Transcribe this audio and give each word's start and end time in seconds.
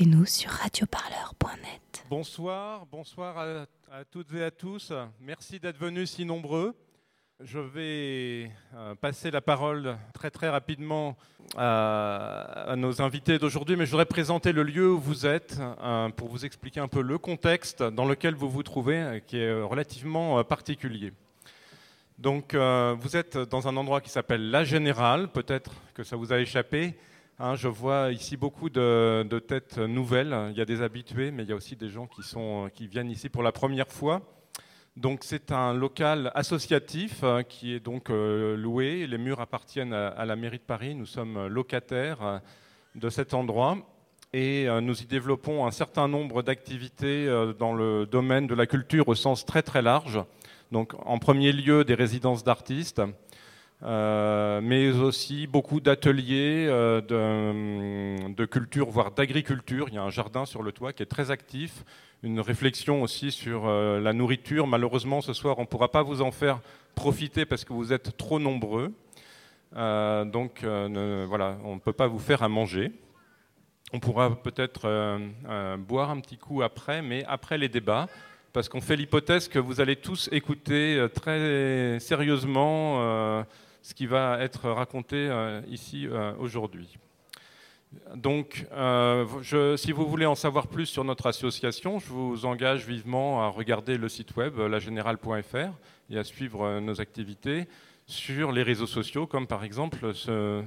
écoutez-nous 0.00 0.24
sur 0.24 0.50
radioparleur.net. 0.50 2.06
Bonsoir, 2.08 2.86
bonsoir 2.90 3.36
à, 3.38 4.04
toutes 4.10 4.32
et 4.32 4.42
à 4.42 4.50
tous. 4.50 4.92
Merci 5.20 5.60
d'être 5.60 5.78
venus 5.78 6.12
si 6.12 6.24
nombreux. 6.24 6.74
Je 7.40 7.58
vais 7.58 8.50
euh, 8.74 8.94
passer 8.94 9.30
la 9.30 9.42
parole 9.42 9.98
très 10.14 10.30
très 10.30 10.48
rapidement 10.48 11.18
à, 11.54 12.74
nos 12.78 13.02
invités 13.02 13.38
d'aujourd'hui, 13.38 13.76
mais 13.76 13.84
je 13.84 13.90
voudrais 13.90 14.06
présenter 14.06 14.52
le 14.52 14.62
lieu 14.62 14.90
où 14.90 14.98
vous 14.98 15.26
êtes 15.26 15.58
euh, 15.60 16.08
pour 16.08 16.28
vous 16.28 16.46
expliquer 16.46 16.80
un 16.80 16.88
peu 16.88 17.02
le 17.02 17.18
contexte 17.18 17.82
dans 17.82 18.06
lequel 18.06 18.34
vous 18.34 18.48
vous 18.48 18.62
trouvez, 18.62 19.00
euh, 19.00 19.18
qui 19.18 19.36
est 19.36 19.52
relativement 19.62 20.42
particulier. 20.44 21.12
Donc 22.18 22.54
vous 22.54 23.16
êtes 23.16 23.36
dans 23.36 23.66
un 23.68 23.76
endroit 23.76 24.00
qui 24.00 24.10
s'appelle 24.10 24.50
La 24.50 24.64
Générale, 24.64 25.28
peut-être 25.28 25.72
que 25.94 26.04
ça 26.04 26.16
vous 26.16 26.32
a 26.32 26.38
échappé. 26.38 26.94
Hein, 27.42 27.54
je 27.54 27.68
vois 27.68 28.12
ici 28.12 28.36
beaucoup 28.36 28.68
de, 28.68 29.38
têtes 29.38 29.78
nouvelles. 29.78 30.36
Il 30.50 30.58
y 30.58 30.60
a 30.60 30.66
des 30.66 30.82
habitués, 30.82 31.30
mais 31.30 31.44
il 31.44 31.48
y 31.48 31.52
a 31.52 31.54
aussi 31.54 31.74
des 31.74 31.88
gens 31.88 32.06
qui, 32.06 32.20
qui 32.74 32.86
viennent 32.86 33.10
ici 33.10 33.30
pour 33.30 33.42
la 33.42 33.50
première 33.50 33.88
fois. 33.88 34.20
Donc 34.98 35.20
c'est 35.24 35.50
un 35.50 35.72
local 35.72 36.30
associatif 36.34 37.24
hein, 37.24 37.42
qui 37.42 37.72
est 37.72 37.80
donc 37.80 38.10
euh, 38.10 38.58
loué. 38.58 39.06
Les 39.06 39.16
murs 39.16 39.40
appartiennent 39.40 39.94
à, 39.94 40.22
la 40.26 40.36
mairie 40.36 40.58
de 40.58 40.64
Paris. 40.64 40.94
Nous 40.94 41.06
sommes 41.06 41.46
locataires 41.46 42.22
euh, 42.22 42.38
de 42.94 43.08
cet 43.08 43.32
endroit 43.32 43.78
et 44.34 44.68
euh, 44.68 44.82
nous 44.82 45.00
y 45.00 45.06
développons 45.06 45.66
un 45.66 45.70
certain 45.70 46.08
nombre 46.08 46.42
d'activités 46.42 47.26
dans 47.58 47.72
le 47.72 48.04
domaine 48.04 48.48
de 48.48 48.54
la 48.54 48.66
culture 48.66 49.08
au 49.08 49.14
sens 49.14 49.46
très 49.46 49.62
très 49.62 49.80
large. 49.80 50.22
Donc 50.72 50.92
en 51.06 51.18
premier 51.18 51.52
lieu 51.52 51.84
des 51.84 51.94
résidences 51.94 52.44
d'artistes, 52.44 53.00
euh, 53.82 54.60
mais 54.62 54.90
aussi 54.90 55.46
beaucoup 55.46 55.80
d'ateliers 55.80 56.66
euh, 56.68 57.00
de, 57.00 58.44
culture, 58.44 58.90
voire 58.90 59.10
d'agriculture. 59.10 59.86
Il 59.88 59.94
y 59.94 59.98
a 59.98 60.02
un 60.02 60.10
jardin 60.10 60.44
sur 60.44 60.62
le 60.62 60.72
toit 60.72 60.92
qui 60.92 61.02
est 61.02 61.06
très 61.06 61.30
actif, 61.30 61.84
une 62.22 62.40
réflexion 62.40 63.02
aussi 63.02 63.30
sur 63.30 63.66
euh, 63.66 63.98
la 63.98 64.12
nourriture. 64.12 64.66
Malheureusement, 64.66 65.22
ce 65.22 65.32
soir, 65.32 65.58
on 65.58 65.62
ne 65.62 65.66
pourra 65.66 65.90
pas 65.90 66.02
vous 66.02 66.20
en 66.20 66.30
faire 66.30 66.60
profiter 66.94 67.46
parce 67.46 67.64
que 67.64 67.72
vous 67.72 67.92
êtes 67.92 68.16
trop 68.18 68.38
nombreux. 68.38 68.92
donc 69.72 70.62
voilà, 70.62 71.56
on 71.64 71.76
ne 71.76 71.80
peut 71.80 71.94
pas 71.94 72.08
vous 72.08 72.18
faire 72.18 72.42
à 72.42 72.48
manger. 72.48 72.92
On 73.92 74.00
pourra 74.00 74.36
peut-être 74.42 75.18
boire 75.78 76.10
un 76.10 76.20
petit 76.20 76.36
coup 76.36 76.62
après, 76.62 77.00
mais 77.00 77.24
après 77.26 77.56
les 77.56 77.68
débats 77.68 78.08
parce 78.52 78.68
qu'on 78.68 78.80
fait 78.80 78.96
l'hypothèse 78.96 79.46
que 79.46 79.60
vous 79.60 79.80
allez 79.80 79.94
tous 79.94 80.28
écouter 80.32 81.06
très 81.14 82.00
sérieusement 82.00 83.46
ce 83.82 83.94
qui 83.94 84.06
va 84.06 84.40
être 84.40 84.68
raconté 84.70 85.16
euh, 85.16 85.60
ici 85.68 86.06
euh, 86.06 86.32
aujourd'hui. 86.38 86.98
Donc, 88.14 88.66
euh, 88.72 89.76
si 89.76 89.90
vous 89.90 90.06
voulez 90.06 90.26
en 90.26 90.36
savoir 90.36 90.68
plus 90.68 90.86
sur 90.86 91.02
notre 91.02 91.26
association, 91.26 91.98
je 91.98 92.08
vous 92.08 92.46
engage 92.46 92.86
vivement 92.86 93.42
à 93.42 93.48
regarder 93.48 93.96
le 93.96 94.08
site 94.08 94.36
web 94.36 94.56
lagénérale.fr 94.58 95.72
et 96.10 96.18
à 96.18 96.22
suivre 96.22 96.78
nos 96.78 97.00
activités 97.00 97.66
sur 98.06 98.52
les 98.52 98.62
réseaux 98.62 98.86
sociaux, 98.86 99.26
comme 99.26 99.48
par 99.48 99.64
exemple 99.64 100.14
ce 100.14 100.62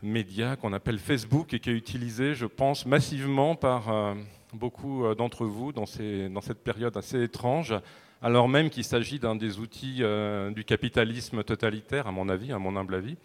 média 0.00 0.54
qu'on 0.54 0.72
appelle 0.72 1.00
Facebook 1.00 1.54
et 1.54 1.58
qui 1.58 1.70
est 1.70 1.74
utilisé, 1.74 2.34
je 2.34 2.46
pense, 2.46 2.86
massivement 2.86 3.56
par 3.56 4.14
beaucoup 4.52 5.12
d'entre 5.16 5.44
vous 5.44 5.72
dans, 5.72 5.86
dans 6.30 6.40
cette 6.40 6.62
période 6.62 6.96
assez 6.96 7.20
étrange 7.20 7.74
alors 8.20 8.48
même 8.48 8.70
qu'il 8.70 8.84
s'agit 8.84 9.18
d'un 9.18 9.36
des 9.36 9.58
outils 9.58 9.98
euh, 10.00 10.50
du 10.50 10.64
capitalisme 10.64 11.44
totalitaire, 11.44 12.06
à 12.06 12.12
mon 12.12 12.28
avis, 12.28 12.52
à 12.52 12.58
mon 12.58 12.76
humble 12.76 12.94
avis. 12.94 13.16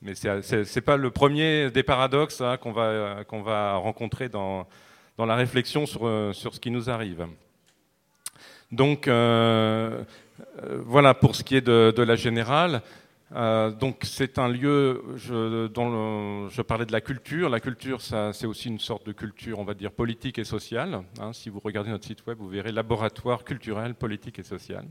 Mais 0.00 0.14
ce 0.14 0.74
n'est 0.74 0.80
pas 0.80 0.96
le 0.96 1.10
premier 1.10 1.70
des 1.70 1.82
paradoxes 1.82 2.40
hein, 2.40 2.56
qu'on 2.56 2.72
va, 2.72 3.74
rencontrer 3.76 4.28
dans, 4.28 4.66
la 5.18 5.34
réflexion 5.34 5.86
sur, 5.86 6.06
euh, 6.06 6.32
sur, 6.32 6.54
ce 6.54 6.60
qui 6.60 6.70
nous 6.70 6.88
arrive. 6.88 7.26
Donc, 8.70 9.08
euh, 9.08 10.04
voilà 10.84 11.14
pour 11.14 11.34
ce 11.34 11.42
qui 11.42 11.56
est 11.56 11.66
de 11.66 12.02
la 12.02 12.16
générale. 12.16 12.82
Euh, 13.34 13.70
donc 13.70 14.00
c'est 14.04 14.38
un 14.38 14.48
lieu 14.48 15.02
je, 15.16 15.66
dont 15.66 16.48
je 16.48 16.62
parlais 16.62 16.86
de 16.86 16.92
la 16.92 17.00
culture. 17.00 17.48
La 17.48 17.60
culture, 17.60 18.00
c'est 18.00 18.46
aussi 18.46 18.68
une 18.68 18.78
sorte 18.78 19.06
de 19.06 19.12
culture, 19.12 19.58
on 19.58 19.64
va 19.64 19.74
dire, 19.74 19.92
politique 19.92 20.38
et 20.38 20.44
sociale. 20.44 21.02
Hein. 21.20 21.32
si 21.32 21.50
vous 21.50 21.60
regardez 21.60 21.90
notre 21.90 22.06
site 22.06 22.26
web, 22.26 22.38
vous 22.38 22.48
verrez 22.48 22.72
laboratoire 22.72 23.44
culturel, 23.44 23.94
politique 23.94 24.38
et 24.38 24.42
social. 24.42 24.84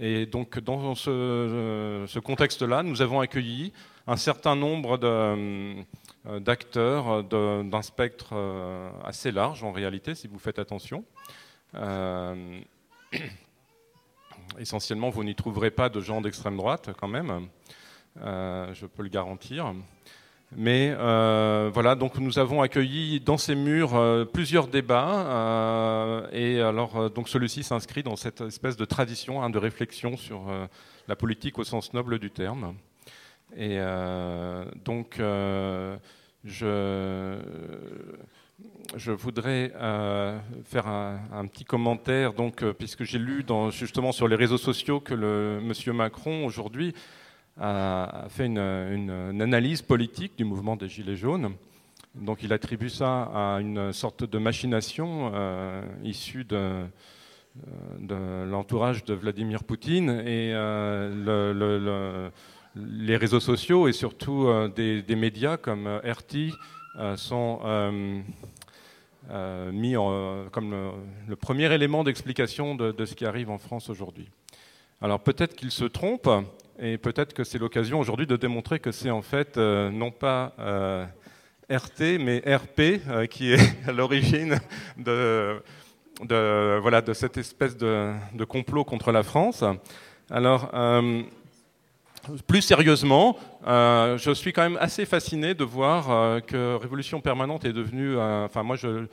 Et 0.00 0.26
donc 0.26 0.58
dans 0.60 0.94
ce, 0.94 2.18
contexte-là, 2.20 2.82
nous 2.82 3.02
avons 3.02 3.20
accueilli 3.20 3.72
un 4.06 4.16
certain 4.16 4.54
nombre 4.54 4.98
euh, 5.02 5.74
d'acteurs 6.40 7.24
d'un 7.24 7.82
spectre 7.82 8.30
euh, 8.32 8.90
assez 9.04 9.32
large 9.32 9.64
en 9.64 9.72
réalité, 9.72 10.14
si 10.14 10.28
vous 10.28 10.38
faites 10.38 10.58
attention. 10.58 11.04
Essentiellement, 14.58 15.10
vous 15.10 15.24
n'y 15.24 15.34
trouverez 15.34 15.70
pas 15.70 15.88
de 15.88 16.00
gens 16.00 16.20
d'extrême 16.20 16.56
droite 16.56 16.90
quand 16.98 17.08
même, 17.08 17.48
euh, 18.22 18.72
je 18.74 18.86
peux 18.86 19.02
le 19.02 19.08
garantir. 19.08 19.74
Mais 20.56 20.94
euh, 20.96 21.70
voilà, 21.72 21.94
donc 21.94 22.18
nous 22.18 22.38
avons 22.38 22.62
accueilli 22.62 23.20
dans 23.20 23.36
ces 23.36 23.54
murs 23.54 23.96
euh, 23.96 24.24
plusieurs 24.24 24.66
débats, 24.66 26.26
et 26.32 26.60
alors 26.60 27.10
donc 27.10 27.28
celui-ci 27.28 27.62
s'inscrit 27.62 28.02
dans 28.02 28.16
cette 28.16 28.40
espèce 28.40 28.76
de 28.76 28.86
tradition 28.86 29.42
hein, 29.42 29.50
de 29.50 29.58
réflexion 29.58 30.16
sur 30.16 30.46
la 31.06 31.16
politique 31.16 31.58
au 31.58 31.64
sens 31.64 31.92
noble 31.92 32.18
du 32.18 32.30
terme. 32.30 32.74
Et 33.56 33.78
donc 34.84 35.20
je 36.44 37.38
je 38.96 39.12
voudrais 39.12 39.72
euh, 39.76 40.38
faire 40.64 40.86
un, 40.86 41.46
petit 41.46 41.64
commentaire, 41.64 42.32
donc, 42.32 42.62
euh, 42.62 42.72
puisque 42.72 43.04
j'ai 43.04 43.18
lu 43.18 43.44
justement 43.70 44.12
sur 44.12 44.28
les 44.28 44.36
réseaux 44.36 44.58
sociaux 44.58 45.00
que 45.00 45.14
le, 45.14 45.60
M. 45.62 45.72
Macron 45.94 46.46
aujourd'hui 46.46 46.94
a, 47.60 48.26
fait 48.28 48.46
une, 48.46 49.40
analyse 49.40 49.82
politique 49.82 50.36
du 50.38 50.44
mouvement 50.44 50.76
des 50.76 50.88
Gilets 50.88 51.16
jaunes. 51.16 51.54
Donc 52.14 52.42
il 52.42 52.52
attribue 52.52 52.88
ça 52.88 53.24
à 53.34 53.60
une 53.60 53.92
sorte 53.92 54.24
de 54.24 54.38
machination 54.38 55.30
euh, 55.34 55.82
issue 56.02 56.44
de, 56.44 56.86
l'entourage 58.08 59.04
de 59.04 59.14
Vladimir 59.14 59.64
Poutine 59.64 60.10
et 60.26 60.52
les 62.76 63.16
réseaux 63.16 63.40
sociaux 63.40 63.88
et 63.88 63.92
surtout 63.92 64.48
des, 64.74 65.02
des, 65.02 65.16
médias 65.16 65.56
comme 65.56 65.88
RT 65.88 66.52
sont 67.16 67.60
euh, 69.30 69.70
mis 69.72 69.94
en, 69.94 70.46
comme 70.50 70.70
le, 71.28 71.36
premier 71.36 71.70
élément 71.74 72.02
d'explication 72.02 72.74
de, 72.74 73.04
ce 73.04 73.14
qui 73.14 73.26
arrive 73.26 73.50
en 73.50 73.58
France 73.58 73.90
aujourd'hui. 73.90 74.30
Alors 75.02 75.20
peut-être 75.20 75.54
qu'il 75.54 75.70
se 75.70 75.84
trompe, 75.84 76.30
et 76.78 76.96
peut-être 76.96 77.34
que 77.34 77.44
c'est 77.44 77.58
l'occasion 77.58 78.00
aujourd'hui 78.00 78.26
de 78.26 78.36
démontrer 78.36 78.80
que 78.80 78.90
c'est 78.90 79.10
en 79.10 79.20
fait 79.20 79.58
euh, 79.58 79.90
non 79.90 80.10
pas 80.10 80.54
euh, 80.58 81.04
RT, 81.68 82.18
mais 82.18 82.38
RP 82.38 83.28
qui 83.28 83.52
est 83.52 83.60
à 83.86 83.92
l'origine 83.92 84.58
de, 84.96 85.60
de, 86.24 86.78
voilà, 86.80 87.02
de 87.02 87.12
cette 87.12 87.36
espèce 87.36 87.76
de, 87.76 88.14
de, 88.32 88.44
complot 88.44 88.84
contre 88.84 89.12
la 89.12 89.22
France. 89.22 89.62
Alors, 90.30 90.70
plus 92.46 92.62
sérieusement, 92.62 93.36
euh, 93.66 94.18
je 94.18 94.30
suis 94.30 94.52
quand 94.52 94.62
même 94.62 94.78
assez 94.80 95.04
fasciné 95.04 95.54
de 95.54 95.64
voir 95.64 96.10
euh, 96.10 96.40
que 96.40 96.74
Révolution 96.76 97.20
Permanente 97.20 97.64
est 97.64 97.72
devenue. 97.72 98.16
Euh, 98.16 98.44
enfin, 98.44 98.62
moi, 98.62 98.76
je, 98.76 99.06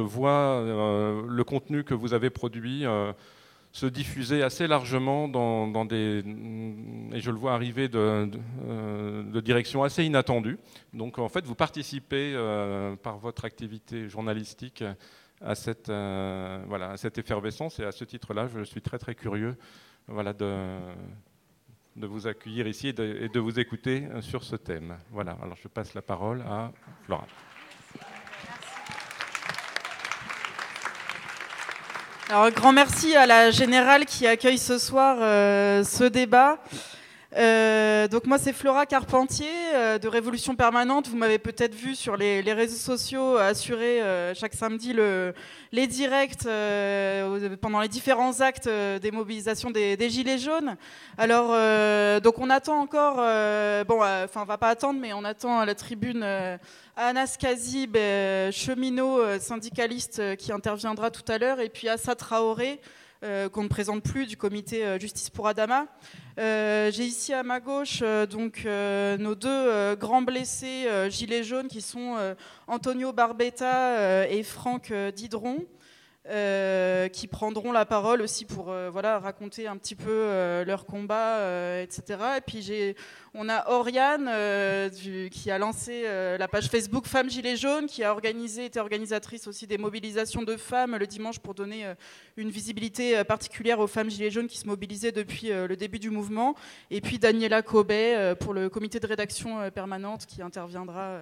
vois 0.00 0.62
le 0.64 1.44
contenu 1.44 1.84
que 1.84 1.94
vous 1.94 2.14
avez 2.14 2.30
produit 2.30 2.84
se 3.72 3.86
diffuser 3.86 4.42
assez 4.42 4.66
largement 4.66 5.28
dans, 5.28 5.84
des. 5.84 6.22
Et 7.12 7.20
je 7.20 7.30
le 7.30 7.36
vois 7.36 7.52
arriver 7.52 7.88
de, 7.88 8.30
de, 8.64 9.40
direction 9.40 9.82
assez 9.82 10.04
inattendue. 10.04 10.58
Donc, 10.92 11.18
en 11.18 11.28
fait, 11.28 11.44
vous 11.44 11.54
participez 11.54 12.34
par 13.02 13.18
votre 13.18 13.44
activité 13.44 14.08
journalistique 14.08 14.84
à 15.40 15.54
cette, 15.54 15.88
voilà, 15.88 16.90
à 16.92 16.96
cette 16.96 17.18
effervescence. 17.18 17.80
Et 17.80 17.84
à 17.84 17.92
ce 17.92 18.04
titre-là, 18.04 18.46
je 18.46 18.62
suis 18.62 18.80
très, 18.80 18.98
très 18.98 19.14
curieux 19.14 19.56
voilà, 20.08 20.32
de 20.32 20.78
de 21.96 22.06
vous 22.06 22.26
accueillir 22.26 22.66
ici 22.66 22.88
et 22.88 22.92
de, 22.92 23.40
vous 23.40 23.58
écouter 23.58 24.06
euh, 24.12 24.20
sur 24.20 24.44
ce 24.44 24.56
thème. 24.56 24.98
Voilà, 25.10 25.36
alors 25.42 25.56
je 25.62 25.68
passe 25.68 25.94
la 25.94 26.02
parole 26.02 26.42
à 26.42 26.70
Flora. 27.04 27.26
Alors, 32.28 32.50
grand 32.50 32.72
merci 32.72 33.14
à 33.14 33.24
la 33.24 33.50
Générale 33.50 34.04
qui 34.04 34.26
accueille 34.26 34.58
ce 34.58 34.78
soir 34.78 35.16
euh, 35.20 35.84
ce 35.84 36.04
débat. 36.04 36.58
Euh, 37.34 38.06
donc 38.06 38.26
moi 38.26 38.38
c'est 38.38 38.52
Flora 38.52 38.86
Carpentier 38.86 39.50
euh, 39.74 39.98
de 39.98 40.06
Révolution 40.06 40.54
Permanente. 40.54 41.08
Vous 41.08 41.16
m'avez 41.16 41.38
peut-être 41.38 41.74
vu 41.74 41.96
sur 41.96 42.16
les, 42.16 42.40
réseaux 42.52 42.76
sociaux 42.76 43.36
assurer 43.36 44.00
euh, 44.00 44.32
chaque 44.34 44.54
samedi 44.54 44.92
le, 44.92 45.34
les 45.72 45.88
directs 45.88 46.44
pendant 47.60 47.80
les 47.80 47.88
différents 47.88 48.40
actes 48.40 48.68
des 48.68 49.10
mobilisations 49.10 49.70
des, 49.70 50.08
Gilets 50.08 50.38
jaunes. 50.38 50.76
Alors 51.18 51.48
donc 52.20 52.38
on 52.38 52.48
attend 52.48 52.80
encore, 52.80 53.16
bon 53.16 54.02
enfin 54.02 54.42
on 54.42 54.44
va 54.44 54.58
pas 54.58 54.68
attendre 54.68 55.00
mais 55.00 55.12
on 55.12 55.24
attend 55.24 55.58
à 55.58 55.66
la 55.66 55.74
tribune 55.74 56.24
Anas 56.96 57.36
Kazib, 57.38 57.96
cheminot 58.52 59.38
syndicaliste 59.40 60.36
qui 60.36 60.52
interviendra 60.52 61.10
tout 61.10 61.30
à 61.30 61.38
l'heure 61.38 61.60
et 61.60 61.68
puis 61.68 61.88
Assa 61.88 62.14
Traoré. 62.14 62.80
Euh, 63.24 63.48
qu'on 63.48 63.62
ne 63.62 63.68
présente 63.68 64.02
plus 64.02 64.26
du 64.26 64.36
comité 64.36 64.84
euh, 64.84 64.98
Justice 64.98 65.30
pour 65.30 65.48
Adama. 65.48 65.86
Euh, 66.38 66.90
j'ai 66.92 67.04
ici 67.04 67.32
à 67.32 67.42
ma 67.42 67.60
gauche 67.60 68.02
donc 68.30 68.66
nos 68.66 69.34
deux 69.34 69.96
grands 69.96 70.20
blessés 70.20 70.86
gilets 71.08 71.42
jaunes 71.42 71.68
qui 71.68 71.80
sont 71.80 72.16
Antonio 72.66 73.12
Barbetta 73.12 74.28
et 74.28 74.42
Franck 74.42 74.92
Didron. 75.14 75.64
Euh, 76.28 77.06
qui 77.06 77.28
prendront 77.28 77.70
la 77.70 77.86
parole 77.86 78.20
aussi 78.20 78.44
pour 78.44 78.72
euh, 78.72 78.90
voilà, 78.90 79.20
raconter 79.20 79.68
un 79.68 79.76
petit 79.76 79.94
peu 79.94 80.10
euh, 80.10 80.64
leur 80.64 80.84
combat, 80.84 81.38
etc. 81.80 82.18
Et 82.38 82.40
puis 82.40 82.96
on 83.32 83.48
a 83.48 83.70
Oriane 83.70 84.28
qui 85.30 85.50
a 85.50 85.58
lancé 85.58 86.04
la 86.38 86.48
page 86.48 86.68
Facebook 86.68 87.06
Femmes 87.06 87.30
Gilets 87.30 87.56
jaunes, 87.56 87.86
qui 87.86 88.02
a 88.02 88.10
organisé, 88.10 88.64
été 88.64 88.80
organisatrice 88.80 89.46
aussi 89.46 89.68
des 89.68 89.78
mobilisations 89.78 90.42
de 90.42 90.56
femmes 90.56 90.96
le 90.96 91.06
dimanche 91.06 91.38
pour 91.38 91.54
donner 91.54 91.84
une 92.36 92.50
visibilité 92.50 93.22
particulière 93.24 93.78
aux 93.78 93.86
femmes 93.86 94.10
Gilets 94.10 94.30
jaunes 94.30 94.48
qui 94.48 94.58
se 94.58 94.66
mobilisaient 94.66 95.12
depuis 95.12 95.48
le 95.48 95.76
début 95.76 95.98
du 95.98 96.10
mouvement. 96.10 96.56
Et 96.90 97.00
puis 97.00 97.18
Daniela 97.18 97.62
Cobet 97.62 98.34
pour 98.40 98.54
le 98.54 98.68
comité 98.68 98.98
de 98.98 99.06
rédaction 99.06 99.70
permanente 99.70 100.26
qui 100.26 100.42
interviendra. 100.42 101.20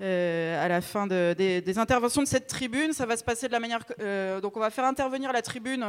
Euh, 0.00 0.64
à 0.64 0.66
la 0.66 0.80
fin 0.80 1.06
des, 1.06 1.78
interventions 1.78 2.22
de 2.22 2.26
cette 2.26 2.48
tribune. 2.48 2.92
Ça 2.92 3.06
va 3.06 3.16
se 3.16 3.22
passer 3.22 3.46
de 3.46 3.52
la 3.52 3.60
manière. 3.60 3.80
Euh, 4.00 4.40
donc, 4.40 4.56
on 4.56 4.60
va 4.60 4.70
faire 4.70 4.84
intervenir 4.84 5.32
la 5.32 5.40
tribune 5.40 5.84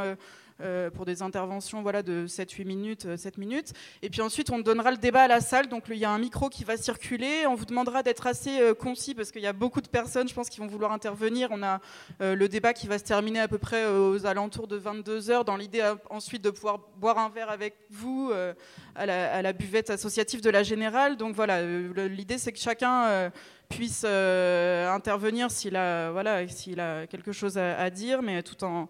euh, 0.60 0.90
pour 0.90 1.04
des 1.04 1.22
interventions 1.22 1.82
voilà, 1.82 2.04
de 2.04 2.26
7-8 2.28 2.64
minutes, 2.64 3.16
7 3.16 3.36
minutes. 3.36 3.72
Et 4.02 4.10
puis 4.10 4.20
ensuite, 4.20 4.50
on 4.50 4.60
donnera 4.60 4.92
le 4.92 4.96
débat 4.96 5.22
à 5.22 5.28
la 5.28 5.40
salle. 5.40 5.68
Donc, 5.68 5.84
il 5.90 5.96
y 5.96 6.04
a 6.04 6.10
un 6.10 6.20
micro 6.20 6.48
qui 6.48 6.62
va 6.62 6.76
circuler. 6.76 7.46
On 7.48 7.56
vous 7.56 7.64
demandera 7.64 8.04
d'être 8.04 8.28
assez 8.28 8.60
concis 8.78 9.14
parce 9.14 9.32
qu'il 9.32 9.42
y 9.42 9.46
a 9.48 9.52
beaucoup 9.52 9.80
de 9.80 9.88
personnes, 9.88 10.28
je 10.28 10.34
pense, 10.34 10.48
qui 10.50 10.60
vont 10.60 10.68
vouloir 10.68 10.92
intervenir. 10.92 11.48
On 11.50 11.64
a 11.64 11.80
le 12.20 12.46
débat 12.46 12.74
qui 12.74 12.86
va 12.86 12.98
se 12.98 13.04
terminer 13.04 13.40
à 13.40 13.48
peu 13.48 13.58
près 13.58 13.86
aux 13.86 14.24
alentours 14.24 14.68
de 14.68 14.76
22 14.76 15.30
heures, 15.30 15.44
dans 15.44 15.56
l'idée 15.56 15.82
ensuite 16.10 16.42
de 16.42 16.50
pouvoir 16.50 16.78
boire 16.96 17.18
un 17.18 17.28
verre 17.28 17.50
avec 17.50 17.74
vous 17.90 18.32
à 18.94 19.04
la, 19.04 19.34
à, 19.34 19.42
la, 19.42 19.52
buvette 19.52 19.90
associative 19.90 20.42
de 20.42 20.50
la 20.50 20.62
Générale. 20.62 21.16
Donc, 21.16 21.34
voilà, 21.34 21.62
l'idée, 21.62 22.38
c'est 22.38 22.52
que 22.52 22.58
chacun 22.58 23.30
puisse 23.68 24.04
euh, 24.04 24.90
intervenir 24.90 25.50
s'il 25.50 25.76
a, 25.76 26.10
voilà, 26.10 26.36
a 26.38 27.06
quelque 27.06 27.32
chose 27.32 27.58
à, 27.58 27.90
dire, 27.90 28.22
mais 28.22 28.42
tout 28.42 28.64
en, 28.64 28.88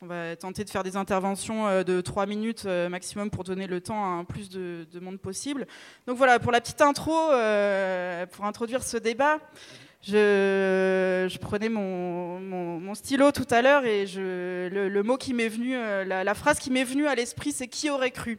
on 0.00 0.06
va 0.06 0.36
tenter 0.36 0.64
de 0.64 0.70
faire 0.70 0.82
des 0.82 0.96
interventions 0.96 1.66
euh, 1.66 1.82
de 1.82 2.00
3 2.00 2.26
minutes 2.26 2.64
euh, 2.66 2.88
maximum 2.88 3.30
pour 3.30 3.44
donner 3.44 3.66
le 3.66 3.80
temps 3.80 4.02
à 4.04 4.08
un 4.08 4.24
plus 4.24 4.48
de, 4.50 4.86
monde 5.00 5.18
possible. 5.18 5.66
Donc 6.06 6.16
voilà, 6.16 6.38
pour 6.38 6.52
la 6.52 6.60
petite 6.60 6.80
intro, 6.80 7.12
pour 8.32 8.44
introduire 8.44 8.82
ce 8.82 8.96
débat, 8.96 9.38
je, 10.02 11.38
prenais 11.38 11.68
mon, 11.68 12.40
mon, 12.40 12.94
stylo 12.94 13.32
tout 13.32 13.46
à 13.50 13.62
l'heure 13.62 13.84
et 13.84 14.06
je, 14.06 14.68
le, 14.68 15.02
mot 15.02 15.16
qui 15.16 15.34
m'est 15.34 15.48
venu, 15.48 15.74
la, 15.74 16.24
la 16.24 16.34
phrase 16.34 16.58
qui 16.58 16.70
m'est 16.70 16.84
venue 16.84 17.06
à 17.06 17.14
l'esprit, 17.14 17.52
c'est 17.52 17.68
qui 17.68 17.90
aurait 17.90 18.10
cru? 18.10 18.38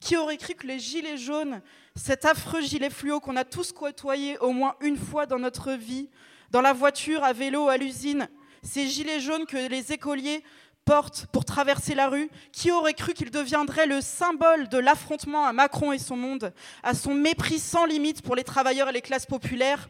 Qui 0.00 0.16
aurait 0.16 0.36
cru 0.36 0.54
que 0.54 0.66
les 0.66 0.78
gilets 0.78 1.16
jaunes 1.16 1.60
cet 1.94 2.24
affreux 2.24 2.62
gilet 2.62 2.90
fluo 2.90 3.20
qu'on 3.20 3.36
a 3.36 3.44
tous 3.44 3.72
côtoyé 3.72 4.38
au 4.38 4.50
moins 4.50 4.74
une 4.80 4.96
fois 4.96 5.26
dans 5.26 5.38
notre 5.38 5.72
vie, 5.72 6.08
dans 6.50 6.60
la 6.60 6.72
voiture, 6.72 7.24
à 7.24 7.32
vélo, 7.32 7.68
à 7.68 7.76
l'usine, 7.76 8.28
ces 8.62 8.86
gilets 8.86 9.20
jaunes 9.20 9.46
que 9.46 9.68
les 9.68 9.92
écoliers 9.92 10.42
portent 10.84 11.26
pour 11.32 11.44
traverser 11.44 11.94
la 11.94 12.08
rue, 12.08 12.28
qui 12.52 12.70
aurait 12.70 12.94
cru 12.94 13.14
qu'il 13.14 13.30
deviendrait 13.30 13.86
le 13.86 14.00
symbole 14.00 14.68
de 14.68 14.78
l'affrontement 14.78 15.46
à 15.46 15.52
Macron 15.52 15.92
et 15.92 15.98
son 15.98 16.16
monde, 16.16 16.52
à 16.82 16.94
son 16.94 17.14
mépris 17.14 17.58
sans 17.58 17.86
limite 17.86 18.22
pour 18.22 18.34
les 18.34 18.44
travailleurs 18.44 18.88
et 18.88 18.92
les 18.92 19.00
classes 19.00 19.26
populaires? 19.26 19.88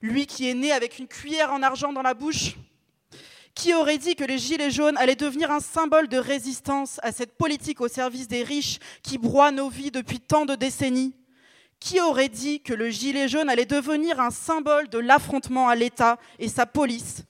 Lui 0.00 0.26
qui 0.26 0.48
est 0.48 0.54
né 0.54 0.72
avec 0.72 0.98
une 0.98 1.08
cuillère 1.08 1.52
en 1.52 1.62
argent 1.62 1.92
dans 1.92 2.02
la 2.02 2.14
bouche? 2.14 2.56
Qui 3.54 3.74
aurait 3.74 3.98
dit 3.98 4.14
que 4.14 4.24
les 4.24 4.38
Gilets 4.38 4.70
jaunes 4.70 4.96
allaient 4.96 5.16
devenir 5.16 5.50
un 5.50 5.58
symbole 5.58 6.06
de 6.06 6.18
résistance 6.18 7.00
à 7.02 7.10
cette 7.10 7.36
politique 7.36 7.80
au 7.80 7.88
service 7.88 8.28
des 8.28 8.44
riches 8.44 8.78
qui 9.02 9.18
broie 9.18 9.50
nos 9.50 9.68
vies 9.68 9.90
depuis 9.90 10.20
tant 10.20 10.46
de 10.46 10.54
décennies? 10.54 11.14
Qui 11.80 12.00
aurait 12.00 12.28
dit 12.28 12.60
que 12.60 12.74
le 12.74 12.90
Gilet 12.90 13.28
jaune 13.28 13.48
allait 13.48 13.64
devenir 13.64 14.20
un 14.20 14.30
symbole 14.30 14.88
de 14.88 14.98
l'affrontement 14.98 15.68
à 15.68 15.74
l'État 15.74 16.18
et 16.38 16.48
sa 16.48 16.66
police? 16.66 17.22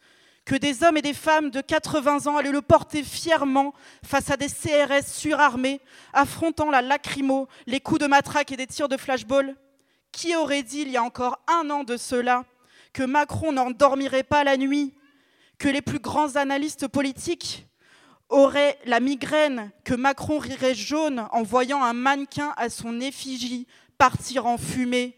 Que 0.44 0.54
des 0.54 0.82
hommes 0.82 0.96
et 0.96 1.02
des 1.02 1.12
femmes 1.12 1.50
de 1.50 1.60
80 1.60 2.26
ans 2.26 2.38
allaient 2.38 2.50
le 2.50 2.62
porter 2.62 3.02
fièrement 3.02 3.74
face 4.02 4.30
à 4.30 4.38
des 4.38 4.48
CRS 4.48 5.06
surarmés, 5.06 5.82
affrontant 6.14 6.70
la 6.70 6.80
lacrymo, 6.80 7.48
les 7.66 7.80
coups 7.80 8.00
de 8.00 8.06
matraque 8.06 8.52
et 8.52 8.56
des 8.56 8.66
tirs 8.66 8.88
de 8.88 8.96
flashball? 8.96 9.56
Qui 10.10 10.34
aurait 10.34 10.62
dit 10.62 10.80
il 10.80 10.90
y 10.90 10.96
a 10.96 11.02
encore 11.02 11.38
un 11.46 11.68
an 11.68 11.84
de 11.84 11.98
cela 11.98 12.44
que 12.94 13.02
Macron 13.02 13.52
n'en 13.52 13.70
dormirait 13.70 14.22
pas 14.22 14.42
la 14.42 14.56
nuit? 14.56 14.94
Que 15.58 15.68
les 15.68 15.82
plus 15.82 15.98
grands 15.98 16.36
analystes 16.36 16.88
politiques 16.88 17.66
auraient 18.30 18.78
la 18.86 19.00
migraine, 19.00 19.70
que 19.84 19.94
Macron 19.94 20.38
rirait 20.38 20.74
jaune 20.74 21.26
en 21.32 21.42
voyant 21.42 21.82
un 21.82 21.92
mannequin 21.92 22.54
à 22.56 22.70
son 22.70 23.00
effigie 23.00 23.66
partir 23.98 24.46
en 24.46 24.56
fumée, 24.56 25.16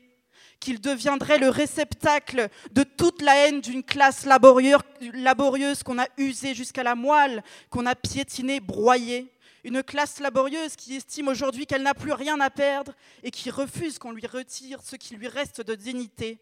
qu'il 0.58 0.80
deviendrait 0.80 1.38
le 1.38 1.48
réceptacle 1.48 2.48
de 2.72 2.82
toute 2.82 3.22
la 3.22 3.34
haine 3.36 3.60
d'une 3.60 3.82
classe 3.82 4.26
laborieuse 4.26 5.82
qu'on 5.82 5.98
a 5.98 6.06
usée 6.18 6.54
jusqu'à 6.54 6.82
la 6.82 6.94
moelle, 6.94 7.42
qu'on 7.70 7.86
a 7.86 7.94
piétinée, 7.94 8.60
broyée. 8.60 9.32
Une 9.64 9.82
classe 9.82 10.20
laborieuse 10.20 10.76
qui 10.76 10.96
estime 10.96 11.28
aujourd'hui 11.28 11.66
qu'elle 11.66 11.82
n'a 11.82 11.94
plus 11.94 12.12
rien 12.12 12.40
à 12.40 12.50
perdre 12.50 12.94
et 13.22 13.30
qui 13.30 13.50
refuse 13.50 13.98
qu'on 13.98 14.12
lui 14.12 14.26
retire 14.26 14.80
ce 14.82 14.96
qui 14.96 15.14
lui 15.14 15.28
reste 15.28 15.60
de 15.60 15.74
dignité 15.74 16.38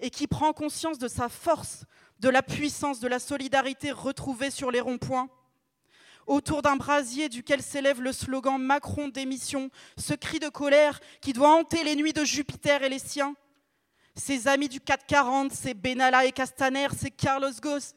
et 0.00 0.10
qui 0.10 0.26
prend 0.26 0.52
conscience 0.52 0.98
de 0.98 1.08
sa 1.08 1.28
force 1.28 1.84
de 2.20 2.28
la 2.28 2.42
puissance 2.42 3.00
de 3.00 3.08
la 3.08 3.18
solidarité 3.18 3.90
retrouvée 3.90 4.50
sur 4.50 4.70
les 4.70 4.80
ronds-points. 4.80 5.28
Autour 6.26 6.62
d'un 6.62 6.76
brasier 6.76 7.28
duquel 7.28 7.62
s'élève 7.62 8.00
le 8.00 8.12
slogan 8.12 8.60
Macron 8.60 9.08
démission, 9.08 9.70
ce 9.96 10.14
cri 10.14 10.38
de 10.38 10.48
colère 10.48 11.00
qui 11.20 11.32
doit 11.32 11.50
hanter 11.50 11.82
les 11.84 11.96
nuits 11.96 12.12
de 12.12 12.24
Jupiter 12.24 12.82
et 12.82 12.88
les 12.88 12.98
siens. 12.98 13.34
Ses 14.14 14.46
amis 14.46 14.68
du 14.68 14.78
440, 14.78 15.52
ces 15.52 15.72
Benalla 15.72 16.26
et 16.26 16.32
Castaner, 16.32 16.88
ces 16.96 17.10
Carlos 17.10 17.50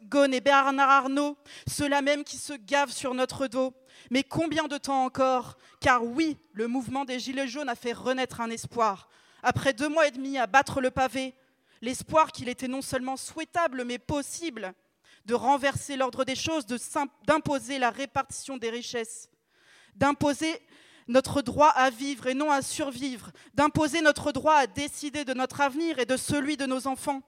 Ghosn 0.07 0.33
et 0.33 0.39
Bernard 0.39 0.89
Arnault, 0.89 1.38
ceux-là 1.68 2.01
même 2.01 2.24
qui 2.24 2.38
se 2.38 2.54
gavent 2.54 2.92
sur 2.92 3.13
notre 3.13 3.48
dos. 3.48 3.74
Mais 4.10 4.24
combien 4.24 4.68
de 4.68 4.77
temps 4.77 5.04
encore? 5.04 5.57
Car 5.81 6.04
oui, 6.04 6.38
le 6.54 6.68
mouvement 6.68 7.04
des 7.04 7.19
Gilets 7.19 7.48
jaunes 7.48 7.69
a 7.69 7.75
fait 7.75 7.94
renaître 7.94 8.39
un 8.39 8.50
espoir. 8.50 9.10
Après 9.44 9.74
deux 9.74 9.89
mois 9.89 10.07
et 10.07 10.12
demi 10.12 10.38
à 10.38 10.48
battre 10.48 10.80
le 10.80 10.89
pavé, 10.89 11.36
l'espoir 11.81 12.31
qu'il 12.31 12.50
était 12.50 12.69
non 12.69 12.81
seulement 12.81 13.18
souhaitable, 13.18 13.84
mais 13.84 14.00
possible 14.00 14.74
de 15.25 15.34
renverser 15.34 15.98
l'ordre 15.98 16.24
des 16.24 16.36
choses, 16.36 16.65
d'imposer 17.25 17.79
la 17.79 17.89
répartition 17.89 18.58
des 18.58 18.70
richesses, 18.70 19.29
d'imposer 19.96 20.62
notre 21.08 21.41
droit 21.41 21.70
à 21.70 21.89
vivre 21.89 22.27
et 22.27 22.34
non 22.34 22.51
à 22.51 22.62
survivre, 22.62 23.32
d'imposer 23.53 24.01
notre 24.01 24.32
droit 24.32 24.55
à 24.55 24.67
décider 24.67 25.25
de 25.25 25.34
notre 25.34 25.62
avenir 25.62 26.00
et 26.00 26.05
de 26.05 26.17
celui 26.17 26.58
de 26.58 26.65
nos 26.65 26.88
enfants. 26.88 27.22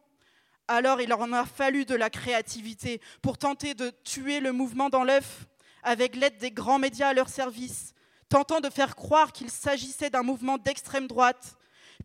Alors 0.68 1.00
il 1.00 1.14
en 1.14 1.32
a 1.32 1.46
fallu 1.46 1.86
de 1.86 1.96
la 1.96 2.10
créativité 2.10 3.02
pour 3.22 3.38
tenter 3.38 3.74
de 3.74 3.92
tuer 4.04 4.40
le 4.40 4.52
mouvement 4.52 4.90
dans 4.90 5.04
l'œuf 5.04 5.46
avec 5.84 6.16
l'aide 6.16 6.38
des 6.38 6.52
grands 6.52 6.80
médias 6.80 7.10
à 7.10 7.14
leur 7.14 7.30
service, 7.30 7.94
tentant 8.30 8.60
de 8.60 8.70
faire 8.70 8.96
croire 8.96 9.32
qu'il 9.32 9.50
s'agissait 9.50 10.10
d'un 10.10 10.24
mouvement 10.24 10.58
d'extrême 10.58 11.08
droite, 11.08 11.56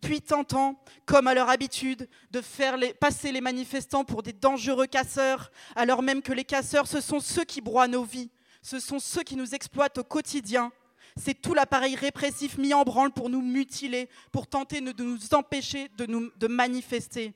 puis 0.01 0.21
tentant, 0.21 0.81
comme 1.07 1.27
à 1.27 1.35
leur 1.35 1.49
habitude, 1.49 2.09
de 2.31 2.41
faire 2.41 2.77
passer 3.01 3.33
les 3.33 3.41
manifestants 3.41 4.05
pour 4.05 4.23
des 4.23 4.33
dangereux 4.33 4.87
casseurs, 4.87 5.51
alors 5.77 6.03
même 6.03 6.23
que 6.23 6.33
les 6.33 6.45
casseurs, 6.45 6.87
ce 6.87 7.01
sont 7.01 7.21
ceux 7.21 7.45
qui 7.45 7.61
broient 7.61 7.89
nos 7.89 8.05
vies, 8.05 8.31
ce 8.63 8.81
sont 8.81 8.99
ceux 8.99 9.23
qui 9.23 9.37
nous 9.37 9.55
exploitent 9.55 9.99
au 9.99 10.05
quotidien. 10.05 10.73
C'est 11.17 11.35
tout 11.35 11.53
l'appareil 11.53 11.95
répressif 11.95 12.57
mis 12.57 12.73
en 12.73 12.85
branle 12.85 13.13
pour 13.13 13.29
nous 13.29 13.43
mutiler, 13.43 14.09
pour 14.31 14.47
tenter 14.47 14.81
de 14.81 15.03
nous 15.03 15.35
empêcher 15.35 15.91
de, 15.99 16.47
manifester. 16.47 17.35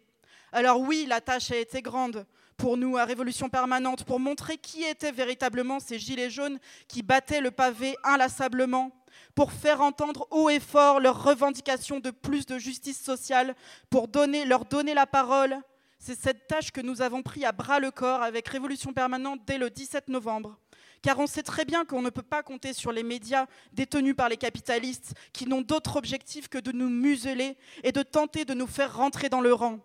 Alors 0.53 0.81
oui, 0.81 1.05
la 1.07 1.21
tâche 1.21 1.51
a 1.51 1.57
été 1.57 1.83
grande 1.83 2.27
pour 2.57 2.79
nous 2.79 2.97
à 2.97 3.05
Révolution 3.05 3.51
Permanente, 3.51 4.05
pour 4.05 4.19
montrer 4.19 4.57
qui 4.57 4.83
étaient 4.85 5.13
véritablement 5.13 5.79
ces 5.79 5.99
gilets 5.99 6.31
jaunes 6.31 6.59
qui 6.89 7.03
battaient 7.03 7.43
le 7.43 7.51
pavé 7.51 7.97
inlassablement 8.03 8.93
pour 9.35 9.53
faire 9.53 9.81
entendre 9.81 10.27
haut 10.31 10.49
et 10.49 10.61
fort 10.61 11.01
leurs 11.01 11.23
revendications 11.23 12.01
de 12.01 12.11
plus 12.11 12.47
de 12.47 12.59
justice 12.59 13.01
sociale, 13.01 13.55
pour 13.91 14.09
leur 14.47 14.65
donner 14.65 14.95
la 14.95 15.07
parole. 15.07 15.57
C'est 15.99 16.19
cette 16.19 16.47
tâche 16.47 16.71
que 16.71 16.81
nous 16.81 17.03
avons 17.03 17.23
pris 17.23 17.45
à 17.45 17.53
bras 17.53 17.81
le 17.81 17.91
corps 17.91 18.23
avec 18.23 18.49
Révolution 18.49 18.93
Permanente 18.93 19.41
dès 19.47 19.59
le 19.59 19.71
17 19.71 20.09
novembre. 20.09 20.59
car 21.03 21.19
on 21.19 21.27
sait 21.27 21.43
très 21.43 21.65
bien 21.65 21.85
qu'on 21.85 22.03
ne 22.03 22.11
peut 22.11 22.23
pas 22.23 22.43
compter 22.43 22.73
sur 22.73 22.91
les 22.91 23.03
médias 23.03 23.47
détenus 23.73 24.17
par 24.17 24.29
les 24.29 24.37
capitalistes 24.37 25.15
qui 25.33 25.47
n'ont 25.47 25.61
d'autre 25.61 25.97
objectif 25.97 26.49
que 26.49 26.59
de 26.59 26.73
nous 26.73 26.89
museler 26.89 27.57
et 27.85 27.93
de 27.93 28.03
tenter 28.03 28.45
de 28.45 28.55
nous 28.55 28.67
faire 28.67 28.97
rentrer 28.97 29.29
dans 29.29 29.41
le 29.41 29.53
rang. 29.53 29.79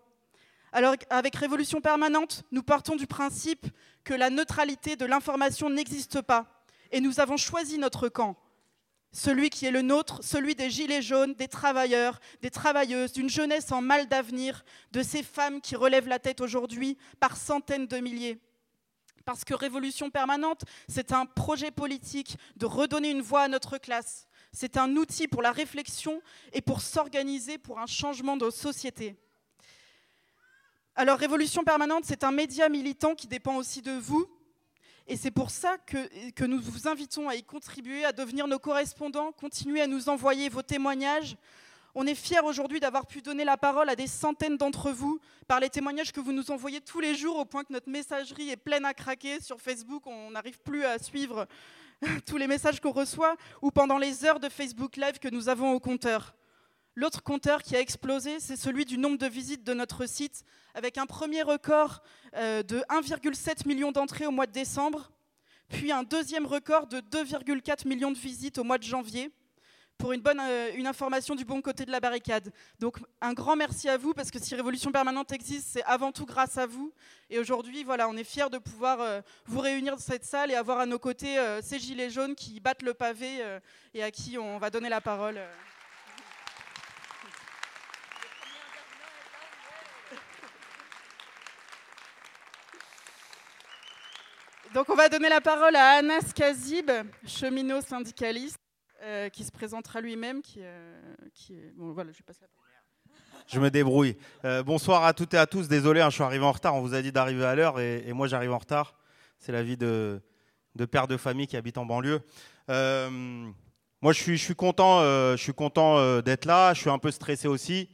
Alors 0.72 0.94
avec 1.10 1.36
Révolution 1.36 1.80
permanente, 1.80 2.42
nous 2.50 2.62
partons 2.62 2.96
du 2.96 3.06
principe 3.06 3.66
que 4.04 4.14
la 4.14 4.30
neutralité 4.30 4.96
de 4.96 5.04
l'information 5.04 5.68
n'existe 5.68 6.22
pas 6.22 6.64
et 6.90 7.00
nous 7.00 7.20
avons 7.20 7.36
choisi 7.36 7.78
notre 7.78 8.08
camp 8.08 8.36
celui 9.12 9.50
qui 9.50 9.66
est 9.66 9.70
le 9.70 9.82
nôtre, 9.82 10.20
celui 10.22 10.54
des 10.54 10.70
gilets 10.70 11.02
jaunes, 11.02 11.34
des 11.34 11.48
travailleurs, 11.48 12.18
des 12.40 12.50
travailleuses, 12.50 13.12
d'une 13.12 13.28
jeunesse 13.28 13.70
en 13.70 13.82
mal 13.82 14.08
d'avenir, 14.08 14.64
de 14.90 15.02
ces 15.02 15.22
femmes 15.22 15.60
qui 15.60 15.76
relèvent 15.76 16.08
la 16.08 16.18
tête 16.18 16.40
aujourd'hui 16.40 16.96
par 17.20 17.36
centaines 17.36 17.86
de 17.86 17.98
milliers. 17.98 18.40
Parce 19.24 19.44
que 19.44 19.54
Révolution 19.54 20.10
permanente, 20.10 20.62
c'est 20.88 21.12
un 21.12 21.26
projet 21.26 21.70
politique 21.70 22.36
de 22.56 22.66
redonner 22.66 23.10
une 23.10 23.22
voix 23.22 23.42
à 23.42 23.48
notre 23.48 23.78
classe. 23.78 24.26
C'est 24.52 24.76
un 24.76 24.96
outil 24.96 25.28
pour 25.28 25.42
la 25.42 25.52
réflexion 25.52 26.20
et 26.52 26.60
pour 26.60 26.80
s'organiser 26.80 27.58
pour 27.58 27.78
un 27.78 27.86
changement 27.86 28.36
de 28.36 28.50
société. 28.50 29.16
Alors 30.94 31.18
Révolution 31.18 31.64
permanente, 31.64 32.04
c'est 32.06 32.24
un 32.24 32.32
média 32.32 32.68
militant 32.68 33.14
qui 33.14 33.26
dépend 33.26 33.56
aussi 33.56 33.80
de 33.80 33.92
vous, 33.92 34.26
et 35.12 35.16
c'est 35.16 35.30
pour 35.30 35.50
ça 35.50 35.76
que, 35.76 36.46
nous 36.46 36.58
vous 36.58 36.88
invitons 36.88 37.28
à 37.28 37.34
y 37.34 37.42
contribuer, 37.42 38.02
à 38.02 38.12
devenir 38.12 38.46
nos 38.46 38.58
correspondants, 38.58 39.30
continuer 39.30 39.82
à 39.82 39.86
nous 39.86 40.08
envoyer 40.08 40.48
vos 40.48 40.62
témoignages. 40.62 41.36
On 41.94 42.06
est 42.06 42.14
fiers 42.14 42.40
aujourd'hui 42.40 42.80
d'avoir 42.80 43.06
pu 43.06 43.20
donner 43.20 43.44
la 43.44 43.58
parole 43.58 43.90
à 43.90 43.94
des 43.94 44.06
centaines 44.06 44.56
d'entre 44.56 44.90
vous 44.90 45.20
par 45.46 45.60
les 45.60 45.68
témoignages 45.68 46.12
que 46.12 46.20
vous 46.20 46.32
nous 46.32 46.50
envoyez 46.50 46.80
tous 46.80 47.00
les 47.00 47.14
jours, 47.14 47.36
au 47.36 47.44
point 47.44 47.62
que 47.62 47.74
notre 47.74 47.90
messagerie 47.90 48.48
est 48.48 48.56
pleine 48.56 48.86
à 48.86 48.94
craquer 48.94 49.38
sur 49.42 49.60
Facebook. 49.60 50.06
On 50.06 50.30
n'arrive 50.30 50.58
plus 50.60 50.86
à 50.86 50.98
suivre 50.98 51.46
tous 52.26 52.38
les 52.38 52.46
messages 52.46 52.80
qu'on 52.80 52.92
reçoit, 52.92 53.36
ou 53.60 53.70
pendant 53.70 53.98
les 53.98 54.24
heures 54.24 54.40
de 54.40 54.48
Facebook 54.48 54.96
Live 54.96 55.18
que 55.18 55.28
nous 55.28 55.50
avons 55.50 55.72
au 55.72 55.78
compteur. 55.78 56.34
L'autre 56.94 57.22
compteur 57.22 57.62
qui 57.62 57.74
a 57.74 57.80
explosé, 57.80 58.38
c'est 58.38 58.56
celui 58.56 58.84
du 58.84 58.98
nombre 58.98 59.16
de 59.16 59.26
visites 59.26 59.64
de 59.64 59.72
notre 59.72 60.04
site, 60.04 60.44
avec 60.74 60.98
un 60.98 61.06
premier 61.06 61.40
record 61.42 62.02
euh, 62.36 62.62
de 62.62 62.80
1,7 62.90 63.66
million 63.66 63.92
d'entrées 63.92 64.26
au 64.26 64.30
mois 64.30 64.46
de 64.46 64.52
décembre, 64.52 65.10
puis 65.70 65.90
un 65.90 66.02
deuxième 66.02 66.44
record 66.44 66.86
de 66.86 66.98
2,4 66.98 67.88
millions 67.88 68.10
de 68.10 68.18
visites 68.18 68.58
au 68.58 68.64
mois 68.64 68.76
de 68.76 68.82
janvier, 68.82 69.30
pour 69.96 70.12
une, 70.12 70.20
bonne, 70.20 70.40
euh, 70.40 70.84
information 70.84 71.34
du 71.34 71.46
bon 71.46 71.62
côté 71.62 71.86
de 71.86 71.90
la 71.90 72.00
barricade. 72.00 72.52
Donc 72.78 72.98
un 73.22 73.32
grand 73.32 73.56
merci 73.56 73.88
à 73.88 73.96
vous, 73.96 74.12
parce 74.12 74.30
que 74.30 74.38
si 74.38 74.54
Révolution 74.54 74.92
Permanente 74.92 75.32
existe, 75.32 75.68
c'est 75.72 75.84
avant 75.84 76.12
tout 76.12 76.26
grâce 76.26 76.58
à 76.58 76.66
vous. 76.66 76.92
Et 77.30 77.38
aujourd'hui, 77.38 77.84
voilà, 77.84 78.06
on 78.06 78.16
est 78.18 78.24
fiers 78.24 78.50
de 78.50 78.58
pouvoir 78.58 79.00
euh, 79.00 79.22
vous 79.46 79.60
réunir 79.60 79.94
dans 79.94 80.02
cette 80.02 80.26
salle 80.26 80.50
et 80.50 80.56
avoir 80.56 80.78
à 80.78 80.84
nos 80.84 80.98
côtés 80.98 81.38
ces 81.62 81.78
gilets 81.78 82.10
jaunes 82.10 82.34
qui 82.34 82.60
battent 82.60 82.82
le 82.82 82.92
pavé 82.92 83.40
et 83.94 84.02
à 84.02 84.10
qui 84.10 84.36
on 84.36 84.58
va 84.58 84.68
donner 84.68 84.90
la 84.90 85.00
parole. 85.00 85.40
Donc 94.74 94.88
on 94.88 94.94
va 94.94 95.10
donner 95.10 95.28
la 95.28 95.42
parole 95.42 95.76
à 95.76 95.98
Anas 95.98 96.32
Kazib, 96.34 96.90
cheminot 97.26 97.82
syndicaliste, 97.82 98.58
euh, 99.02 99.28
qui 99.28 99.44
se 99.44 99.52
présentera 99.52 100.00
lui-même. 100.00 100.40
Qui, 100.40 100.60
euh, 100.62 101.70
Bon, 101.76 101.92
voilà, 101.92 102.10
je 102.12 102.22
passe 102.22 102.40
la 102.40 102.48
parole. 102.48 102.70
Je 103.48 103.60
me 103.60 103.70
débrouille. 103.70 104.16
Euh, 104.46 104.62
bonsoir 104.62 105.04
à 105.04 105.12
toutes 105.12 105.34
et 105.34 105.36
à 105.36 105.46
tous. 105.46 105.68
Désolé, 105.68 106.00
hein, 106.00 106.08
je 106.08 106.14
suis 106.14 106.22
arrivé 106.22 106.44
en 106.44 106.52
retard. 106.52 106.74
On 106.74 106.80
vous 106.80 106.94
a 106.94 107.02
dit 107.02 107.12
d'arriver 107.12 107.44
à 107.44 107.54
l'heure 107.54 107.80
et, 107.80 108.10
moi 108.14 108.28
j'arrive 108.28 108.52
en 108.52 108.58
retard. 108.58 108.94
C'est 109.38 109.52
la 109.52 109.62
vie 109.62 109.76
de, 109.76 110.22
de, 110.74 110.84
père 110.86 111.06
de 111.06 111.18
famille 111.18 111.46
qui 111.46 111.58
habite 111.58 111.76
en 111.76 111.84
banlieue. 111.84 112.22
moi 112.68 114.12
je 114.12 114.22
suis, 114.22 114.38
je 114.38 114.42
suis 114.42 114.54
content, 114.54 115.00
je 115.02 115.42
suis 115.42 115.54
content 115.54 116.22
d'être 116.22 116.46
là. 116.46 116.72
Je 116.72 116.80
suis 116.80 116.90
un 116.90 116.98
peu 116.98 117.10
stressé 117.10 117.46
aussi. 117.46 117.90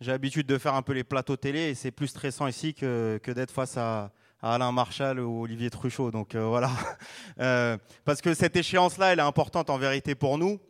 J'ai 0.00 0.12
l'habitude 0.12 0.46
de 0.46 0.56
faire 0.56 0.74
un 0.74 0.82
peu 0.82 0.92
les 0.92 1.04
plateaux 1.04 1.36
télé 1.36 1.70
et 1.70 1.74
c'est 1.74 1.90
plus 1.90 2.08
stressant 2.08 2.46
ici 2.46 2.72
que, 2.72 3.20
que 3.22 3.30
d'être 3.30 3.50
face 3.50 3.76
à, 3.76 4.10
Alain 4.44 4.72
Marchal 4.72 5.20
ou 5.20 5.42
Olivier 5.44 5.70
Truchot. 5.70 6.10
Donc 6.10 6.34
euh, 6.34 6.44
voilà. 6.44 6.70
Euh, 7.40 7.76
parce 8.04 8.20
que 8.20 8.32
cette 8.32 8.54
échéance-là, 8.54 9.12
elle 9.12 9.18
est 9.18 9.22
importante 9.22 9.68
en 9.68 9.76
vérité 9.76 10.14
pour 10.14 10.38
nous. 10.38 10.60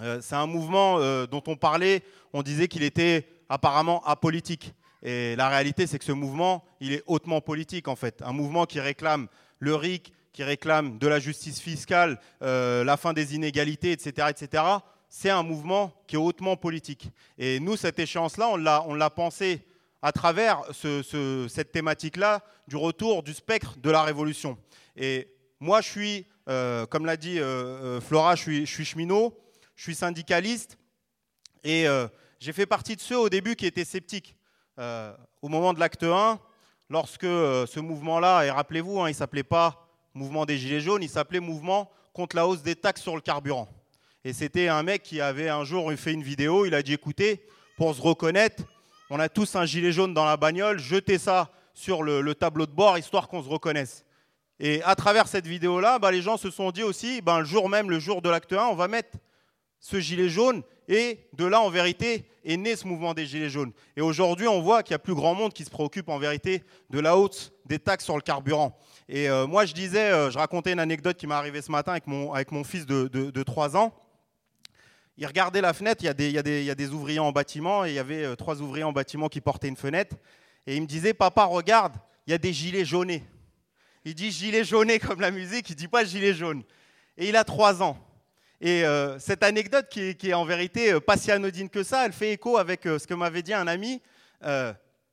Euh, 0.00 0.18
c'est 0.22 0.34
un 0.34 0.46
mouvement 0.46 0.98
dont 1.26 1.42
on 1.46 1.56
parlait, 1.56 2.02
on 2.32 2.42
disait 2.42 2.68
qu'il 2.68 2.82
était 2.82 3.28
apparemment 3.50 4.02
apolitique. 4.06 4.72
Et 5.02 5.36
la 5.36 5.50
réalité, 5.50 5.86
c'est 5.86 5.98
que 5.98 6.06
ce 6.06 6.12
mouvement, 6.12 6.64
il 6.80 6.94
est 6.94 7.02
hautement 7.06 7.42
politique 7.42 7.86
en 7.86 7.96
fait. 7.96 8.22
Un 8.22 8.32
mouvement 8.32 8.64
qui 8.64 8.80
réclame 8.80 9.28
le 9.58 9.74
RIC, 9.74 10.14
qui 10.32 10.42
réclame 10.42 10.96
de 10.96 11.06
la 11.06 11.18
justice 11.18 11.60
fiscale, 11.60 12.18
la 12.40 12.96
fin 12.96 13.12
des 13.12 13.34
inégalités, 13.34 13.92
etc., 13.92 14.28
etc. 14.30 14.64
C'est 15.10 15.30
un 15.30 15.42
mouvement 15.42 15.92
qui 16.06 16.16
est 16.16 16.18
hautement 16.18 16.56
politique. 16.56 17.10
Et 17.36 17.60
nous, 17.60 17.76
cette 17.76 17.98
échéance-là, 17.98 18.48
on 18.86 18.94
l'a 18.94 19.10
pensé 19.10 19.66
à 20.02 20.12
travers 20.12 20.62
cette 20.72 21.72
thématique-là 21.72 22.42
du 22.68 22.76
retour 22.76 23.22
du 23.22 23.34
spectre 23.34 23.78
de 23.78 23.90
la 23.90 24.02
révolution. 24.02 24.56
Et 24.96 25.28
moi, 25.60 25.82
je 25.82 25.88
suis, 25.88 26.26
euh, 26.48 26.86
comme 26.86 27.04
l'a 27.04 27.16
dit 27.16 27.38
euh, 27.38 27.44
euh, 27.44 28.00
Flora, 28.00 28.34
je 28.34 28.64
suis, 28.64 28.84
cheminot, 28.84 29.38
je 29.76 29.82
suis 29.82 29.94
syndicaliste, 29.94 30.78
et 31.62 31.84
j'ai 32.38 32.54
fait 32.54 32.64
partie 32.64 32.96
de 32.96 33.02
ceux 33.02 33.18
au 33.18 33.28
début 33.28 33.54
qui 33.54 33.66
étaient 33.66 33.84
sceptiques. 33.84 34.34
au 34.78 35.48
moment 35.48 35.74
de 35.74 35.80
l'acte 35.80 36.04
1, 36.04 36.40
lorsque 36.88 37.26
ce 37.26 37.80
mouvement-là, 37.80 38.44
et 38.46 38.50
rappelez-vous, 38.50 38.98
hein, 39.00 39.08
il 39.08 39.12
ne 39.12 39.16
s'appelait 39.16 39.42
pas 39.42 39.86
mouvement 40.14 40.46
des 40.46 40.56
Gilets 40.56 40.80
jaunes, 40.80 41.02
il 41.02 41.10
s'appelait 41.10 41.40
mouvement 41.40 41.90
contre 42.14 42.34
la 42.34 42.46
hausse 42.46 42.62
des 42.62 42.76
taxes 42.76 43.02
sur 43.02 43.14
le 43.14 43.20
carburant. 43.20 43.68
Et 44.24 44.32
c'était 44.32 44.68
un 44.68 44.82
mec 44.82 45.02
qui 45.02 45.20
avait 45.20 45.50
un 45.50 45.64
jour 45.64 45.92
fait 45.98 46.14
une 46.14 46.22
vidéo, 46.22 46.64
il 46.64 46.74
a 46.74 46.82
dit 46.82 46.94
écoutez, 46.94 47.46
pour 47.76 47.94
se 47.94 48.00
reconnaître, 48.00 48.62
on 49.10 49.18
a 49.18 49.28
tous 49.28 49.56
un 49.56 49.66
gilet 49.66 49.90
jaune 49.90 50.14
dans 50.14 50.24
la 50.24 50.36
bagnole, 50.36 50.78
jetez 50.78 51.18
ça 51.18 51.50
sur 51.74 52.04
le, 52.04 52.34
tableau 52.34 52.66
de 52.66 52.72
bord 52.72 52.96
histoire 52.96 53.28
qu'on 53.28 53.42
se 53.42 53.48
reconnaisse. 53.48 54.04
Et 54.60 54.82
à 54.84 54.94
travers 54.94 55.26
cette 55.26 55.46
vidéo-là, 55.46 55.98
bah, 55.98 56.12
les 56.12 56.22
gens 56.22 56.36
se 56.36 56.50
sont 56.50 56.70
dit 56.70 56.84
aussi, 56.84 57.20
bah, 57.20 57.40
le 57.40 57.44
jour 57.44 57.68
même, 57.68 57.90
le 57.90 57.98
jour 57.98 58.22
de 58.22 58.30
l'acte 58.30 58.52
1, 58.52 58.66
on 58.66 58.74
va 58.74 58.86
mettre 58.86 59.18
ce 59.80 59.98
gilet 59.98 60.28
jaune. 60.28 60.62
Et 60.86 61.26
de 61.32 61.44
là, 61.44 61.60
en 61.60 61.70
vérité, 61.70 62.26
est 62.44 62.56
né 62.56 62.76
ce 62.76 62.86
mouvement 62.86 63.14
des 63.14 63.26
gilets 63.26 63.48
jaunes. 63.48 63.72
Et 63.96 64.00
aujourd'hui, 64.00 64.46
on 64.46 64.60
voit 64.60 64.82
qu'il 64.82 64.92
y 64.92 64.94
a 64.94 64.98
plus 64.98 65.14
grand 65.14 65.34
monde 65.34 65.52
qui 65.52 65.64
se 65.64 65.70
préoccupe 65.70 66.08
en 66.08 66.18
vérité 66.18 66.62
de 66.90 67.00
la 67.00 67.16
hausse 67.16 67.52
des 67.66 67.78
taxes 67.78 68.04
sur 68.04 68.16
le 68.16 68.22
carburant. 68.22 68.78
Et 69.08 69.28
euh, 69.28 69.46
moi, 69.46 69.66
je 69.66 69.74
disais, 69.74 70.10
euh, 70.10 70.30
je 70.30 70.38
racontais 70.38 70.72
une 70.72 70.78
anecdote 70.78 71.16
qui 71.16 71.26
m'est 71.26 71.34
arrivée 71.34 71.62
ce 71.62 71.72
matin 71.72 71.92
avec 71.92 72.06
mon, 72.06 72.64
fils 72.64 72.86
de, 72.86 73.08
de 73.08 73.42
3 73.42 73.76
ans 73.76 73.92
il 75.20 75.26
regardait 75.26 75.60
la 75.60 75.74
fenêtre, 75.74 76.02
il 76.02 76.06
y, 76.06 76.38
a 76.38 76.74
des, 76.74 76.88
ouvriers 76.88 77.18
en 77.18 77.30
bâtiment, 77.30 77.84
et 77.84 77.90
il 77.90 77.94
y 77.94 77.98
avait 77.98 78.24
euh, 78.24 78.36
trois 78.36 78.62
ouvriers 78.62 78.84
en 78.84 78.92
bâtiment 78.92 79.28
qui 79.28 79.42
portaient 79.42 79.68
une 79.68 79.76
fenêtre. 79.76 80.16
Et 80.66 80.76
il 80.76 80.80
me 80.80 80.86
disait, 80.86 81.12
papa, 81.12 81.44
regarde, 81.44 81.92
il 82.26 82.30
y 82.30 82.34
a 82.34 82.38
des 82.38 82.54
gilets 82.54 82.86
jaunés. 82.86 83.22
Il 84.06 84.14
dit 84.14 84.30
gilet 84.30 84.64
jaunés 84.64 84.98
comme 84.98 85.20
la 85.20 85.30
musique, 85.30 85.68
il 85.68 85.76
dit 85.76 85.88
pas 85.88 86.04
gilet 86.04 86.32
jaune. 86.32 86.62
Et 87.18 87.28
il 87.28 87.36
a 87.36 87.44
trois 87.44 87.82
ans. 87.82 87.98
Et 88.62 88.82
euh, 88.86 89.18
cette 89.18 89.42
anecdote 89.42 89.90
qui 89.90 90.16
est, 90.22 90.32
en 90.32 90.46
vérité 90.46 90.94
euh, 90.94 91.00
pas 91.00 91.18
si 91.18 91.30
anodine 91.30 91.68
que 91.68 91.82
ça, 91.82 92.06
elle 92.06 92.14
fait 92.14 92.32
écho 92.32 92.56
avec 92.56 92.84
ce 92.84 93.06
que 93.06 93.12
m'avait 93.12 93.42
dit 93.42 93.52
un 93.52 93.66
ami. 93.66 94.00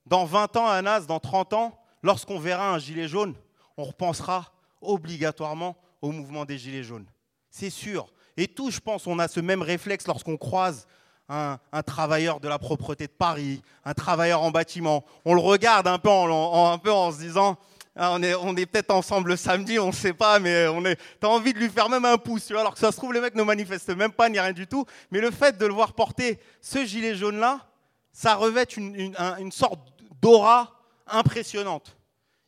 dans 0.06 0.24
20 0.24 0.56
ans, 0.56 0.68
Anas, 0.68 1.02
dans 1.02 1.20
30 1.20 1.52
ans, 1.52 1.78
lorsqu'on 2.02 2.40
verra 2.40 2.74
un 2.74 2.80
gilet 2.80 3.10
jaune, 3.10 3.36
on 3.76 3.84
repensera 3.84 4.54
obligatoirement 4.80 5.76
au 6.02 6.14
mouvement 6.14 6.46
des 6.46 6.58
gilets 6.58 6.84
jaunes. 6.84 7.08
C'est 7.50 7.70
sûr. 7.70 8.08
Et 8.38 8.48
tous, 8.48 8.72
je 8.72 8.80
pense, 8.80 9.08
on 9.08 9.18
a 9.18 9.28
ce 9.28 9.40
même 9.40 9.64
réflexe 9.64 10.06
lorsqu'on 10.06 10.38
croise 10.38 10.88
un, 11.28 11.58
travailleur 11.86 12.40
de 12.40 12.48
la 12.48 12.60
propreté 12.60 13.08
de 13.08 13.12
Paris, 13.12 13.62
un 13.84 13.94
travailleur 13.94 14.44
en 14.44 14.52
bâtiment. 14.52 15.04
On 15.26 15.34
le 15.34 15.42
regarde 15.42 15.88
un 15.88 15.98
peu 15.98 16.10
en, 16.10 17.12
se 17.12 17.18
disant, 17.18 17.58
ah, 17.96 18.14
on 18.14 18.56
est, 18.56 18.66
peut-être 18.68 18.92
ensemble 18.92 19.30
le 19.30 19.36
samedi, 19.36 19.80
on 19.80 19.88
ne 19.88 19.92
sait 19.92 20.14
pas, 20.14 20.40
mais 20.40 20.68
on 20.68 20.86
est, 20.86 21.00
as 21.22 21.28
envie 21.28 21.52
de 21.52 21.60
lui 21.60 21.70
faire 21.70 21.90
même 21.90 22.06
un 22.06 22.18
pouce, 22.18 22.52
alors 22.52 22.74
que 22.74 22.80
ça 22.80 22.92
se 22.92 22.98
trouve, 22.98 23.12
le 23.12 23.22
mec 23.22 23.36
ne 23.36 23.44
manifeste 23.44 23.90
même 23.90 24.12
pas, 24.12 24.30
ni 24.30 24.40
rien 24.40 24.54
du 24.54 24.68
tout. 24.68 24.86
Mais 25.12 25.20
le 25.20 25.32
fait 25.32 25.58
de 25.58 25.66
le 25.66 25.74
voir 25.74 25.94
porter 25.94 26.40
ce 26.62 26.86
gilet 26.86 27.16
jaune-là, 27.16 27.66
ça 28.14 28.36
revêt 28.36 28.64
une, 28.64 29.52
sorte 29.52 29.80
d'aura 30.22 30.80
impressionnante. 31.08 31.98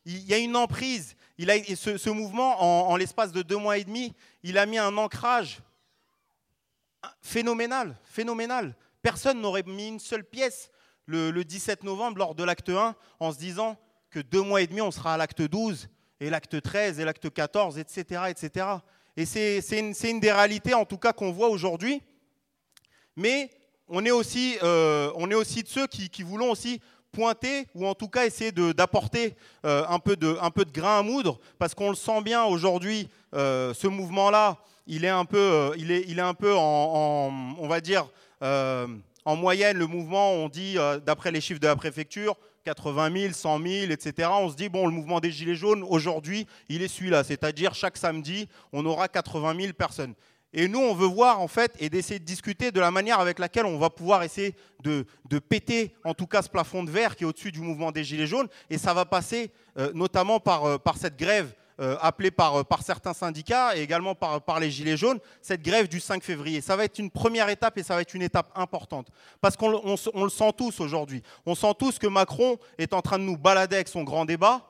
Il 0.04 0.24
y 0.24 0.34
a 0.34 0.38
une 0.38 0.56
emprise. 0.56 1.16
Il 1.36 1.50
a, 1.50 1.54
ce, 1.74 2.10
mouvement, 2.10 2.62
en, 2.62 2.92
en 2.92 2.96
l'espace 2.96 3.32
de 3.32 3.42
deux 3.42 3.56
mois 3.56 3.78
et 3.78 3.84
demi, 3.84 4.14
il 4.42 4.56
a 4.56 4.66
mis 4.66 4.78
un 4.78 4.96
ancrage 4.96 5.60
phénoménal, 7.20 7.96
phénoménal. 8.04 8.74
Personne 9.02 9.40
n'aurait 9.40 9.62
mis 9.62 9.88
une 9.88 10.00
seule 10.00 10.24
pièce 10.24 10.70
le, 11.06 11.42
17 11.42 11.84
novembre 11.84 12.18
lors 12.18 12.34
de 12.34 12.44
l'acte 12.44 12.68
1 12.68 12.94
en 13.18 13.32
se 13.32 13.38
disant 13.38 13.76
que 14.10 14.20
deux 14.20 14.42
mois 14.42 14.62
et 14.62 14.66
demi, 14.66 14.80
on 14.80 14.90
sera 14.90 15.14
à 15.14 15.16
l'acte 15.16 15.42
12 15.42 15.88
et 16.20 16.30
l'acte 16.30 16.60
13 16.60 17.00
et 17.00 17.04
l'acte 17.04 17.30
14, 17.30 17.78
etc. 17.78 18.22
etc. 18.28 18.66
Et 19.16 19.26
c'est 19.26 19.60
une, 19.78 20.20
des 20.20 20.32
réalités 20.32 20.74
en 20.74 20.84
tout 20.84 20.98
cas 20.98 21.12
qu'on 21.12 21.32
voit 21.32 21.48
aujourd'hui. 21.48 22.02
Mais 23.16 23.50
on 23.88 24.04
est 24.04 24.10
aussi, 24.10 24.56
euh, 24.62 25.10
on 25.16 25.30
est 25.30 25.34
aussi 25.34 25.62
de 25.62 25.68
ceux 25.68 25.86
qui, 25.86 26.22
voulons 26.22 26.50
aussi 26.50 26.80
pointer 27.12 27.66
ou 27.74 27.86
en 27.86 27.94
tout 27.94 28.08
cas 28.08 28.24
essayer 28.24 28.52
d'apporter 28.52 29.34
euh, 29.66 29.84
un, 29.88 29.98
peu 29.98 30.16
de, 30.16 30.38
un 30.40 30.50
peu 30.50 30.64
de 30.64 30.70
grain 30.70 31.00
à 31.00 31.02
moudre 31.02 31.40
parce 31.58 31.74
qu'on 31.74 31.90
le 31.90 31.96
sent 31.96 32.22
bien 32.22 32.44
aujourd'hui, 32.44 33.08
euh, 33.34 33.74
ce 33.74 33.88
mouvement-là, 33.88 34.58
il 34.86 35.04
est 35.04 35.08
un 35.08 35.24
peu, 35.24 35.38
euh, 35.38 35.74
il 35.76 35.90
est, 35.90 36.04
il 36.08 36.18
est 36.18 36.22
un 36.22 36.34
peu 36.34 36.54
en, 36.56 37.54
on 37.58 37.68
va 37.68 37.80
dire, 37.80 38.08
euh, 38.42 38.86
en 39.24 39.36
moyenne, 39.36 39.76
le 39.76 39.86
mouvement, 39.86 40.32
on 40.32 40.48
dit, 40.48 40.78
euh, 40.78 40.98
d'après 40.98 41.30
les 41.30 41.40
chiffres 41.40 41.60
de 41.60 41.66
la 41.66 41.76
préfecture, 41.76 42.36
80 42.64 43.20
000, 43.20 43.32
100 43.32 43.58
000, 43.62 43.92
etc. 43.92 44.28
On 44.32 44.48
se 44.48 44.56
dit, 44.56 44.68
bon, 44.68 44.86
le 44.86 44.92
mouvement 44.92 45.20
des 45.20 45.30
Gilets 45.30 45.54
jaunes, 45.54 45.82
aujourd'hui, 45.82 46.46
il 46.68 46.82
est 46.82 46.88
celui-là. 46.88 47.24
C'est-à-dire, 47.24 47.74
chaque 47.74 47.96
samedi, 47.96 48.48
on 48.72 48.84
aura 48.84 49.08
80 49.08 49.56
000 49.60 49.72
personnes. 49.72 50.14
Et 50.52 50.66
nous, 50.66 50.80
on 50.80 50.94
veut 50.94 51.06
voir, 51.06 51.40
en 51.40 51.46
fait, 51.46 51.74
et 51.78 51.88
d'essayer 51.88 52.18
de 52.18 52.24
discuter 52.24 52.72
de 52.72 52.80
la 52.80 52.90
manière 52.90 53.20
avec 53.20 53.38
laquelle 53.38 53.66
on 53.66 53.78
va 53.78 53.88
pouvoir 53.88 54.24
essayer 54.24 54.56
de, 54.82 55.06
de 55.28 55.38
péter, 55.38 55.94
en 56.02 56.12
tout 56.12 56.26
cas, 56.26 56.42
ce 56.42 56.48
plafond 56.48 56.82
de 56.82 56.90
verre 56.90 57.14
qui 57.14 57.22
est 57.22 57.26
au-dessus 57.26 57.52
du 57.52 57.60
mouvement 57.60 57.92
des 57.92 58.02
Gilets 58.02 58.26
jaunes. 58.26 58.48
Et 58.68 58.78
ça 58.78 58.92
va 58.92 59.04
passer 59.04 59.52
notamment 59.94 60.40
par, 60.40 60.80
par 60.80 60.96
cette 60.96 61.16
grève 61.16 61.54
appelée 62.00 62.30
par, 62.30 62.56
euh, 62.56 62.64
par 62.64 62.82
certains 62.82 63.14
syndicats 63.14 63.76
et 63.76 63.80
également 63.80 64.14
par, 64.14 64.60
les 64.60 64.70
Gilets 64.70 64.96
jaunes, 64.96 65.18
cette 65.40 65.62
grève 65.62 65.88
du 65.88 65.98
5 65.98 66.22
février. 66.22 66.60
Ça 66.60 66.76
va 66.76 66.84
être 66.84 66.98
une 66.98 67.10
première 67.10 67.48
étape 67.48 67.78
et 67.78 67.82
ça 67.82 67.94
va 67.94 68.02
être 68.02 68.14
une 68.14 68.22
étape 68.22 68.50
importante. 68.54 69.08
Parce 69.40 69.56
qu'on 69.56 69.96
on 70.14 70.24
le 70.24 70.30
sent 70.30 70.52
tous 70.56 70.80
aujourd'hui. 70.80 71.22
On 71.46 71.54
sent 71.54 71.72
tous 71.78 71.98
que 71.98 72.06
Macron 72.06 72.58
est 72.78 72.92
en 72.92 73.00
train 73.00 73.18
de 73.18 73.24
nous 73.24 73.36
balader 73.36 73.76
avec 73.76 73.88
son 73.88 74.04
grand 74.04 74.24
débat, 74.24 74.60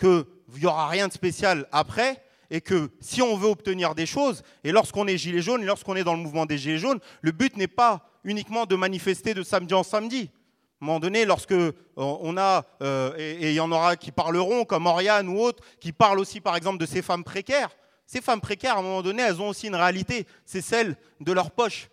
qu'il 0.00 0.24
n'y 0.58 0.66
aura 0.66 0.88
rien 0.88 1.08
de 1.08 1.12
spécial 1.12 1.66
après, 1.72 2.22
et 2.50 2.60
que 2.60 2.90
si 3.00 3.22
on 3.22 3.36
veut 3.36 3.48
obtenir 3.48 3.94
des 3.94 4.06
choses, 4.06 4.42
et 4.64 4.72
lorsqu'on 4.72 5.06
est 5.06 5.18
gilet 5.18 5.42
jaune, 5.42 5.62
et 5.62 5.66
lorsqu'on 5.66 5.96
est 5.96 6.04
dans 6.04 6.14
le 6.14 6.20
mouvement 6.20 6.46
des 6.46 6.58
gilets 6.58 6.78
jaunes, 6.78 7.00
le 7.20 7.32
but 7.32 7.56
n'est 7.56 7.66
pas 7.66 8.08
uniquement 8.24 8.66
de 8.66 8.76
manifester 8.76 9.34
de 9.34 9.42
samedi 9.42 9.74
en 9.74 9.82
samedi. 9.82 10.30
À 10.78 10.84
un 10.84 10.86
moment 10.88 11.00
donné, 11.00 11.24
lorsque 11.24 11.52
euh, 11.52 11.72
on 11.96 12.36
a, 12.36 12.66
euh, 12.82 13.14
et 13.16 13.48
il 13.48 13.54
y 13.54 13.60
en 13.60 13.72
aura 13.72 13.96
qui 13.96 14.12
parleront, 14.12 14.66
comme 14.66 14.86
Oriane 14.86 15.26
ou 15.26 15.40
autres, 15.40 15.64
qui 15.80 15.90
parlent 15.90 16.18
aussi 16.18 16.42
par 16.42 16.54
exemple 16.54 16.76
de 16.76 16.84
ces 16.84 17.00
femmes 17.00 17.24
précaires, 17.24 17.70
ces 18.04 18.20
femmes 18.20 18.42
précaires, 18.42 18.76
à 18.76 18.80
un 18.80 18.82
moment 18.82 19.00
donné, 19.00 19.22
elles 19.22 19.40
ont 19.40 19.48
aussi 19.48 19.68
une 19.68 19.74
réalité, 19.74 20.26
c'est 20.44 20.60
celle 20.60 20.96
de 21.20 21.32
leur 21.32 21.50
poche. 21.50 21.88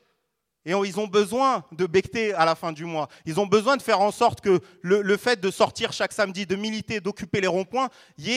Et 0.65 0.71
ils 0.71 0.99
ont 0.99 1.07
besoin 1.07 1.63
de 1.71 1.85
becter 1.85 2.33
à 2.33 2.45
la 2.45 2.55
fin 2.55 2.71
du 2.71 2.85
mois. 2.85 3.07
Ils 3.25 3.39
ont 3.39 3.47
besoin 3.47 3.77
de 3.77 3.81
faire 3.81 4.01
en 4.01 4.11
sorte 4.11 4.41
que 4.41 4.59
le, 4.81 5.17
fait 5.17 5.39
de 5.39 5.51
sortir 5.51 5.91
chaque 5.91 6.13
samedi, 6.13 6.45
de 6.45 6.55
militer, 6.55 7.01
d'occuper 7.01 7.41
les 7.41 7.47
ronds-points, 7.47 7.89
il 8.17 8.27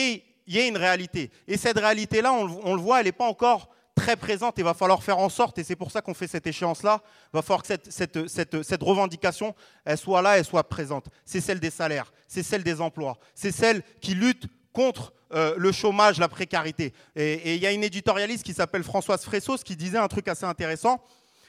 y 0.47 0.59
ait, 0.59 0.67
une 0.67 0.77
réalité. 0.77 1.29
Et 1.47 1.57
cette 1.57 1.77
réalité-là, 1.77 2.33
on 2.33 2.75
le 2.75 2.81
voit, 2.81 2.99
elle 2.99 3.05
n'est 3.05 3.11
pas 3.11 3.27
encore 3.27 3.69
très 3.97 4.15
présente. 4.15 4.55
Il 4.57 4.63
va 4.63 4.73
falloir 4.73 5.03
faire 5.03 5.17
en 5.17 5.27
sorte, 5.29 5.57
et 5.57 5.63
c'est 5.65 5.75
pour 5.75 5.91
ça 5.91 6.01
qu'on 6.01 6.13
fait 6.13 6.27
cette 6.27 6.47
échéance-là, 6.47 7.01
va 7.33 7.41
falloir 7.41 7.61
que 7.63 7.67
cette, 7.67 7.91
cette- 7.91 8.27
cette- 8.29 8.63
cette 8.63 8.83
revendication, 8.83 9.53
elle 9.83 9.97
soit 9.97 10.21
là, 10.21 10.37
elle 10.37 10.45
soit 10.45 10.63
présente. 10.69 11.07
C'est 11.25 11.41
celle 11.41 11.59
des 11.59 11.69
salaires, 11.71 12.13
c'est 12.27 12.43
celle 12.43 12.63
des 12.63 12.79
emplois, 12.79 13.17
c'est 13.35 13.51
celle 13.51 13.81
qui 13.99 14.13
lutte 14.13 14.45
contre 14.71 15.11
euh, 15.33 15.55
le 15.57 15.71
chômage, 15.73 16.19
la 16.19 16.29
précarité. 16.29 16.93
Et 17.15 17.33
et 17.33 17.55
il 17.55 17.61
y 17.61 17.67
a 17.67 17.71
une 17.73 17.83
éditorialiste 17.83 18.43
qui 18.45 18.53
s'appelle 18.53 18.83
Françoise 18.83 19.23
Fressos 19.25 19.57
qui 19.65 19.75
disait 19.75 19.97
un 19.97 20.07
truc 20.07 20.27
assez 20.29 20.45
intéressant. 20.45 21.03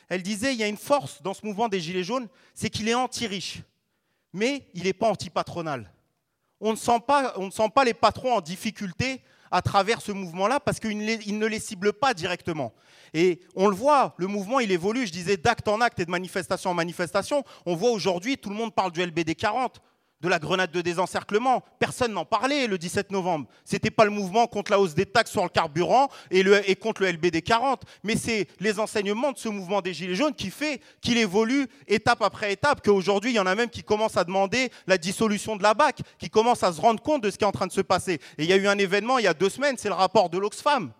Elle 0.09 0.23
disait, 0.23 0.53
il 0.55 0.59
y 0.59 0.65
a 0.65 0.67
une 0.69 0.79
force 0.79 1.23
dans 1.23 1.35
ce 1.35 1.45
mouvement 1.47 1.69
des 1.69 1.79
Gilets 1.81 2.03
jaunes, 2.03 2.29
c'est 2.55 2.71
qu'il 2.71 2.89
est 2.89 2.95
anti-riche, 2.95 3.59
mais 4.33 4.67
il 4.75 4.85
n'est 4.85 4.95
pas 4.95 5.09
anti-patronal. 5.11 5.93
On 6.61 6.73
ne, 6.73 6.77
sent 6.77 7.01
pas, 7.07 7.85
les 7.85 7.95
patrons 7.95 8.35
en 8.35 8.41
difficulté 8.41 9.23
à 9.51 9.63
travers 9.63 10.01
ce 10.01 10.13
mouvement-là 10.13 10.61
parce 10.61 10.79
qu'il 10.81 10.99
ne 10.99 11.05
les- 11.05 11.21
il 11.27 11.39
ne 11.39 11.47
les 11.47 11.61
cible 11.61 11.93
pas 11.93 12.13
directement. 12.15 12.75
Et 13.15 13.41
on 13.55 13.69
le 13.69 13.75
voit, 13.75 14.15
le 14.19 14.27
mouvement, 14.27 14.61
il 14.61 14.71
évolue, 14.71 15.07
je 15.07 15.13
disais, 15.13 15.37
d'acte 15.37 15.69
en 15.69 15.81
acte 15.81 15.99
et 16.01 16.05
de 16.05 16.11
manifestation 16.11 16.71
en 16.71 16.75
manifestation. 16.75 17.45
On 17.65 17.75
voit 17.75 17.91
aujourd'hui, 17.91 18.37
tout 18.37 18.51
le 18.51 18.57
monde 18.57 18.75
parle 18.75 18.93
du 18.93 19.01
LBD 19.01 19.35
40, 19.35 19.81
de 20.21 20.29
la 20.29 20.39
grenade 20.39 20.73
de 20.73 20.81
désencerclement. 20.81 21.63
Personne 21.79 22.13
n'en 22.13 22.25
parlait 22.25 22.67
le 22.67 22.77
17 22.79 23.13
novembre. 23.13 23.47
Ce 23.65 23.75
n'était 23.75 23.91
pas 23.91 24.05
le 24.05 24.11
mouvement 24.11 24.47
contre 24.47 24.71
la 24.73 24.81
hausse 24.81 24.95
des 24.95 25.07
taxes 25.07 25.31
sur 25.31 25.43
le 25.45 25.49
carburant 25.49 26.09
et, 26.31 26.75
contre 26.77 27.03
le 27.03 27.13
LBD 27.13 27.43
40, 27.43 27.83
mais 28.03 28.17
c'est 28.17 28.49
les 28.61 28.81
enseignements 28.81 29.33
de 29.33 29.39
ce 29.39 29.49
mouvement 29.49 29.81
des 29.81 29.95
Gilets 29.95 30.15
jaunes 30.17 30.35
qui 30.35 30.51
fait 30.51 30.81
qu'il 31.01 31.19
évolue 31.19 31.69
étape 31.87 32.23
après 32.23 32.53
étape, 32.53 32.81
qu'aujourd'hui, 32.85 33.31
il 33.31 33.35
y 33.35 33.41
en 33.41 33.47
a 33.47 33.55
même 33.55 33.71
qui 33.71 33.83
commencent 33.85 34.17
à 34.17 34.25
demander 34.25 34.71
la 34.87 34.99
dissolution 34.99 35.57
de 35.57 35.63
la 35.63 35.75
BAC, 35.75 36.01
qui 36.19 36.31
commencent 36.31 36.65
à 36.65 36.73
se 36.73 36.81
rendre 36.81 37.01
compte 37.03 37.23
de 37.23 37.31
ce 37.31 37.39
qui 37.39 37.45
est 37.45 37.49
en 37.49 37.53
train 37.53 37.67
de 37.67 37.73
se 37.73 37.81
passer. 37.81 38.15
Et 38.39 38.45
il 38.45 38.47
y 38.47 38.53
a 38.53 38.57
eu 38.57 38.67
un 38.67 38.79
événement 38.79 39.19
il 39.19 39.25
y 39.25 39.29
a 39.29 39.35
deux 39.35 39.49
semaines, 39.51 39.77
c'est 39.79 39.89
le 39.89 39.95
rapport 39.95 40.29
de 40.31 40.39
l'Oxfam. 40.39 40.91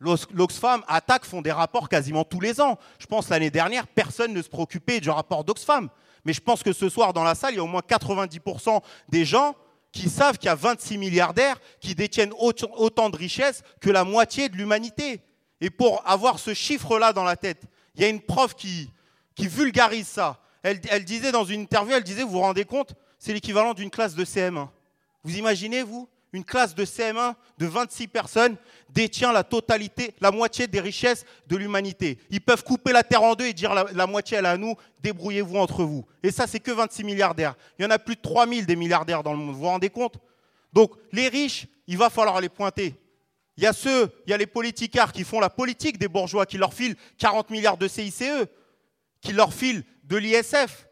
L'Ox- 0.00 0.26
L'Oxfam, 0.32 0.82
Attaque 0.88 1.24
font 1.24 1.42
des 1.42 1.52
rapports 1.52 1.88
quasiment 1.88 2.24
tous 2.24 2.40
les 2.40 2.60
ans. 2.60 2.76
Je 2.98 3.06
pense 3.06 3.28
l'année 3.28 3.50
dernière, 3.50 3.86
personne 3.86 4.32
ne 4.32 4.42
se 4.42 4.48
préoccupait 4.48 4.98
du 5.00 5.10
rapport 5.10 5.44
d'Oxfam. 5.44 5.88
Mais 6.24 6.32
je 6.32 6.40
pense 6.40 6.62
que 6.62 6.72
ce 6.72 6.88
soir, 6.88 7.12
dans 7.12 7.24
la 7.24 7.34
salle, 7.34 7.54
il 7.54 7.56
y 7.56 7.60
a 7.60 7.64
au 7.64 7.68
moins 7.68 7.82
90% 7.86 8.80
des 9.08 9.24
gens 9.24 9.54
qui 9.90 10.08
savent 10.08 10.38
qu'il 10.38 10.46
y 10.46 10.50
a 10.50 10.54
26 10.54 10.96
milliardaires 10.98 11.60
qui 11.80 11.94
détiennent 11.94 12.32
autant 12.38 13.10
de 13.10 13.16
richesses 13.16 13.62
que 13.80 13.90
la 13.90 14.04
moitié 14.04 14.48
de 14.48 14.56
l'humanité. 14.56 15.20
Et 15.60 15.70
pour 15.70 16.02
avoir 16.08 16.38
ce 16.38 16.54
chiffre-là 16.54 17.12
dans 17.12 17.24
la 17.24 17.36
tête, 17.36 17.62
il 17.94 18.02
y 18.02 18.04
a 18.04 18.08
une 18.08 18.20
prof 18.20 18.54
qui, 18.54 18.90
qui 19.34 19.46
vulgarise 19.48 20.08
ça. 20.08 20.40
Elle, 20.62 20.80
elle 20.88 21.04
disait 21.04 21.32
dans 21.32 21.44
une 21.44 21.62
interview, 21.62 21.94
elle 21.94 22.04
disait, 22.04 22.22
vous 22.22 22.30
vous 22.30 22.40
rendez 22.40 22.64
compte, 22.64 22.94
c'est 23.18 23.32
l'équivalent 23.32 23.74
d'une 23.74 23.90
classe 23.90 24.14
de 24.14 24.24
CM1. 24.24 24.68
Vous 25.24 25.36
imaginez, 25.36 25.82
vous 25.82 26.08
une 26.32 26.44
classe 26.44 26.74
de 26.74 26.84
CM1 26.84 27.34
de 27.58 27.66
26 27.66 28.08
personnes 28.08 28.56
détient 28.88 29.32
la 29.32 29.44
totalité, 29.44 30.14
la 30.20 30.30
moitié 30.30 30.66
des 30.66 30.80
richesses 30.80 31.24
de 31.46 31.56
l'humanité. 31.56 32.18
Ils 32.30 32.40
peuvent 32.40 32.64
couper 32.64 32.92
la 32.92 33.02
terre 33.02 33.22
en 33.22 33.34
deux 33.34 33.46
et 33.46 33.52
dire 33.52 33.74
la, 33.74 34.06
moitié 34.06 34.38
elle 34.38 34.46
à 34.46 34.56
nous, 34.56 34.74
débrouillez-vous 35.00 35.56
entre 35.56 35.84
vous. 35.84 36.06
Et 36.22 36.30
ça, 36.30 36.46
c'est 36.46 36.60
que 36.60 36.70
26 36.70 37.04
milliardaires. 37.04 37.54
Il 37.78 37.82
y 37.82 37.86
en 37.86 37.90
a 37.90 37.98
plus 37.98 38.16
de 38.16 38.22
3000 38.22 38.64
des 38.64 38.76
milliardaires 38.76 39.22
dans 39.22 39.32
le 39.32 39.38
monde. 39.38 39.54
Vous 39.54 39.60
vous 39.60 39.66
rendez 39.66 39.90
compte? 39.90 40.16
Donc, 40.72 40.92
les 41.12 41.28
riches, 41.28 41.66
il 41.86 41.98
va 41.98 42.08
falloir 42.08 42.40
les 42.40 42.48
pointer. 42.48 42.94
Il 43.58 43.64
y 43.64 43.66
a 43.66 43.74
ceux, 43.74 44.10
il 44.26 44.30
y 44.30 44.32
a 44.32 44.38
les 44.38 44.46
politicards 44.46 45.12
qui 45.12 45.24
font 45.24 45.38
la 45.38 45.50
politique 45.50 45.98
des 45.98 46.08
bourgeois, 46.08 46.46
qui 46.46 46.56
leur 46.56 46.72
filent 46.72 46.96
40 47.18 47.50
milliards 47.50 47.76
de 47.76 47.86
CICE, 47.86 48.46
qui 49.20 49.32
leur 49.32 49.52
filent 49.52 49.84
de 50.04 50.16
l'ISF. 50.16 50.88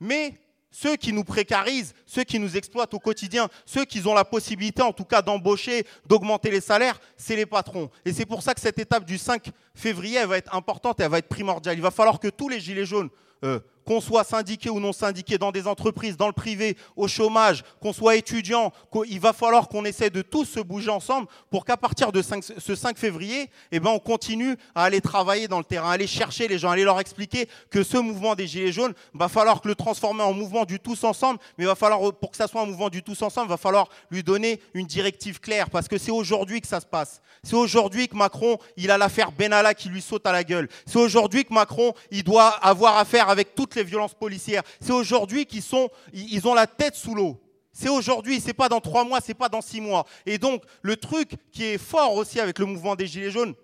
Mais 0.00 0.41
ceux 0.72 0.96
qui 0.96 1.12
nous 1.12 1.22
précarisent, 1.22 1.94
ceux 2.06 2.24
qui 2.24 2.38
nous 2.38 2.56
exploitent 2.56 2.94
au 2.94 2.98
quotidien, 2.98 3.48
ceux 3.64 3.84
qui 3.84 4.04
ont 4.06 4.14
la 4.14 4.24
possibilité 4.24 4.82
en 4.82 4.92
tout 4.92 5.04
cas 5.04 5.22
d'embaucher, 5.22 5.86
d'augmenter 6.06 6.50
les 6.50 6.62
salaires, 6.62 6.98
c'est 7.16 7.36
les 7.36 7.46
patrons. 7.46 7.90
Et 8.04 8.12
c'est 8.12 8.26
pour 8.26 8.42
ça 8.42 8.54
que 8.54 8.60
cette 8.60 8.78
étape 8.78 9.04
du 9.04 9.18
5 9.18 9.50
février, 9.74 10.24
va 10.24 10.38
être 10.38 10.54
importante 10.54 10.98
et 11.00 11.04
elle 11.04 11.10
va 11.10 11.18
être 11.18 11.28
primordiale. 11.28 11.76
Il 11.76 11.82
va 11.82 11.90
falloir 11.90 12.18
que 12.18 12.28
tous 12.28 12.48
les 12.48 12.58
gilets 12.58 12.86
jaunes, 12.86 13.10
euh, 13.44 13.60
qu'on 13.84 14.00
soit 14.00 14.24
syndiqués 14.24 14.70
ou 14.70 14.80
non 14.80 14.92
syndiqués, 14.92 15.38
dans 15.38 15.52
des 15.52 15.66
entreprises, 15.66 16.16
dans 16.16 16.26
le 16.26 16.32
privé, 16.32 16.76
au 16.96 17.08
chômage, 17.08 17.64
qu'on 17.80 17.92
soit 17.92 18.16
étudiant, 18.16 18.72
qu'au- 18.90 19.04
il 19.04 19.20
va 19.20 19.32
falloir 19.32 19.68
qu'on 19.68 19.84
essaie 19.84 20.10
de 20.10 20.22
tous 20.22 20.44
se 20.44 20.60
bouger 20.60 20.90
ensemble 20.90 21.26
pour 21.50 21.64
qu'à 21.64 21.76
partir 21.76 22.12
de 22.12 22.22
5 22.22 22.44
ce 22.58 22.74
5 22.74 22.96
février, 22.98 23.50
eh 23.70 23.80
ben, 23.80 23.90
on 23.90 23.98
continue 23.98 24.56
à 24.74 24.84
aller 24.84 25.00
travailler 25.00 25.48
dans 25.48 25.58
le 25.58 25.64
terrain, 25.64 25.90
aller 25.90 26.06
chercher 26.06 26.48
les 26.48 26.58
gens, 26.58 26.70
aller 26.70 26.84
leur 26.84 27.00
expliquer 27.00 27.48
que 27.70 27.82
ce 27.82 27.96
mouvement 27.96 28.34
des 28.34 28.46
Gilets 28.46 28.72
jaunes, 28.72 28.94
va 29.14 29.28
falloir 29.28 29.60
que 29.60 29.68
le 29.68 29.74
transformer 29.74 30.22
en 30.22 30.32
mouvement 30.32 30.64
du 30.64 30.78
tous 30.80 31.04
ensemble, 31.04 31.38
mais 31.58 31.64
il 31.64 31.68
va 31.68 31.74
falloir, 31.74 32.12
pour 32.14 32.30
que 32.30 32.36
ça 32.36 32.46
soit 32.48 32.62
un 32.62 32.66
mouvement 32.66 32.88
du 32.90 33.02
tous 33.02 33.20
ensemble, 33.22 33.46
il 33.48 33.50
va 33.50 33.56
falloir 33.56 33.88
lui 34.10 34.22
donner 34.22 34.60
une 34.74 34.86
directive 34.86 35.40
claire, 35.40 35.70
parce 35.70 35.88
que 35.88 35.98
c'est 35.98 36.10
aujourd'hui 36.10 36.60
que 36.60 36.66
ça 36.66 36.80
se 36.80 36.86
passe. 36.86 37.20
C'est 37.42 37.56
aujourd'hui 37.56 38.08
que 38.08 38.16
Macron, 38.16 38.58
il 38.76 38.90
a 38.90 38.98
l'affaire 38.98 39.32
Benalla 39.32 39.74
qui 39.74 39.88
lui 39.88 40.00
saute 40.02 40.26
à 40.26 40.32
la 40.32 40.44
gueule. 40.44 40.68
C'est 40.86 40.98
aujourd'hui 40.98 41.44
que 41.44 41.52
Macron, 41.52 41.92
il 42.10 42.22
doit 42.22 42.48
avoir 42.48 42.98
affaire 42.98 43.28
avec 43.30 43.54
les 43.74 43.84
violences 43.84 44.14
policières. 44.14 44.62
C'est 44.80 44.92
aujourd'hui 44.92 45.46
qu'ils 45.46 45.62
sont, 45.62 45.90
ils 46.12 46.46
ont 46.46 46.54
la 46.54 46.66
tête 46.66 46.94
sous 46.94 47.14
l'eau. 47.14 47.40
C'est 47.72 47.88
aujourd'hui, 47.88 48.40
c'est 48.40 48.52
pas 48.52 48.68
dans 48.68 48.80
trois 48.80 49.04
mois, 49.04 49.20
c'est 49.20 49.34
pas 49.34 49.48
dans 49.48 49.62
six 49.62 49.80
mois. 49.80 50.06
Et 50.26 50.36
donc, 50.36 50.62
le 50.82 50.96
truc 50.96 51.32
qui 51.50 51.64
est 51.64 51.78
fort 51.78 52.14
aussi 52.14 52.38
avec 52.38 52.58
le 52.58 52.66
mouvement 52.66 52.94
des 52.94 53.06
Gilets 53.06 53.30
jaunes, 53.30 53.54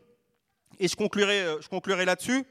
et 0.80 0.88
je 0.88 0.96
conclurai, 0.96 1.42
euh, 1.42 2.04
là-dessus, 2.04 2.44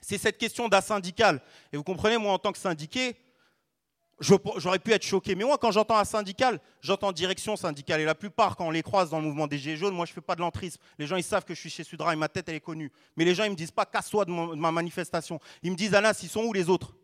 c'est 0.00 0.18
cette 0.18 0.38
question 0.38 0.68
d'asyndical. 0.68 1.40
Et 1.72 1.76
vous 1.76 1.84
comprenez, 1.84 2.16
moi, 2.16 2.32
en 2.32 2.38
tant 2.38 2.52
que 2.52 2.58
syndiqué, 2.58 3.16
j'aurais 4.20 4.78
pu 4.78 4.92
être 4.92 5.04
choqué. 5.04 5.34
Mais 5.34 5.44
moi, 5.44 5.58
quand 5.58 5.70
j'entends 5.70 5.96
asyndical, 5.96 6.60
j'entends 6.80 7.12
direction 7.12 7.56
syndicale. 7.56 8.00
Et 8.00 8.04
la 8.04 8.14
plupart, 8.14 8.56
quand 8.56 8.66
on 8.66 8.70
les 8.70 8.82
croise 8.82 9.10
dans 9.10 9.18
le 9.18 9.24
mouvement 9.24 9.46
des 9.46 9.58
Gilets 9.58 9.76
jaunes, 9.76 9.94
moi, 9.94 10.06
je 10.06 10.12
ne 10.12 10.14
fais 10.14 10.20
pas 10.20 10.34
de 10.34 10.40
l'entrisme. 10.40 10.80
Les 10.98 11.06
gens, 11.06 11.16
ils 11.16 11.24
savent 11.24 11.44
que 11.44 11.54
je 11.54 11.60
suis 11.60 11.70
chez 11.70 11.84
Sudra 11.84 12.12
et 12.12 12.16
ma 12.16 12.28
tête, 12.28 12.48
elle 12.48 12.56
est 12.56 12.60
connue. 12.60 12.90
Mais 13.16 13.24
les 13.24 13.34
gens, 13.34 13.44
ils 13.44 13.50
me 13.50 13.56
disent 13.56 13.70
pas, 13.70 13.84
casse-toi 13.84 14.24
de, 14.24 14.30
ma 14.30 14.72
manifestation. 14.72 15.40
Ils 15.62 15.70
me 15.70 15.76
disent, 15.76 15.94
Anas, 15.94 16.18
ils 16.22 16.28
sont 16.28 16.44
où 16.44 16.52
les 16.52 16.68
autres? 16.68 16.94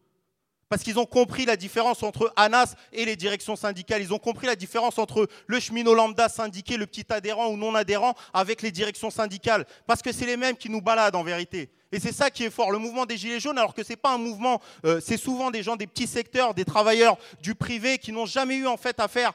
Parce 0.73 0.85
qu'ils 0.85 0.99
ont 0.99 1.05
compris 1.05 1.45
la 1.45 1.57
différence 1.57 2.03
entre 2.03 2.33
ANAS 2.35 2.77
et 2.95 3.05
les 3.05 3.15
directions 3.15 3.57
syndicales. 3.57 4.01
Ils 4.01 4.15
ont 4.15 4.19
compris 4.19 4.47
la 4.47 4.57
différence 4.57 4.99
entre 4.99 5.29
le 5.47 5.61
cheminot 5.61 5.93
lambda 5.93 6.31
syndiqué, 6.31 6.79
le 6.79 6.87
petit 6.87 7.05
adhérent 7.11 7.49
ou 7.49 7.59
non 7.59 7.75
adhérent, 7.75 8.15
avec 8.33 8.63
les 8.63 8.71
directions 8.71 9.11
syndicales. 9.11 9.67
Parce 9.87 10.01
que 10.01 10.13
c'est 10.13 10.25
les 10.25 10.39
mêmes 10.39 10.57
qui 10.57 10.71
nous 10.71 10.81
baladent 10.81 11.17
en 11.17 11.25
vérité. 11.25 11.69
Et 11.93 12.01
c'est 12.01 12.11
ça 12.11 12.31
qui 12.31 12.45
est 12.45 12.51
fort. 12.51 12.71
Le 12.71 12.79
mouvement 12.79 13.05
des 13.05 13.19
Gilets 13.19 13.39
jaunes, 13.39 13.59
alors 13.59 13.75
que 13.75 13.83
ce 13.83 13.91
n'est 13.91 13.97
pas 13.97 14.15
un 14.15 14.19
mouvement, 14.19 14.63
euh, 14.87 14.99
c'est 15.05 15.19
souvent 15.19 15.51
des 15.51 15.63
gens 15.63 15.77
des 15.77 15.87
petits 15.87 16.07
secteurs, 16.07 16.55
des 16.55 16.65
travailleurs 16.65 17.19
du 17.43 17.55
privé 17.55 17.99
qui 17.99 18.11
n'ont 18.11 18.25
jamais 18.25 18.57
eu 18.57 18.67
en 18.67 18.79
fait 18.79 18.99
affaire 18.99 19.33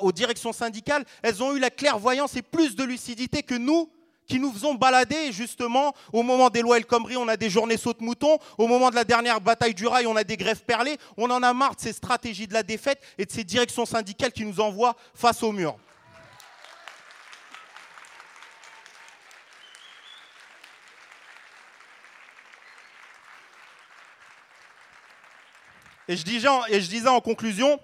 aux 0.00 0.12
directions 0.12 0.54
syndicales. 0.54 1.04
Elles 1.20 1.42
ont 1.42 1.54
eu 1.54 1.58
la 1.58 1.68
clairvoyance 1.68 2.34
et 2.34 2.40
plus 2.40 2.76
de 2.76 2.84
lucidité 2.84 3.42
que 3.42 3.54
nous, 3.56 3.90
qui 4.26 4.38
nous 4.40 4.52
faisons 4.52 4.74
balader 4.74 5.32
justement 5.32 5.94
au 6.12 6.22
moment 6.22 6.50
des 6.50 6.62
lois 6.62 6.76
El 6.78 6.86
Khomri, 6.86 7.16
on 7.16 7.28
a 7.28 7.36
des 7.36 7.50
journées 7.50 7.76
sautes 7.76 8.00
moutons, 8.00 8.38
au 8.58 8.66
moment 8.66 8.90
de 8.90 8.94
la 8.94 9.04
dernière 9.04 9.40
bataille 9.40 9.74
du 9.74 9.86
rail, 9.86 10.06
on 10.06 10.16
a 10.16 10.24
des 10.24 10.36
grèves 10.36 10.62
perlées, 10.64 10.98
on 11.16 11.30
en 11.30 11.42
a 11.42 11.52
marre 11.52 11.76
de 11.76 11.80
ces 11.80 11.92
stratégies 11.92 12.46
de 12.46 12.54
la 12.54 12.62
défaite 12.62 13.00
et 13.18 13.24
de 13.24 13.30
ces 13.30 13.44
directions 13.44 13.86
syndicales 13.86 14.32
qui 14.32 14.44
nous 14.44 14.60
envoient 14.60 14.96
face 15.14 15.42
au 15.42 15.52
mur. 15.52 15.76
Et 26.08 26.16
je, 26.16 26.22
disais 26.24 27.08
en, 27.08 27.20
conclusion, 27.20 27.80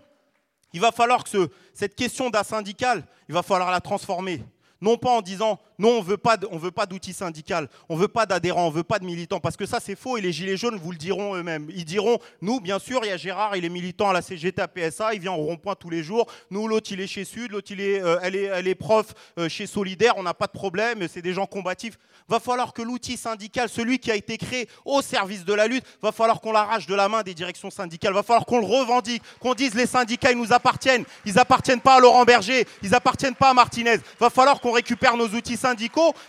il 0.72 0.80
va 0.80 0.92
falloir 0.92 1.24
que 1.24 1.30
ce- 1.30 1.50
cette 1.74 1.96
question 1.96 2.30
d'un 2.30 2.44
syndical, 2.44 3.04
il 3.28 3.34
va 3.34 3.42
falloir 3.42 3.70
la 3.70 3.80
transformer. 3.80 4.42
Non 4.80 4.96
pas 4.96 5.10
en 5.10 5.22
disant 5.22 5.60
non, 5.82 5.98
on 5.98 6.00
veut 6.00 6.16
pas 6.16 6.36
on 6.52 6.58
veut 6.58 6.70
pas 6.70 6.86
d'outils 6.86 7.12
syndical, 7.12 7.68
on 7.88 7.96
veut 7.96 8.06
pas 8.06 8.24
d'adhérents, 8.24 8.68
on 8.68 8.70
veut 8.70 8.84
pas 8.84 9.00
de 9.00 9.04
militants, 9.04 9.40
parce 9.40 9.56
que 9.56 9.66
ça 9.66 9.80
c'est 9.80 9.96
faux 9.96 10.16
et 10.16 10.20
les 10.20 10.30
gilets 10.30 10.56
jaunes 10.56 10.76
vous 10.76 10.92
le 10.92 10.96
diront 10.96 11.34
eux-mêmes. 11.34 11.68
Ils 11.74 11.84
diront 11.84 12.20
nous, 12.40 12.60
bien 12.60 12.78
sûr, 12.78 13.00
il 13.02 13.08
y 13.08 13.10
a 13.10 13.16
Gérard, 13.16 13.56
il 13.56 13.64
est 13.64 13.68
militant 13.68 14.10
à 14.10 14.12
la 14.12 14.22
CGT, 14.22 14.62
à 14.62 14.68
PSA, 14.68 15.14
il 15.14 15.20
vient 15.20 15.32
au 15.32 15.42
rond-point 15.42 15.74
tous 15.74 15.90
les 15.90 16.04
jours. 16.04 16.28
Nous, 16.52 16.68
l'autre 16.68 16.92
il 16.92 17.00
est 17.00 17.08
chez 17.08 17.24
Sud, 17.24 17.50
l'autre 17.50 17.72
euh, 17.76 18.18
elle 18.22 18.36
est, 18.36 18.44
elle 18.44 18.68
est 18.68 18.76
prof 18.76 19.06
euh, 19.40 19.48
chez 19.48 19.66
Solidaire, 19.66 20.14
on 20.18 20.22
n'a 20.22 20.34
pas 20.34 20.46
de 20.46 20.52
problème, 20.52 21.08
c'est 21.08 21.20
des 21.20 21.34
gens 21.34 21.46
combatifs. 21.46 21.98
Va 22.28 22.38
falloir 22.38 22.72
que 22.72 22.82
l'outil 22.82 23.16
syndical, 23.16 23.68
celui 23.68 23.98
qui 23.98 24.12
a 24.12 24.14
été 24.14 24.38
créé 24.38 24.68
au 24.84 25.02
service 25.02 25.44
de 25.44 25.52
la 25.52 25.66
lutte, 25.66 25.84
va 26.00 26.12
falloir 26.12 26.40
qu'on 26.40 26.52
l'arrache 26.52 26.86
de 26.86 26.94
la 26.94 27.08
main 27.08 27.24
des 27.24 27.34
directions 27.34 27.72
syndicales, 27.72 28.14
va 28.14 28.22
falloir 28.22 28.46
qu'on 28.46 28.60
le 28.60 28.66
revendique, 28.66 29.24
qu'on 29.40 29.54
dise 29.54 29.74
les 29.74 29.86
syndicats 29.86 30.30
ils 30.30 30.38
nous 30.38 30.52
appartiennent, 30.52 31.04
ils 31.26 31.40
appartiennent 31.40 31.80
pas 31.80 31.96
à 31.96 32.00
Laurent 32.00 32.24
Berger, 32.24 32.68
ils 32.84 32.94
appartiennent 32.94 33.34
pas 33.34 33.50
à 33.50 33.54
Martinez. 33.54 33.96
Va 34.20 34.30
falloir 34.30 34.60
qu'on 34.60 34.70
récupère 34.70 35.16
nos 35.16 35.26
outils 35.26 35.56
syndicaux 35.56 35.71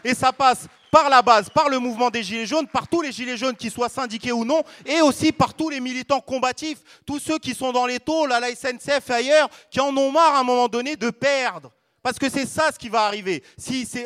et 0.03 0.13
ça 0.13 0.31
passe 0.31 0.67
par 0.91 1.09
la 1.09 1.21
base, 1.21 1.49
par 1.49 1.69
le 1.69 1.79
mouvement 1.79 2.09
des 2.09 2.21
Gilets 2.21 2.45
jaunes, 2.45 2.67
par 2.67 2.87
tous 2.87 3.01
les 3.01 3.11
Gilets 3.11 3.37
jaunes, 3.37 3.55
qu'ils 3.55 3.71
soient 3.71 3.89
syndiqués 3.89 4.31
ou 4.31 4.45
non, 4.45 4.61
et 4.85 5.01
aussi 5.01 5.31
par 5.31 5.53
tous 5.53 5.69
les 5.69 5.79
militants 5.79 6.21
combatifs, 6.21 6.79
tous 7.05 7.19
ceux 7.19 7.39
qui 7.39 7.55
sont 7.55 7.71
dans 7.71 7.87
les 7.87 7.99
tôles, 7.99 8.31
à 8.31 8.39
la 8.39 8.53
SNCF 8.53 9.09
et 9.09 9.13
ailleurs, 9.13 9.49
qui 9.71 9.79
en 9.79 9.95
ont 9.97 10.11
marre 10.11 10.35
à 10.35 10.39
un 10.39 10.43
moment 10.43 10.67
donné 10.67 10.95
de 10.95 11.09
perdre. 11.09 11.71
Parce 12.03 12.19
que 12.19 12.29
c'est 12.29 12.45
ça 12.45 12.69
ce 12.73 12.77
qui 12.77 12.89
va 12.89 13.05
arriver. 13.05 13.41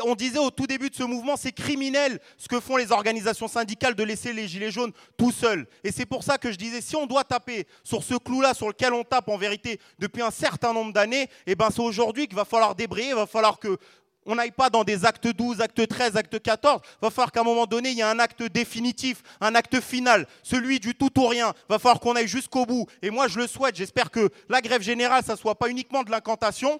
On 0.05 0.13
disait 0.13 0.37
au 0.37 0.51
tout 0.51 0.67
début 0.67 0.91
de 0.91 0.95
ce 0.95 1.01
mouvement, 1.01 1.35
c'est 1.35 1.51
criminel 1.51 2.21
ce 2.37 2.47
que 2.47 2.59
font 2.59 2.77
les 2.77 2.91
organisations 2.91 3.47
syndicales 3.47 3.95
de 3.95 4.03
laisser 4.03 4.33
les 4.33 4.47
gilets 4.47 4.69
jaunes 4.69 4.91
tout 5.17 5.31
seuls. 5.31 5.67
Et 5.83 5.91
c'est 5.91 6.05
pour 6.05 6.23
ça 6.23 6.37
que 6.37 6.51
je 6.51 6.57
disais, 6.57 6.79
si 6.79 6.95
on 6.95 7.07
doit 7.07 7.23
taper 7.23 7.67
sur 7.83 8.03
ce 8.03 8.13
clou-là, 8.13 8.53
sur 8.53 8.67
lequel 8.67 8.93
on 8.93 9.03
tape 9.03 9.27
en 9.29 9.37
vérité 9.37 9.79
depuis 9.97 10.21
un 10.21 10.29
certain 10.29 10.73
nombre 10.73 10.93
d'années, 10.93 11.27
et 11.47 11.55
ben 11.55 11.69
c'est 11.71 11.81
aujourd'hui 11.81 12.27
qu'il 12.27 12.35
va 12.35 12.45
falloir 12.45 12.75
débrayer, 12.75 13.09
il 13.09 13.15
va 13.15 13.25
falloir 13.25 13.57
que 13.57 13.79
on 14.27 14.35
n'aille 14.35 14.51
pas 14.51 14.69
dans 14.69 14.83
des 14.83 15.05
actes 15.05 15.27
12, 15.27 15.61
actes 15.61 15.87
13, 15.87 16.17
actes 16.17 16.39
14. 16.39 16.81
Va 17.01 17.09
falloir 17.09 17.31
qu'à 17.31 17.39
un 17.39 17.43
moment 17.43 17.65
donné, 17.65 17.89
il 17.89 17.97
y 17.97 18.01
ait 18.01 18.03
un 18.03 18.19
acte 18.19 18.43
définitif, 18.43 19.23
un 19.41 19.55
acte 19.55 19.79
final, 19.81 20.27
celui 20.43 20.79
du 20.79 20.93
tout 20.93 21.11
ou 21.17 21.27
rien. 21.27 21.53
Va 21.69 21.79
falloir 21.79 21.99
qu'on 21.99 22.15
aille 22.15 22.27
jusqu'au 22.27 22.65
bout. 22.65 22.85
Et 23.01 23.09
moi, 23.09 23.27
je 23.27 23.39
le 23.39 23.47
souhaite. 23.47 23.75
J'espère 23.75 24.11
que 24.11 24.29
la 24.49 24.61
grève 24.61 24.81
générale, 24.81 25.23
ça 25.23 25.35
soit 25.35 25.55
pas 25.55 25.69
uniquement 25.69 26.03
de 26.03 26.11
l'incantation, 26.11 26.79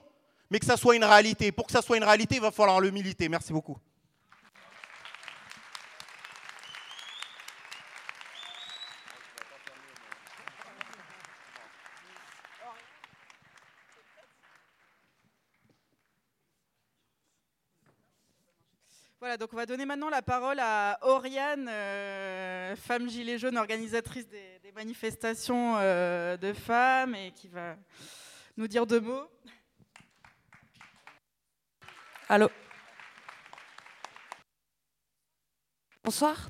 mais 0.52 0.60
que 0.60 0.66
ça 0.66 0.78
soit 0.78 0.96
une 0.96 1.06
réalité. 1.06 1.52
Pour 1.52 1.66
que 1.66 1.72
ça 1.72 1.82
soit 1.82 1.98
une 1.98 2.04
réalité, 2.04 2.36
il 2.36 2.42
va 2.42 2.52
falloir 2.52 2.80
le 2.80 2.92
militer. 2.92 3.30
Merci 3.30 3.54
beaucoup. 3.54 3.78
Voilà, 19.28 19.36
donc 19.36 19.50
on 19.52 19.58
va 19.58 19.66
donner 19.66 19.84
maintenant 19.84 20.08
la 20.08 20.22
parole 20.22 20.58
à 20.58 21.00
Oriane, 21.02 21.68
euh, 21.68 22.78
femme 22.78 23.10
gilet 23.10 23.38
jaune, 23.38 23.58
organisatrice 23.58 24.26
des, 24.30 24.72
manifestations 24.74 25.76
euh, 25.80 26.38
de 26.38 26.54
femmes 26.54 27.14
et 27.14 27.34
qui 27.34 27.50
va 27.50 27.76
nous 28.56 28.70
dire 28.70 28.88
deux 28.88 29.02
mots. 29.02 29.30
Allô 32.30 32.50
Bonsoir. 36.06 36.50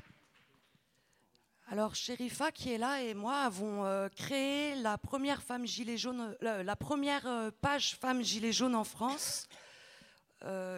Alors, 1.66 1.96
Sherifa 1.96 2.52
qui 2.52 2.72
est 2.72 2.78
là 2.78 3.02
et 3.02 3.14
moi 3.14 3.40
avons 3.40 3.86
euh, 3.86 4.08
créé 4.08 4.76
la 4.76 4.98
première 4.98 5.42
femme 5.42 5.66
gilet 5.66 5.96
jaune, 5.96 6.36
la, 6.40 6.76
première 6.76 7.50
page 7.60 7.96
femme 7.96 8.22
gilet 8.22 8.52
jaune 8.52 8.76
en 8.76 8.84
France, 8.84 9.48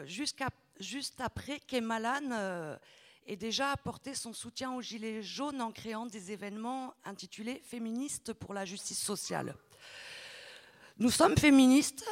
jusqu'à 0.07 0.49
juste 0.81 1.21
après 1.21 1.61
qu'Emalan 1.61 2.31
euh, 2.33 2.77
ait 3.27 3.37
déjà 3.37 3.71
apporté 3.71 4.15
son 4.15 4.33
soutien 4.33 4.73
aux 4.73 4.81
gilets 4.81 5.23
jaunes 5.23 5.61
en 5.61 5.71
créant 5.71 6.07
des 6.07 6.33
événements 6.33 6.95
intitulés 7.05 7.63
Féministes 7.65 8.33
pour 8.33 8.55
la 8.55 8.65
justice 8.65 9.01
sociale. 9.01 9.55
Nous 10.99 11.11
sommes 11.11 11.37
féministes, 11.37 12.05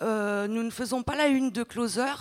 euh, 0.00 0.46
nous 0.46 0.62
ne 0.62 0.70
faisons 0.70 1.02
pas 1.02 1.16
la 1.16 1.26
une 1.26 1.50
de 1.50 1.62
Closer, 1.62 2.14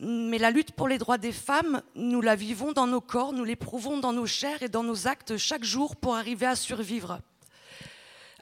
mais 0.00 0.38
la 0.38 0.50
lutte 0.50 0.72
pour 0.72 0.88
les 0.88 0.98
droits 0.98 1.18
des 1.18 1.32
femmes, 1.32 1.82
nous 1.94 2.20
la 2.20 2.34
vivons 2.34 2.72
dans 2.72 2.86
nos 2.86 3.00
corps, 3.00 3.32
nous 3.32 3.44
l'éprouvons 3.44 3.98
dans 3.98 4.12
nos 4.12 4.26
chairs 4.26 4.62
et 4.62 4.68
dans 4.68 4.82
nos 4.82 5.06
actes 5.06 5.36
chaque 5.36 5.64
jour 5.64 5.96
pour 5.96 6.16
arriver 6.16 6.46
à 6.46 6.56
survivre. 6.56 7.20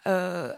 Euh, 0.06 0.54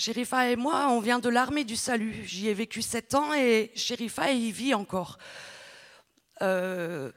Sherifa 0.00 0.48
et 0.48 0.56
moi, 0.56 0.88
on 0.88 1.00
vient 1.00 1.18
de 1.18 1.28
l'armée 1.28 1.64
du 1.64 1.76
salut. 1.76 2.24
J'y 2.24 2.48
ai 2.48 2.54
vécu 2.54 2.80
sept 2.80 3.14
ans 3.14 3.34
et 3.34 3.70
Sherifa 3.74 4.32
y 4.32 4.50
vit 4.50 4.72
encore. 4.72 5.18
Euh, 6.40 7.12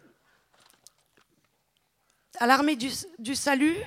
à 2.39 2.46
l'armée 2.46 2.76
du, 2.76 3.36
salut, 3.36 3.78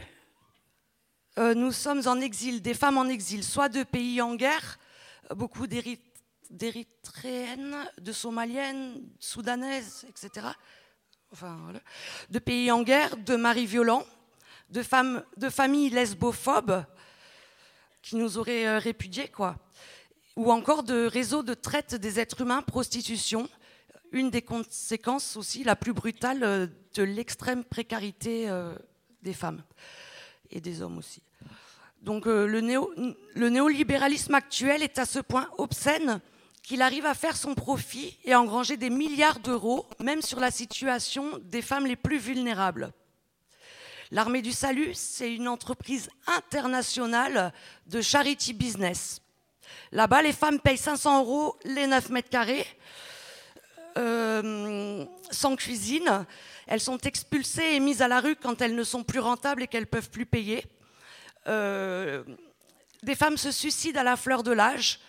euh, 1.38 1.52
nous 1.52 1.72
sommes 1.72 2.00
en 2.06 2.18
exil, 2.22 2.62
des 2.62 2.72
femmes 2.72 2.96
en 2.96 3.04
exil, 3.04 3.44
soit 3.44 3.68
de 3.68 3.82
pays 3.82 4.22
en 4.22 4.34
guerre, 4.34 4.78
beaucoup 5.34 5.66
d'Éryth- 5.66 6.00
d'érythréennes, 6.48 7.76
de 7.98 8.12
somaliennes, 8.12 9.02
soudanaises, 9.20 10.06
etc. 10.08 10.46
Enfin. 11.32 11.58
De 12.30 12.38
pays 12.38 12.70
en 12.70 12.82
guerre, 12.82 13.18
de 13.18 13.36
maris 13.36 13.66
violents, 13.66 14.06
de 14.70 15.50
familles 15.50 15.90
lesbophobes 15.90 16.86
qui 18.06 18.14
nous 18.14 18.38
auraient 18.38 18.68
euh, 18.68 18.78
répudiés, 18.78 19.26
quoi. 19.26 19.56
Ou 20.36 20.52
encore 20.52 20.84
de 20.84 21.06
réseaux 21.06 21.42
de 21.42 21.54
traite 21.54 21.96
des 21.96 22.20
êtres 22.20 22.42
humains, 22.42 22.62
prostitution, 22.62 23.48
une 24.12 24.30
des 24.30 24.42
conséquences 24.42 25.36
aussi 25.36 25.64
la 25.64 25.74
plus 25.74 25.92
brutale 25.92 26.44
euh, 26.44 26.66
de 26.94 27.02
l'extrême 27.02 27.64
précarité 27.64 28.48
euh, 28.48 28.76
des 29.22 29.32
femmes 29.32 29.62
et 30.50 30.60
des 30.60 30.82
hommes 30.82 30.98
aussi. 30.98 31.20
Donc 32.02 32.28
euh, 32.28 32.46
le 32.46 33.48
néolibéralisme 33.48 34.34
actuel 34.34 34.84
est 34.84 35.00
à 35.00 35.04
ce 35.04 35.18
point 35.18 35.48
obscène 35.58 36.20
qu'il 36.62 36.82
arrive 36.82 37.06
à 37.06 37.14
faire 37.14 37.36
son 37.36 37.56
profit 37.56 38.16
et 38.24 38.34
à 38.34 38.40
engranger 38.40 38.76
des 38.76 38.90
milliards 38.90 39.40
d'euros, 39.40 39.86
même 39.98 40.22
sur 40.22 40.38
la 40.38 40.52
situation 40.52 41.24
des 41.42 41.62
femmes 41.62 41.86
les 41.86 41.96
plus 41.96 42.18
vulnérables. 42.18 42.92
L'armée 44.12 44.40
du 44.40 44.52
salut, 44.52 44.94
c'est 44.94 45.34
une 45.34 45.48
entreprise 45.48 46.08
internationale 46.28 47.52
de 47.86 48.00
charity 48.00 48.52
business. 48.52 49.20
Là-bas, 49.90 50.22
les 50.22 50.32
femmes 50.32 50.60
payent 50.60 50.78
500 50.78 51.22
euros 51.22 51.56
les 51.64 51.88
9 51.88 52.10
mètres 52.10 52.28
carrés, 52.28 52.66
euh, 53.98 55.04
sans 55.32 55.56
cuisine. 55.56 56.24
Elles 56.68 56.80
sont 56.80 56.98
expulsées 56.98 57.74
et 57.74 57.80
mises 57.80 58.00
à 58.00 58.06
la 58.06 58.20
rue 58.20 58.36
quand 58.36 58.60
elles 58.60 58.76
ne 58.76 58.84
sont 58.84 59.02
plus 59.02 59.18
rentables 59.18 59.64
et 59.64 59.66
qu'elles 59.66 59.82
ne 59.82 59.86
peuvent 59.86 60.10
plus 60.10 60.26
payer. 60.26 60.64
Euh, 61.48 62.22
des 63.02 63.16
femmes 63.16 63.36
se 63.36 63.50
suicident 63.50 64.00
à 64.00 64.04
la 64.04 64.16
fleur 64.16 64.44
de 64.44 64.52
l'âge 64.52 65.00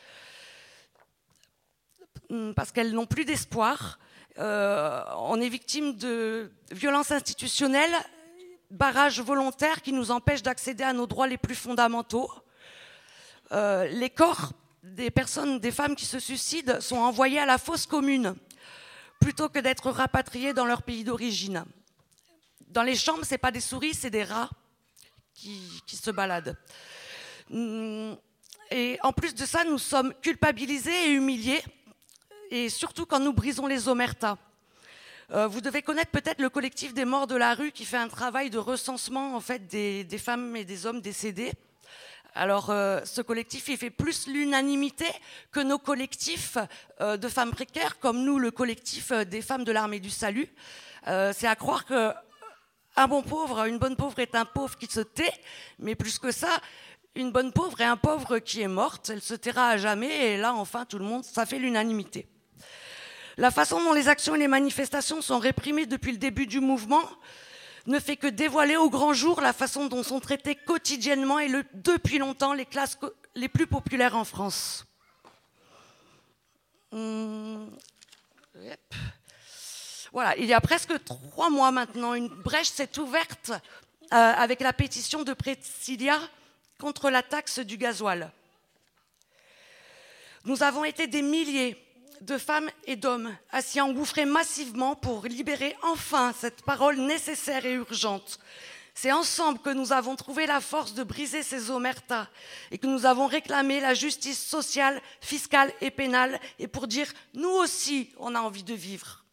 hum, 2.32 2.54
parce 2.56 2.72
qu'elles 2.72 2.94
n'ont 2.94 3.06
plus 3.06 3.26
d'espoir. 3.26 4.00
Euh, 4.40 5.04
on 5.18 5.40
est 5.40 5.50
victime 5.50 5.96
de 5.96 6.52
violences 6.72 7.12
institutionnelles, 7.12 7.96
barrages 8.70 9.22
volontaires 9.22 9.82
qui 9.82 9.94
nous 9.94 10.12
empêchent 10.12 10.44
d'accéder 10.44 10.84
à 10.84 10.94
nos 10.94 11.08
droits 11.08 11.28
les 11.28 11.38
plus 11.38 11.56
fondamentaux. 11.56 12.30
Euh, 13.52 13.88
les 13.88 14.10
corps 14.10 14.52
des 14.84 15.10
personnes, 15.10 15.60
des 15.60 15.72
femmes 15.72 15.96
qui 15.96 16.06
se 16.06 16.20
suicident 16.20 16.82
sont 16.82 16.98
envoyés 16.98 17.40
à 17.40 17.46
la 17.46 17.58
fosse 17.58 17.86
commune 17.86 18.36
plutôt 19.20 19.50
que 19.50 19.60
d'être 19.60 19.90
rapatriés 19.90 20.54
dans 20.54 20.66
leur 20.66 20.84
pays 20.84 21.04
d'origine. 21.04 21.66
Dans 22.68 22.84
les 22.84 22.96
chambres, 22.96 23.26
ce 23.26 23.32
n'est 23.32 23.38
pas 23.38 23.52
des 23.52 23.62
souris, 23.62 23.94
c'est 23.94 24.10
des 24.10 24.24
rats 24.24 24.50
qui, 25.34 25.82
qui 25.88 25.96
se 25.96 26.12
baladent. 26.12 26.56
Hum, 27.52 28.18
Et 28.70 29.00
en 29.02 29.14
plus 29.14 29.34
de 29.34 29.46
ça, 29.46 29.64
nous 29.64 29.78
sommes 29.80 30.14
culpabilisés 30.22 31.08
et 31.08 31.12
humiliés, 31.12 31.64
et 32.52 32.70
surtout 32.70 33.06
quand 33.06 33.20
nous 33.20 33.34
brisons 33.34 33.68
les 33.68 33.88
omertas. 33.88 34.38
Euh, 35.34 35.48
vous 35.48 35.60
devez 35.60 35.82
connaître 35.82 36.12
peut-être 36.12 36.42
le 36.42 36.50
collectif 36.50 36.94
des 36.94 37.04
morts 37.04 37.28
de 37.28 37.36
la 37.36 37.54
rue 37.54 37.74
qui 37.74 37.84
fait 37.84 37.98
un 37.98 38.08
travail 38.08 38.50
de 38.50 38.58
recensement 38.58 39.36
en 39.36 39.42
fait 39.42 39.68
des, 39.68 40.06
femmes 40.18 40.56
et 40.56 40.64
des 40.64 40.86
hommes 40.86 41.02
décédés 41.02 41.52
Alors, 42.34 42.70
euh, 42.70 43.02
ce 43.04 43.22
collectif, 43.22 43.68
il 43.68 43.76
fait 43.76 43.90
plus 43.90 44.28
l'unanimité 44.28 45.06
que 45.52 45.60
nos 45.60 45.80
collectifs 45.80 46.58
euh, 47.02 47.18
de 47.18 47.28
femmes 47.28 47.52
précaires, 47.52 48.00
comme 48.00 48.24
nous, 48.24 48.40
le 48.40 48.52
collectif 48.52 49.12
des 49.12 49.42
femmes 49.42 49.66
de 49.66 49.74
l'armée 49.74 50.00
du 50.00 50.10
salut. 50.10 50.48
C'est 51.06 51.48
à 51.48 51.56
croire 51.56 51.86
que 51.86 52.12
un 52.98 53.08
bon 53.08 53.22
pauvre, 53.22 53.66
une 53.66 53.78
bonne 53.78 53.96
pauvre 53.96 54.20
est 54.20 54.36
un 54.36 54.44
pauvre 54.44 54.78
qui 54.78 54.88
se 54.88 55.00
tait, 55.00 55.34
mais 55.80 55.96
plus 55.96 56.20
que 56.20 56.32
ça, 56.32 56.50
une 57.16 57.32
bonne 57.32 57.54
pauvre 57.54 57.80
est 57.80 57.86
un 57.86 57.96
pauvre 57.96 58.40
qui 58.40 58.62
est 58.62 58.68
morte. 58.68 59.10
Elle 59.10 59.22
se 59.22 59.34
taira 59.34 59.70
à 59.70 59.78
jamais, 59.78 60.34
et 60.34 60.38
là, 60.38 60.54
enfin, 60.54 60.84
tout 60.84 60.98
le 60.98 61.06
monde, 61.06 61.24
ça 61.24 61.46
fait 61.46 61.60
l'unanimité. 61.60 62.28
La 63.38 63.52
façon 63.52 63.84
dont 63.84 63.94
les 63.94 64.08
actions 64.08 64.34
et 64.34 64.40
les 64.40 64.48
manifestations 64.48 65.22
sont 65.22 65.38
réprimées 65.38 65.86
depuis 65.86 66.12
le 66.12 66.18
début 66.18 66.48
du 66.48 66.60
mouvement 66.60 67.04
ne 67.86 68.00
fait 68.00 68.18
que 68.18 68.28
dévoiler 68.28 68.76
au 68.76 68.90
grand 68.90 69.14
jour 69.14 69.42
la 69.42 69.54
façon 69.54 69.86
dont 69.86 70.02
sont 70.02 70.20
traitées 70.20 70.56
quotidiennement 70.56 71.40
et 71.40 71.50
depuis 71.74 72.18
longtemps 72.18 72.54
les 72.54 72.66
classes 72.66 72.98
les 73.36 73.48
plus 73.48 73.68
populaires 73.68 74.16
en 74.16 74.26
France. 74.26 74.86
Hum, 76.92 77.70
voilà, 80.12 80.36
il 80.38 80.46
y 80.46 80.54
a 80.54 80.62
presque 80.62 80.94
trois 81.04 81.50
mois 81.50 81.72
maintenant, 81.72 82.16
une 82.16 82.30
brèche 82.30 82.70
s'est 82.70 82.98
ouverte 82.98 83.52
euh, 83.52 84.16
avec 84.16 84.62
la 84.62 84.74
pétition 84.74 85.24
de 85.24 85.34
Précilia 85.34 86.20
contre 86.80 87.12
la 87.12 87.22
taxe 87.22 87.60
du 87.60 87.78
gasoil. 87.78 88.32
Nous 90.46 90.64
avons 90.64 90.86
été 90.86 91.08
des 91.08 91.22
milliers 91.22 91.87
de 92.22 92.38
femmes 92.38 92.70
et 92.86 92.96
d'hommes 92.96 93.36
à 93.52 93.62
s'y 93.62 93.82
engouffrer 93.82 94.26
massivement 94.26 94.96
pour 94.96 95.26
libérer 95.26 95.76
enfin 95.84 96.34
cette 96.40 96.62
parole 96.64 96.98
nécessaire 96.98 97.66
et 97.66 97.74
urgente. 97.74 98.40
C'est 98.94 99.12
ensemble 99.12 99.60
que 99.60 99.70
nous 99.70 99.94
avons 99.94 100.16
trouvé 100.16 100.48
la 100.48 100.60
force 100.60 100.96
de 100.96 101.04
briser 101.04 101.44
ces 101.44 101.70
omertas 101.70 102.28
et 102.72 102.80
que 102.80 102.88
nous 102.88 103.06
avons 103.06 103.28
réclamé 103.28 103.80
la 103.80 103.94
justice 103.94 104.44
sociale, 104.44 105.00
fiscale 105.22 105.72
et 105.82 105.92
pénale 105.92 106.40
et 106.58 106.68
pour 106.68 106.88
dire 106.88 107.14
nous 107.36 107.50
aussi 107.50 108.10
on 108.18 108.34
a 108.34 108.40
envie 108.40 108.64
de 108.64 108.74
vivre. 108.74 109.24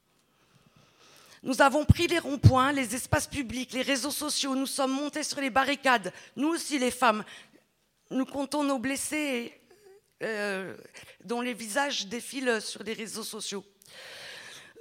Nous 1.42 1.62
avons 1.62 1.85
pris 1.85 2.07
les 2.07 2.18
ronds-points, 2.18 2.73
les 2.73 2.94
espaces 2.94 3.27
publics, 3.27 3.73
les 3.73 3.83
réseaux 3.83 4.11
sociaux, 4.11 4.55
nous 4.55 4.66
sommes 4.66 4.92
montés 4.92 5.23
sur 5.23 5.40
les 5.40 5.51
barricades, 5.51 6.12
nous 6.37 6.49
aussi 6.49 6.79
les 6.79 6.90
femmes. 6.90 7.25
Nous 8.11 8.27
comptons 8.27 8.64
nos 8.64 8.79
blessés 8.79 9.59
euh, 10.22 10.77
dont 11.24 11.40
les 11.40 11.55
visages 11.55 12.07
défilent 12.07 12.61
sur 12.61 12.83
les 12.85 12.92
réseaux 12.92 13.24
sociaux. 13.24 13.64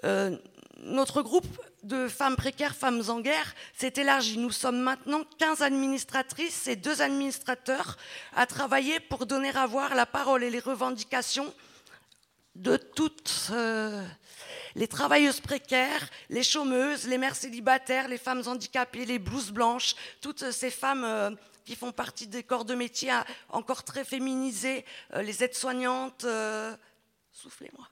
Euh, 0.03 0.37
notre 0.77 1.21
groupe 1.21 1.47
de 1.83 2.07
femmes 2.07 2.35
précaires, 2.35 2.75
femmes 2.75 3.01
en 3.07 3.19
guerre, 3.19 3.55
s'est 3.75 3.93
élargi. 3.95 4.37
Nous 4.37 4.51
sommes 4.51 4.79
maintenant 4.79 5.23
15 5.39 5.61
administratrices 5.61 6.67
et 6.67 6.75
deux 6.75 7.01
administrateurs 7.01 7.97
à 8.35 8.45
travailler 8.45 8.99
pour 8.99 9.25
donner 9.25 9.55
à 9.55 9.65
voir 9.65 9.95
la 9.95 10.05
parole 10.05 10.43
et 10.43 10.49
les 10.49 10.59
revendications 10.59 11.53
de 12.55 12.77
toutes 12.77 13.49
euh, 13.51 14.05
les 14.75 14.87
travailleuses 14.87 15.41
précaires, 15.41 16.09
les 16.29 16.43
chômeuses, 16.43 17.07
les 17.07 17.17
mères 17.17 17.35
célibataires, 17.35 18.07
les 18.07 18.17
femmes 18.17 18.43
handicapées, 18.45 19.05
les 19.05 19.19
blouses 19.19 19.51
blanches, 19.51 19.95
toutes 20.21 20.51
ces 20.51 20.69
femmes 20.69 21.37
qui 21.65 21.75
font 21.75 21.91
partie 21.91 22.27
des 22.27 22.43
corps 22.43 22.65
de 22.65 22.75
métier 22.75 23.11
encore 23.49 23.83
très 23.83 24.03
féminisés, 24.03 24.85
euh, 25.13 25.21
les 25.21 25.43
aides-soignantes, 25.43 26.23
euh, 26.25 26.75
soufflez-moi, 27.31 27.87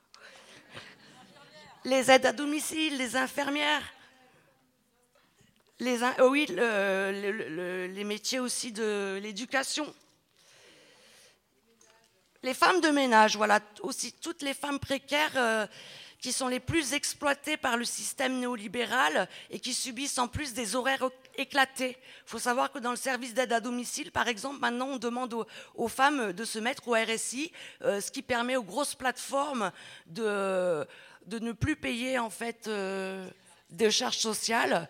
les 1.86 2.12
aides 2.12 2.25
à 2.25 2.34
domicile, 2.34 2.97
les 2.97 3.15
infirmières, 3.15 3.84
les, 5.79 6.03
oh 6.19 6.29
oui, 6.29 6.45
les 6.47 8.03
métiers 8.03 8.39
aussi 8.39 8.71
de 8.71 9.19
l'éducation. 9.21 9.91
Les 12.43 12.53
femmes 12.53 12.81
de 12.81 12.89
ménage, 12.89 13.36
voilà, 13.36 13.60
aussi 13.81 14.13
toutes 14.13 14.41
les 14.41 14.55
femmes 14.55 14.79
précaires 14.79 15.34
euh, 15.36 15.67
qui 16.19 16.31
sont 16.31 16.47
les 16.47 16.60
plus 16.60 16.93
exploitées 16.93 17.57
par 17.57 17.77
le 17.77 17.86
système 17.86 18.39
néolibéral 18.39 19.27
et 19.49 19.60
qui 19.60 19.73
subissent 19.73 20.17
en 20.17 20.27
plus 20.27 20.53
des 20.53 20.75
horaires 20.75 21.03
éclatés. 21.38 21.98
Il 22.26 22.30
faut 22.30 22.39
savoir 22.39 22.72
que 22.72 22.80
dans 22.80 22.91
le 22.91 22.98
service 22.98 23.34
d'aide 23.34 23.54
à 23.54 23.60
domicile, 23.60 24.12
par 24.12 24.28
exemple, 24.28 24.60
maintenant 24.60 24.88
on 24.88 24.98
demande 24.98 25.46
aux, 25.76 25.88
femmes 25.88 26.34
de 26.34 26.46
se 26.46 26.60
mettre 26.60 26.88
au 26.88 26.94
RSI, 26.94 27.52
euh, 27.84 28.02
ce 28.02 28.12
qui 28.12 28.22
permet 28.22 28.56
aux 28.56 28.63
grosses 28.63 28.96
plateformes 28.96 29.72
de, 30.08 30.86
ne 31.30 31.52
plus 31.52 31.76
payer 31.76 32.20
en 32.20 32.30
fait 32.30 32.67
euh, 32.67 33.30
charges 33.89 34.17
sociales, 34.17 34.89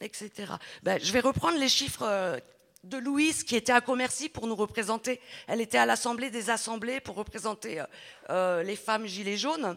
etc. 0.00 0.52
Ben, 0.82 1.00
je 1.02 1.12
vais 1.12 1.20
reprendre 1.20 1.58
les 1.58 1.68
chiffres 1.68 2.02
euh, 2.02 2.38
de 2.84 2.98
Louise 2.98 3.42
qui 3.42 3.56
était 3.56 3.72
à 3.72 3.80
Commercy 3.80 4.28
pour 4.28 4.46
nous 4.46 4.56
représenter. 4.56 5.20
Elle 5.46 5.60
était 5.60 5.78
à 5.78 5.86
l'Assemblée 5.86 6.30
des 6.30 6.50
Assemblées 6.50 7.00
pour 7.00 7.16
représenter 7.16 7.82
les 8.28 8.76
femmes 8.76 9.06
gilets 9.06 9.36
jaunes. 9.36 9.76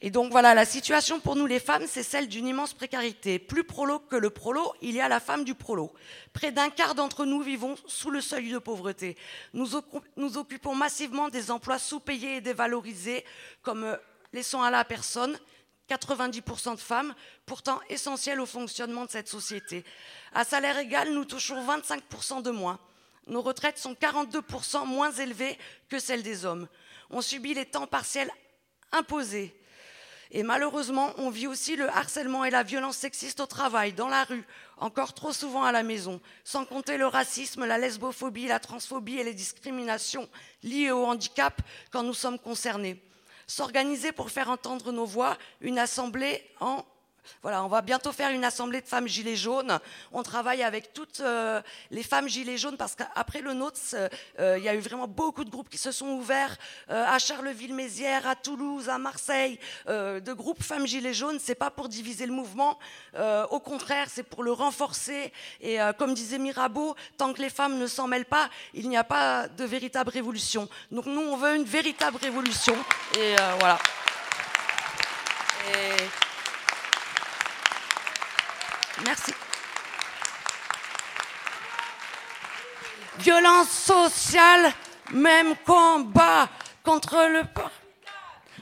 Et 0.00 0.10
donc 0.10 0.30
voilà, 0.30 0.54
la 0.54 0.64
situation 0.66 1.20
pour 1.20 1.36
nous 1.36 1.46
les 1.46 1.60
femmes, 1.60 1.84
c'est 1.88 2.02
celle 2.02 2.28
d'une 2.28 2.46
immense 2.46 2.74
précarité. 2.74 3.38
Plus 3.38 3.64
prolo 3.64 4.00
que 4.00 4.16
le 4.16 4.30
prolo, 4.30 4.74
il 4.82 4.94
y 4.94 5.00
a 5.00 5.08
la 5.08 5.20
femme 5.20 5.44
du 5.44 5.54
prolo. 5.54 5.92
Près 6.32 6.52
d'un 6.52 6.68
quart 6.68 6.94
d'entre 6.94 7.24
nous 7.24 7.40
vivons 7.40 7.76
sous 7.86 8.10
le 8.10 8.20
seuil 8.20 8.50
de 8.50 8.58
pauvreté. 8.58 9.16
Nous, 9.54 9.76
occupons 10.36 10.74
massivement 10.74 11.28
des 11.28 11.50
emplois 11.50 11.78
sous-payés 11.78 12.36
et 12.36 12.40
dévalorisés, 12.40 13.24
comme 13.62 13.84
euh, 13.84 13.96
les 14.32 14.42
soins 14.42 14.66
à 14.66 14.70
la 14.70 14.84
personne, 14.84 15.38
90% 15.88 16.74
de 16.74 16.80
femmes, 16.80 17.14
pourtant 17.46 17.80
essentielles 17.88 18.40
au 18.40 18.46
fonctionnement 18.46 19.06
de 19.06 19.10
cette 19.10 19.28
société. 19.28 19.84
À 20.34 20.44
salaire 20.44 20.78
égal, 20.78 21.12
nous 21.12 21.24
touchons 21.24 21.64
25% 21.66 22.42
de 22.42 22.50
moins. 22.50 22.78
Nos 23.26 23.40
retraites 23.40 23.78
sont 23.78 23.94
42% 23.94 24.86
moins 24.86 25.12
élevées 25.12 25.56
que 25.88 25.98
celles 25.98 26.22
des 26.22 26.44
hommes. 26.44 26.68
On 27.10 27.22
subit 27.22 27.54
les 27.54 27.66
temps 27.66 27.86
partiels 27.86 28.30
imposés 28.92 29.54
et 30.36 30.42
malheureusement, 30.42 31.12
on 31.18 31.30
vit 31.30 31.46
aussi 31.46 31.76
le 31.76 31.88
harcèlement 31.88 32.44
et 32.44 32.50
la 32.50 32.64
violence 32.64 32.96
sexiste 32.96 33.38
au 33.38 33.46
travail, 33.46 33.92
dans 33.92 34.08
la 34.08 34.24
rue, 34.24 34.42
encore 34.78 35.14
trop 35.14 35.32
souvent 35.32 35.62
à 35.62 35.70
la 35.70 35.84
maison, 35.84 36.20
sans 36.42 36.64
compter 36.64 36.98
le 36.98 37.06
racisme, 37.06 37.64
la 37.64 37.78
lesbophobie, 37.78 38.48
la 38.48 38.58
transphobie 38.58 39.16
et 39.16 39.22
les 39.22 39.32
discriminations 39.32 40.28
liées 40.64 40.90
au 40.90 41.04
handicap 41.06 41.62
quand 41.92 42.02
nous 42.02 42.14
sommes 42.14 42.40
concernés. 42.40 43.00
S'organiser 43.46 44.10
pour 44.10 44.28
faire 44.28 44.50
entendre 44.50 44.90
nos 44.90 45.06
voix, 45.06 45.38
une 45.60 45.78
assemblée 45.78 46.42
en 46.58 46.84
voilà, 47.42 47.64
on 47.64 47.68
va 47.68 47.82
bientôt 47.82 48.12
faire 48.12 48.30
une 48.30 48.44
assemblée 48.44 48.80
de 48.80 48.86
femmes 48.86 49.06
gilets 49.06 49.36
jaunes. 49.36 49.78
On 50.12 50.22
travaille 50.22 50.62
avec 50.62 50.92
toutes 50.92 51.20
euh, 51.20 51.60
les 51.90 52.02
femmes 52.02 52.28
gilets 52.28 52.58
jaunes 52.58 52.76
parce 52.76 52.94
qu'après 52.94 53.40
le 53.40 53.52
nôtre, 53.52 53.78
euh, 54.38 54.58
il 54.58 54.64
y 54.64 54.68
a 54.68 54.74
eu 54.74 54.80
vraiment 54.80 55.08
beaucoup 55.08 55.44
de 55.44 55.50
groupes 55.50 55.68
qui 55.68 55.78
se 55.78 55.92
sont 55.92 56.08
ouverts 56.08 56.56
euh, 56.90 57.04
à 57.06 57.18
Charleville-Mézières, 57.18 58.26
à 58.26 58.34
Toulouse, 58.34 58.88
à 58.88 58.98
Marseille, 58.98 59.58
de 59.86 60.32
groupes 60.32 60.62
femmes 60.62 60.86
gilets 60.86 61.14
jaunes. 61.14 61.38
C'est 61.40 61.54
pas 61.54 61.70
pour 61.70 61.88
diviser 61.88 62.26
le 62.26 62.32
mouvement, 62.32 62.78
au 63.50 63.60
contraire, 63.60 64.08
c'est 64.10 64.22
pour 64.22 64.42
le 64.42 64.52
renforcer. 64.52 65.32
Et 65.60 65.78
comme 65.98 66.14
disait 66.14 66.38
Mirabeau, 66.38 66.94
tant 67.16 67.32
que 67.32 67.42
les 67.42 67.50
femmes 67.50 67.78
ne 67.78 67.86
s'en 67.86 68.06
mêlent 68.06 68.24
pas, 68.24 68.48
il 68.72 68.88
n'y 68.88 68.96
a 68.96 69.04
pas 69.04 69.48
de 69.48 69.64
véritable 69.64 70.10
révolution. 70.10 70.68
Donc 70.90 71.06
nous, 71.06 71.20
on 71.20 71.36
veut 71.36 71.56
une 71.56 71.64
véritable 71.64 72.16
révolution. 72.16 72.76
Et 73.18 73.34
voilà. 73.58 73.78
Merci. 79.02 79.34
Violence 83.18 83.70
sociale, 83.70 84.72
même 85.12 85.54
combat 85.64 86.48
contre 86.84 87.16
le... 87.28 87.42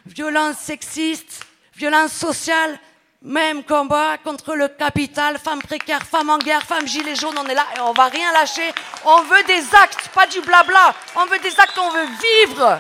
Violence 0.07 0.59
sexiste, 0.59 1.45
violence 1.75 2.13
sociale, 2.13 2.79
même 3.23 3.63
combat 3.63 4.19
contre 4.19 4.55
le 4.57 4.69
capital, 4.69 5.39
femmes 5.39 5.63
précaires, 5.63 6.03
femmes 6.03 6.31
en 6.31 6.39
guerre, 6.39 6.63
femmes 6.63 6.89
gilets 6.89 7.15
jaunes, 7.15 7.39
on 7.39 7.47
est 7.47 7.55
là 7.55 7.67
et 7.77 7.81
on 7.81 7.93
va 7.93 8.07
rien 8.07 8.33
lâcher. 8.33 8.73
On 9.05 9.23
veut 9.23 9.43
des 9.45 9.63
actes, 9.75 10.09
pas 10.09 10.27
du 10.27 10.41
blabla. 10.41 10.95
On 11.15 11.27
veut 11.27 11.39
des 11.39 11.59
actes, 11.59 11.79
on 11.79 11.91
veut 11.91 12.07
vivre. 12.47 12.79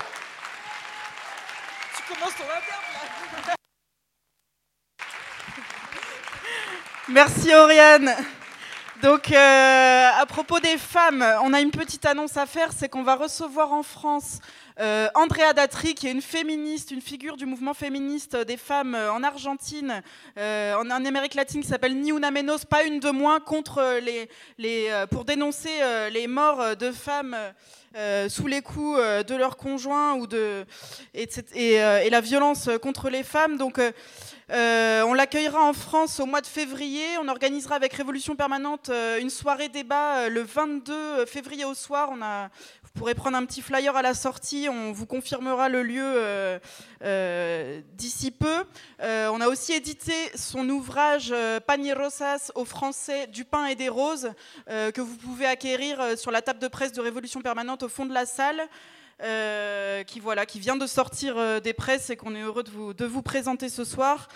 Merci 7.12 7.52
Oriane. 7.52 8.10
Donc, 9.02 9.30
euh, 9.32 10.08
à 10.18 10.24
propos 10.24 10.60
des 10.60 10.78
femmes, 10.78 11.22
on 11.42 11.52
a 11.52 11.60
une 11.60 11.70
petite 11.70 12.06
annonce 12.06 12.38
à 12.38 12.46
faire, 12.46 12.70
c'est 12.74 12.88
qu'on 12.88 13.02
va 13.02 13.16
recevoir 13.16 13.72
en 13.72 13.82
France 13.82 14.38
Euh, 14.80 15.08
Andrea 15.14 15.52
Datri, 15.54 15.94
qui 15.94 16.08
est 16.08 16.12
une 16.12 16.22
féministe, 16.22 16.92
une 16.92 17.02
figure 17.02 17.36
du 17.36 17.44
mouvement 17.44 17.74
féministe 17.74 18.36
des 18.36 18.56
femmes 18.56 18.94
euh, 18.94 19.12
en 19.12 19.22
Argentine, 19.22 20.02
en, 20.38 20.90
Amérique 20.90 21.34
latine, 21.34 21.60
qui 21.60 21.68
s'appelle 21.68 21.94
Ni 21.94 22.10
Una 22.10 22.30
Menos, 22.30 22.64
pas 22.64 22.84
une 22.84 22.98
de 22.98 23.10
moins, 23.10 23.38
contre 23.38 24.00
les, 24.00 24.90
pour 25.10 25.26
dénoncer 25.26 25.68
les 26.10 26.26
morts 26.26 26.74
de 26.76 26.90
femmes 26.90 27.36
sous 28.28 28.46
les 28.46 28.62
coups 28.62 28.98
de 29.26 29.34
leurs 29.34 29.58
conjoints 29.58 30.14
ou 30.14 30.26
de, 30.26 30.64
et, 31.12 31.28
et, 31.54 32.10
la 32.10 32.20
violence 32.22 32.70
contre 32.80 33.10
les 33.10 33.22
femmes. 33.22 33.58
Donc, 33.58 33.78
on 34.52 35.14
l'accueillera 35.14 35.62
en 35.62 35.72
France 35.72 36.20
au 36.20 36.26
mois 36.26 36.40
de 36.40 36.46
février. 36.46 37.04
On 37.20 37.28
organisera 37.28 37.76
avec 37.76 37.92
Révolution 37.94 38.36
Permanente 38.36 38.90
une 39.20 39.30
soirée 39.30 39.68
débat 39.68 40.28
le 40.28 40.42
22 40.42 41.26
février 41.26 41.64
au 41.64 41.74
soir. 41.74 42.12
Vous 42.94 43.00
pourrez 43.00 43.14
prendre 43.14 43.38
un 43.38 43.46
petit 43.46 43.62
flyer 43.62 43.96
à 43.96 44.02
la 44.02 44.12
sortie, 44.12 44.68
on 44.70 44.92
vous 44.92 45.06
confirmera 45.06 45.70
le 45.70 45.82
lieu 45.82 46.04
euh, 46.04 46.58
euh, 47.02 47.80
d'ici 47.94 48.30
peu. 48.30 48.64
Euh, 49.00 49.30
on 49.32 49.40
a 49.40 49.48
aussi 49.48 49.72
édité 49.72 50.12
son 50.34 50.68
ouvrage 50.68 51.32
Panier 51.66 51.94
Rosas 51.94 52.52
au 52.54 52.66
français 52.66 53.28
du 53.28 53.46
pain 53.46 53.64
et 53.64 53.76
des 53.76 53.88
roses, 53.88 54.32
que 54.66 55.00
vous 55.00 55.16
pouvez 55.16 55.46
acquérir 55.46 56.18
sur 56.18 56.30
la 56.30 56.42
table 56.42 56.58
de 56.58 56.68
presse 56.68 56.92
de 56.92 57.00
Révolution 57.00 57.40
Permanente 57.40 57.82
au 57.82 57.88
fond 57.88 58.04
de 58.04 58.12
la 58.12 58.26
salle. 58.26 58.60
Qui, 59.22 60.20
voilà, 60.20 60.46
qui 60.46 60.58
vient 60.58 60.76
de 60.76 60.86
sortir 60.86 61.60
des 61.60 61.72
presses 61.72 62.10
et 62.10 62.16
qu'on 62.16 62.34
est 62.34 62.42
heureux 62.42 62.62
de 62.62 62.70
vous, 62.70 62.92
de 62.92 63.04
vous 63.04 63.22
présenter 63.22 63.68
ce 63.68 63.84
soir. 63.84 64.28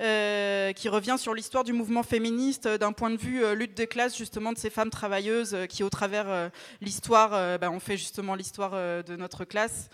Euh, 0.00 0.72
qui 0.72 0.88
revient 0.88 1.16
sur 1.18 1.34
l'histoire 1.34 1.62
du 1.62 1.74
mouvement 1.74 2.02
féministe 2.02 2.64
euh, 2.64 2.78
d'un 2.78 2.92
point 2.92 3.10
de 3.10 3.18
vue 3.18 3.44
euh, 3.44 3.54
lutte 3.54 3.76
des 3.76 3.86
classes, 3.86 4.16
justement, 4.16 4.50
de 4.50 4.56
ces 4.56 4.70
femmes 4.70 4.88
travailleuses 4.88 5.54
qui, 5.68 5.82
au 5.82 5.90
travers 5.90 6.50
l'histoire, 6.80 7.58
ben, 7.58 7.70
ont 7.70 7.80
fait 7.80 7.98
justement 7.98 8.34
l'histoire 8.34 8.72
de 8.72 9.16
notre 9.16 9.44
classe. 9.44 9.88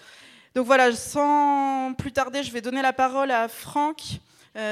Donc 0.55 0.67
voilà, 0.67 0.93
sans 0.93 1.93
plus 1.95 2.13
tarder, 2.13 2.43
je 2.43 2.53
vais 2.53 2.61
donner 2.61 2.83
la 2.83 2.93
parole 2.93 3.31
à 3.31 3.49
Franck. 3.49 4.01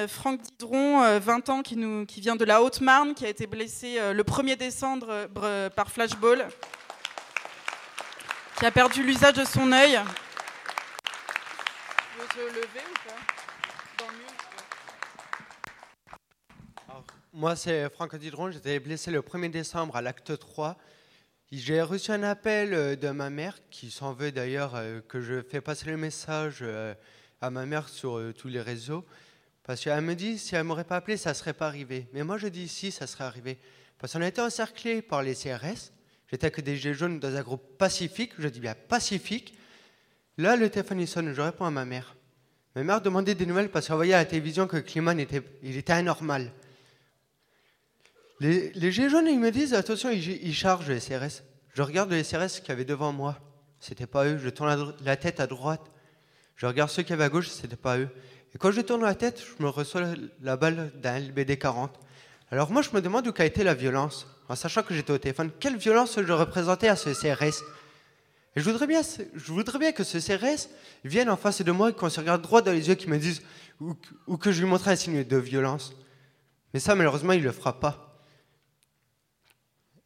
Franck 0.08 0.40
Didron, 0.40 1.18
20 1.18 1.48
ans, 1.50 1.62
qui, 1.62 1.76
nous, 1.76 2.06
qui 2.06 2.20
vient 2.20 2.36
de 2.36 2.44
la 2.44 2.62
Haute-Marne, 2.62 3.14
qui 3.14 3.26
a 3.26 3.28
été 3.28 3.46
blessé 3.46 3.98
le 4.12 4.22
1er 4.22 4.56
décembre 4.56 5.28
par 5.74 5.90
flashball, 5.90 6.46
qui 8.64 8.68
a 8.68 8.70
perdu 8.70 9.02
l'usage 9.02 9.34
de 9.34 9.44
son 9.44 9.70
œil. 9.72 10.00
Moi, 17.34 17.56
c'est 17.56 17.90
Franck 17.90 18.16
Didron. 18.16 18.50
J'étais 18.50 18.80
blessé 18.80 19.10
le 19.10 19.20
1er 19.20 19.50
décembre 19.50 19.96
à 19.96 20.00
l'acte 20.00 20.38
3. 20.38 20.78
J'ai 21.52 21.82
reçu 21.82 22.10
un 22.10 22.22
appel 22.22 22.72
euh, 22.72 22.96
de 22.96 23.10
ma 23.10 23.28
mère, 23.28 23.58
qui 23.68 23.90
s'en 23.90 24.14
veut 24.14 24.32
d'ailleurs 24.32 24.76
euh, 24.76 25.02
que 25.02 25.20
je 25.20 25.42
fais 25.42 25.60
passer 25.60 25.84
le 25.90 25.98
message 25.98 26.60
euh, 26.62 26.94
à 27.42 27.50
ma 27.50 27.66
mère 27.66 27.90
sur 27.90 28.18
tous 28.32 28.48
les 28.48 28.62
réseaux. 28.62 29.04
Parce 29.62 29.82
qu'elle 29.82 30.00
me 30.00 30.14
dit, 30.14 30.38
si 30.38 30.54
elle 30.54 30.62
ne 30.62 30.68
m'aurait 30.68 30.84
pas 30.84 30.96
appelé, 30.96 31.18
ça 31.18 31.30
ne 31.30 31.34
serait 31.34 31.52
pas 31.52 31.66
arrivé. 31.66 32.08
Mais 32.14 32.24
moi, 32.24 32.38
je 32.38 32.48
dis, 32.48 32.68
si, 32.68 32.90
ça 32.90 33.06
serait 33.06 33.24
arrivé. 33.24 33.58
Parce 33.98 34.14
qu'on 34.14 34.22
a 34.22 34.26
été 34.26 34.40
encerclés 34.40 35.02
par 35.02 35.22
les 35.22 35.34
CRS. 35.34 35.92
J'étais 36.34 36.48
avec 36.48 36.64
des 36.64 36.76
jaunes 36.94 37.20
dans 37.20 37.32
un 37.32 37.42
groupe 37.42 37.78
pacifique. 37.78 38.32
Je 38.40 38.48
dis 38.48 38.58
bien 38.58 38.74
pacifique. 38.74 39.56
Là, 40.36 40.56
le 40.56 40.68
téléphone 40.68 41.06
sonne. 41.06 41.32
Je 41.32 41.40
réponds 41.40 41.64
à 41.64 41.70
ma 41.70 41.84
mère. 41.84 42.16
Ma 42.74 42.82
mère 42.82 43.00
demandait 43.00 43.36
des 43.36 43.46
nouvelles 43.46 43.68
parce 43.68 43.86
qu'elle 43.86 43.94
voyait 43.94 44.14
à 44.14 44.16
la 44.16 44.24
télévision 44.24 44.66
que 44.66 44.74
le 44.74 44.82
climat 44.82 45.14
était, 45.14 45.42
il 45.62 45.80
anormal. 45.86 46.50
Les, 48.40 48.72
les 48.72 48.90
jaunes, 48.90 49.28
ils 49.28 49.38
me 49.38 49.52
disent 49.52 49.74
attention, 49.74 50.10
ils, 50.10 50.52
chargent 50.52 50.88
le 50.88 50.98
SRS. 50.98 51.44
Je 51.72 51.82
regarde 51.82 52.10
le 52.10 52.20
SRS 52.20 52.62
qui 52.64 52.72
avait 52.72 52.84
devant 52.84 53.12
moi. 53.12 53.38
C'était 53.78 54.08
pas 54.08 54.26
eux. 54.26 54.36
Je 54.36 54.48
tourne 54.48 54.92
la, 55.04 55.16
tête 55.16 55.38
à 55.38 55.46
droite. 55.46 55.88
Je 56.56 56.66
regarde 56.66 56.90
ceux 56.90 57.04
qui 57.04 57.12
avaient 57.12 57.22
à 57.22 57.28
gauche, 57.28 57.48
c'était 57.48 57.76
pas 57.76 57.96
eux. 57.96 58.08
Et 58.56 58.58
quand 58.58 58.72
je 58.72 58.80
tourne 58.80 59.02
la 59.02 59.14
tête, 59.14 59.40
je 59.40 59.62
me 59.62 59.68
reçois 59.68 60.02
la 60.40 60.56
balle 60.56 60.90
d'un 60.96 61.20
LBD 61.20 61.58
40. 61.58 61.96
Alors 62.50 62.70
moi, 62.70 62.82
je 62.82 62.90
me 62.92 63.00
demande 63.00 63.26
où 63.26 63.32
a 63.36 63.44
été 63.44 63.64
la 63.64 63.74
violence, 63.74 64.26
en 64.48 64.56
sachant 64.56 64.82
que 64.82 64.94
j'étais 64.94 65.12
au 65.12 65.18
téléphone. 65.18 65.50
Quelle 65.58 65.76
violence 65.76 66.18
je 66.20 66.32
représentais 66.32 66.88
à 66.88 66.96
ce 66.96 67.10
CRS 67.10 67.64
Et 68.56 68.60
je 68.60 68.70
voudrais 68.70 68.86
bien, 68.86 69.02
je 69.34 69.52
voudrais 69.52 69.78
bien 69.78 69.92
que 69.92 70.04
ce 70.04 70.18
CRS 70.18 70.68
vienne 71.04 71.30
en 71.30 71.36
face 71.36 71.62
de 71.62 71.72
moi 71.72 71.90
et 71.90 71.92
qu'on 71.92 72.10
se 72.10 72.20
regarde 72.20 72.42
droit 72.42 72.62
dans 72.62 72.72
les 72.72 72.88
yeux, 72.88 72.94
qui 72.94 73.08
me 73.08 73.18
disent 73.18 73.42
ou, 73.80 73.94
ou 74.26 74.36
que 74.36 74.52
je 74.52 74.60
lui 74.60 74.68
montre 74.68 74.88
un 74.88 74.96
signe 74.96 75.24
de 75.24 75.36
violence. 75.36 75.94
Mais 76.72 76.80
ça, 76.80 76.94
malheureusement, 76.94 77.32
il 77.32 77.40
ne 77.40 77.46
le 77.46 77.52
fera 77.52 77.80
pas. 77.80 78.20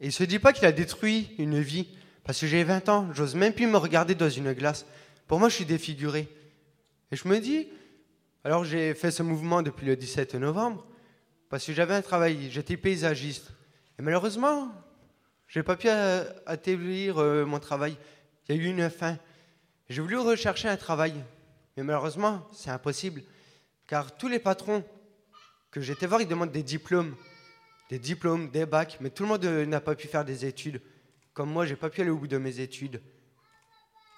Et 0.00 0.04
il 0.04 0.08
ne 0.08 0.12
se 0.12 0.24
dit 0.24 0.38
pas 0.38 0.52
qu'il 0.52 0.66
a 0.66 0.72
détruit 0.72 1.30
une 1.38 1.60
vie. 1.60 1.88
Parce 2.24 2.40
que 2.40 2.46
j'ai 2.46 2.62
20 2.62 2.88
ans, 2.90 3.08
j'ose 3.14 3.34
même 3.34 3.54
plus 3.54 3.66
me 3.66 3.78
regarder 3.78 4.14
dans 4.14 4.28
une 4.28 4.52
glace. 4.52 4.84
Pour 5.26 5.38
moi, 5.38 5.48
je 5.48 5.54
suis 5.54 5.64
défiguré. 5.64 6.28
Et 7.10 7.16
je 7.16 7.26
me 7.26 7.40
dis, 7.40 7.68
alors 8.44 8.64
j'ai 8.64 8.94
fait 8.94 9.10
ce 9.10 9.22
mouvement 9.22 9.62
depuis 9.62 9.86
le 9.86 9.96
17 9.96 10.34
novembre, 10.34 10.86
parce 11.48 11.64
que 11.64 11.72
j'avais 11.72 11.94
un 11.94 12.02
travail, 12.02 12.50
j'étais 12.50 12.76
paysagiste. 12.76 13.50
Et 13.98 14.02
malheureusement, 14.02 14.70
je 15.46 15.58
n'ai 15.58 15.62
pas 15.62 15.76
pu 15.76 15.88
atterrir 15.88 17.18
euh, 17.18 17.44
mon 17.44 17.58
travail. 17.58 17.96
Il 18.48 18.56
y 18.56 18.58
a 18.58 18.62
eu 18.62 18.66
une 18.66 18.90
fin. 18.90 19.18
J'ai 19.88 20.02
voulu 20.02 20.18
rechercher 20.18 20.68
un 20.68 20.76
travail, 20.76 21.14
mais 21.76 21.82
malheureusement, 21.82 22.46
c'est 22.52 22.70
impossible. 22.70 23.22
Car 23.86 24.16
tous 24.16 24.28
les 24.28 24.38
patrons 24.38 24.84
que 25.70 25.80
j'étais 25.80 26.06
voir, 26.06 26.20
ils 26.20 26.28
demandent 26.28 26.52
des 26.52 26.62
diplômes 26.62 27.14
des 27.88 27.98
diplômes, 27.98 28.50
des 28.50 28.66
bacs, 28.66 28.98
mais 29.00 29.10
tout 29.10 29.22
le 29.22 29.30
monde 29.30 29.44
euh, 29.44 29.66
n'a 29.66 29.80
pas 29.80 29.94
pu 29.94 30.08
faire 30.08 30.24
des 30.24 30.44
études. 30.44 30.80
Comme 31.32 31.50
moi, 31.50 31.66
j'ai 31.66 31.76
pas 31.76 31.90
pu 31.90 32.00
aller 32.00 32.10
au 32.10 32.18
bout 32.18 32.26
de 32.26 32.38
mes 32.38 32.60
études. 32.60 32.96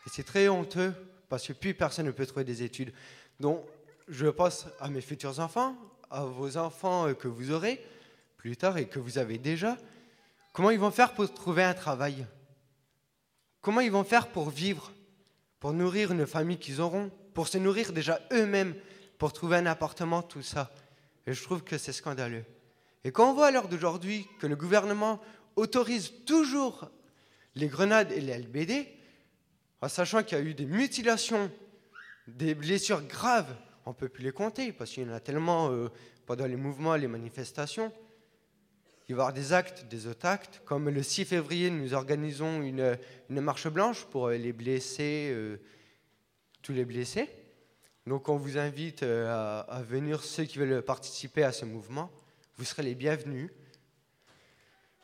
Et 0.07 0.11
c'est 0.11 0.25
très 0.25 0.49
honteux 0.49 0.93
parce 1.29 1.47
que 1.47 1.53
plus 1.53 1.75
personne 1.75 2.07
ne 2.07 2.11
peut 2.11 2.27
trouver 2.27 2.45
des 2.45 2.63
études. 2.63 2.93
Donc, 3.39 3.65
je 4.09 4.27
pense 4.27 4.67
à 4.81 4.89
mes 4.89 5.01
futurs 5.01 5.39
enfants, 5.39 5.77
à 6.11 6.25
vos 6.25 6.57
enfants 6.57 7.09
euh, 7.09 7.15
que 7.15 7.29
vous 7.29 7.53
aurez 7.53 7.85
plus 8.37 8.57
tard 8.57 8.79
et 8.79 8.87
que 8.87 8.99
vous 8.99 9.19
avez 9.19 9.39
déjà. 9.39 9.77
Comment 10.53 10.71
ils 10.71 10.81
vont 10.81 10.91
faire 10.91 11.15
pour 11.15 11.33
trouver 11.33 11.63
un 11.63 11.75
travail? 11.75 12.27
Comment 13.61 13.81
ils 13.81 13.93
vont 13.93 14.05
faire 14.05 14.29
pour 14.29 14.51
vivre 14.51 14.93
Pour 15.61 15.73
nourrir 15.73 16.13
une 16.13 16.27
famille 16.27 16.59
qu'ils 16.59 16.81
auront 16.81 17.11
Pour 17.35 17.49
se 17.49 17.59
nourrir 17.59 17.93
déjà 17.93 18.19
eux-mêmes 18.33 18.75
Pour 19.19 19.33
trouver 19.33 19.59
un 19.59 19.67
appartement, 19.67 20.23
tout 20.23 20.43
ça? 20.43 20.71
Et 21.27 21.35
je 21.35 21.43
trouve 21.43 21.63
que 21.63 21.77
c'est 21.79 21.93
scandaleux. 21.93 22.45
Et 23.05 23.13
quand 23.13 23.31
on 23.31 23.35
voit 23.35 23.49
à 23.49 23.51
l'heure 23.51 23.69
d'aujourd'hui 23.69 24.27
que 24.39 24.47
le 24.47 24.57
gouvernement 24.57 25.21
autorise 25.57 26.13
toujours 26.25 26.91
les 27.55 27.69
grenades 27.69 28.13
et 28.13 28.21
les 28.21 28.39
LBD, 28.39 28.89
en 29.83 29.89
sachant 29.89 30.23
qu'il 30.23 30.39
y 30.39 30.41
a 30.41 30.45
eu 30.45 30.55
des 30.55 30.67
mutilations, 30.67 31.51
des 32.27 32.55
blessures 32.55 33.03
graves, 33.03 33.55
on 33.87 33.91
ne 33.91 33.95
peut 33.95 34.09
plus 34.09 34.25
les 34.25 34.33
compter, 34.33 34.73
parce 34.73 34.91
qu'il 34.91 35.05
y 35.05 35.11
en 35.11 35.13
a 35.13 35.21
tellement 35.21 35.71
euh, 35.71 35.89
pendant 36.27 36.47
les 36.47 36.57
mouvements, 36.57 36.97
les 36.97 37.09
manifestations. 37.09 37.93
Il 39.09 39.15
va 39.17 39.23
y 39.23 39.23
avoir 39.23 39.33
des 39.33 39.53
actes, 39.53 39.87
des 39.89 40.07
autres 40.07 40.27
actes, 40.27 40.63
comme 40.65 40.89
le 40.89 41.03
6 41.03 41.25
février, 41.25 41.71
nous 41.71 41.95
organisons 41.95 42.63
une, 42.63 42.97
marche 43.29 43.69
blanche 43.69 44.05
pour 44.05 44.29
les 44.29 44.53
blessés, 44.53 45.31
euh, 45.33 45.57
tous 46.63 46.73
les 46.73 46.85
blessés. 46.85 47.29
Donc 48.07 48.29
on 48.29 48.37
vous 48.37 48.59
invite 48.59 49.03
euh, 49.03 49.29
à, 49.29 49.61
à 49.61 49.83
venir, 49.83 50.23
ceux 50.23 50.45
qui 50.45 50.59
veulent 50.59 50.83
participer 50.83 51.43
à 51.43 51.53
ce 51.53 51.65
mouvement 51.65 52.11
vous 52.61 52.67
serez 52.67 52.83
les 52.83 52.95
bienvenus. 52.95 53.49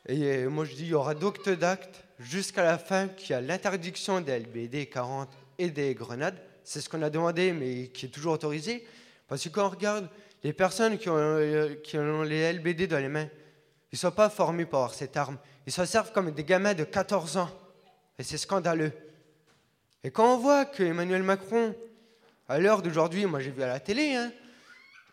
Et 0.07 0.45
moi 0.45 0.63
je 0.63 0.75
dis, 0.75 0.83
il 0.83 0.89
y 0.89 0.93
aura 0.93 1.15
d'autres 1.15 1.53
d'actes 1.53 2.03
jusqu'à 2.19 2.63
la 2.63 2.77
fin 2.77 3.07
qui 3.07 3.33
a 3.33 3.41
l'interdiction 3.41 4.21
des 4.21 4.37
LBD 4.41 4.85
40 4.85 5.27
et 5.57 5.71
des 5.71 5.95
grenades. 5.95 6.39
C'est 6.69 6.81
ce 6.81 6.89
qu'on 6.89 7.01
a 7.01 7.09
demandé, 7.09 7.53
mais 7.53 7.87
qui 7.87 8.07
est 8.07 8.09
toujours 8.09 8.33
autorisé. 8.33 8.85
Parce 9.29 9.41
que 9.41 9.47
quand 9.47 9.65
on 9.65 9.69
regarde 9.69 10.09
les 10.43 10.51
personnes 10.51 10.97
qui 10.97 11.07
ont, 11.07 11.39
qui 11.81 11.97
ont 11.97 12.23
les 12.23 12.51
LBD 12.51 12.87
dans 12.87 12.99
les 12.99 13.07
mains, 13.07 13.29
ils 13.89 13.95
ne 13.95 13.97
sont 13.97 14.11
pas 14.11 14.29
formés 14.29 14.65
pour 14.65 14.79
avoir 14.79 14.93
cette 14.93 15.15
arme. 15.15 15.37
Ils 15.65 15.71
se 15.71 15.85
servent 15.85 16.11
comme 16.11 16.29
des 16.29 16.43
gamins 16.43 16.73
de 16.73 16.83
14 16.83 17.37
ans. 17.37 17.49
Et 18.19 18.23
c'est 18.23 18.37
scandaleux. 18.37 18.91
Et 20.03 20.11
quand 20.11 20.33
on 20.33 20.39
voit 20.39 20.65
que 20.65 20.83
Emmanuel 20.83 21.23
Macron, 21.23 21.73
à 22.49 22.59
l'heure 22.59 22.81
d'aujourd'hui, 22.81 23.25
moi 23.27 23.39
j'ai 23.39 23.51
vu 23.51 23.63
à 23.63 23.67
la 23.67 23.79
télé, 23.79 24.15
hein, 24.15 24.29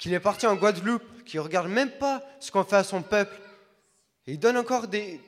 qu'il 0.00 0.12
est 0.12 0.18
parti 0.18 0.48
en 0.48 0.56
Guadeloupe, 0.56 1.04
qu'il 1.24 1.38
ne 1.38 1.44
regarde 1.44 1.68
même 1.68 1.92
pas 1.92 2.20
ce 2.40 2.50
qu'on 2.50 2.64
fait 2.64 2.74
à 2.74 2.84
son 2.84 3.00
peuple. 3.00 3.40
Et 4.26 4.32
il 4.32 4.38
donne 4.40 4.56
encore 4.56 4.88
des, 4.88 5.20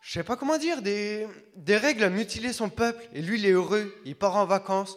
je 0.00 0.12
sais 0.12 0.24
pas 0.24 0.36
comment 0.36 0.56
dire, 0.56 0.80
des, 0.80 1.28
des 1.56 1.76
règles 1.76 2.04
à 2.04 2.08
mutiler 2.08 2.54
son 2.54 2.70
peuple. 2.70 3.04
Et 3.12 3.20
lui, 3.20 3.38
il 3.38 3.44
est 3.44 3.50
heureux, 3.50 3.94
il 4.06 4.16
part 4.16 4.36
en 4.36 4.46
vacances. 4.46 4.96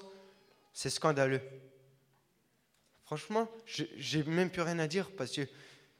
C'est 0.73 0.89
scandaleux. 0.89 1.41
Franchement, 3.05 3.49
j'ai 3.65 4.23
même 4.23 4.49
plus 4.49 4.61
rien 4.61 4.79
à 4.79 4.87
dire 4.87 5.11
parce 5.15 5.31
que 5.31 5.41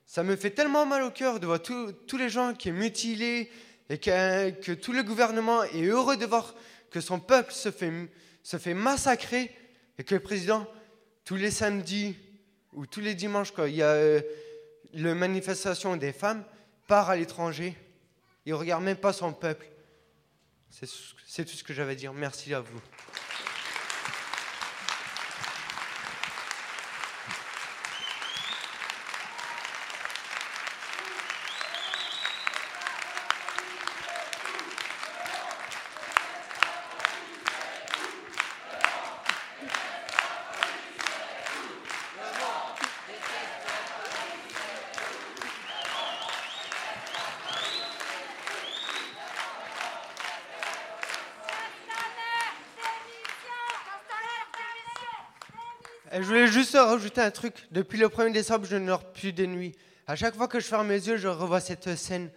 ça 0.06 0.24
me 0.24 0.36
fait 0.36 0.50
tellement 0.50 0.86
mal 0.86 1.04
au 1.04 1.12
cœur 1.12 1.40
de 1.40 1.46
voir 1.46 1.62
tous 1.62 2.18
les 2.18 2.30
gens 2.30 2.54
qui 2.54 2.70
sont 2.70 2.76
mutilés 2.76 3.52
et 3.90 3.98
que, 4.00 4.74
tout 4.74 4.94
le 4.94 5.04
gouvernement 5.04 5.64
est 5.64 5.86
heureux 5.86 6.18
de 6.18 6.26
voir 6.26 6.56
que 6.90 7.02
son 7.02 7.20
peuple 7.20 7.54
se 7.54 7.70
fait, 7.70 8.74
massacrer 8.74 9.56
et 9.98 10.04
que 10.04 10.16
le 10.16 10.22
président, 10.22 10.68
tous 11.26 11.36
les 11.36 11.52
samedis, 11.52 12.16
où 12.74 12.88
tous 12.88 13.02
les 13.02 13.14
dimanches, 13.14 13.52
quand 13.52 13.66
il 13.66 13.76
y 13.76 13.84
a 13.84 13.92
euh, 13.92 14.22
la 14.94 15.14
manifestation 15.14 15.96
des 15.96 16.12
femmes, 16.12 16.44
part 16.88 17.10
à 17.10 17.16
l'étranger. 17.16 17.78
Il 18.46 18.54
ne 18.54 18.58
regarde 18.58 18.84
même 18.84 18.98
pas 18.98 19.14
son 19.14 19.34
peuple. 19.34 19.68
C'est 20.70 21.46
tout 21.46 21.56
ce 21.56 21.64
que 21.64 21.74
j'avais 21.74 21.92
à 21.92 21.96
dire. 21.96 22.14
Merci 22.14 22.54
à 22.54 22.62
vous. 22.62 22.82
Rajouter 56.78 57.22
un 57.22 57.32
truc. 57.32 57.68
Depuis 57.72 57.98
le 57.98 58.08
1er 58.08 58.32
décembre, 58.32 58.66
je 58.66 58.76
ne 58.76 58.88
dors 58.88 59.12
plus 59.12 59.34
de 59.34 59.46
nuit. 59.46 59.76
À 60.08 60.16
chaque 60.16 60.36
fois 60.36 60.48
que 60.48 60.60
je 60.60 60.66
ferme 60.66 60.88
mes 60.88 61.08
yeux, 61.08 61.18
je 61.18 61.28
revois 61.28 61.60
cette 61.60 61.96
scène. 61.96 62.30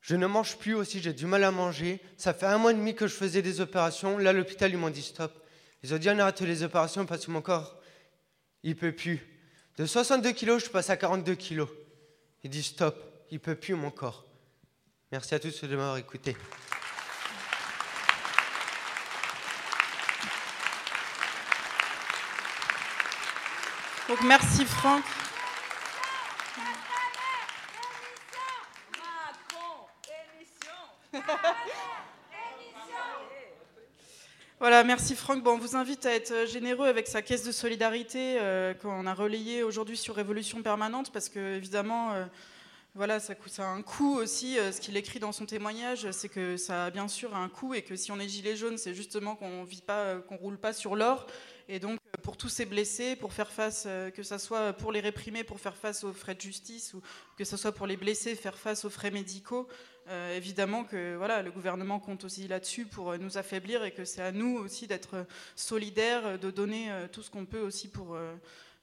Je 0.00 0.14
ne 0.14 0.26
mange 0.26 0.56
plus 0.56 0.74
aussi, 0.74 1.00
j'ai 1.00 1.12
du 1.12 1.26
mal 1.26 1.42
à 1.44 1.50
manger. 1.50 2.00
Ça 2.16 2.32
fait 2.32 2.46
un 2.46 2.58
mois 2.58 2.70
et 2.70 2.74
demi 2.74 2.94
que 2.94 3.06
je 3.06 3.14
faisais 3.14 3.42
des 3.42 3.60
opérations. 3.60 4.18
Là, 4.18 4.32
l'hôpital, 4.32 4.70
ils 4.70 4.78
m'ont 4.78 4.90
dit 4.90 5.02
stop. 5.02 5.32
Ils 5.82 5.92
ont 5.92 5.98
dit 5.98 6.08
on 6.08 6.18
arrête 6.18 6.40
les 6.40 6.62
opérations 6.62 7.06
parce 7.06 7.26
que 7.26 7.30
mon 7.30 7.42
corps, 7.42 7.80
il 8.62 8.76
peut 8.76 8.92
plus. 8.92 9.26
De 9.76 9.84
62 9.84 10.32
kilos, 10.32 10.64
je 10.64 10.70
passe 10.70 10.90
à 10.90 10.96
42 10.96 11.34
kilos. 11.34 11.68
Ils 12.44 12.50
disent 12.50 12.66
stop, 12.66 12.96
il 13.30 13.40
peut 13.40 13.56
plus 13.56 13.74
mon 13.74 13.90
corps. 13.90 14.24
Merci 15.12 15.34
à 15.34 15.38
tous 15.38 15.64
de 15.64 15.76
m'avoir 15.76 15.98
écouté. 15.98 16.36
Donc 24.08 24.20
merci 24.22 24.64
Franck. 24.64 25.02
Voilà, 34.58 34.84
merci 34.84 35.14
Franck. 35.14 35.42
Bon, 35.42 35.52
on 35.52 35.58
vous 35.58 35.76
invite 35.76 36.06
à 36.06 36.14
être 36.14 36.46
généreux 36.46 36.86
avec 36.88 37.06
sa 37.08 37.20
caisse 37.20 37.44
de 37.44 37.52
solidarité 37.52 38.38
euh, 38.40 38.72
qu'on 38.72 39.06
a 39.06 39.12
relayée 39.12 39.62
aujourd'hui 39.62 39.98
sur 39.98 40.16
Révolution 40.16 40.62
Permanente, 40.62 41.12
parce 41.12 41.28
que 41.28 41.56
évidemment, 41.56 42.12
euh, 42.14 42.24
voilà, 42.94 43.20
ça, 43.20 43.34
coûte- 43.34 43.58
a 43.60 43.66
un 43.66 43.82
coût 43.82 44.16
aussi. 44.16 44.58
euh, 44.58 44.72
ce 44.72 44.80
qu'il 44.80 44.96
écrit 44.96 45.18
dans 45.20 45.32
son 45.32 45.44
témoignage, 45.44 46.10
c'est 46.10 46.30
que 46.30 46.56
ça 46.56 46.86
a 46.86 46.90
bien 46.90 47.06
sûr 47.06 47.36
un 47.36 47.50
coût 47.50 47.74
et 47.74 47.82
que 47.82 47.96
si 47.96 48.10
on 48.12 48.18
est 48.18 48.28
gilet 48.28 48.56
jaune, 48.56 48.78
c'est 48.78 48.94
justement 48.94 49.36
qu'on 49.36 49.62
vit 49.64 49.82
pas, 49.82 49.98
euh, 49.98 50.20
qu'on 50.20 50.36
roule 50.36 50.56
pas 50.58 50.72
sur 50.72 50.96
l'or. 50.96 51.26
Et 51.68 51.80
donc, 51.80 51.98
euh, 51.98 52.20
pour 52.22 52.36
tous 52.36 52.48
ces 52.48 52.64
blessés, 52.64 53.16
pour 53.16 53.32
faire 53.32 53.50
face, 53.50 53.84
euh, 53.86 54.10
que 54.10 54.22
ce 54.22 54.38
soit 54.38 54.72
pour 54.72 54.92
les 54.92 55.00
réprimés, 55.00 55.42
pour 55.42 55.58
faire 55.58 55.76
face 55.76 56.04
aux 56.04 56.12
frais 56.12 56.34
de 56.34 56.40
justice, 56.40 56.94
ou 56.94 57.02
que 57.36 57.44
ce 57.44 57.56
soit 57.56 57.72
pour 57.72 57.86
les 57.86 57.96
blessés, 57.96 58.36
faire 58.36 58.56
face 58.56 58.84
aux 58.84 58.90
frais 58.90 59.10
médicaux, 59.10 59.66
euh, 60.08 60.36
évidemment 60.36 60.84
que 60.84 61.16
voilà, 61.16 61.42
le 61.42 61.50
gouvernement 61.50 61.98
compte 61.98 62.24
aussi 62.24 62.46
là-dessus 62.46 62.86
pour 62.86 63.18
nous 63.18 63.36
affaiblir 63.36 63.82
et 63.84 63.90
que 63.90 64.04
c'est 64.04 64.22
à 64.22 64.30
nous 64.30 64.56
aussi 64.58 64.86
d'être 64.86 65.26
solidaires, 65.56 66.38
de 66.38 66.50
donner 66.52 66.92
tout 67.10 67.22
ce 67.22 67.30
qu'on 67.30 67.44
peut 67.44 67.60
aussi 67.60 67.88
pour, 67.88 68.16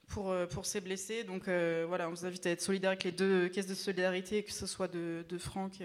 pour, 0.08 0.36
pour 0.50 0.66
ces 0.66 0.82
blessés. 0.82 1.24
Donc 1.24 1.44
voilà, 1.46 2.10
on 2.10 2.12
vous 2.12 2.26
invite 2.26 2.46
à 2.46 2.50
être 2.50 2.62
solidaires 2.62 2.90
avec 2.90 3.06
les 3.06 3.14
deux 3.14 3.48
caisses 3.48 3.68
de 3.68 3.74
solidarité, 3.74 4.44
que 4.44 4.52
ce 4.52 4.68
soit 4.68 4.90
de, 4.90 5.38
Franck 5.38 5.80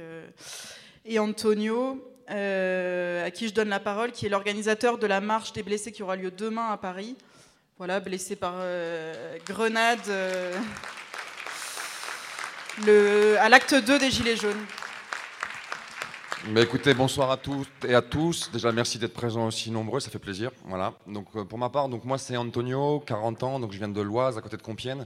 et 1.05 1.21
Antonio, 1.21 2.05
euh, 2.31 3.27
à 3.27 3.31
qui 3.31 3.49
je 3.49 3.55
donne 3.55 3.69
la 3.69 3.81
parole, 3.81 4.13
qui 4.13 4.27
est 4.27 4.29
l'organisateur 4.29 4.99
de 4.99 5.07
la 5.07 5.21
marche 5.21 5.53
des 5.53 5.63
blessés 5.63 5.93
qui 5.93 6.03
aura 6.03 6.17
lieu 6.17 6.31
demain 6.31 6.71
à 6.71 6.77
Paris. 6.77 7.17
Voilà, 7.79 8.01
blessé 8.01 8.37
par 8.37 8.55
euh, 8.57 9.37
grenade 9.47 10.01
euh, 12.87 13.37
à 13.41 13.49
l'acte 13.49 13.75
2 13.75 13.99
des 13.99 14.11
Gilets 14.11 14.37
jaunes. 14.37 14.65
Bah, 16.47 16.63
écoutez, 16.63 16.95
bonsoir 16.95 17.31
à 17.31 17.37
toutes 17.37 17.85
et 17.87 17.95
à 17.95 18.03
tous. 18.03 18.51
Déjà, 18.53 18.71
merci 18.71 18.99
d'être 18.99 19.13
présents 19.13 19.47
aussi 19.47 19.71
nombreux, 19.71 20.01
ça 20.01 20.11
fait 20.11 20.21
plaisir. 20.21 20.51
Voilà. 20.65 20.95
Donc, 21.07 21.27
euh, 21.35 21.45
pour 21.45 21.59
ma 21.59 21.69
part, 21.69 21.89
donc 21.89 22.05
moi 22.05 22.17
c'est 22.17 22.37
Antonio, 22.37 23.01
40 23.01 23.43
ans, 23.43 23.61
donc 23.61 23.73
je 23.73 23.79
viens 23.79 23.89
de 23.89 24.01
l'Oise, 24.01 24.39
à 24.39 24.41
côté 24.41 24.57
de 24.57 24.63
Compiègne. 24.63 25.05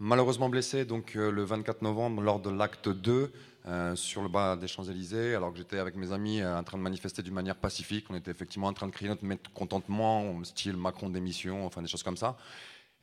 Malheureusement 0.00 0.48
blessé 0.48 0.84
donc 0.84 1.14
euh, 1.14 1.30
le 1.30 1.44
24 1.44 1.82
novembre 1.82 2.20
lors 2.20 2.40
de 2.40 2.50
l'acte 2.50 2.88
2 2.88 3.32
euh, 3.66 3.94
sur 3.96 4.22
le 4.22 4.28
bas 4.28 4.56
des 4.56 4.66
Champs-Élysées, 4.66 5.36
alors 5.36 5.52
que 5.52 5.58
j'étais 5.58 5.78
avec 5.78 5.94
mes 5.96 6.12
amis 6.12 6.40
euh, 6.40 6.58
en 6.58 6.64
train 6.64 6.76
de 6.76 6.82
manifester 6.82 7.22
d'une 7.22 7.32
manière 7.34 7.54
pacifique. 7.56 8.06
On 8.10 8.14
était 8.16 8.30
effectivement 8.32 8.66
en 8.66 8.72
train 8.72 8.86
de 8.86 8.92
crier 8.92 9.08
notre 9.08 9.24
mécontentement, 9.24 10.42
style 10.42 10.76
Macron 10.76 11.10
démission, 11.10 11.64
enfin 11.64 11.80
des 11.80 11.88
choses 11.88 12.02
comme 12.02 12.16
ça. 12.16 12.36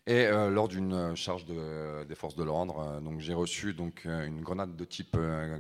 Et 0.08 0.28
lors 0.28 0.68
d'une 0.68 1.16
charge 1.16 1.46
de- 1.46 2.04
des 2.06 2.16
forces 2.16 2.36
de 2.36 2.44
l'ordre, 2.44 3.00
j'ai 3.20 3.36
reçu 3.36 3.74
donc 3.76 4.06
une 4.06 4.42
grenade 4.42 4.76
de 4.76 4.84
type 4.84 5.16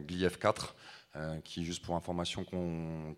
Gliev 0.08 0.40
4 0.40 0.74
euh, 1.18 1.42
qui, 1.44 1.66
juste 1.66 1.84
pour 1.84 1.96
information, 1.96 2.46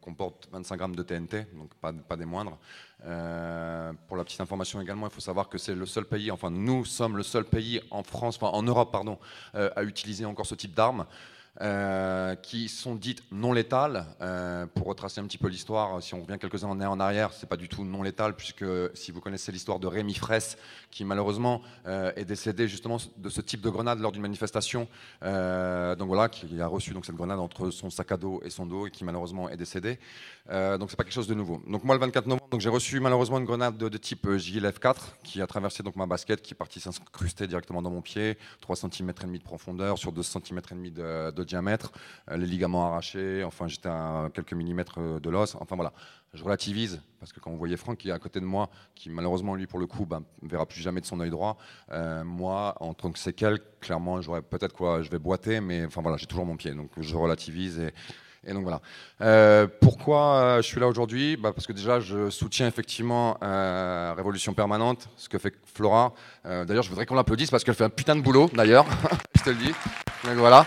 comporte 0.02 0.50
25 0.52 0.78
grammes 0.78 0.96
de 0.96 1.04
TNT, 1.04 1.46
donc 1.54 1.76
pas, 1.76 2.18
des 2.18 2.26
moindres. 2.26 2.58
Euh, 3.06 3.94
pour 4.08 4.18
la 4.18 4.24
petite 4.24 4.42
information 4.42 4.82
également, 4.82 5.06
il 5.06 5.14
faut 5.14 5.22
savoir 5.22 5.48
que 5.48 5.60
c'est 5.60 5.76
le 5.76 5.86
seul 5.86 6.06
pays, 6.06 6.32
enfin 6.32 6.50
nous 6.50 6.86
sommes 6.86 7.18
le 7.18 7.22
seul 7.22 7.46
pays 7.46 7.82
en 7.92 8.02
France, 8.02 8.40
en 8.42 8.64
Europe, 8.64 8.92
pardon, 8.92 9.20
euh, 9.54 9.70
à 9.76 9.84
utiliser 9.84 10.26
encore 10.26 10.48
ce 10.48 10.56
type 10.56 10.74
d'armes. 10.74 11.06
Euh, 11.62 12.36
qui 12.36 12.68
sont 12.68 12.96
dites 12.96 13.24
non 13.32 13.54
létales. 13.54 14.06
Euh, 14.22 14.66
pour 14.66 14.88
retracer 14.88 15.22
un 15.22 15.26
petit 15.26 15.38
peu 15.38 15.48
l'histoire, 15.48 16.02
si 16.02 16.14
on 16.14 16.22
revient 16.22 16.38
quelques 16.40 16.64
années 16.64 16.86
en 16.86 17.00
arrière, 17.00 17.32
c'est 17.34 17.48
pas 17.48 17.58
du 17.58 17.70
tout 17.70 17.84
non 17.84 18.02
létal, 18.02 18.36
puisque 18.36 18.66
si 18.94 19.12
vous 19.12 19.22
connaissez 19.22 19.52
l'histoire 19.52 19.80
de 19.80 19.88
Rémi 19.88 20.14
Fraisse, 20.14 20.58
qui 20.92 21.06
malheureusement 21.06 21.62
euh, 21.86 22.12
est 22.16 22.26
décédé 22.26 22.68
justement 22.68 22.98
de 23.18 23.30
ce 23.30 23.42
type 23.42 23.62
de 23.62 23.70
grenade 23.70 24.00
lors 24.00 24.12
d'une 24.12 24.22
manifestation, 24.22 24.88
donc 25.22 26.08
voilà, 26.08 26.30
qui 26.30 26.60
a 26.60 26.68
reçu 26.68 26.92
donc 26.92 27.06
cette 27.06 27.16
grenade 27.16 27.40
entre 27.40 27.70
son 27.70 27.90
sac 27.90 28.12
à 28.12 28.18
dos 28.18 28.42
et 28.44 28.50
son 28.50 28.66
dos, 28.66 28.88
et 28.88 28.92
qui 28.92 29.04
malheureusement 29.04 29.50
est 29.50 29.58
décédé. 29.58 30.00
Donc 30.50 30.90
c'est 30.90 30.98
pas 30.98 31.04
quelque 31.04 31.14
chose 31.14 31.28
de 31.28 31.34
nouveau. 31.34 31.62
Donc 31.68 31.84
moi 31.84 31.96
le 31.96 32.02
24 32.02 32.28
novembre, 32.28 32.44
donc 32.54 32.62
j'ai 32.62 32.70
reçu 32.70 33.00
malheureusement 33.00 33.40
une 33.40 33.46
grenade 33.46 33.78
de, 33.78 33.98
type 33.98 34.28
euh, 34.28 34.38
JLF4 34.38 34.96
qui 35.24 35.42
a 35.42 35.48
traversé 35.48 35.82
donc 35.82 35.96
ma 35.96 36.06
basket, 36.06 36.42
qui 36.42 36.54
est 36.54 36.56
partie 36.56 36.80
s'incruster 36.80 37.48
directement 37.48 37.82
dans 37.82 37.90
mon 37.90 38.02
pied, 38.02 38.38
3 38.62 38.76
cm 38.76 39.10
et 39.10 39.26
demi 39.26 39.40
de 39.40 39.44
profondeur 39.44 39.98
sur 39.98 40.12
2 40.12 40.22
cm 40.22 40.60
et 40.60 40.76
demi 40.76 40.92
de, 40.92 41.32
de 41.32 41.43
diamètre, 41.44 41.92
euh, 42.30 42.38
les 42.38 42.46
ligaments 42.46 42.88
arrachés, 42.88 43.44
enfin 43.44 43.68
j'étais 43.68 43.90
à 43.90 44.30
quelques 44.34 44.54
millimètres 44.54 45.00
euh, 45.00 45.20
de 45.20 45.30
l'os, 45.30 45.56
enfin 45.60 45.76
voilà. 45.76 45.94
Je 46.34 46.44
relativise 46.44 47.02
parce 47.20 47.32
que 47.32 47.40
quand 47.40 47.52
vous 47.52 47.58
voyez 47.58 47.78
Franck 47.78 48.00
qui 48.00 48.10
est 48.10 48.12
à 48.12 48.18
côté 48.18 48.40
de 48.40 48.46
moi, 48.46 48.70
qui 48.96 49.10
malheureusement 49.10 49.54
lui 49.54 49.68
pour 49.68 49.80
le 49.80 49.86
coup 49.86 50.06
ben, 50.06 50.24
ne 50.42 50.50
verra 50.50 50.66
plus 50.66 50.82
jamais 50.82 51.00
de 51.00 51.06
son 51.06 51.20
œil 51.20 51.30
droit, 51.30 51.58
euh, 51.92 52.24
moi 52.24 52.76
en 52.80 52.94
tant 52.94 53.12
que 53.12 53.20
séquelle, 53.20 53.60
clairement 53.80 54.22
j'aurais 54.22 54.42
peut-être 54.42 54.74
quoi, 54.74 55.04
je 55.04 55.12
vais 55.12 55.20
boiter, 55.20 55.62
mais 55.62 55.86
enfin 55.86 56.02
voilà, 56.02 56.18
j'ai 56.18 56.26
toujours 56.26 56.46
mon 56.46 56.58
pied, 56.58 56.72
donc 56.72 56.90
je 57.00 57.16
relativise 57.16 57.80
et, 57.80 57.94
donc 58.52 58.64
voilà. 58.64 59.68
Pourquoi 59.80 60.58
je 60.58 60.68
suis 60.68 60.78
là 60.78 60.88
aujourd'hui? 60.90 61.38
Bah, 61.38 61.54
Parce 61.54 61.66
que 61.66 61.72
déjà, 61.72 62.02
je 62.02 62.30
soutiens 62.30 62.68
effectivement 62.68 63.38
euh, 63.42 64.14
Révolution 64.18 64.54
Permanente, 64.54 65.08
ce 65.16 65.30
que 65.30 65.38
fait 65.38 65.54
Flora. 65.64 66.14
D'ailleurs, 66.44 66.84
je 66.84 66.90
voudrais 66.90 67.06
qu'on 67.06 67.16
l'applaudisse 67.16 67.52
parce 67.52 67.64
qu'elle 67.64 67.74
fait 67.74 67.86
un 67.86 67.90
putain 67.90 68.18
de 68.18 68.22
boulot, 68.22 68.50
d'ailleurs. 68.54 68.86
je 69.38 69.44
te 69.44 69.50
le 69.50 69.56
dis. 69.56 69.74
Donc 70.24 70.38
voilà. 70.38 70.66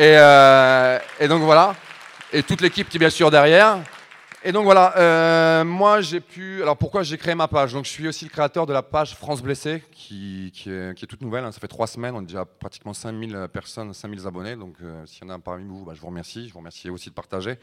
Et, 0.00 0.16
euh, 0.16 0.98
et 1.20 1.28
donc 1.28 1.42
voilà. 1.42 1.74
Et 2.32 2.42
toute 2.42 2.62
l'équipe 2.62 2.88
qui 2.88 2.96
est 2.96 2.98
bien 2.98 3.10
sûr 3.10 3.30
derrière. 3.30 3.80
Et 4.42 4.50
donc 4.50 4.64
voilà, 4.64 4.96
euh, 4.96 5.62
moi 5.62 6.00
j'ai 6.00 6.20
pu. 6.20 6.62
Alors 6.62 6.78
pourquoi 6.78 7.02
j'ai 7.02 7.18
créé 7.18 7.34
ma 7.34 7.46
page? 7.48 7.74
Donc 7.74 7.84
je 7.84 7.90
suis 7.90 8.08
aussi 8.08 8.24
le 8.24 8.30
créateur 8.30 8.64
de 8.64 8.72
la 8.72 8.82
page 8.82 9.14
France 9.14 9.42
Blessé, 9.42 9.82
qui, 9.92 10.50
est, 10.66 11.06
toute 11.06 11.20
nouvelle. 11.20 11.44
hein. 11.44 11.52
Ça 11.52 11.60
fait 11.60 11.68
trois 11.68 11.86
semaines, 11.86 12.14
on 12.16 12.22
est 12.22 12.26
déjà 12.28 12.46
pratiquement 12.46 12.94
5000 12.94 13.48
personnes, 13.52 13.92
5000 13.92 14.26
abonnés. 14.26 14.56
Donc 14.56 14.76
euh, 14.82 15.04
s'il 15.04 15.24
y 15.24 15.30
en 15.30 15.34
a 15.34 15.38
parmi 15.38 15.66
vous, 15.66 15.84
bah, 15.84 15.92
je 15.94 16.00
vous 16.00 16.06
remercie. 16.06 16.48
Je 16.48 16.54
vous 16.54 16.60
remercie 16.60 16.88
aussi 16.88 17.10
de 17.10 17.14
partager. 17.14 17.58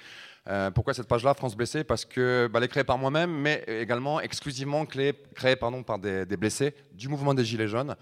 Euh, 0.48 0.70
pourquoi 0.70 0.94
cette 0.94 1.08
page-là, 1.08 1.34
France 1.34 1.58
Blessé 1.58 1.84
Parce 1.84 2.06
que 2.06 2.48
bah, 2.54 2.60
elle 2.60 2.66
est 2.66 2.68
créée 2.68 2.84
par 2.84 3.00
moi-même, 3.00 3.32
mais 3.32 3.64
également 3.68 4.22
exclusivement 4.22 4.86
créée, 4.86 5.14
par 5.56 5.98
des 5.98 6.38
blessés 6.38 6.76
du 6.94 7.10
mouvement 7.10 7.34
des 7.34 7.44
Gilets 7.44 7.68
jaunes. 7.68 7.96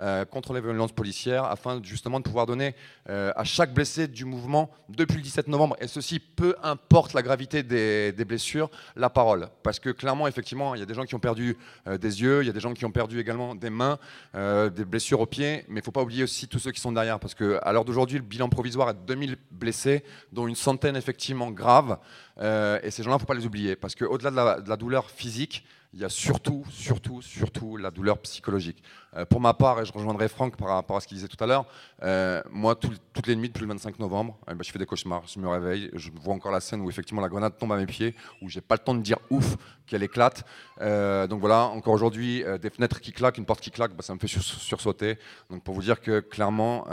Euh, 0.00 0.24
contre 0.24 0.54
les 0.54 0.62
violences 0.62 0.92
policières, 0.92 1.44
afin 1.44 1.80
justement 1.82 2.20
de 2.20 2.24
pouvoir 2.24 2.46
donner 2.46 2.74
euh, 3.10 3.32
à 3.36 3.44
chaque 3.44 3.74
blessé 3.74 4.08
du 4.08 4.24
mouvement 4.24 4.70
depuis 4.88 5.16
le 5.16 5.22
17 5.22 5.48
novembre, 5.48 5.76
et 5.78 5.88
ceci 5.88 6.18
peu 6.18 6.54
importe 6.62 7.12
la 7.12 7.20
gravité 7.20 7.62
des, 7.62 8.24
blessures, 8.24 8.70
la 8.96 9.10
parole. 9.10 9.48
Parce 9.62 9.78
que 9.78 9.90
clairement, 9.90 10.26
effectivement, 10.26 10.74
il 10.74 10.80
y 10.80 10.82
a 10.82 10.86
des 10.86 10.94
gens 10.94 11.04
qui 11.04 11.14
ont 11.14 11.20
perdu 11.20 11.54
euh, 11.86 11.98
des 11.98 12.22
yeux, 12.22 12.42
il 12.42 12.46
y 12.46 12.50
a 12.50 12.52
des 12.54 12.60
gens 12.60 12.72
qui 12.72 12.86
ont 12.86 12.90
perdu 12.90 13.20
également 13.20 13.54
des 13.54 13.68
mains, 13.68 13.98
des 14.34 14.84
blessures 14.84 15.20
aux 15.20 15.26
pieds, 15.26 15.64
mais 15.68 15.76
il 15.76 15.82
ne 15.82 15.84
faut 15.84 15.92
pas 15.92 16.02
oublier 16.02 16.22
aussi 16.22 16.48
tous 16.48 16.58
ceux 16.58 16.70
qui 16.70 16.80
sont 16.80 16.92
derrière, 16.92 17.20
parce 17.20 17.34
qu'à 17.34 17.72
l'heure 17.72 17.84
d'aujourd'hui, 17.84 18.16
le 18.16 18.24
bilan 18.24 18.48
provisoire 18.48 18.90
est 18.90 18.94
de 18.94 19.06
2000 19.06 19.36
blessés, 19.50 20.02
dont 20.32 20.46
une 20.46 20.54
centaine 20.54 20.96
effectivement 20.96 21.50
graves, 21.50 21.98
et 22.38 22.90
ces 22.90 23.02
gens-là, 23.02 23.14
il 23.14 23.18
ne 23.18 23.20
faut 23.20 23.26
pas 23.26 23.34
les 23.34 23.46
oublier, 23.46 23.76
parce 23.76 23.94
qu'au-delà 23.94 24.60
de 24.60 24.68
la 24.68 24.76
douleur 24.76 25.10
physique, 25.10 25.64
il 25.92 26.00
y 26.00 26.04
a 26.04 26.08
surtout, 26.08 26.64
surtout, 26.70 27.20
surtout 27.20 27.76
la 27.76 27.90
douleur 27.90 28.18
psychologique. 28.18 28.82
Euh, 29.16 29.24
pour 29.24 29.40
ma 29.40 29.54
part, 29.54 29.80
et 29.80 29.84
je 29.84 29.92
rejoindrai 29.92 30.28
Franck 30.28 30.56
par 30.56 30.68
rapport 30.68 30.96
à 30.96 31.00
ce 31.00 31.08
qu'il 31.08 31.16
disait 31.16 31.26
tout 31.26 31.42
à 31.42 31.46
l'heure, 31.48 31.64
euh, 32.04 32.40
moi, 32.50 32.76
tout- 32.76 32.92
toutes 33.12 33.26
les 33.26 33.34
nuits 33.34 33.48
depuis 33.48 33.62
le 33.62 33.68
25 33.68 33.98
novembre, 33.98 34.38
eh 34.48 34.54
ben, 34.54 34.62
je 34.62 34.70
fais 34.70 34.78
des 34.78 34.86
cauchemars. 34.86 35.24
Je 35.26 35.40
me 35.40 35.48
réveille, 35.48 35.90
je 35.94 36.10
vois 36.14 36.32
encore 36.34 36.52
la 36.52 36.60
scène 36.60 36.80
où 36.80 36.88
effectivement 36.88 37.20
la 37.20 37.28
grenade 37.28 37.58
tombe 37.58 37.72
à 37.72 37.76
mes 37.76 37.86
pieds, 37.86 38.14
où 38.40 38.48
j'ai 38.48 38.60
pas 38.60 38.76
le 38.76 38.84
temps 38.84 38.94
de 38.94 39.02
dire 39.02 39.18
ouf 39.30 39.56
qu'elle 39.86 40.04
éclate. 40.04 40.44
Euh, 40.80 41.26
donc 41.26 41.40
voilà, 41.40 41.64
encore 41.64 41.92
aujourd'hui, 41.92 42.44
des 42.62 42.70
fenêtres 42.70 43.00
qui 43.00 43.12
claquent, 43.12 43.38
une 43.38 43.46
porte 43.46 43.60
qui 43.60 43.72
claque, 43.72 43.92
bah, 43.92 44.02
ça 44.04 44.14
me 44.14 44.20
fait 44.20 44.28
sur- 44.28 44.42
sursauter. 44.44 45.18
Donc 45.50 45.64
pour 45.64 45.74
vous 45.74 45.82
dire 45.82 46.00
que 46.00 46.20
clairement, 46.20 46.84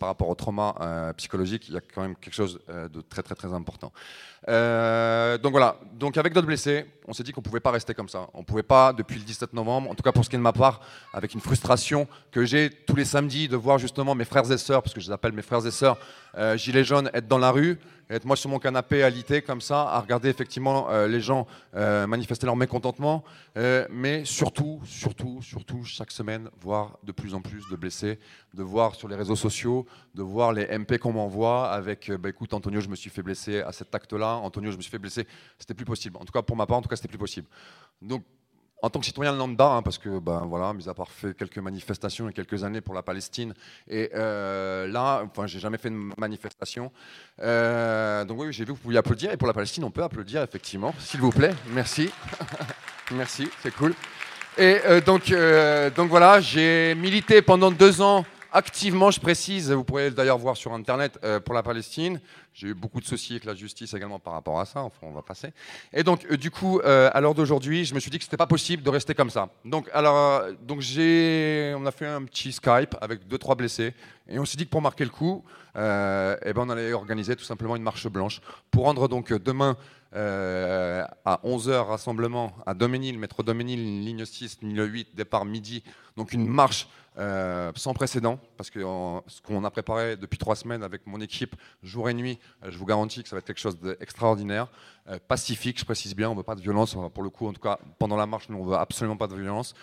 par 0.00 0.08
rapport 0.08 0.28
au 0.28 0.34
trauma 0.34 1.12
psychologique, 1.16 1.68
il 1.68 1.74
y 1.74 1.78
a 1.78 1.80
quand 1.80 2.02
même 2.02 2.16
quelque 2.16 2.34
chose 2.34 2.58
de 2.68 3.00
très 3.02 3.22
très 3.22 3.36
très 3.36 3.52
important. 3.54 3.92
Euh, 4.48 5.38
donc 5.38 5.52
voilà, 5.52 5.76
donc 5.94 6.16
avec 6.16 6.32
d'autres 6.32 6.46
blessés, 6.46 6.86
on 7.06 7.12
s'est 7.12 7.22
dit 7.22 7.32
qu'on 7.32 7.40
ne 7.40 7.44
pouvait 7.44 7.60
pas 7.60 7.70
rester 7.70 7.94
comme 7.94 8.08
ça. 8.08 8.28
On 8.34 8.40
ne 8.40 8.44
pouvait 8.44 8.62
pas, 8.62 8.92
depuis 8.92 9.18
le 9.18 9.24
17 9.24 9.52
novembre, 9.52 9.90
en 9.90 9.94
tout 9.94 10.02
cas 10.02 10.12
pour 10.12 10.24
ce 10.24 10.30
qui 10.30 10.36
est 10.36 10.38
de 10.38 10.42
ma 10.42 10.52
part, 10.52 10.80
avec 11.12 11.34
une 11.34 11.40
frustration 11.40 12.08
que 12.30 12.44
j'ai 12.44 12.70
tous 12.70 12.96
les 12.96 13.04
samedis 13.04 13.48
de 13.48 13.56
voir 13.56 13.78
justement 13.78 14.14
mes 14.14 14.24
frères 14.24 14.50
et 14.50 14.58
sœurs, 14.58 14.82
parce 14.82 14.94
que 14.94 15.00
je 15.00 15.06
les 15.06 15.12
appelle 15.12 15.32
mes 15.32 15.42
frères 15.42 15.64
et 15.64 15.70
sœurs, 15.70 15.96
euh, 16.36 16.56
gilets 16.56 16.84
jaunes, 16.84 17.10
être 17.14 17.28
dans 17.28 17.38
la 17.38 17.50
rue, 17.50 17.78
être 18.12 18.24
moi 18.24 18.36
sur 18.36 18.50
mon 18.50 18.58
canapé 18.58 19.02
à 19.02 19.10
liter 19.10 19.42
comme 19.42 19.60
ça, 19.60 19.82
à 19.82 20.00
regarder 20.00 20.28
effectivement 20.28 20.90
euh, 20.90 21.08
les 21.08 21.20
gens 21.20 21.46
euh, 21.74 22.06
manifester 22.06 22.46
leur 22.46 22.56
mécontentement, 22.56 23.24
euh, 23.56 23.86
mais 23.90 24.24
surtout, 24.24 24.80
surtout, 24.84 25.40
surtout, 25.42 25.82
chaque 25.84 26.10
semaine, 26.10 26.50
voir 26.60 26.98
de 27.02 27.12
plus 27.12 27.34
en 27.34 27.40
plus 27.40 27.68
de 27.70 27.76
blessés, 27.76 28.18
de 28.54 28.62
voir 28.62 28.94
sur 28.94 29.08
les 29.08 29.16
réseaux 29.16 29.36
sociaux, 29.36 29.86
de 30.14 30.22
voir 30.22 30.52
les 30.52 30.66
MP 30.66 30.98
qu'on 30.98 31.12
m'envoie 31.12 31.70
avec, 31.70 32.10
bah, 32.10 32.28
écoute, 32.28 32.52
Antonio, 32.52 32.80
je 32.80 32.88
me 32.88 32.96
suis 32.96 33.10
fait 33.10 33.22
blesser 33.22 33.60
à 33.60 33.72
cet 33.72 33.94
acte-là, 33.94 34.36
Antonio, 34.36 34.70
je 34.70 34.76
me 34.76 34.82
suis 34.82 34.90
fait 34.90 34.98
blesser, 34.98 35.26
c'était 35.58 35.74
plus 35.74 35.86
possible. 35.86 36.16
En 36.18 36.24
tout 36.24 36.32
cas, 36.32 36.42
pour 36.42 36.56
ma 36.56 36.66
part, 36.66 36.78
en 36.78 36.82
tout 36.82 36.88
cas, 36.88 36.96
c'était 36.96 37.08
plus 37.08 37.18
possible. 37.18 37.48
Donc, 38.00 38.24
en 38.82 38.90
tant 38.90 38.98
que 38.98 39.06
citoyen 39.06 39.32
lambda, 39.32 39.66
hein, 39.66 39.82
parce 39.82 39.96
que, 39.96 40.18
ben 40.18 40.44
voilà, 40.46 40.72
mis 40.72 40.88
à 40.88 40.94
part 40.94 41.10
fait 41.10 41.36
quelques 41.36 41.58
manifestations 41.58 42.24
il 42.24 42.28
y 42.28 42.30
a 42.30 42.32
quelques 42.32 42.64
années 42.64 42.80
pour 42.80 42.94
la 42.94 43.02
Palestine, 43.02 43.54
et 43.88 44.10
euh, 44.14 44.88
là, 44.88 45.22
enfin, 45.24 45.46
j'ai 45.46 45.60
jamais 45.60 45.78
fait 45.78 45.90
de 45.90 45.98
manifestation. 46.18 46.90
Euh, 47.40 48.24
donc 48.24 48.40
oui, 48.40 48.52
j'ai 48.52 48.64
vu 48.64 48.72
que 48.72 48.76
vous 48.76 48.82
pouviez 48.82 48.98
applaudir, 48.98 49.30
et 49.30 49.36
pour 49.36 49.46
la 49.46 49.54
Palestine, 49.54 49.84
on 49.84 49.90
peut 49.90 50.02
applaudir 50.02 50.42
effectivement, 50.42 50.92
s'il 50.98 51.20
vous 51.20 51.30
plaît. 51.30 51.54
Merci, 51.68 52.10
merci, 53.12 53.48
c'est 53.62 53.74
cool. 53.74 53.94
Et 54.58 54.80
euh, 54.84 55.00
donc, 55.00 55.30
euh, 55.30 55.88
donc 55.90 56.10
voilà, 56.10 56.40
j'ai 56.40 56.94
milité 56.94 57.40
pendant 57.40 57.70
deux 57.70 58.02
ans 58.02 58.26
activement, 58.52 59.10
je 59.10 59.20
précise, 59.20 59.72
vous 59.72 59.84
pourrez 59.84 60.10
d'ailleurs 60.10 60.38
voir 60.38 60.56
sur 60.56 60.72
Internet, 60.72 61.18
euh, 61.24 61.40
pour 61.40 61.54
la 61.54 61.62
Palestine. 61.62 62.20
J'ai 62.52 62.68
eu 62.68 62.74
beaucoup 62.74 63.00
de 63.00 63.06
soucis 63.06 63.32
avec 63.32 63.44
la 63.44 63.54
justice 63.54 63.94
également 63.94 64.18
par 64.18 64.34
rapport 64.34 64.60
à 64.60 64.66
ça, 64.66 64.80
enfin 64.82 64.98
on 65.02 65.12
va 65.12 65.22
passer. 65.22 65.52
Et 65.92 66.02
donc 66.02 66.26
euh, 66.30 66.36
du 66.36 66.50
coup, 66.50 66.78
euh, 66.80 67.10
à 67.12 67.20
l'heure 67.20 67.34
d'aujourd'hui, 67.34 67.84
je 67.84 67.94
me 67.94 68.00
suis 68.00 68.10
dit 68.10 68.18
que 68.18 68.24
c'était 68.24 68.36
pas 68.36 68.46
possible 68.46 68.82
de 68.82 68.90
rester 68.90 69.14
comme 69.14 69.30
ça. 69.30 69.48
Donc 69.64 69.88
alors, 69.92 70.44
donc 70.62 70.80
j'ai, 70.80 71.74
on 71.76 71.86
a 71.86 71.90
fait 71.90 72.06
un 72.06 72.22
petit 72.24 72.52
Skype 72.52 72.94
avec 73.00 73.26
deux 73.26 73.38
trois 73.38 73.54
blessés, 73.54 73.94
et 74.28 74.38
on 74.38 74.44
s'est 74.44 74.58
dit 74.58 74.66
que 74.66 74.70
pour 74.70 74.82
marquer 74.82 75.04
le 75.04 75.10
coup, 75.10 75.42
eh 75.74 75.78
ben 75.78 76.58
on 76.58 76.68
allait 76.68 76.92
organiser 76.92 77.34
tout 77.34 77.44
simplement 77.44 77.76
une 77.76 77.82
marche 77.82 78.06
blanche 78.06 78.40
pour 78.70 78.84
rendre 78.84 79.08
donc 79.08 79.32
demain 79.32 79.76
à 80.14 81.40
11h 81.42 81.86
rassemblement 81.86 82.52
à 82.66 82.74
Doménil, 82.74 83.18
métro 83.18 83.42
Doménil, 83.42 84.04
ligne 84.04 84.26
6, 84.26 84.58
ligne 84.60 84.82
8, 84.82 85.14
départ 85.14 85.46
midi, 85.46 85.82
donc 86.18 86.34
une 86.34 86.46
marche 86.46 86.86
euh, 87.18 87.72
sans 87.74 87.92
précédent, 87.92 88.38
parce 88.56 88.70
que 88.70 88.80
ce 88.80 89.42
qu'on 89.42 89.64
a 89.64 89.70
préparé 89.70 90.16
depuis 90.16 90.38
trois 90.38 90.56
semaines 90.56 90.82
avec 90.82 91.06
mon 91.06 91.20
équipe, 91.20 91.56
jour 91.82 92.08
et 92.08 92.14
nuit, 92.14 92.38
euh, 92.64 92.70
je 92.70 92.78
vous 92.78 92.86
garantis 92.86 93.22
que 93.22 93.28
ça 93.28 93.36
va 93.36 93.40
être 93.40 93.46
quelque 93.46 93.60
chose 93.60 93.78
d'extraordinaire, 93.78 94.68
euh, 95.08 95.18
pacifique, 95.28 95.78
je 95.78 95.84
précise 95.84 96.16
bien, 96.16 96.28
on 96.30 96.32
ne 96.32 96.38
veut 96.38 96.42
pas 96.42 96.54
de 96.54 96.62
violence, 96.62 96.96
pour 97.12 97.22
le 97.22 97.28
coup, 97.28 97.46
en 97.46 97.52
tout 97.52 97.60
cas, 97.60 97.78
pendant 97.98 98.16
la 98.16 98.24
marche, 98.24 98.48
nous, 98.48 98.56
on 98.56 98.64
ne 98.64 98.70
veut 98.70 98.76
absolument 98.76 99.16
pas 99.16 99.26
de 99.26 99.34
violence. 99.34 99.74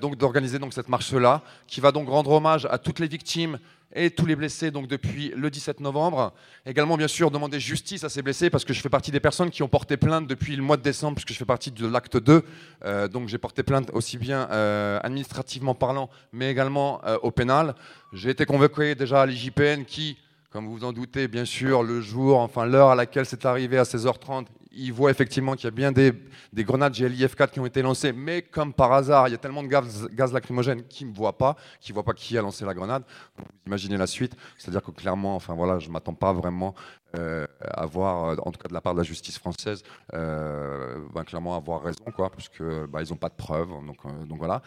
Donc 0.00 0.16
d'organiser 0.16 0.60
donc 0.60 0.72
cette 0.72 0.88
marche-là, 0.88 1.42
qui 1.66 1.80
va 1.80 1.90
donc 1.90 2.08
rendre 2.08 2.30
hommage 2.30 2.68
à 2.70 2.78
toutes 2.78 3.00
les 3.00 3.08
victimes 3.08 3.58
et 3.96 4.10
tous 4.10 4.26
les 4.26 4.36
blessés 4.36 4.70
donc 4.70 4.86
depuis 4.86 5.32
le 5.34 5.50
17 5.50 5.80
novembre. 5.80 6.32
Également, 6.66 6.96
bien 6.96 7.08
sûr, 7.08 7.30
demander 7.30 7.58
justice 7.58 8.04
à 8.04 8.08
ces 8.08 8.22
blessés, 8.22 8.50
parce 8.50 8.64
que 8.64 8.72
je 8.72 8.80
fais 8.80 8.88
partie 8.88 9.10
des 9.10 9.20
personnes 9.20 9.50
qui 9.50 9.62
ont 9.62 9.68
porté 9.68 9.96
plainte 9.96 10.26
depuis 10.26 10.54
le 10.54 10.62
mois 10.62 10.76
de 10.76 10.82
décembre, 10.82 11.16
puisque 11.16 11.32
je 11.32 11.38
fais 11.38 11.44
partie 11.44 11.70
de 11.70 11.86
l'acte 11.86 12.16
2. 12.16 12.44
Euh, 12.84 13.08
donc 13.08 13.28
j'ai 13.28 13.38
porté 13.38 13.62
plainte 13.62 13.90
aussi 13.92 14.18
bien 14.18 14.48
euh, 14.50 15.00
administrativement 15.02 15.74
parlant, 15.74 16.10
mais 16.32 16.50
également 16.50 17.00
euh, 17.04 17.16
au 17.22 17.30
pénal. 17.30 17.74
J'ai 18.12 18.30
été 18.30 18.44
convoqué 18.44 18.94
déjà 18.94 19.22
à 19.22 19.26
l'IJPN 19.26 19.84
qui, 19.84 20.18
comme 20.56 20.68
vous 20.68 20.78
vous 20.78 20.84
en 20.84 20.92
doutez, 20.94 21.28
bien 21.28 21.44
sûr, 21.44 21.82
le 21.82 22.00
jour, 22.00 22.38
enfin 22.38 22.64
l'heure 22.64 22.88
à 22.88 22.94
laquelle 22.94 23.26
c'est 23.26 23.44
arrivé 23.44 23.76
à 23.76 23.82
16h30, 23.82 24.46
il 24.72 24.90
voit 24.90 25.10
effectivement 25.10 25.54
qu'il 25.54 25.64
y 25.64 25.68
a 25.68 25.70
bien 25.70 25.92
des, 25.92 26.14
des 26.50 26.64
grenades 26.64 26.94
GLIF-4 26.94 27.50
qui 27.50 27.60
ont 27.60 27.66
été 27.66 27.82
lancées, 27.82 28.14
mais 28.14 28.40
comme 28.40 28.72
par 28.72 28.90
hasard, 28.94 29.28
il 29.28 29.32
y 29.32 29.34
a 29.34 29.36
tellement 29.36 29.62
de 29.62 29.68
gaz, 29.68 30.08
gaz 30.12 30.32
lacrymogène 30.32 30.84
qui 30.84 31.04
ne 31.04 31.10
me 31.10 31.14
voient 31.14 31.36
pas, 31.36 31.56
qui 31.78 31.92
ne 31.92 31.94
voient 31.94 32.04
pas 32.04 32.14
qui 32.14 32.38
a 32.38 32.40
lancé 32.40 32.64
la 32.64 32.72
grenade. 32.72 33.02
Vous 33.36 33.44
imaginez 33.66 33.98
la 33.98 34.06
suite, 34.06 34.34
c'est-à-dire 34.56 34.82
que 34.82 34.92
clairement, 34.92 35.36
enfin 35.36 35.52
voilà, 35.52 35.78
je 35.78 35.88
ne 35.88 35.92
m'attends 35.92 36.14
pas 36.14 36.32
vraiment 36.32 36.74
euh, 37.18 37.46
à 37.60 37.84
voir, 37.84 38.38
en 38.46 38.50
tout 38.50 38.58
cas 38.58 38.68
de 38.68 38.74
la 38.74 38.80
part 38.80 38.94
de 38.94 39.00
la 39.00 39.04
justice 39.04 39.38
française, 39.38 39.82
euh, 40.14 40.96
ben, 41.14 41.24
clairement 41.24 41.54
avoir 41.54 41.82
raison, 41.82 42.04
quoi, 42.14 42.30
puisque 42.30 42.62
bah, 42.88 43.02
n'ont 43.02 43.16
pas 43.16 43.28
de 43.28 43.34
preuves, 43.34 43.68
donc, 43.68 43.98
euh, 44.06 44.24
donc 44.24 44.38
voilà. 44.38 44.62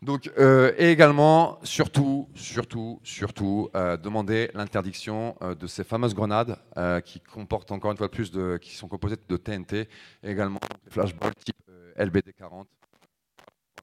Donc, 0.00 0.30
euh, 0.38 0.72
et 0.78 0.92
également, 0.92 1.58
surtout, 1.64 2.28
surtout, 2.36 3.00
surtout, 3.02 3.68
euh, 3.74 3.96
demander 3.96 4.48
l'interdiction 4.54 5.34
euh, 5.42 5.56
de 5.56 5.66
ces 5.66 5.82
fameuses 5.82 6.14
grenades 6.14 6.56
euh, 6.76 7.00
qui 7.00 7.18
comportent 7.18 7.72
encore 7.72 7.90
une 7.90 7.96
fois 7.96 8.08
plus 8.08 8.30
de, 8.30 8.58
qui 8.58 8.76
sont 8.76 8.86
composées 8.86 9.16
de 9.28 9.36
TNT, 9.36 9.88
et 10.22 10.30
également 10.30 10.60
des 10.84 10.90
flashballs 10.90 11.34
type 11.34 11.56
LBD 11.96 12.32
40. 12.32 12.68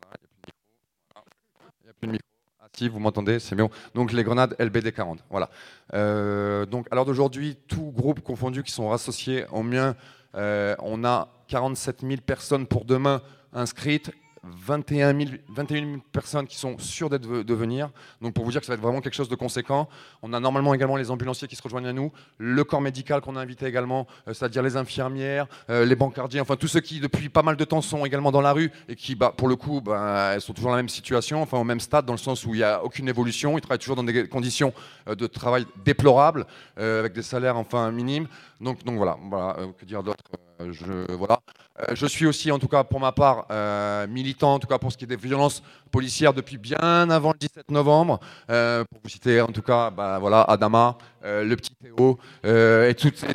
Voilà, 0.01 0.17
il 1.81 1.83
n'y 1.83 1.89
a 1.89 1.93
plus 1.93 2.07
de 2.07 2.11
micro. 2.13 2.27
Ah 2.61 2.67
si, 2.73 2.87
vous 2.87 2.99
m'entendez, 2.99 3.39
c'est 3.39 3.55
bien. 3.55 3.67
Donc 3.93 4.13
les 4.13 4.23
grenades 4.23 4.55
LBD 4.57 4.93
40. 4.93 5.21
Voilà. 5.29 5.49
Donc 6.65 6.87
à 6.91 6.95
l'heure 6.95 7.05
d'aujourd'hui, 7.05 7.57
tous 7.67 7.91
groupes 7.91 8.21
confondus 8.21 8.63
qui 8.63 8.71
sont 8.71 8.87
rassociés 8.87 9.45
au 9.51 9.63
mien, 9.63 9.95
on 10.33 11.03
a 11.03 11.27
47 11.49 12.01
000 12.01 12.21
personnes 12.25 12.67
pour 12.67 12.85
demain 12.85 13.21
inscrites 13.51 14.11
21 14.45 15.17
000, 15.17 15.31
21 15.49 15.85
000 15.85 16.01
personnes 16.11 16.47
qui 16.47 16.57
sont 16.57 16.77
sûres 16.77 17.09
d'être 17.09 17.27
de 17.27 17.53
venir. 17.53 17.89
Donc 18.21 18.33
pour 18.33 18.45
vous 18.45 18.51
dire 18.51 18.59
que 18.59 18.65
ça 18.65 18.73
va 18.73 18.75
être 18.75 18.81
vraiment 18.81 19.01
quelque 19.01 19.15
chose 19.15 19.29
de 19.29 19.35
conséquent. 19.35 19.87
On 20.21 20.33
a 20.33 20.39
normalement 20.39 20.73
également 20.73 20.95
les 20.95 21.11
ambulanciers 21.11 21.47
qui 21.47 21.55
se 21.55 21.63
rejoignent 21.63 21.87
à 21.87 21.93
nous, 21.93 22.11
le 22.37 22.63
corps 22.63 22.81
médical 22.81 23.21
qu'on 23.21 23.35
a 23.35 23.41
invité 23.41 23.65
également, 23.65 24.07
euh, 24.27 24.33
c'est-à-dire 24.33 24.63
les 24.63 24.77
infirmières, 24.77 25.47
euh, 25.69 25.85
les 25.85 25.95
bancardiers, 25.95 26.39
enfin 26.41 26.55
tous 26.55 26.67
ceux 26.67 26.81
qui 26.81 26.99
depuis 26.99 27.29
pas 27.29 27.43
mal 27.43 27.55
de 27.55 27.63
temps 27.63 27.81
sont 27.81 28.05
également 28.05 28.31
dans 28.31 28.41
la 28.41 28.53
rue 28.53 28.71
et 28.87 28.95
qui, 28.95 29.15
bah, 29.15 29.33
pour 29.35 29.47
le 29.47 29.55
coup, 29.55 29.81
bah, 29.81 30.39
sont 30.39 30.53
toujours 30.53 30.69
dans 30.69 30.75
la 30.75 30.81
même 30.81 30.89
situation, 30.89 31.41
enfin 31.41 31.57
au 31.57 31.63
même 31.63 31.79
stade 31.79 32.05
dans 32.05 32.13
le 32.13 32.19
sens 32.19 32.45
où 32.45 32.53
il 32.53 32.57
n'y 32.57 32.63
a 32.63 32.83
aucune 32.83 33.09
évolution. 33.09 33.57
Ils 33.57 33.61
travaillent 33.61 33.79
toujours 33.79 33.95
dans 33.95 34.03
des 34.03 34.27
conditions 34.27 34.73
euh, 35.07 35.15
de 35.15 35.27
travail 35.27 35.65
déplorables, 35.83 36.45
avec 36.77 37.13
des 37.13 37.21
salaires 37.21 37.57
enfin 37.57 37.91
minimes. 37.91 38.27
Donc, 38.61 38.79
voilà, 38.85 39.17
voilà 39.29 39.55
que 39.79 39.85
dire 39.85 40.03
d'autre 40.03 40.23
je, 40.59 41.11
voilà. 41.13 41.39
Euh, 41.79 41.93
je 41.93 42.05
suis 42.05 42.25
aussi, 42.25 42.51
en 42.51 42.59
tout 42.59 42.67
cas 42.67 42.83
pour 42.83 42.99
ma 42.99 43.11
part, 43.11 43.45
euh, 43.51 44.07
militant, 44.07 44.53
en 44.53 44.59
tout 44.59 44.67
cas 44.67 44.77
pour 44.77 44.91
ce 44.91 44.97
qui 44.97 45.03
est 45.03 45.07
des 45.07 45.15
violences 45.17 45.61
policières 45.91 46.33
depuis 46.33 46.57
bien 46.57 47.09
avant 47.09 47.31
le 47.33 47.37
17 47.37 47.69
novembre. 47.71 48.19
Euh, 48.49 48.83
pour 48.89 49.01
vous 49.03 49.09
citer, 49.09 49.41
en 49.41 49.47
tout 49.47 49.61
cas, 49.61 49.89
bah, 49.91 50.17
voilà, 50.19 50.41
Adama, 50.43 50.97
euh, 51.23 51.43
le 51.43 51.55
petit 51.55 51.75
Théo, 51.75 52.17
euh, 52.45 52.89
et 52.89 52.95
toutes 52.95 53.17
ces, 53.17 53.27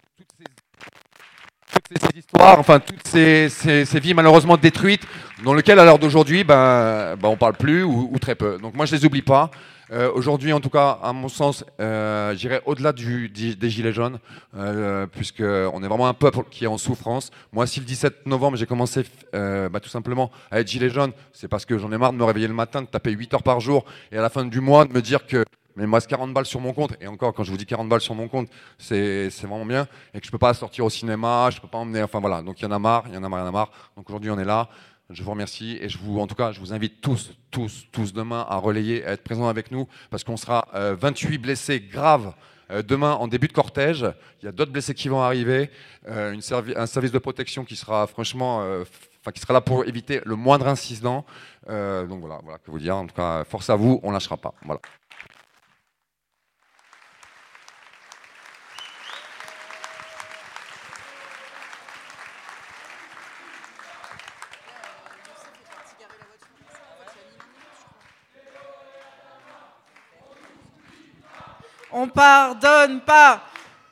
toutes 1.72 1.98
ces, 2.12 2.18
histoires, 2.18 2.58
enfin 2.58 2.80
toutes 2.80 3.06
ces, 3.06 3.48
ces- 3.48 3.84
ces 3.84 4.00
vies 4.00 4.14
malheureusement 4.14 4.56
détruites, 4.56 5.02
dans 5.44 5.54
lesquelles 5.54 5.78
à 5.78 5.84
l'heure 5.84 5.98
d'aujourd'hui, 5.98 6.44
ben, 6.44 7.16
ben, 7.16 7.28
on 7.28 7.36
parle 7.36 7.54
plus 7.54 7.82
ou, 7.82 8.10
ou 8.12 8.18
très 8.18 8.34
peu. 8.34 8.58
Donc 8.58 8.74
moi, 8.74 8.86
je 8.86 8.94
les 8.94 9.04
oublie 9.04 9.22
pas. 9.22 9.50
Euh, 9.92 10.08
Aujourd'hui, 10.14 10.52
en 10.52 10.60
tout 10.60 10.70
cas, 10.70 10.98
à 11.02 11.12
mon 11.12 11.28
sens, 11.28 11.64
euh, 11.80 12.32
j'irai 12.36 12.60
au-delà 12.64 12.92
du- 12.92 13.28
du- 13.28 13.56
des 13.56 13.70
gilets 13.70 13.92
jaunes, 13.92 14.20
euh, 14.56 15.06
puisque 15.08 15.40
on 15.42 15.82
est 15.82 15.88
vraiment 15.88 16.06
un 16.06 16.14
peuple 16.14 16.44
qui 16.48 16.62
est 16.64 16.68
en 16.68 16.78
souffrance. 16.78 17.30
Moi, 17.52 17.66
si 17.66 17.80
le 17.80 17.86
17 17.86 18.24
novembre 18.26 18.56
j'ai 18.56 18.66
commencé 18.66 19.02
euh, 19.34 19.68
bah, 19.68 19.80
tout 19.80 19.88
simplement 19.88 20.30
à 20.52 20.60
être 20.60 20.68
gilet 20.68 20.90
jaune, 20.90 21.10
c'est 21.32 21.48
parce 21.48 21.64
que 21.66 21.76
j'en 21.76 21.90
ai 21.90 21.98
marre 21.98 22.12
de 22.12 22.18
me 22.18 22.24
réveiller 22.24 22.46
le 22.46 22.54
matin, 22.54 22.82
de 22.82 22.86
taper 22.86 23.10
8 23.10 23.34
heures 23.34 23.42
par 23.42 23.58
jour, 23.58 23.84
et 24.12 24.18
à 24.18 24.22
la 24.22 24.28
fin 24.28 24.44
du 24.44 24.60
mois 24.60 24.84
de 24.84 24.92
me 24.92 25.02
dire 25.02 25.26
que 25.26 25.44
mais 25.76 25.86
reste 25.86 26.08
40 26.08 26.32
balles 26.32 26.46
sur 26.46 26.60
mon 26.60 26.72
compte, 26.72 26.96
et 27.00 27.06
encore, 27.06 27.32
quand 27.32 27.44
je 27.44 27.50
vous 27.50 27.56
dis 27.56 27.66
40 27.66 27.88
balles 27.88 28.00
sur 28.00 28.14
mon 28.14 28.28
compte, 28.28 28.48
c'est 28.78 29.28
vraiment 29.42 29.66
bien, 29.66 29.86
et 30.14 30.20
que 30.20 30.26
je 30.26 30.30
peux 30.30 30.38
pas 30.38 30.54
sortir 30.54 30.84
au 30.84 30.90
cinéma, 30.90 31.50
je 31.50 31.60
peux 31.60 31.68
pas 31.68 31.78
emmener, 31.78 32.02
enfin 32.02 32.20
voilà, 32.20 32.42
donc 32.42 32.60
il 32.60 32.64
y 32.64 32.66
en 32.66 32.72
a 32.72 32.78
marre, 32.78 33.04
il 33.08 33.14
y 33.14 33.16
en 33.16 33.24
a 33.24 33.28
marre, 33.28 33.40
il 33.40 33.42
y 33.42 33.46
en 33.46 33.48
a 33.48 33.52
marre. 33.52 33.70
Donc 33.96 34.08
aujourd'hui, 34.08 34.30
on 34.30 34.38
est 34.38 34.44
là. 34.44 34.68
Je 35.10 35.24
vous 35.24 35.30
remercie 35.30 35.76
et 35.80 35.88
en 36.20 36.26
tout 36.28 36.36
cas, 36.36 36.52
je 36.52 36.60
vous 36.60 36.72
invite 36.72 37.00
tous, 37.00 37.32
tous, 37.50 37.86
tous 37.90 38.12
demain 38.12 38.46
à 38.48 38.56
relayer, 38.58 39.04
à 39.04 39.12
être 39.12 39.24
présents 39.24 39.48
avec 39.48 39.72
nous, 39.72 39.88
parce 40.08 40.22
qu'on 40.22 40.36
sera 40.36 40.68
euh, 40.74 40.94
28 40.98 41.38
blessés 41.38 41.80
graves 41.80 42.32
euh, 42.70 42.82
demain 42.82 43.14
en 43.14 43.26
début 43.26 43.48
de 43.48 43.52
cortège. 43.52 44.06
Il 44.40 44.44
y 44.44 44.48
a 44.48 44.52
d'autres 44.52 44.70
blessés 44.70 44.94
qui 44.94 45.08
vont 45.08 45.20
arriver, 45.20 45.70
euh, 46.08 46.38
un 46.76 46.86
service 46.86 47.10
de 47.10 47.18
protection 47.18 47.64
qui 47.64 47.74
sera 47.74 48.06
franchement, 48.06 48.62
euh, 48.62 48.84
enfin 49.20 49.32
qui 49.32 49.40
sera 49.40 49.52
là 49.52 49.60
pour 49.60 49.84
éviter 49.84 50.20
le 50.24 50.36
moindre 50.36 50.68
incident. 50.68 51.26
Euh, 51.68 52.06
donc 52.06 52.20
voilà, 52.20 52.38
voilà 52.44 52.58
que 52.58 52.70
vous 52.70 52.78
dire. 52.78 52.96
En 52.96 53.06
tout 53.06 53.14
cas, 53.14 53.42
force 53.42 53.68
à 53.68 53.74
vous, 53.74 53.98
on 54.04 54.12
lâchera 54.12 54.36
pas. 54.36 54.54
Voilà. 54.64 54.80
On 71.92 72.08
pardonne 72.08 73.00
pas 73.00 73.42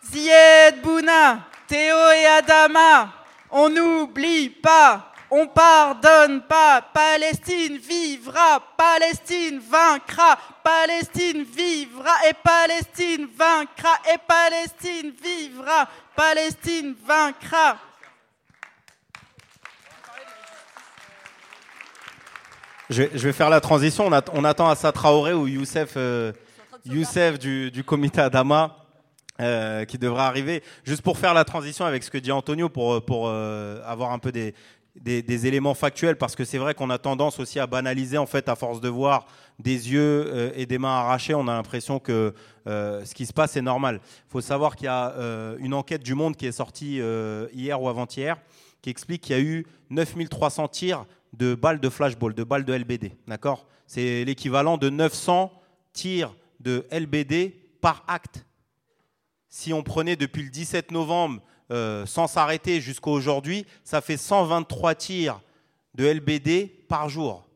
Zied 0.02 0.80
Bouna, 0.82 1.40
Théo 1.66 1.96
et 2.12 2.26
Adama. 2.26 3.12
On 3.50 3.68
n'oublie 3.68 4.50
pas. 4.50 5.12
On 5.30 5.46
pardonne 5.46 6.42
pas. 6.42 6.80
Palestine 6.80 7.76
vivra. 7.78 8.60
Palestine 8.76 9.60
vaincra. 9.60 10.38
Palestine 10.62 11.42
vivra. 11.44 12.12
Et 12.28 12.34
Palestine 12.34 13.28
vaincra. 13.36 13.98
Et 14.12 14.18
Palestine 14.26 15.12
vivra. 15.22 15.88
Palestine 16.16 16.94
vaincra. 17.06 17.76
Je 22.90 23.02
vais, 23.02 23.32
faire 23.34 23.50
la 23.50 23.60
transition. 23.60 24.06
On, 24.06 24.12
at- 24.12 24.30
on 24.32 24.44
attend 24.44 24.70
Assa 24.70 24.92
Traoré 24.92 25.34
ou 25.34 25.46
Youssef, 25.46 25.92
euh, 25.96 26.32
Youssef 26.88 27.38
du, 27.38 27.84
comité 27.84 28.20
Adama 28.20 28.76
euh, 29.40 29.84
qui 29.84 29.98
devra 29.98 30.26
arriver. 30.26 30.62
Juste 30.84 31.02
pour 31.02 31.18
faire 31.18 31.34
la 31.34 31.44
transition 31.44 31.84
avec 31.84 32.02
ce 32.02 32.10
que 32.10 32.18
dit 32.18 32.32
Antonio, 32.32 32.68
pour, 32.68 33.02
euh, 33.28 33.82
avoir 33.84 34.12
un 34.12 34.18
peu 34.18 34.32
des, 34.32 34.54
éléments 35.46 35.74
factuels, 35.74 36.16
parce 36.16 36.34
que 36.34 36.44
c'est 36.44 36.58
vrai 36.58 36.74
qu'on 36.74 36.90
a 36.90 36.98
tendance 36.98 37.38
aussi 37.38 37.60
à 37.60 37.66
banaliser, 37.66 38.18
en 38.18 38.26
fait, 38.26 38.48
à 38.48 38.56
force 38.56 38.80
de 38.80 38.88
voir 38.88 39.26
des 39.58 39.92
yeux 39.92 40.24
euh, 40.26 40.50
et 40.54 40.66
des 40.66 40.78
mains 40.78 40.96
arrachées, 40.96 41.34
on 41.34 41.46
a 41.46 41.52
l'impression 41.54 41.98
que 41.98 42.34
ce 42.66 43.14
qui 43.14 43.26
se 43.26 43.32
passe 43.32 43.56
est 43.56 43.62
normal. 43.62 44.00
Il 44.02 44.30
faut 44.30 44.40
savoir 44.40 44.76
qu'il 44.76 44.86
y 44.86 44.88
a 44.88 45.14
une 45.58 45.74
enquête 45.74 46.02
du 46.02 46.14
Monde 46.14 46.36
qui 46.36 46.46
est 46.46 46.52
sortie 46.52 47.00
hier 47.52 47.80
ou 47.80 47.88
avant-hier, 47.88 48.36
qui 48.82 48.90
explique 48.90 49.22
qu'il 49.22 49.36
y 49.36 49.38
a 49.38 49.42
eu 49.42 49.66
9300 49.90 50.68
tirs 50.68 51.06
de 51.32 51.54
balles 51.54 51.80
de 51.80 51.88
flashball, 51.88 52.34
de 52.34 52.44
balles 52.44 52.64
de 52.64 52.72
LBD. 52.74 53.12
D'accord? 53.26 53.66
C'est 53.86 54.24
l'équivalent 54.24 54.76
de 54.78 54.90
900 54.90 55.50
tirs 55.92 56.34
de 56.60 56.86
LBD 56.90 57.54
par 57.80 58.04
acte. 58.08 58.44
Si 59.48 59.72
on 59.72 59.82
prenait 59.82 60.16
depuis 60.16 60.42
le 60.42 60.50
17 60.50 60.90
novembre 60.90 61.42
euh, 61.70 62.06
sans 62.06 62.26
s'arrêter 62.26 62.80
jusqu'à 62.80 63.10
aujourd'hui, 63.10 63.66
ça 63.84 64.00
fait 64.00 64.16
123 64.16 64.94
tirs 64.94 65.40
de 65.94 66.06
LBD 66.06 66.86
par 66.88 67.08
jour. 67.08 67.47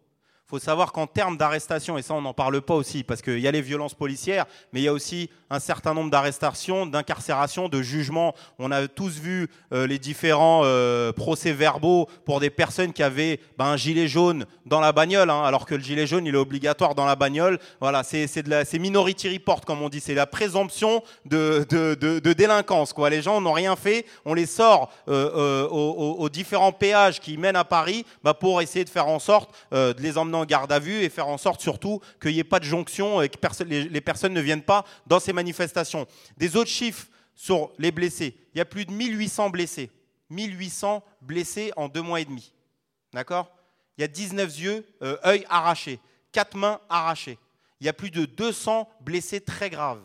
Faut 0.52 0.58
savoir 0.58 0.92
qu'en 0.92 1.06
termes 1.06 1.38
d'arrestation, 1.38 1.96
et 1.96 2.02
ça 2.02 2.12
on 2.12 2.20
n'en 2.20 2.34
parle 2.34 2.60
pas 2.60 2.74
aussi, 2.74 3.04
parce 3.04 3.22
qu'il 3.22 3.38
y 3.38 3.48
a 3.48 3.50
les 3.50 3.62
violences 3.62 3.94
policières, 3.94 4.44
mais 4.74 4.80
il 4.80 4.82
y 4.82 4.88
a 4.88 4.92
aussi 4.92 5.30
un 5.48 5.60
certain 5.60 5.94
nombre 5.94 6.10
d'arrestations, 6.10 6.84
d'incarcérations, 6.84 7.70
de 7.70 7.80
jugements. 7.80 8.34
On 8.58 8.70
a 8.70 8.86
tous 8.86 9.18
vu 9.18 9.48
euh, 9.72 9.86
les 9.86 9.98
différents 9.98 10.60
euh, 10.64 11.10
procès-verbaux 11.12 12.06
pour 12.26 12.38
des 12.38 12.50
personnes 12.50 12.92
qui 12.92 13.02
avaient 13.02 13.40
ben, 13.56 13.64
un 13.64 13.76
gilet 13.78 14.08
jaune 14.08 14.44
dans 14.66 14.80
la 14.80 14.92
bagnole, 14.92 15.30
hein, 15.30 15.42
alors 15.42 15.64
que 15.64 15.74
le 15.74 15.80
gilet 15.82 16.06
jaune 16.06 16.26
il 16.26 16.34
est 16.34 16.38
obligatoire 16.38 16.94
dans 16.94 17.06
la 17.06 17.16
bagnole. 17.16 17.58
Voilà, 17.80 18.02
c'est 18.02 18.78
minority 18.78 19.32
report 19.32 19.62
comme 19.62 19.80
on 19.80 19.88
dit, 19.88 20.00
c'est 20.00 20.14
la 20.14 20.26
présomption 20.26 21.02
de, 21.24 21.66
de- 21.70 21.94
de- 21.94 22.32
délinquance. 22.34 22.92
Quoi. 22.92 23.08
Les 23.08 23.22
gens 23.22 23.40
n'ont 23.40 23.52
rien 23.52 23.74
fait, 23.74 24.04
on 24.26 24.34
les 24.34 24.44
sort 24.46 24.90
euh, 25.08 25.66
aux, 25.68 26.28
différents 26.28 26.72
péages 26.72 27.20
qui 27.20 27.38
mènent 27.38 27.56
à 27.56 27.64
Paris 27.64 28.04
bah, 28.22 28.34
pour 28.34 28.60
essayer 28.60 28.84
de 28.84 28.90
faire 28.90 29.08
en 29.08 29.18
sorte 29.18 29.50
de 29.70 29.94
les 29.98 30.18
emmener 30.18 30.36
en 30.36 30.41
garde 30.44 30.72
à 30.72 30.78
vue 30.78 31.02
et 31.02 31.08
faire 31.08 31.28
en 31.28 31.38
sorte 31.38 31.60
surtout 31.60 32.00
qu'il 32.20 32.32
n'y 32.32 32.38
ait 32.38 32.44
pas 32.44 32.60
de 32.60 32.64
jonction 32.64 33.22
et 33.22 33.28
que 33.28 33.38
les 33.68 34.00
personnes 34.00 34.32
ne 34.32 34.40
viennent 34.40 34.62
pas 34.62 34.84
dans 35.06 35.20
ces 35.20 35.32
manifestations. 35.32 36.06
Des 36.36 36.56
autres 36.56 36.70
chiffres 36.70 37.06
sur 37.34 37.72
les 37.78 37.90
blessés, 37.90 38.36
il 38.54 38.58
y 38.58 38.60
a 38.60 38.64
plus 38.64 38.84
de 38.84 38.92
1800 38.92 39.50
blessés. 39.50 39.90
1800 40.30 41.04
blessés 41.20 41.72
en 41.76 41.88
deux 41.88 42.02
mois 42.02 42.20
et 42.20 42.24
demi. 42.24 42.52
D'accord? 43.12 43.50
Il 43.96 44.00
y 44.00 44.04
a 44.04 44.08
19 44.08 44.58
yeux, 44.58 44.86
euh, 45.02 45.16
œils 45.24 45.44
arrachés, 45.48 46.00
4 46.32 46.56
mains 46.56 46.80
arrachées. 46.88 47.38
Il 47.80 47.86
y 47.86 47.88
a 47.88 47.92
plus 47.92 48.10
de 48.10 48.24
200 48.24 48.88
blessés 49.00 49.40
très 49.40 49.68
graves. 49.68 50.02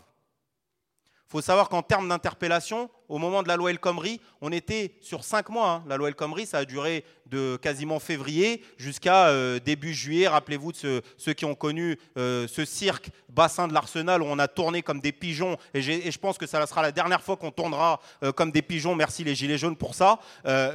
Il 1.28 1.32
faut 1.32 1.42
savoir 1.42 1.68
qu'en 1.68 1.82
termes 1.82 2.08
d'interpellation, 2.08 2.90
au 3.10 3.18
moment 3.18 3.44
de 3.44 3.50
la 3.50 3.58
loi 3.58 3.72
El 3.72 3.80
Khomri, 3.80 4.22
on 4.40 4.50
était 4.54 4.94
sur 5.02 5.26
5 5.26 5.50
mois. 5.50 5.70
hein. 5.70 5.84
La 5.86 5.98
loi 5.98 6.08
El 6.08 6.16
Khomri, 6.16 6.46
ça 6.46 6.60
a 6.60 6.66
duré 6.66 7.04
de 7.26 7.58
quasiment 7.62 8.00
février 8.00 8.64
jusqu'à 8.78 9.28
euh, 9.28 9.60
début 9.60 9.94
juillet. 9.94 10.30
Rappelez-vous 10.30 10.72
de 10.72 11.02
ceux, 11.18 11.34
qui 11.34 11.44
ont 11.44 11.54
connu 11.54 12.00
euh, 12.18 12.48
ce 12.48 12.64
cirque 12.64 13.10
bassin 13.28 13.68
de 13.68 13.74
l'Arsenal 13.74 14.22
où 14.22 14.26
on 14.26 14.40
a 14.40 14.48
tourné 14.48 14.82
comme 14.82 15.02
des 15.02 15.12
pigeons. 15.12 15.58
Et, 15.74 15.82
je 15.82 16.18
pense 16.18 16.38
que 16.38 16.48
ça 16.48 16.66
sera 16.66 16.82
la 16.82 16.94
dernière 16.94 17.22
fois 17.22 17.36
qu'on 17.36 17.52
tournera 17.52 18.00
euh, 18.24 18.32
comme 18.32 18.54
des 18.54 18.62
pigeons. 18.62 18.96
Merci 18.96 19.26
les 19.26 19.36
Gilets 19.36 19.58
jaunes 19.58 19.76
pour 19.76 19.96
ça. 19.96 20.20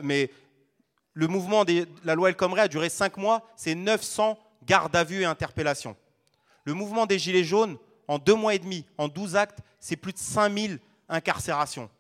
Mais 0.03 0.31
le 1.15 1.29
mouvement 1.29 1.65
de 1.65 1.87
la 2.05 2.15
loi 2.15 2.29
El 2.29 2.37
Khomri 2.37 2.61
a 2.61 2.69
duré 2.69 2.91
5 2.91 3.17
mois. 3.17 3.41
C'est 3.57 3.75
900 3.75 4.39
gardes 4.67 4.95
à 4.95 5.03
vue 5.03 5.23
et 5.23 5.25
interpellations. 5.25 5.97
Le 6.65 6.75
mouvement 6.75 7.07
des 7.07 7.19
Gilets 7.19 7.43
jaunes, 7.43 7.79
en 8.07 8.19
deux 8.19 8.35
mois 8.35 8.55
et 8.55 8.59
demi, 8.59 8.85
en 8.99 9.09
12 9.09 9.35
actes, 9.37 9.61
c'est 9.83 9.97
plus 9.97 10.13
de 10.13 10.19
5000 10.19 10.79
incarcérations. 11.11 11.91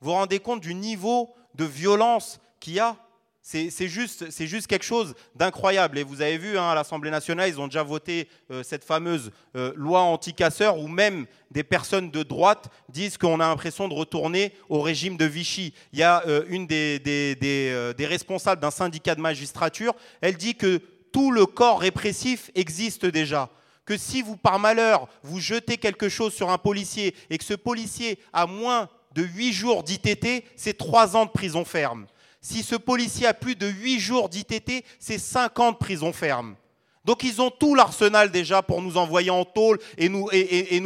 Vous 0.00 0.10
vous 0.10 0.16
rendez 0.16 0.38
compte 0.38 0.60
du 0.60 0.74
niveau 0.74 1.34
de 1.54 1.64
violence 1.64 2.40
qu'il 2.60 2.74
y 2.74 2.80
a? 2.80 2.96
C'est 3.44 3.88
juste, 3.88 4.30
quelque 4.68 4.84
chose 4.84 5.16
d'incroyable. 5.34 5.98
Et 5.98 6.04
vous 6.04 6.22
avez 6.22 6.38
vu, 6.38 6.56
hein, 6.56 6.70
à 6.70 6.76
l'Assemblée 6.76 7.10
nationale, 7.10 7.48
ils 7.48 7.60
ont 7.60 7.66
déjà 7.66 7.82
voté 7.82 8.28
euh, 8.52 8.62
cette 8.62 8.84
fameuse 8.84 9.32
euh, 9.56 9.72
loi 9.74 10.02
anti-casseurs 10.02 10.78
où 10.78 10.86
même 10.86 11.26
des 11.50 11.64
personnes 11.64 12.12
de 12.12 12.22
droite 12.22 12.70
disent 12.88 13.18
qu'on 13.18 13.40
a 13.40 13.48
l'impression 13.48 13.88
de 13.88 13.94
retourner 13.94 14.54
au 14.68 14.80
régime 14.80 15.16
de 15.16 15.24
Vichy. 15.24 15.74
Il 15.92 15.98
y 15.98 16.04
a 16.04 16.22
euh, 16.28 16.44
une 16.48 16.68
des 16.68 18.06
responsables 18.06 18.62
d'un 18.62 18.70
syndicat 18.70 19.16
de 19.16 19.20
magistrature, 19.20 19.94
elle 20.20 20.36
dit 20.36 20.54
que 20.54 20.80
tout 21.12 21.32
le 21.32 21.44
corps 21.44 21.80
répressif 21.80 22.52
existe 22.54 23.04
déjà 23.04 23.50
que 23.84 23.96
si 23.96 24.22
vous, 24.22 24.36
par 24.36 24.58
malheur, 24.58 25.08
vous 25.22 25.40
jetez 25.40 25.76
quelque 25.76 26.08
chose 26.08 26.32
sur 26.32 26.50
un 26.50 26.58
policier 26.58 27.14
et 27.30 27.38
que 27.38 27.44
ce 27.44 27.54
policier 27.54 28.18
a 28.32 28.46
moins 28.46 28.88
de 29.14 29.22
8 29.22 29.52
jours 29.52 29.82
d'ITT, 29.82 30.44
c'est 30.56 30.76
3 30.76 31.16
ans 31.16 31.26
de 31.26 31.30
prison 31.30 31.64
ferme. 31.64 32.06
Si 32.40 32.62
ce 32.62 32.74
policier 32.74 33.26
a 33.26 33.34
plus 33.34 33.54
de 33.54 33.66
8 33.66 34.00
jours 34.00 34.28
d'ITT, 34.28 34.84
c'est 34.98 35.18
5 35.18 35.58
ans 35.60 35.72
de 35.72 35.76
prison 35.76 36.12
ferme. 36.12 36.56
Donc 37.04 37.24
ils 37.24 37.42
ont 37.42 37.50
tout 37.50 37.74
l'arsenal 37.74 38.30
déjà 38.30 38.62
pour 38.62 38.80
nous 38.80 38.96
envoyer 38.96 39.30
en 39.30 39.44
tôle 39.44 39.78
et 39.98 40.08
nous, 40.08 40.28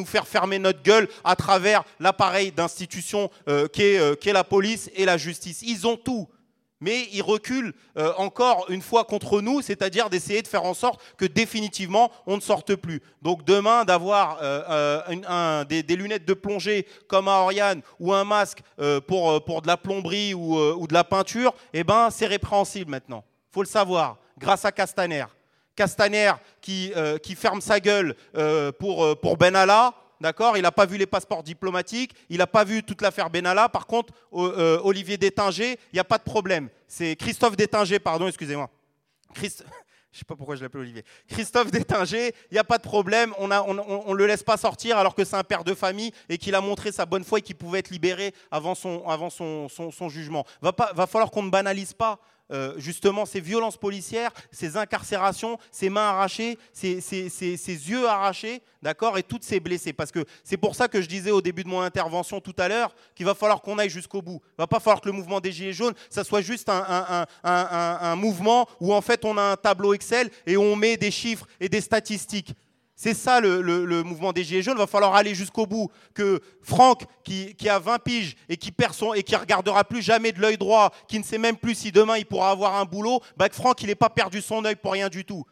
faire 0.07 0.27
fermer 0.27 0.59
notre 0.59 0.83
gueule 0.83 1.09
à 1.25 1.37
travers 1.37 1.85
l'appareil 2.01 2.53
d'institution 2.53 3.31
euh, 3.49 3.69
qu'est 3.69 3.99
euh, 3.99 4.15
la 4.33 4.45
police 4.45 4.91
et 4.95 5.05
la 5.05 5.19
justice. 5.19 5.63
Ils 5.63 5.87
ont 5.87 5.97
tout. 5.97 6.27
Mais 6.81 7.09
ils 7.13 7.23
reculent 7.23 7.73
euh, 7.97 8.13
encore 8.19 8.67
une 8.69 8.83
fois 8.83 9.05
contre 9.05 9.41
nous, 9.41 9.63
c'est-à-dire 9.63 10.11
d'essayer 10.11 10.43
de 10.43 10.49
faire 10.49 10.65
en 10.65 10.75
sorte 10.75 11.01
que 11.17 11.25
définitivement 11.25 12.11
on 12.27 12.37
ne 12.37 12.43
sorte 12.43 12.75
plus. 12.75 13.03
Donc 13.23 13.45
demain, 13.45 13.85
d'avoir 13.85 14.39
euh, 14.43 15.01
euh, 15.09 15.65
des, 15.65 15.97
lunettes 15.97 16.27
de 16.27 16.35
plongée 16.35 16.87
comme 17.09 17.29
à 17.29 17.41
Oriane 17.41 17.81
ou 17.99 18.13
un 18.13 18.25
masque 18.25 18.61
pour, 19.07 19.41
de 19.63 19.67
la 19.67 19.77
plomberie 19.77 20.35
ou, 20.35 20.87
de 20.87 20.95
la 20.95 21.05
peinture, 21.05 21.55
eh 21.73 21.83
ben, 21.83 22.11
c'est 22.11 22.27
répréhensible 22.27 22.91
maintenant. 22.91 23.25
faut 23.51 23.63
le 23.63 23.69
savoir, 23.69 24.19
grâce 24.39 24.65
à 24.65 24.73
Castaner. 24.73 25.25
Castaner 25.75 26.33
qui, 26.61 26.93
ferme 27.37 27.61
sa 27.63 27.81
gueule 27.81 28.15
pour, 28.79 29.19
pour 29.21 29.37
Benalla, 29.39 29.95
d'accord? 30.21 30.57
Il 30.57 30.63
n'a 30.63 30.73
pas 30.73 30.87
vu 30.87 30.97
les 30.97 31.07
passeports 31.07 31.43
diplomatiques, 31.43 32.13
il 32.29 32.39
n'a 32.39 32.47
pas 32.47 32.65
vu 32.65 32.83
toute 32.83 33.03
l'affaire 33.03 33.31
Benalla. 33.31 33.69
Par 33.69 33.87
contre, 33.87 34.13
euh, 34.35 34.81
Olivier 34.83 35.17
Détinger, 35.17 35.73
il 35.93 35.95
n'y 35.95 36.01
a 36.01 36.05
pas 36.05 36.19
de 36.19 36.25
problème. 36.25 36.69
C'est 36.89 37.17
Christophe 37.17 37.57
Détinger, 37.57 37.99
pardon, 37.99 38.29
excusez-moi. 38.29 38.71
Christ- 39.35 39.65
Je 40.13 40.21
sais 40.21 40.25
pas 40.25 40.35
pourquoi 40.37 40.57
je 40.57 40.63
l'appelle 40.63 40.81
Olivier. 40.81 41.05
Christophe 41.29 41.71
Détinger, 41.71 42.29
il 42.51 42.55
n'y 42.55 42.59
a 42.59 42.65
pas 42.65 42.79
de 42.79 42.83
problème, 42.83 43.35
on 43.39 43.49
ne 43.49 44.15
le 44.15 44.27
laisse 44.27 44.43
pas 44.43 44.57
sortir 44.57 44.97
alors 44.97 45.15
que 45.15 45.27
c'est 45.27 45.37
un 45.37 45.45
père 45.45 45.63
de 45.63 45.75
famille 45.75 46.11
et 46.31 46.39
qu'il 46.39 46.55
a 46.55 46.63
montré 46.63 46.91
sa 46.91 47.05
bonne 47.05 47.23
foi 47.23 47.41
et 47.41 47.43
qu'il 47.43 47.57
pouvait 47.57 47.81
être 47.81 47.91
libéré 47.91 48.33
avant 48.51 48.75
son, 48.75 50.09
jugement. 50.09 50.47
Va 50.63 51.07
falloir 51.07 51.31
qu'on 51.31 51.43
ne 51.43 51.51
banalise 51.51 51.93
pas 51.93 52.19
euh, 52.53 52.75
justement 52.79 53.27
ces 53.27 53.41
violences 53.41 53.77
policières, 53.77 54.31
ces 54.53 54.77
incarcérations, 54.77 55.59
ces 55.73 55.91
mains 55.91 56.09
arrachées, 56.09 56.59
ces, 56.73 56.95
yeux 56.97 58.07
arrachés, 58.09 58.63
d'accord, 58.83 59.19
et 59.19 59.23
toutes 59.23 59.45
ces 59.45 59.61
blessés. 59.61 59.93
Parce 59.93 60.13
que 60.13 60.25
c'est 60.45 60.57
pour 60.57 60.75
ça 60.75 60.89
que 60.89 61.03
je 61.03 61.09
disais 61.09 61.31
au 61.31 61.43
début 61.43 61.65
de 61.65 61.69
mon 61.69 61.81
intervention 61.81 62.41
tout 62.41 62.55
à 62.59 62.69
l'heure 62.69 62.95
qu'il 63.15 63.27
va 63.27 63.35
falloir 63.35 63.61
qu'on 63.63 63.79
aille 63.79 63.91
jusqu'au 63.91 64.23
bout. 64.23 64.41
Il 64.51 64.59
va 64.59 64.67
pas 64.67 64.81
falloir 64.81 65.01
que 65.01 65.09
le 65.09 65.15
mouvement 65.15 65.41
des 65.41 65.53
Gilets 65.53 65.73
jaunes, 65.73 65.95
ça 66.09 66.25
soit 66.25 66.41
juste 66.41 66.69
un 66.69 68.17
mouvement 68.17 68.69
où 68.81 68.95
en 68.95 69.01
fait 69.01 69.25
on 69.25 69.37
a 69.37 69.43
un 69.43 69.57
tableau 69.57 69.95
Excel 69.95 70.31
et 70.47 70.57
on 70.57 70.77
met 70.77 70.97
des 70.97 71.11
chiffres 71.11 71.47
et 71.61 71.69
des 71.69 71.81
statistiques. 71.81 72.55
C'est 72.99 73.13
ça 73.13 73.41
le, 73.41 74.03
mouvement 74.03 74.33
des 74.33 74.43
Gilets 74.43 74.63
jaunes. 74.63 74.77
Il 74.77 74.81
va 74.81 74.87
falloir 74.87 75.15
aller 75.15 75.35
jusqu'au 75.35 75.67
bout. 75.67 75.91
Que 76.15 76.41
Franck, 76.63 77.03
qui, 77.23 77.69
a 77.69 77.79
20 77.79 77.99
piges 77.99 78.37
et 78.49 78.57
qui 78.57 78.73
perd 78.73 78.95
son, 78.95 79.13
et 79.13 79.23
qui 79.23 79.37
regardera 79.37 79.85
plus 79.85 80.01
jamais 80.01 80.33
de 80.33 80.41
l'œil 80.41 80.57
droit, 80.57 80.91
qui 81.07 81.19
ne 81.19 81.25
sait 81.25 81.37
même 81.37 81.59
plus 81.59 81.75
si 81.75 81.93
demain 81.93 82.17
il 82.17 82.25
pourra 82.25 82.51
avoir 82.51 82.77
un 82.77 82.87
boulot, 82.87 83.21
bah 83.37 83.51
que 83.51 83.55
Franck, 83.55 83.83
il 83.83 83.89
n'ait 83.89 83.95
pas 83.95 84.09
perdu 84.09 84.41
son 84.41 84.65
œil 84.65 84.77
pour 84.77 84.93
rien 84.93 85.11
du 85.11 85.27
tout. 85.27 85.45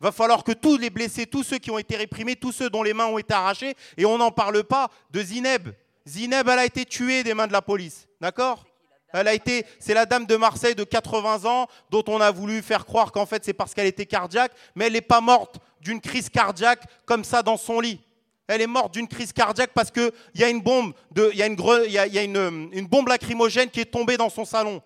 Va 0.00 0.12
falloir 0.12 0.44
que 0.44 0.52
tous 0.52 0.78
les 0.78 0.88
blessés, 0.88 1.26
tous 1.26 1.42
ceux 1.42 1.58
qui 1.58 1.70
ont 1.70 1.78
été 1.78 1.94
réprimés, 1.94 2.36
tous 2.36 2.52
ceux 2.52 2.70
dont 2.70 2.82
les 2.82 2.94
mains 2.94 3.06
ont 3.06 3.18
été 3.18 3.34
arrachées, 3.34 3.74
et 3.98 4.06
on 4.06 4.16
n'en 4.16 4.30
parle 4.30 4.64
pas 4.64 4.90
de 5.10 5.22
Zineb. 5.22 5.68
Zineb, 6.08 6.48
elle 6.48 6.58
a 6.58 6.64
été 6.64 6.86
tuée 6.86 7.22
des 7.22 7.34
mains 7.34 7.46
de 7.46 7.52
la 7.52 7.62
police. 7.62 8.08
D'accord? 8.20 8.64
Elle 9.12 9.28
a 9.28 9.34
été, 9.34 9.64
c'est 9.78 9.94
la 9.94 10.04
dame 10.04 10.26
de 10.26 10.36
Marseille 10.36 10.74
de 10.74 10.84
80 10.84 11.44
ans 11.44 11.66
dont 11.90 12.04
on 12.08 12.20
a 12.20 12.30
voulu 12.30 12.60
faire 12.60 12.84
croire 12.84 13.12
qu'en 13.12 13.24
fait 13.24 13.44
c'est 13.44 13.54
parce 13.54 13.72
qu'elle 13.72 13.86
était 13.86 14.04
cardiaque, 14.04 14.52
mais 14.74 14.86
elle 14.86 14.94
n'est 14.94 15.00
pas 15.00 15.20
morte 15.20 15.58
d'une 15.86 16.00
crise 16.00 16.28
cardiaque 16.28 16.84
comme 17.06 17.24
ça 17.24 17.42
dans 17.42 17.56
son 17.56 17.80
lit. 17.80 18.00
Elle 18.48 18.60
est 18.60 18.66
morte 18.66 18.94
d'une 18.94 19.08
crise 19.08 19.32
cardiaque 19.32 19.70
parce 19.74 19.90
qu'il 19.90 20.12
y 20.34 20.44
a 20.44 20.48
une 20.48 20.60
bombe, 20.60 20.92
y 21.16 21.42
a, 21.42 22.82
bombe 22.88 23.08
lacrymogène 23.08 23.70
qui 23.70 23.80
est 23.80 23.90
tombée 23.90 24.16
dans 24.16 24.30
son 24.30 24.44
salon. 24.44 24.82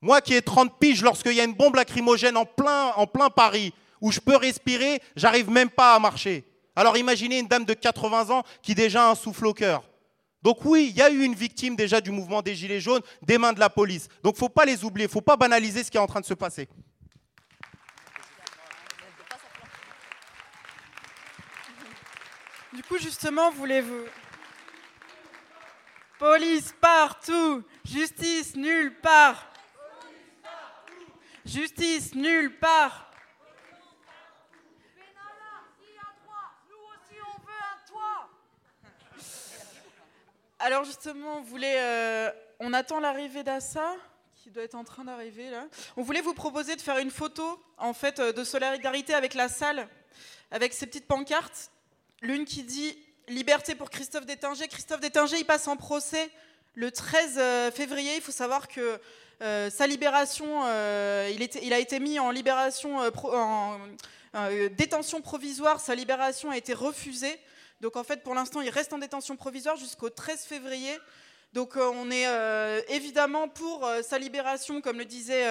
Moi 0.00 0.20
qui 0.20 0.34
ai 0.34 0.42
30 0.42 0.78
piges, 0.78 1.02
lorsqu'il 1.02 1.34
y 1.34 1.40
a 1.40 1.44
une 1.44 1.54
bombe 1.54 1.76
lacrymogène 1.76 2.36
en 2.36 2.44
plein, 2.44 2.92
en 2.96 3.06
plein 3.06 3.30
Paris, 3.30 3.72
où 4.00 4.10
je 4.10 4.20
peux 4.20 4.36
respirer, 4.36 5.00
j'arrive 5.14 5.50
même 5.50 5.70
pas 5.70 5.94
à 5.94 5.98
marcher. 5.98 6.44
Alors 6.74 6.96
imaginez 6.96 7.38
une 7.38 7.46
dame 7.46 7.64
de 7.64 7.72
80 7.72 8.30
ans 8.30 8.42
qui 8.62 8.74
déjà 8.74 9.06
a 9.06 9.10
un 9.10 9.14
souffle 9.14 9.46
au 9.46 9.54
cœur. 9.54 9.82
Donc 10.42 10.64
oui, 10.64 10.88
il 10.90 10.96
y 10.96 11.02
a 11.02 11.10
eu 11.10 11.22
une 11.22 11.34
victime 11.34 11.74
déjà 11.74 12.00
du 12.00 12.10
mouvement 12.10 12.42
des 12.42 12.54
Gilets 12.54 12.80
jaunes, 12.80 13.02
des 13.22 13.38
mains 13.38 13.52
de 13.52 13.60
la 13.60 13.70
police. 13.70 14.08
Donc 14.22 14.34
il 14.34 14.38
ne 14.38 14.46
faut 14.46 14.48
pas 14.48 14.64
les 14.64 14.84
oublier, 14.84 15.06
il 15.06 15.08
ne 15.08 15.12
faut 15.12 15.20
pas 15.20 15.36
banaliser 15.36 15.82
ce 15.82 15.90
qui 15.90 15.96
est 15.96 16.00
en 16.00 16.06
train 16.06 16.20
de 16.20 16.26
se 16.26 16.34
passer. 16.34 16.68
Du 22.76 22.82
coup, 22.82 22.98
justement, 22.98 23.50
voulez-vous... 23.50 24.04
Police 26.18 26.74
partout, 26.78 27.62
justice 27.86 28.54
nulle 28.54 28.94
part. 29.00 29.50
Justice 31.46 32.14
nulle 32.14 32.58
part. 32.58 33.10
Alors 40.58 40.84
justement, 40.84 41.38
on 41.38 41.42
voulait, 41.42 41.76
euh, 41.78 42.30
on 42.60 42.74
attend 42.74 43.00
l'arrivée 43.00 43.42
d'Assa, 43.42 43.94
qui 44.34 44.50
doit 44.50 44.64
être 44.64 44.74
en 44.74 44.84
train 44.84 45.04
d'arriver 45.04 45.48
là. 45.48 45.66
On 45.96 46.02
voulait 46.02 46.20
vous 46.20 46.34
proposer 46.34 46.76
de 46.76 46.82
faire 46.82 46.98
une 46.98 47.10
photo, 47.10 47.58
en 47.78 47.94
fait, 47.94 48.20
euh, 48.20 48.32
de 48.34 48.44
solidarité 48.44 49.14
avec 49.14 49.32
la 49.32 49.48
salle, 49.48 49.88
avec 50.50 50.74
ces 50.74 50.86
petites 50.86 51.06
pancartes. 51.06 51.70
L'une 52.22 52.44
qui 52.44 52.62
dit 52.62 52.96
Liberté 53.28 53.74
pour 53.74 53.90
Christophe 53.90 54.26
Détinger. 54.26 54.68
Christophe 54.68 55.00
Détinger, 55.00 55.38
il 55.38 55.44
passe 55.44 55.68
en 55.68 55.76
procès 55.76 56.30
le 56.74 56.90
13 56.90 57.34
euh, 57.36 57.70
février. 57.70 58.16
Il 58.16 58.22
faut 58.22 58.32
savoir 58.32 58.68
que 58.68 59.00
sa 59.38 59.86
libération, 59.86 60.66
il, 61.28 61.42
était, 61.42 61.60
il, 61.62 61.74
a 61.74 61.78
été 61.78 62.00
mis 62.00 62.18
en 62.18 62.30
libération, 62.30 63.00
en 63.24 63.78
détention 64.78 65.20
provisoire. 65.20 65.78
Sa 65.78 65.94
libération 65.94 66.50
a 66.50 66.56
été 66.56 66.72
refusée. 66.72 67.38
Donc 67.82 67.96
en 67.96 68.04
fait, 68.04 68.22
pour 68.22 68.34
l'instant, 68.34 68.62
il 68.62 68.70
reste 68.70 68.94
en 68.94 68.98
détention 68.98 69.36
provisoire 69.36 69.76
jusqu'au 69.76 70.08
13 70.08 70.44
février. 70.44 70.96
Donc 71.56 71.78
euh, 71.78 71.90
on 71.94 72.10
est 72.10 72.26
euh, 72.26 72.82
évidemment 72.90 73.48
pour 73.48 73.86
euh, 73.86 74.02
sa 74.02 74.18
libération, 74.18 74.82
comme 74.82 74.98
le 74.98 75.06
disait 75.06 75.42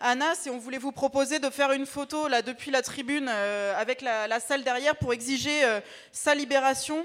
Anas, 0.00 0.44
et 0.46 0.50
on 0.50 0.56
voulait 0.56 0.78
vous 0.78 0.92
proposer 0.92 1.40
de 1.40 1.50
faire 1.50 1.72
une 1.72 1.84
photo 1.84 2.26
là 2.26 2.40
depuis 2.40 2.70
la 2.70 2.80
tribune 2.80 3.28
avec 3.28 4.00
la, 4.00 4.26
la, 4.28 4.40
salle 4.40 4.64
derrière 4.64 4.96
pour 4.96 5.12
exiger 5.12 5.60
sa 6.10 6.34
libération 6.34 7.04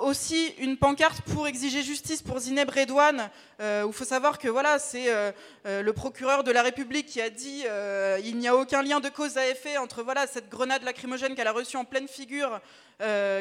aussi 0.00 0.54
une 0.58 0.76
pancarte 0.76 1.22
pour 1.22 1.46
exiger 1.46 1.82
justice 1.82 2.22
pour 2.22 2.38
Zineb 2.38 2.70
Redouane, 2.70 3.30
euh, 3.60 3.84
où 3.84 3.88
il 3.88 3.92
faut 3.92 4.04
savoir 4.04 4.38
que 4.38 4.48
voilà, 4.48 4.78
c'est 4.78 5.12
euh, 5.12 5.32
euh, 5.66 5.82
le 5.82 5.92
procureur 5.92 6.44
de 6.44 6.50
la 6.50 6.62
République 6.62 7.06
qui 7.06 7.20
a 7.20 7.30
dit 7.30 7.62
euh, 7.66 8.18
il 8.24 8.38
n'y 8.38 8.48
a 8.48 8.56
aucun 8.56 8.82
lien 8.82 9.00
de 9.00 9.08
cause 9.08 9.36
à 9.36 9.48
effet 9.48 9.76
entre 9.78 10.02
voilà, 10.02 10.26
cette 10.26 10.48
grenade 10.48 10.82
lacrymogène 10.82 11.34
qu'elle 11.34 11.46
a 11.46 11.52
reçue 11.52 11.76
en 11.76 11.84
pleine 11.84 12.08
figure, 12.08 12.60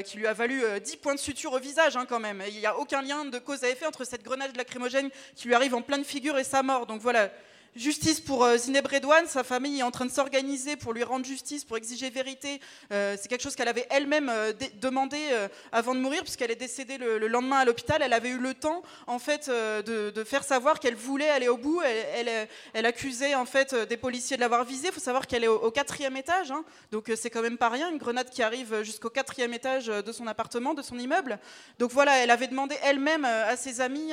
qui 0.06 0.18
lui 0.18 0.28
a 0.28 0.34
valu 0.34 0.64
10 0.84 0.98
points 0.98 1.14
de 1.16 1.20
suture 1.20 1.54
au 1.54 1.60
visage 1.60 1.96
hein, 1.96 2.06
quand 2.10 2.20
même. 2.20 2.44
Il 2.48 2.58
n'y 2.58 2.66
a 2.66 2.78
aucun 2.78 3.02
lien 3.02 3.24
de 3.24 3.38
cause 3.38 3.64
à 3.64 3.70
effet 3.70 3.86
entre 3.86 4.04
cette 4.04 4.24
grenade 4.24 4.58
lacrymogène 4.58 5.10
qui 5.36 5.48
lui 5.48 5.56
arrive 5.56 5.76
en 5.76 5.82
pleine 5.82 6.04
figure 6.04 6.38
et 6.38 6.44
sa 6.44 6.64
mort. 6.64 6.86
Donc 6.86 7.02
voilà, 7.02 7.30
Justice 7.76 8.20
pour 8.20 8.44
euh, 8.44 8.56
Zineb 8.56 8.86
Redouane, 8.86 9.26
sa 9.26 9.44
famille 9.44 9.80
est 9.80 9.84
en 9.84 9.90
train 9.90 10.06
de 10.06 10.12
s'organiser 10.12 10.76
pour 10.76 10.94
lui 10.94 11.04
rendre 11.04 11.26
justice, 11.26 11.66
pour 11.66 11.76
exiger 11.76 12.12
vérité. 12.12 12.62
Euh, 12.92 13.16
c'est 13.20 13.28
quelque 13.28 13.42
chose 13.42 13.56
qu'elle 13.56 13.68
avait 13.68 13.88
elle-même 13.90 14.30
euh, 14.30 14.54
demandé 14.80 15.18
avant 15.72 15.96
de 15.96 16.00
mourir, 16.00 16.22
puisqu'elle 16.22 16.52
est 16.52 16.56
décédée 16.56 17.00
le, 17.00 17.28
lendemain 17.28 17.58
à 17.58 17.66
l'hôpital. 17.66 18.02
Elle 18.04 18.14
avait 18.14 18.30
eu 18.30 18.38
le 18.38 18.54
temps, 18.54 18.84
en 19.08 19.18
fait, 19.18 19.50
de, 19.50 20.24
faire 20.24 20.44
savoir 20.44 20.80
qu'elle 20.80 20.96
voulait 20.96 21.30
aller 21.30 21.48
au 21.48 21.58
bout. 21.58 21.82
Elle, 21.82 22.86
accusait 22.86 23.34
en 23.36 23.46
fait 23.46 23.74
des 23.74 23.98
policiers 23.98 24.38
de 24.38 24.42
l'avoir 24.42 24.64
visée. 24.66 24.88
Il 24.88 24.94
faut 24.94 25.00
savoir 25.00 25.26
qu'elle 25.26 25.44
est 25.44 25.48
au, 25.48 25.72
quatrième 25.72 26.16
étage, 26.18 26.52
hein. 26.52 26.64
donc 26.92 27.12
c'est 27.16 27.30
quand 27.30 27.42
même 27.42 27.58
pas 27.58 27.70
rien, 27.70 27.90
une 27.90 27.98
grenade 27.98 28.30
qui 28.30 28.44
arrive 28.44 28.84
jusqu'au 28.84 29.10
quatrième 29.10 29.54
étage 29.54 29.88
de 29.88 30.12
son 30.12 30.28
appartement, 30.28 30.74
de 30.74 30.82
son 30.82 31.00
immeuble. 31.00 31.40
Donc 31.80 31.92
voilà, 31.92 32.18
elle 32.18 32.32
avait 32.32 32.48
demandé 32.48 32.76
elle-même 32.84 33.26
à 33.26 33.56
ses 33.56 33.82
amis, 33.82 34.12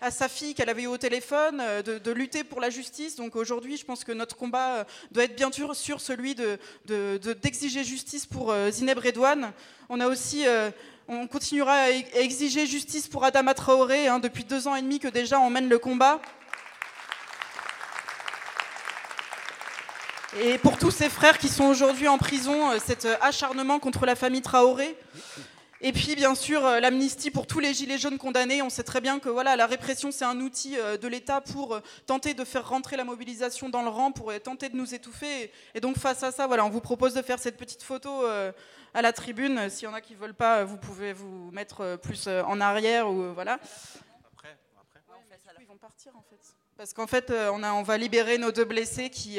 à 0.00 0.10
sa 0.10 0.28
fille 0.28 0.54
qu'elle 0.54 0.68
avait 0.68 0.82
eu 0.82 0.88
au 0.88 0.98
téléphone, 0.98 1.62
de 1.84 2.10
lutter 2.10 2.44
pour 2.44 2.60
la 2.60 2.70
justice 2.70 2.97
donc 3.16 3.36
aujourd'hui, 3.36 3.76
je 3.76 3.84
pense 3.84 4.02
que 4.02 4.10
notre 4.10 4.36
combat 4.36 4.78
euh, 4.78 4.84
doit 5.12 5.24
être 5.24 5.36
bien 5.36 5.50
sûr 5.52 6.00
celui 6.00 6.34
d'exiger 6.34 7.80
de, 7.80 7.84
justice 7.84 8.26
pour 8.26 8.50
euh, 8.50 8.70
Zineb 8.72 8.98
Redouane. 8.98 9.52
On 9.88 10.00
a 10.00 10.08
aussi 10.08 10.46
euh, 10.46 10.70
on 11.06 11.28
continuera 11.28 11.74
à 11.74 11.90
exiger 11.90 12.66
justice 12.66 13.06
pour 13.06 13.24
Adama 13.24 13.54
Traoré. 13.54 14.08
Hein, 14.08 14.18
depuis 14.18 14.42
deux 14.42 14.66
ans 14.66 14.74
et 14.74 14.82
demi 14.82 14.98
que 14.98 15.06
déjà 15.06 15.38
on 15.38 15.48
mène 15.48 15.68
le 15.68 15.78
combat. 15.78 16.20
Et 20.40 20.58
pour 20.58 20.76
tous 20.76 20.90
ces 20.90 21.08
frères 21.08 21.38
qui 21.38 21.48
sont 21.48 21.64
aujourd'hui 21.66 22.08
en 22.08 22.18
prison, 22.18 22.78
cet 22.84 23.06
acharnement 23.20 23.78
contre 23.78 24.06
la 24.06 24.16
famille 24.16 24.42
Traoré. 24.42 24.96
Et 25.80 25.92
puis, 25.92 26.16
bien 26.16 26.34
sûr, 26.34 26.66
euh, 26.66 26.80
l'amnistie 26.80 27.30
pour 27.30 27.46
tous 27.46 27.60
les 27.60 27.72
gilets 27.72 27.98
jaunes 27.98 28.18
condamnés. 28.18 28.62
On 28.62 28.70
sait 28.70 28.82
très 28.82 29.00
bien 29.00 29.20
que 29.20 29.28
voilà, 29.28 29.54
la 29.54 29.66
répression, 29.66 30.10
c'est 30.10 30.24
un 30.24 30.40
outil 30.40 30.76
euh, 30.76 30.96
de 30.96 31.06
l'État 31.06 31.40
pour 31.40 31.76
euh, 31.76 31.80
tenter 32.06 32.34
de 32.34 32.44
faire 32.44 32.68
rentrer 32.68 32.96
la 32.96 33.04
mobilisation 33.04 33.68
dans 33.68 33.82
le 33.82 33.88
rang, 33.88 34.10
pour 34.10 34.32
tenter 34.40 34.70
de 34.70 34.76
nous 34.76 34.92
étouffer. 34.92 35.52
Et 35.74 35.80
donc, 35.80 35.96
face 35.96 36.24
à 36.24 36.32
ça, 36.32 36.48
voilà, 36.48 36.64
on 36.64 36.68
vous 36.68 36.80
propose 36.80 37.14
de 37.14 37.22
faire 37.22 37.38
cette 37.38 37.56
petite 37.56 37.84
photo 37.84 38.24
à 38.94 39.02
la 39.02 39.12
tribune. 39.12 39.70
S'il 39.70 39.84
y 39.84 39.86
en 39.86 39.94
a 39.94 40.00
qui 40.00 40.14
ne 40.14 40.18
veulent 40.18 40.34
pas, 40.34 40.64
vous 40.64 40.78
pouvez 40.78 41.12
vous 41.12 41.50
mettre 41.52 41.96
plus 42.02 42.26
en 42.26 42.60
arrière. 42.60 43.08
Ou, 43.08 43.32
voilà. 43.34 43.54
Après, 44.32 44.56
après. 44.80 45.00
ils 45.60 45.66
vont 45.66 45.76
partir, 45.76 46.12
en 46.16 46.22
fait. 46.28 46.54
Parce 46.76 46.92
qu'en 46.92 47.06
fait, 47.06 47.30
on, 47.30 47.62
a, 47.62 47.72
on 47.72 47.82
va 47.82 47.98
libérer 47.98 48.38
nos 48.38 48.50
deux 48.50 48.64
blessés 48.64 49.10
qui 49.10 49.38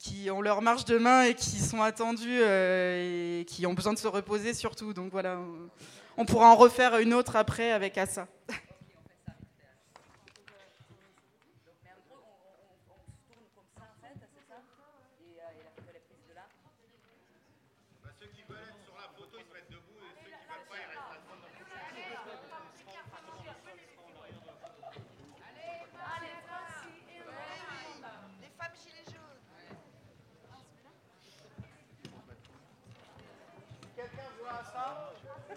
qui 0.00 0.30
ont 0.30 0.40
leur 0.40 0.62
marche 0.62 0.86
de 0.86 0.96
main 0.96 1.24
et 1.24 1.34
qui 1.34 1.58
sont 1.58 1.82
attendus 1.82 2.40
euh, 2.40 3.40
et 3.40 3.44
qui 3.44 3.66
ont 3.66 3.74
besoin 3.74 3.92
de 3.92 3.98
se 3.98 4.08
reposer 4.08 4.54
surtout. 4.54 4.94
Donc 4.94 5.12
voilà, 5.12 5.38
on 6.16 6.24
pourra 6.24 6.48
en 6.48 6.56
refaire 6.56 6.98
une 6.98 7.12
autre 7.12 7.36
après 7.36 7.70
avec 7.70 7.98
Assa. 7.98 8.26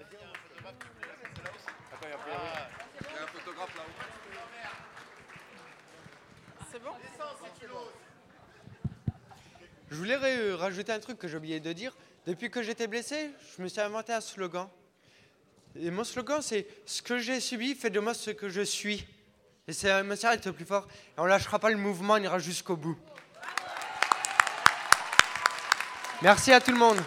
Il 0.00 0.06
y 0.06 0.16
a 3.18 3.22
un 3.22 3.26
photographe 3.26 3.76
là-haut. 3.76 3.90
C'est 6.72 6.82
bon 6.82 6.92
Je 9.90 9.96
voulais 9.96 10.54
rajouter 10.54 10.92
un 10.92 11.00
truc 11.00 11.18
que 11.18 11.28
j'ai 11.28 11.36
oublié 11.36 11.60
de 11.60 11.72
dire. 11.72 11.94
Depuis 12.26 12.50
que 12.50 12.62
j'étais 12.62 12.86
blessé, 12.86 13.30
je 13.56 13.62
me 13.62 13.68
suis 13.68 13.80
inventé 13.80 14.12
un 14.12 14.20
slogan. 14.20 14.68
Et 15.76 15.90
mon 15.90 16.04
slogan, 16.04 16.40
c'est 16.40 16.66
Ce 16.86 17.02
que 17.02 17.18
j'ai 17.18 17.40
subi 17.40 17.74
fait 17.74 17.90
de 17.90 18.00
moi 18.00 18.14
ce 18.14 18.30
que 18.30 18.48
je 18.48 18.62
suis. 18.62 19.06
Et 19.68 19.72
c'est 19.72 19.90
un 19.90 20.02
message 20.02 20.44
le 20.46 20.52
plus 20.52 20.64
fort. 20.64 20.86
Et 21.16 21.20
on 21.20 21.26
lâchera 21.26 21.58
pas 21.58 21.70
le 21.70 21.76
mouvement, 21.76 22.14
on 22.14 22.22
ira 22.22 22.38
jusqu'au 22.38 22.76
bout. 22.76 22.96
Merci 26.22 26.52
à 26.52 26.60
tout 26.60 26.72
le 26.72 26.78
monde. 26.78 27.00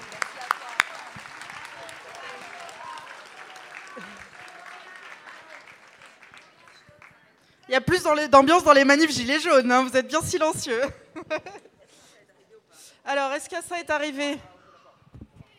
Il 7.70 7.76
y 7.76 7.78
a 7.78 7.82
plus 8.04 8.28
d'ambiance 8.30 8.64
dans 8.64 8.74
les 8.74 8.84
manifs 8.84 9.12
gilets 9.12 9.40
jaunes, 9.40 9.72
hein, 9.72 9.84
vous 9.84 9.96
êtes 9.96 10.08
bien 10.08 10.22
silencieux. 10.22 10.82
Alors, 13.06 13.32
est-ce 13.34 13.50
que 13.50 13.62
ça 13.64 13.80
est 13.80 13.90
arrivé? 13.90 14.38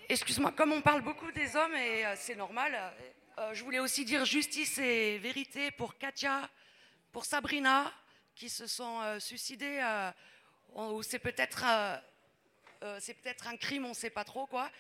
Excuse-moi, 0.08 0.52
comme 0.52 0.72
on 0.72 0.82
parle 0.82 1.00
beaucoup 1.00 1.30
des 1.32 1.56
hommes, 1.56 1.74
et 1.74 2.04
euh, 2.04 2.14
c'est 2.16 2.34
normal, 2.34 2.78
euh, 3.38 3.54
je 3.54 3.64
voulais 3.64 3.78
aussi 3.78 4.04
dire 4.04 4.24
justice 4.24 4.78
et 4.78 5.18
vérité 5.18 5.70
pour 5.70 5.96
Katia, 5.96 6.48
pour 7.12 7.24
Sabrina, 7.24 7.90
qui 8.34 8.48
se 8.48 8.66
sont 8.66 9.00
euh, 9.00 9.18
suicidés, 9.18 9.80
ou 10.74 11.02
c'est 11.02 11.18
peut-être 11.18 11.64
peut-être 12.80 13.48
un 13.48 13.56
crime, 13.56 13.86
on 13.86 13.90
ne 13.90 13.94
sait 13.94 14.10
pas 14.10 14.24
trop 14.24 14.46
quoi. 14.46 14.70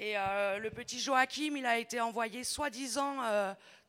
Et 0.00 0.14
le 0.14 0.68
petit 0.70 1.00
Joachim, 1.00 1.54
il 1.56 1.66
a 1.66 1.76
été 1.76 2.00
envoyé 2.00 2.44
soi-disant 2.44 3.16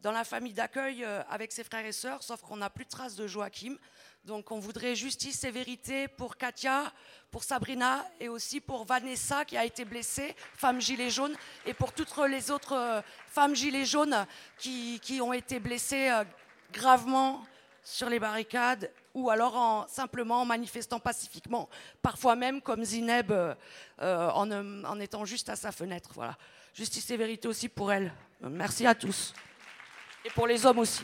dans 0.02 0.12
la 0.12 0.24
famille 0.24 0.54
d'accueil 0.54 1.06
avec 1.30 1.52
ses 1.52 1.64
frères 1.64 1.86
et 1.86 1.92
sœurs, 1.92 2.24
sauf 2.24 2.42
qu'on 2.42 2.58
n'a 2.58 2.72
plus 2.72 2.86
de 2.86 2.90
traces 2.90 3.16
de 3.16 3.28
Joachim. 3.28 3.78
Donc 4.26 4.52
on 4.52 4.60
voudrait 4.60 4.96
justice 4.96 5.44
et 5.44 5.52
vérité 5.52 6.08
pour 6.08 6.38
Katia, 6.38 6.92
pour 7.32 7.44
Sabrina 7.44 8.06
et 8.20 8.28
aussi 8.28 8.60
pour 8.60 8.86
Vanessa 8.86 9.46
qui 9.46 9.58
a 9.58 9.66
été 9.66 9.86
blessée, 9.86 10.36
femme 10.56 10.82
gilet 10.82 11.10
jaune, 11.10 11.36
et 11.66 11.74
pour 11.74 11.94
toutes 11.94 12.16
les 12.28 12.52
autres 12.52 12.74
euh, 12.74 13.02
femmes 13.28 13.56
gilets 13.56 13.86
jaunes 13.86 14.26
qui, 14.58 15.20
ont 15.22 15.34
été 15.34 15.60
blessées 15.60 16.10
euh, 16.10 16.24
gravement 16.74 17.46
sur 17.84 18.10
les 18.10 18.20
barricades 18.20 18.92
ou 19.20 19.30
alors 19.30 19.56
en, 19.56 19.88
simplement 19.88 20.42
en 20.42 20.46
manifestant 20.46 21.00
pacifiquement, 21.00 21.70
parfois 22.02 22.36
même 22.36 22.62
comme 22.62 22.84
Zineb 22.84 23.32
euh, 23.32 23.56
en, 24.00 24.52
en, 24.52 25.00
étant 25.00 25.26
juste 25.26 25.50
à 25.50 25.56
sa 25.56 25.72
fenêtre. 25.72 26.12
Voilà. 26.14 26.38
Justice 26.74 27.10
et 27.12 27.18
vérité 27.18 27.48
aussi 27.48 27.70
pour 27.70 27.92
elle. 27.92 28.14
Merci 28.42 28.86
à 28.86 28.96
tous. 28.96 29.34
Et 30.26 30.30
pour 30.30 30.48
les 30.48 30.66
hommes 30.66 30.80
aussi. 30.80 31.04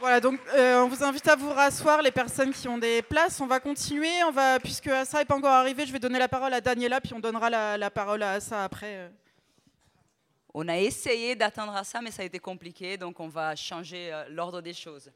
Voilà, 0.00 0.20
donc 0.20 0.38
euh, 0.54 0.80
on 0.80 0.88
vous 0.88 1.02
invite 1.02 1.26
à 1.26 1.34
vous 1.34 1.50
rasseoir, 1.50 2.02
les 2.02 2.12
personnes 2.12 2.52
qui 2.52 2.68
ont 2.68 2.78
des 2.78 3.02
places. 3.02 3.40
On 3.40 3.48
va 3.48 3.58
continuer. 3.58 4.22
On 4.28 4.30
va, 4.30 4.60
puisque 4.60 4.90
ça 5.04 5.18
n'est 5.18 5.24
pas 5.24 5.34
encore 5.34 5.52
arrivé, 5.52 5.84
je 5.86 5.92
vais 5.92 5.98
donner 5.98 6.20
la 6.20 6.28
parole 6.28 6.54
à 6.54 6.60
Daniela, 6.60 7.00
puis 7.00 7.14
on 7.14 7.18
donnera 7.18 7.50
la, 7.50 7.90
parole 7.90 8.22
à 8.22 8.38
ça 8.38 8.62
après. 8.62 8.94
Euh. 8.94 9.08
On 10.54 10.68
a 10.68 10.78
essayé 10.78 11.34
d'atteindre 11.34 11.74
à 11.74 11.82
ça, 11.82 12.00
mais 12.00 12.12
ça 12.12 12.22
a 12.22 12.24
été 12.24 12.38
compliqué, 12.38 12.96
donc 12.96 13.18
on 13.18 13.26
va 13.26 13.56
changer 13.56 14.12
euh, 14.12 14.24
l'ordre 14.28 14.60
des 14.60 14.72
choses. 14.72 15.10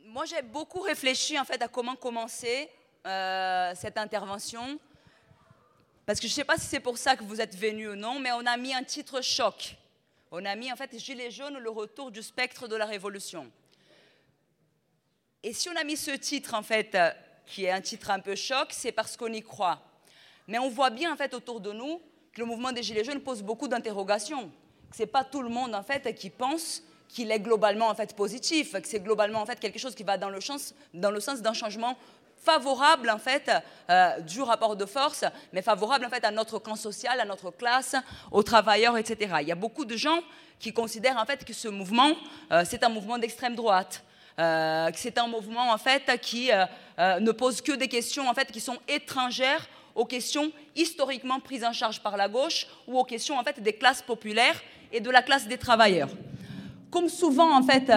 Moi, 0.00 0.24
j'ai 0.26 0.42
beaucoup 0.42 0.80
réfléchi 0.80 1.38
en 1.38 1.44
fait 1.44 1.60
à 1.62 1.68
comment 1.68 1.96
commencer 1.96 2.68
cette 3.04 3.98
intervention, 3.98 4.78
parce 6.06 6.20
que 6.20 6.26
je 6.26 6.32
ne 6.32 6.36
sais 6.36 6.44
pas 6.44 6.56
si 6.56 6.66
c'est 6.66 6.80
pour 6.80 6.98
ça 6.98 7.16
que 7.16 7.24
vous 7.24 7.40
êtes 7.40 7.56
venus 7.56 7.90
ou 7.90 7.94
non, 7.94 8.18
mais 8.18 8.32
on 8.32 8.44
a 8.46 8.56
mis 8.56 8.74
un 8.74 8.84
titre 8.84 9.22
choc. 9.22 9.76
On 10.30 10.44
a 10.44 10.54
mis 10.54 10.70
en 10.72 10.76
fait 10.76 10.98
Gilets 10.98 11.30
jaunes, 11.30 11.58
le 11.58 11.70
retour 11.70 12.10
du 12.10 12.22
spectre 12.22 12.68
de 12.68 12.76
la 12.76 12.86
révolution. 12.86 13.50
Et 15.42 15.52
si 15.52 15.68
on 15.68 15.76
a 15.76 15.84
mis 15.84 15.96
ce 15.96 16.10
titre 16.10 16.54
en 16.54 16.62
fait, 16.62 16.96
qui 17.46 17.64
est 17.64 17.70
un 17.70 17.80
titre 17.80 18.10
un 18.10 18.20
peu 18.20 18.34
choc, 18.34 18.68
c'est 18.70 18.92
parce 18.92 19.16
qu'on 19.16 19.32
y 19.32 19.42
croit. 19.42 19.80
Mais 20.48 20.58
on 20.58 20.68
voit 20.68 20.90
bien 20.90 21.12
en 21.12 21.16
fait 21.16 21.34
autour 21.34 21.60
de 21.60 21.72
nous 21.72 22.00
que 22.32 22.40
le 22.40 22.46
mouvement 22.46 22.72
des 22.72 22.82
Gilets 22.82 23.04
jaunes 23.04 23.20
pose 23.20 23.42
beaucoup 23.42 23.68
d'interrogations. 23.68 24.50
Ce 24.92 25.02
n'est 25.02 25.06
pas 25.06 25.24
tout 25.24 25.42
le 25.42 25.48
monde 25.48 25.74
en 25.74 25.82
fait 25.82 26.14
qui 26.14 26.30
pense 26.30 26.82
qu'il 27.14 27.30
est 27.30 27.38
globalement 27.38 27.88
en 27.88 27.94
fait 27.94 28.14
positif, 28.14 28.72
que 28.72 28.88
c'est 28.88 28.98
globalement 28.98 29.40
en 29.40 29.46
fait 29.46 29.60
quelque 29.60 29.78
chose 29.78 29.94
qui 29.94 30.02
va 30.02 30.18
dans 30.18 30.30
le 30.30 30.40
sens, 30.40 30.74
d'un 30.92 31.52
changement 31.52 31.96
favorable 32.42 33.08
en 33.08 33.18
fait 33.18 33.50
euh, 33.88 34.20
du 34.20 34.42
rapport 34.42 34.76
de 34.76 34.84
force, 34.84 35.24
mais 35.52 35.62
favorable 35.62 36.04
en 36.04 36.10
fait 36.10 36.24
à 36.24 36.32
notre 36.32 36.58
camp 36.58 36.74
social, 36.74 37.18
à 37.20 37.24
notre 37.24 37.52
classe, 37.52 37.94
aux 38.32 38.42
travailleurs, 38.42 38.98
etc. 38.98 39.36
Il 39.42 39.48
y 39.48 39.52
a 39.52 39.54
beaucoup 39.54 39.84
de 39.84 39.96
gens 39.96 40.18
qui 40.58 40.72
considèrent 40.72 41.16
en 41.16 41.24
fait 41.24 41.44
que 41.44 41.52
ce 41.52 41.68
mouvement 41.68 42.10
euh, 42.50 42.64
c'est 42.68 42.82
un 42.82 42.88
mouvement 42.88 43.16
d'extrême 43.16 43.54
droite, 43.54 44.02
euh, 44.40 44.90
que 44.90 44.98
c'est 44.98 45.16
un 45.16 45.28
mouvement 45.28 45.70
en 45.70 45.78
fait 45.78 46.20
qui 46.20 46.50
ne 46.98 47.30
pose 47.30 47.60
que 47.60 47.72
des 47.72 47.88
questions 47.88 48.28
en 48.28 48.34
fait 48.34 48.50
qui 48.50 48.60
sont 48.60 48.78
étrangères 48.88 49.66
aux 49.94 50.04
questions 50.04 50.50
historiquement 50.74 51.38
prises 51.38 51.64
en 51.64 51.72
charge 51.72 52.00
par 52.00 52.16
la 52.16 52.28
gauche 52.28 52.66
ou 52.88 52.98
aux 52.98 53.04
questions 53.04 53.38
en 53.38 53.44
fait 53.44 53.62
des 53.62 53.74
classes 53.74 54.02
populaires 54.02 54.60
et 54.90 55.00
de 55.00 55.10
la 55.10 55.22
classe 55.22 55.46
des 55.46 55.58
travailleurs. 55.58 56.10
Comme 56.94 57.08
souvent 57.08 57.58
en 57.58 57.62
fait 57.64 57.90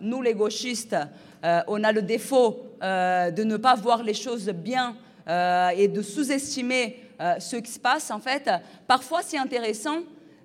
nous 0.00 0.22
les 0.22 0.34
gauchistes 0.34 0.94
euh, 1.42 1.62
on 1.68 1.82
a 1.84 1.92
le 1.92 2.02
défaut 2.02 2.60
euh, 2.82 3.30
de 3.30 3.44
ne 3.44 3.56
pas 3.56 3.74
voir 3.74 4.02
les 4.02 4.14
choses 4.14 4.48
bien 4.48 4.94
euh, 5.28 5.70
et 5.70 5.88
de 5.88 6.02
sous-estimer 6.02 7.04
ce 7.38 7.56
qui 7.56 7.70
se 7.70 7.78
passe, 7.78 8.10
en 8.10 8.18
fait, 8.18 8.50
parfois 8.86 9.20
c'est 9.22 9.36
intéressant 9.36 9.98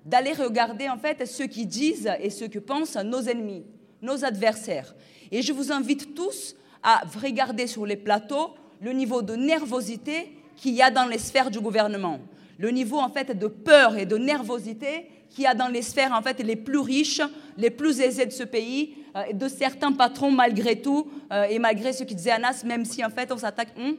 d'aller 0.04 0.34
regarder 0.34 0.90
en 0.90 0.98
fait 0.98 1.24
ce 1.24 1.42
qu'ils 1.42 1.68
disent 1.68 2.10
et 2.20 2.28
ce 2.28 2.44
que 2.44 2.58
pensent 2.58 2.96
nos 2.96 3.22
ennemis, 3.22 3.64
nos 4.02 4.26
adversaires. 4.26 4.94
Et 5.32 5.40
je 5.40 5.54
vous 5.54 5.72
invite 5.72 6.14
tous 6.14 6.54
à 6.82 7.00
regarder 7.22 7.66
sur 7.66 7.86
les 7.86 7.96
plateaux 7.96 8.50
le 8.82 8.92
niveau 8.92 9.22
de 9.22 9.36
nervosité 9.36 10.38
qu'il 10.54 10.74
y 10.74 10.82
a 10.82 10.90
dans 10.90 11.06
les 11.06 11.16
sphères 11.16 11.50
du 11.50 11.60
gouvernement, 11.60 12.20
le 12.58 12.70
niveau 12.70 12.98
en 12.98 13.08
fait 13.08 13.38
de 13.38 13.46
peur 13.46 13.96
et 13.96 14.06
de 14.06 14.16
nervosité 14.16 15.08
qu'il 15.30 15.44
y 15.44 15.46
a 15.46 15.54
dans 15.54 15.68
les 15.68 15.82
sphères 15.82 16.12
en 16.12 16.22
fait 16.22 16.40
les 16.40 16.56
plus 16.56 16.78
riches, 16.78 17.20
les 17.58 17.70
plus 17.70 18.00
aisées 18.00 18.26
de 18.26 18.32
ce 18.32 18.42
pays, 18.42 18.96
euh, 19.16 19.32
de 19.32 19.48
certains 19.48 19.92
patrons 19.92 20.30
malgré 20.30 20.80
tout, 20.80 21.10
euh, 21.32 21.44
et 21.44 21.58
malgré 21.58 21.92
ce 21.92 22.04
qu'il 22.04 22.16
disait 22.16 22.30
Anas, 22.30 22.62
même 22.64 22.84
si 22.84 23.04
en 23.04 23.10
fait 23.10 23.30
on 23.32 23.38
s'attaque, 23.38 23.76
hmm? 23.76 23.92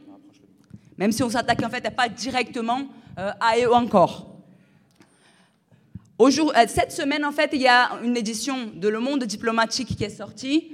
même 0.98 1.12
si 1.12 1.24
on 1.24 1.30
s'attaque 1.30 1.62
en 1.64 1.70
fait 1.70 1.90
pas 1.96 2.10
directement 2.10 2.88
euh, 3.20 3.32
à 3.40 3.58
eux 3.60 3.74
encore. 3.74 4.28
cette 6.68 6.92
semaine, 6.92 7.26
en 7.26 7.32
fait, 7.32 7.52
il 7.54 7.62
y 7.62 7.68
a 7.68 7.92
une 8.04 8.18
édition 8.18 8.72
de 8.74 8.88
Le 8.88 9.00
Monde 9.00 9.24
diplomatique 9.24 9.96
qui 9.96 10.04
est 10.04 10.10
sortie, 10.10 10.72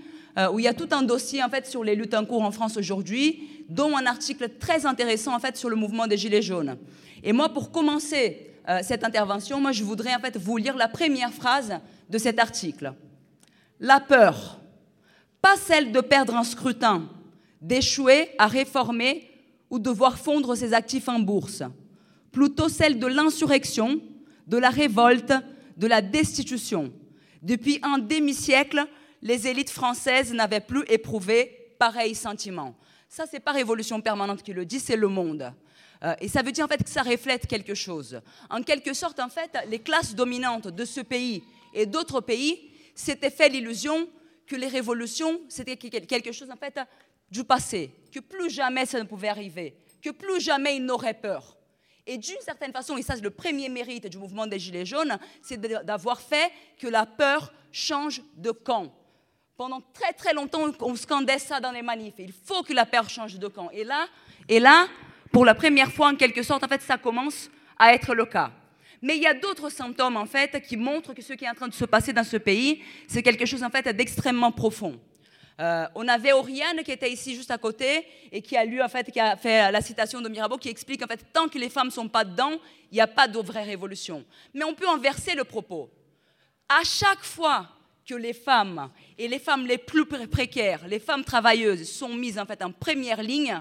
où 0.52 0.58
il 0.58 0.66
y 0.66 0.68
a 0.68 0.74
tout 0.74 0.88
un 0.92 1.04
dossier 1.04 1.44
en 1.44 1.50
fait 1.50 1.68
sur 1.68 1.84
les 1.84 1.96
luttes 1.96 2.16
en 2.16 2.26
cours 2.26 2.42
en 2.42 2.52
France 2.52 2.76
aujourd'hui, 2.76 3.66
dont 3.70 3.96
un 3.96 4.06
article 4.06 4.50
très 4.58 4.86
intéressant 4.86 5.36
en 5.36 5.40
fait 5.40 5.56
sur 5.58 5.70
le 5.70 5.76
mouvement 5.76 6.08
des 6.08 6.18
Gilets 6.18 6.42
jaunes. 6.42 6.76
Et 7.24 7.34
moi, 7.34 7.50
pour 7.50 7.72
commencer 7.72 8.52
cette 8.84 9.04
intervention, 9.04 9.60
moi, 9.60 9.72
je 9.72 9.84
voudrais 9.84 10.14
en 10.14 10.20
fait 10.20 10.38
vous 10.38 10.58
lire 10.58 10.78
la 10.78 10.88
première 10.88 11.34
phrase 11.34 11.80
de 12.10 12.18
cet 12.18 12.40
article 12.40 12.94
la 13.84 14.00
peur, 14.00 14.60
pas 15.42 15.58
celle 15.58 15.92
de 15.92 16.00
perdre 16.00 16.36
un 16.36 16.46
scrutin, 16.46 17.10
d'échouer 17.62 18.30
à 18.38 18.48
réformer 18.48 19.30
ou 19.70 19.78
de 19.78 19.90
voir 19.90 20.18
fondre 20.18 20.56
ses 20.56 20.74
actifs 20.74 21.10
en 21.10 21.20
bourse, 21.20 21.64
plutôt 22.32 22.70
celle 22.70 22.98
de 22.98 23.08
l'insurrection, 23.08 24.00
de 24.48 24.58
la 24.58 24.70
révolte, 24.70 25.34
de 25.76 25.88
la 25.88 26.02
destitution. 26.02 26.94
Depuis 27.42 27.80
un 27.84 27.98
demi-siècle, 27.98 28.86
les 29.22 29.48
élites 29.48 29.70
françaises 29.70 30.34
n'avaient 30.34 30.62
plus 30.62 30.86
éprouvé 30.88 31.76
pareil 31.78 32.16
sentiment. 32.16 32.74
Ça, 33.10 33.26
c'est 33.30 33.42
pas 33.42 33.52
Révolution 33.52 34.00
permanente 34.00 34.44
qui 34.44 34.54
le 34.54 34.66
dit, 34.66 34.80
c'est 34.80 34.96
le 34.96 35.10
monde. 35.10 35.52
Euh, 36.04 36.16
et 36.20 36.28
ça 36.28 36.42
veut 36.42 36.52
dire 36.52 36.66
en 36.66 36.68
fait 36.68 36.84
que 36.84 36.90
ça 36.90 37.02
reflète 37.02 37.48
quelque 37.48 37.74
chose. 37.74 38.20
En 38.50 38.62
quelque 38.62 38.94
sorte, 38.94 39.20
en 39.20 39.30
fait, 39.30 39.58
les 39.68 39.80
classes 39.80 40.16
dominantes 40.16 40.68
de 40.68 40.86
ce 40.86 41.02
pays 41.02 41.44
et 41.74 41.86
d'autres 41.86 42.22
pays 42.22 42.72
s'était 42.96 43.30
fait 43.30 43.50
l'illusion 43.50 44.08
que 44.46 44.56
les 44.56 44.68
révolutions, 44.68 45.40
c'était 45.48 45.78
quelque 45.78 46.32
chose 46.32 46.52
en 46.52 46.58
fait 46.58 46.80
du 47.32 47.44
passé, 47.44 47.92
que 48.12 48.20
plus 48.20 48.50
jamais 48.50 48.86
ça 48.86 49.00
ne 49.00 49.06
pouvait 49.06 49.30
arriver, 49.30 49.76
que 50.02 50.10
plus 50.10 50.42
jamais 50.42 50.76
ils 50.76 50.86
n'auraient 50.86 51.14
peur. 51.14 51.58
Et 52.06 52.18
d'une 52.18 52.40
certaine 52.42 52.74
façon, 52.74 52.98
et 52.98 53.02
ça 53.02 53.16
c'est 53.16 53.22
le 53.22 53.30
premier 53.30 53.70
mérite 53.70 54.08
du 54.08 54.18
mouvement 54.18 54.46
des 54.46 54.60
Gilets 54.60 54.86
jaunes, 54.86 55.18
c'est 55.42 55.60
d'avoir 55.86 56.20
fait 56.20 56.52
que 56.78 56.88
la 56.88 57.06
peur 57.06 57.54
change 57.72 58.22
de 58.36 58.52
camp. 58.52 58.94
Pendant 59.56 59.82
très 59.94 60.12
très 60.12 60.34
longtemps, 60.34 60.66
on 60.82 60.96
scandait 60.96 61.40
ça 61.40 61.62
dans 61.62 61.72
les 61.72 61.82
manifs. 61.82 62.16
Il 62.18 62.34
faut 62.34 62.64
que 62.64 62.74
la 62.74 62.86
peur 62.86 63.10
change 63.10 63.36
de 63.40 63.48
camp. 63.48 63.70
Et 63.72 63.84
là, 63.84 64.08
et 64.50 64.60
là, 64.60 64.88
pour 65.34 65.46
la 65.46 65.56
première 65.56 65.92
fois, 65.92 66.10
en 66.10 66.16
quelque 66.16 66.44
sorte, 66.44 66.64
en 66.64 66.68
fait, 66.68 66.84
ça 66.84 67.00
commence 67.00 67.50
à 67.80 67.92
être 67.94 68.14
le 68.14 68.26
cas. 68.26 68.52
Mais 69.02 69.18
il 69.18 69.24
y 69.24 69.26
a 69.26 69.34
d'autres 69.34 69.70
symptômes, 69.70 70.16
en 70.16 70.28
fait, 70.28 70.62
qui 70.62 70.78
montrent 70.78 71.16
que 71.16 71.24
ce 71.24 71.34
qui 71.34 71.44
est 71.44 71.50
en 71.50 71.56
train 71.56 71.68
de 71.68 71.74
se 71.74 71.86
passer 71.86 72.14
dans 72.14 72.24
ce 72.24 72.38
pays, 72.38 72.84
c'est 73.08 73.24
quelque 73.24 73.48
chose, 73.48 73.64
en 73.64 73.72
fait, 73.72 73.90
d'extrêmement 73.90 74.52
profond. 74.52 74.98
Euh, 75.60 75.88
on 75.96 76.08
avait 76.08 76.34
Oriane 76.34 76.84
qui 76.84 76.92
était 76.92 77.12
ici 77.12 77.36
juste 77.36 77.50
à 77.50 77.58
côté 77.58 78.06
et 78.32 78.44
qui 78.44 78.56
a 78.56 78.64
lu, 78.64 78.80
en 78.80 78.88
fait, 78.88 79.12
qui 79.12 79.20
a 79.20 79.36
fait 79.36 79.72
la 79.72 79.82
citation 79.82 80.22
de 80.22 80.30
Mirabeau 80.30 80.58
qui 80.58 80.70
explique, 80.70 81.04
en 81.04 81.08
fait, 81.08 81.26
tant 81.34 81.50
que 81.50 81.58
les 81.58 81.70
femmes 81.70 81.88
ne 81.88 81.92
sont 81.92 82.08
pas 82.08 82.24
dedans, 82.24 82.60
il 82.92 82.96
n'y 82.96 83.02
a 83.02 83.08
pas 83.08 83.28
de 83.28 83.40
vraie 83.40 83.64
révolution. 83.64 84.24
Mais 84.54 84.64
on 84.64 84.76
peut 84.76 84.88
inverser 84.88 85.34
le 85.34 85.46
propos. 85.46 85.90
À 86.70 86.84
chaque 86.84 87.24
fois 87.24 87.70
que 88.08 88.14
les 88.14 88.34
femmes, 88.34 88.92
et 89.18 89.28
les 89.28 89.40
femmes 89.40 89.66
les 89.66 89.80
plus 89.80 90.06
précaires, 90.06 90.88
les 90.88 91.00
femmes 91.00 91.24
travailleuses, 91.24 91.90
sont 91.90 92.14
mises, 92.14 92.38
en 92.38 92.46
fait, 92.46 92.64
en 92.64 92.72
première 92.72 93.24
ligne, 93.24 93.60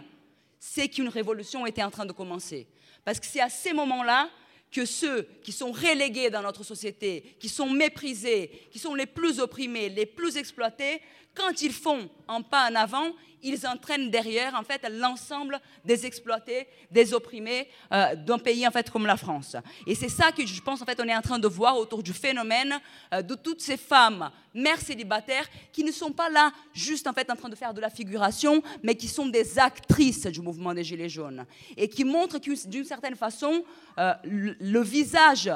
c'est 0.64 0.88
qu'une 0.88 1.08
révolution 1.08 1.66
était 1.66 1.82
en 1.82 1.90
train 1.90 2.06
de 2.06 2.12
commencer. 2.12 2.68
Parce 3.04 3.18
que 3.18 3.26
c'est 3.26 3.40
à 3.40 3.48
ces 3.48 3.72
moments-là 3.72 4.30
que 4.70 4.84
ceux 4.84 5.26
qui 5.42 5.50
sont 5.50 5.72
relégués 5.72 6.30
dans 6.30 6.40
notre 6.40 6.62
société, 6.62 7.34
qui 7.40 7.48
sont 7.48 7.68
méprisés, 7.68 8.68
qui 8.70 8.78
sont 8.78 8.94
les 8.94 9.06
plus 9.06 9.40
opprimés, 9.40 9.88
les 9.88 10.06
plus 10.06 10.36
exploités, 10.36 11.02
quand 11.34 11.62
ils 11.62 11.72
font 11.72 12.08
un 12.28 12.42
pas 12.42 12.70
en 12.70 12.74
avant, 12.74 13.12
ils 13.42 13.66
entraînent 13.66 14.10
derrière 14.10 14.54
en 14.54 14.62
fait 14.62 14.86
l'ensemble 14.88 15.60
des 15.84 16.06
exploités, 16.06 16.66
des 16.90 17.12
opprimés 17.12 17.68
euh, 17.92 18.14
d'un 18.14 18.38
pays 18.38 18.66
en 18.66 18.70
fait 18.70 18.90
comme 18.90 19.06
la 19.06 19.16
France. 19.16 19.56
Et 19.86 19.94
c'est 19.94 20.08
ça 20.08 20.30
que 20.32 20.46
je 20.46 20.60
pense 20.60 20.80
en 20.80 20.84
fait 20.84 21.00
on 21.00 21.08
est 21.08 21.16
en 21.16 21.22
train 21.22 21.38
de 21.38 21.48
voir 21.48 21.76
autour 21.76 22.02
du 22.02 22.12
phénomène 22.12 22.78
euh, 23.12 23.22
de 23.22 23.34
toutes 23.34 23.60
ces 23.60 23.76
femmes 23.76 24.30
mères 24.54 24.80
célibataires 24.80 25.48
qui 25.72 25.82
ne 25.82 25.90
sont 25.90 26.12
pas 26.12 26.30
là 26.30 26.52
juste 26.72 27.06
en 27.06 27.12
fait 27.12 27.30
en 27.30 27.36
train 27.36 27.48
de 27.48 27.56
faire 27.56 27.74
de 27.74 27.80
la 27.80 27.90
figuration, 27.90 28.62
mais 28.82 28.94
qui 28.94 29.08
sont 29.08 29.26
des 29.26 29.58
actrices 29.58 30.26
du 30.26 30.40
mouvement 30.40 30.74
des 30.74 30.84
Gilets 30.84 31.08
jaunes 31.08 31.44
et 31.76 31.88
qui 31.88 32.04
montrent 32.04 32.38
d'une 32.38 32.84
certaine 32.84 33.16
façon 33.16 33.64
euh, 33.98 34.14
le 34.24 34.80
visage 34.82 35.50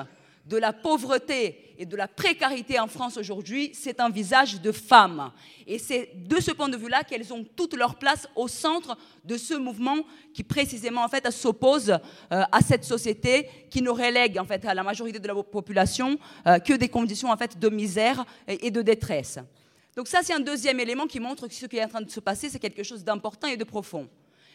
de 0.46 0.56
la 0.56 0.72
pauvreté 0.72 1.65
et 1.78 1.86
de 1.86 1.96
la 1.96 2.08
précarité 2.08 2.78
en 2.78 2.86
France 2.86 3.16
aujourd'hui, 3.16 3.70
c'est 3.74 4.00
un 4.00 4.08
visage 4.08 4.60
de 4.60 4.72
femme. 4.72 5.30
Et 5.66 5.78
c'est 5.78 6.10
de 6.14 6.40
ce 6.40 6.50
point 6.50 6.68
de 6.68 6.76
vue-là 6.76 7.04
qu'elles 7.04 7.32
ont 7.32 7.44
toute 7.56 7.74
leur 7.74 7.96
place 7.96 8.28
au 8.34 8.48
centre 8.48 8.96
de 9.24 9.36
ce 9.36 9.54
mouvement 9.54 9.98
qui 10.32 10.42
précisément 10.42 11.02
en 11.02 11.08
fait 11.08 11.30
s'oppose 11.30 11.90
euh, 11.90 11.98
à 12.30 12.60
cette 12.60 12.84
société 12.84 13.48
qui 13.70 13.82
ne 13.82 13.90
relègue 13.90 14.38
en 14.38 14.44
fait 14.44 14.64
à 14.64 14.74
la 14.74 14.82
majorité 14.82 15.18
de 15.18 15.28
la 15.28 15.34
population 15.34 16.18
euh, 16.46 16.58
que 16.58 16.72
des 16.72 16.88
conditions 16.88 17.30
en 17.30 17.36
fait 17.36 17.58
de 17.58 17.68
misère 17.68 18.24
et 18.46 18.70
de 18.70 18.82
détresse. 18.82 19.38
Donc 19.96 20.08
ça 20.08 20.20
c'est 20.22 20.34
un 20.34 20.40
deuxième 20.40 20.78
élément 20.80 21.06
qui 21.06 21.20
montre 21.20 21.48
que 21.48 21.54
ce 21.54 21.66
qui 21.66 21.78
est 21.78 21.84
en 21.84 21.88
train 21.88 22.02
de 22.02 22.10
se 22.10 22.20
passer 22.20 22.48
c'est 22.48 22.58
quelque 22.58 22.82
chose 22.82 23.02
d'important 23.02 23.48
et 23.48 23.56
de 23.56 23.64
profond. 23.64 24.08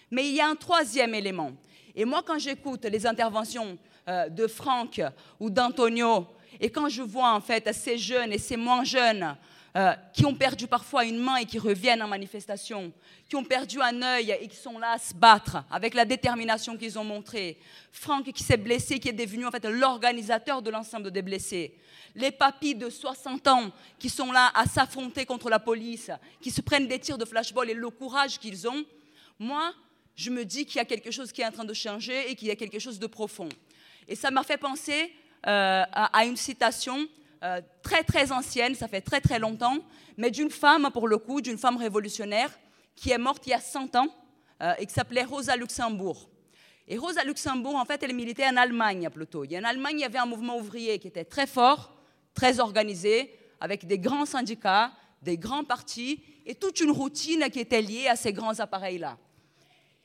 Mais 0.09 0.28
il 0.28 0.36
y 0.36 0.41
a 0.41 0.47
un 0.47 0.55
troisième 0.55 1.15
élément. 1.15 1.51
Et 1.95 2.05
moi 2.05 2.24
quand 2.26 2.39
j'écoute 2.39 2.86
les 2.86 3.05
interventions 3.05 3.78
euh, 4.07 4.30
de 4.30 4.47
Franck 4.47 5.01
ou 5.39 5.49
d'Antonio, 5.49 6.28
et 6.60 6.70
quand 6.70 6.89
je 6.89 7.02
vois 7.02 7.34
en 7.34 7.41
fait 7.41 7.72
ces 7.74 7.97
jeunes 7.97 8.34
et 8.34 8.38
ces 8.38 8.58
moins 8.58 8.84
jeunes 8.84 9.36
euh, 9.78 9.93
qui 10.14 10.26
ont 10.26 10.36
perdu 10.36 10.68
parfois 10.68 11.06
une 11.06 11.18
main 11.18 11.38
et 11.38 11.45
qui 11.45 11.58
reviennent 11.58 12.04
en 12.04 12.08
manifestation, 12.08 12.91
qui 13.30 13.38
ont 13.38 13.43
perdu 13.45 13.80
un 13.82 14.02
œil 14.02 14.38
et 14.41 14.49
qui 14.49 14.58
sont 14.58 14.78
là 14.78 14.91
à 14.91 14.97
se 14.97 15.14
battre 15.14 15.64
avec 15.72 15.93
la 15.93 16.04
détermination 16.04 16.76
qu'ils 16.76 16.99
ont 16.99 17.06
montrée. 17.06 17.58
Franck 17.89 18.34
qui 18.34 18.43
s'est 18.43 18.58
blessé, 18.58 18.99
qui 18.99 19.08
est 19.08 19.14
devenu 19.14 19.45
en 19.45 19.52
fait 19.52 19.64
l'organisateur 19.64 20.62
de 20.62 20.70
l'ensemble 20.70 21.10
des 21.10 21.22
blessés. 21.22 21.74
Les 22.16 22.32
papis 22.32 22.76
de 22.76 22.89
60 22.89 23.47
ans 23.47 23.72
qui 23.97 24.10
sont 24.10 24.34
là 24.34 24.52
à 24.56 24.66
s'affronter 24.66 25.26
contre 25.26 25.49
la 25.49 25.60
police, 25.60 26.12
qui 26.41 26.52
se 26.52 26.60
prennent 26.60 26.89
des 26.89 26.99
tirs 26.99 27.18
de 27.18 27.24
flashball 27.24 27.70
et 27.70 27.74
le 27.74 27.89
courage 27.89 28.39
qu'ils 28.39 28.68
ont. 28.68 28.84
Moi, 29.39 29.74
je 30.18 30.32
me 30.32 30.43
dis 30.43 30.66
qu'il 30.66 30.76
y 30.76 30.80
a 30.80 30.86
quelque 30.86 31.12
chose 31.12 31.32
qui 31.32 31.43
est 31.43 31.45
en 31.45 31.52
train 31.52 31.64
de 31.64 31.74
changer 31.74 32.30
et 32.30 32.36
qu'il 32.36 32.49
y 32.49 32.52
a 32.52 32.58
quelque 32.58 32.80
chose 32.80 32.99
de 32.99 33.08
profond. 33.08 33.47
Et 34.10 34.16
ça 34.16 34.32
m'a 34.32 34.43
fait 34.43 34.58
penser 34.58 35.14
à, 35.44 36.26
une 36.26 36.38
citation 36.38 37.08
euh, 37.44 37.60
très 37.82 38.04
très 38.04 38.32
ancienne, 38.32 38.76
ça 38.76 38.88
fait 38.88 39.02
très 39.02 39.20
très 39.20 39.39
longtemps, 39.39 39.78
mais 40.18 40.30
d'une 40.30 40.52
femme, 40.52 40.89
pour 40.94 41.08
le 41.08 41.18
coup, 41.18 41.42
d'une 41.42 41.58
femme 41.58 41.78
révolutionnaire 41.78 42.52
qui 42.96 43.10
est 43.10 43.18
morte 43.18 43.48
il 43.48 43.50
y 43.50 43.54
a 43.54 43.60
100 43.60 43.96
ans 43.96 44.08
euh, 44.62 44.74
et 44.78 44.86
qui 44.86 44.94
s'appelait 44.94 45.24
Rosa 45.24 45.56
Luxembourg. 45.56 46.30
Et 46.88 46.98
Rosa 46.98 47.24
Luxembourg, 47.24 47.76
en 47.76 47.86
fait, 47.86 48.04
elle 48.04 48.14
militait 48.14 48.46
en 48.46 48.58
Allemagne 48.58 49.10
plutôt. 49.10 49.44
en 49.44 49.64
Allemagne, 49.64 49.96
il 49.98 50.02
y 50.02 50.06
avait 50.06 50.20
un 50.20 50.28
mouvement 50.28 50.58
ouvrier 50.58 51.00
qui 51.00 51.08
était 51.08 51.26
très 51.26 51.48
fort, 51.48 51.96
très 52.36 52.60
organisé, 52.60 53.34
avec 53.60 53.88
des 53.88 53.98
grands 53.98 54.26
syndicats, 54.26 54.92
des 55.22 55.38
grands 55.38 55.64
partis 55.64 56.22
et 56.46 56.54
toute 56.54 56.80
une 56.80 56.92
routine 56.92 57.50
qui 57.52 57.60
était 57.60 57.82
liée 57.82 58.08
à 58.08 58.16
ces 58.16 58.34
grands 58.34 58.60
appareils-là. 58.60 59.18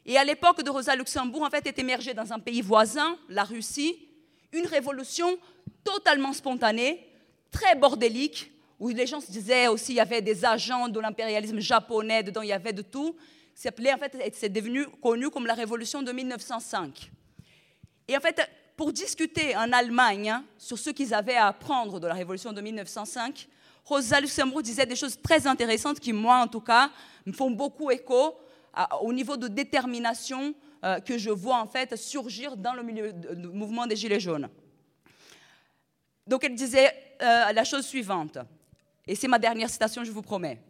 Et 0.07 0.17
à 0.17 0.25
l'époque 0.25 0.63
de 0.63 0.71
Rosa 0.71 0.95
Luxembourg, 0.97 1.43
en 1.43 1.51
fait, 1.51 1.67
est 1.67 1.79
émergée 1.79 2.15
dans 2.15 2.33
un 2.33 2.39
pays 2.39 2.63
voisin, 2.63 3.19
la 3.29 3.45
Russie, 3.45 4.09
une 4.53 4.67
révolution 4.67 5.39
totalement 5.85 6.33
spontanée, 6.33 7.07
très 7.51 7.75
bordélique, 7.75 8.53
où 8.79 8.89
les 8.89 9.07
gens 9.07 9.21
se 9.21 9.31
disaient 9.31 9.69
aussi 9.69 9.93
il 9.93 9.97
y 9.97 10.01
avait 10.01 10.23
des 10.23 10.45
agents 10.45 10.89
de 10.89 11.01
l'impérialisme 11.01 11.61
japonais 11.61 12.23
dedans, 12.23 12.43
il 12.43 12.49
y 12.49 12.53
avait 12.53 12.73
de 12.73 12.83
tout. 12.83 13.17
C'est 13.55 14.53
devenu 14.53 14.87
connu 15.03 15.31
comme 15.31 15.47
la 15.47 15.55
révolution 15.55 16.03
de 16.03 16.13
1905. 16.13 17.11
Et 18.09 18.17
en 18.17 18.21
fait, 18.21 18.41
pour 18.77 18.93
discuter 18.93 19.57
en 19.57 19.73
Allemagne 19.73 20.29
hein, 20.29 20.45
sur 20.59 20.79
ce 20.79 20.91
qu'ils 20.91 21.15
avaient 21.15 21.37
à 21.37 21.47
apprendre 21.49 21.99
de 21.99 22.07
la 22.07 22.15
révolution 22.15 22.53
de 22.53 22.61
1905, 22.61 23.49
Rosa 23.85 24.21
Luxembourg 24.21 24.63
disait 24.63 24.85
des 24.85 24.97
choses 24.97 25.19
très 25.23 25.47
intéressantes 25.47 26.01
qui, 26.01 26.13
moi 26.13 26.39
en 26.39 26.49
tout 26.49 26.61
cas, 26.61 26.91
me 27.25 27.33
font 27.33 27.51
beaucoup 27.51 27.91
écho 27.91 28.35
au 29.01 29.13
niveau 29.13 29.39
de 29.39 29.49
détermination 29.49 30.55
euh, 30.85 31.01
que 31.01 31.19
je 31.19 31.31
vois 31.31 31.59
en 31.59 31.67
fait 31.67 31.97
surgir 31.97 32.57
dans 32.57 32.75
le, 32.75 32.83
mouvement 33.53 33.87
des 33.87 33.97
Gilets 33.97 34.21
jaunes. 34.21 34.49
Donc 36.27 36.45
elle 36.45 36.55
disait 36.55 36.93
euh, 37.23 37.53
la 37.53 37.65
chose 37.65 37.87
suivante, 37.87 38.39
et 39.07 39.15
c'est 39.15 39.29
ma 39.29 39.39
dernière 39.39 39.71
citation, 39.71 40.05
je 40.05 40.11
vous 40.11 40.23
promets. 40.23 40.61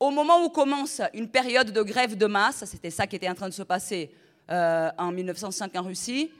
Au 0.00 0.10
moment 0.10 0.44
où 0.44 0.48
commence 0.48 1.00
une 1.14 1.28
période 1.28 1.72
de 1.72 1.82
grève 1.82 2.16
de 2.16 2.26
masse, 2.26 2.64
c'était 2.66 2.90
ça 2.90 3.06
qui 3.06 3.16
était 3.16 3.28
en 3.28 3.34
train 3.34 3.48
de 3.48 3.54
se 3.54 3.62
passer 3.62 4.12
euh, 4.50 4.90
en 4.96 5.12
1905 5.12 5.76
en 5.76 5.82
Russie, 5.82 6.30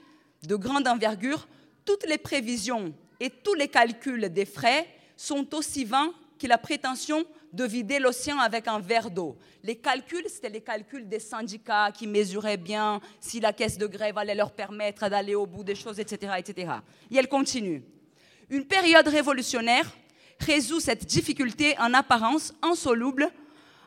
de 0.47 0.57
grande 0.57 0.87
envergure, 0.87 1.49
toutes 1.85 2.07
les 2.07 2.19
prévisions 2.19 2.95
et 3.21 3.31
tous 3.31 3.55
les 3.55 3.69
calculs 3.69 4.29
des 4.33 4.45
frais 4.45 4.87
sont 5.17 5.55
aussi 5.55 5.85
vains 5.85 6.13
que 6.39 6.47
la 6.47 6.59
prétention 6.59 7.24
de 7.53 7.64
vider 7.64 7.99
l'océan 7.99 8.39
avec 8.39 8.68
un 8.68 8.78
verre 8.78 9.11
d'eau. 9.11 9.36
Les 9.62 9.76
calculs, 9.76 10.24
c'était 10.28 10.49
les 10.49 10.61
calculs 10.61 11.09
des 11.09 11.18
syndicats 11.18 11.91
qui 11.93 12.07
mesuraient 12.07 12.57
bien 12.57 13.01
si 13.20 13.41
la 13.41 13.53
caisse 13.53 13.78
de 13.78 13.86
grève 13.86 14.18
allait 14.18 14.34
leur 14.34 14.53
permettre 14.53 15.09
d'aller 15.09 15.34
au 15.34 15.47
bout 15.47 15.64
des 15.64 15.74
choses, 15.74 15.99
etc., 15.99 16.32
etc. 16.39 16.72
Et 17.11 17.16
elle 17.16 17.28
continue. 17.28 17.82
Une 18.51 18.64
période 18.64 19.09
révolutionnaire 19.09 19.91
résout 20.41 20.80
cette 20.80 21.05
difficulté 21.07 21.76
en 21.78 21.93
apparence 21.95 22.55
insoluble 22.62 23.28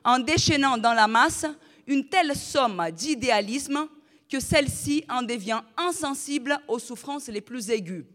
en 0.04 0.20
déchaînant 0.20 0.78
dans 0.78 0.94
la 0.94 1.08
masse 1.08 1.46
une 1.88 2.08
telle 2.08 2.36
somme 2.36 2.90
d'idéalisme 2.92 3.88
que 4.30 4.40
celle-ci 4.40 5.04
en 5.10 5.24
devient 5.24 5.62
insensible 5.78 6.58
aux 6.68 6.80
souffrances 6.80 7.28
les 7.28 7.42
plus 7.42 7.70
aiguës. 7.70 8.06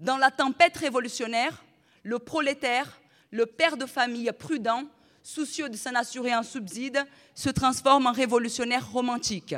Dans 0.00 0.16
la 0.16 0.30
tempête 0.30 0.76
révolutionnaire, 0.76 1.64
le 2.02 2.18
prolétaire 2.18 3.00
le 3.30 3.46
père 3.46 3.76
de 3.76 3.86
famille 3.86 4.30
prudent, 4.38 4.84
soucieux 5.22 5.68
de 5.68 5.76
s'en 5.76 5.94
assurer 5.94 6.32
un 6.32 6.42
subside, 6.42 7.04
se 7.34 7.50
transforme 7.50 8.06
en 8.06 8.12
révolutionnaire 8.12 8.90
romantique, 8.90 9.54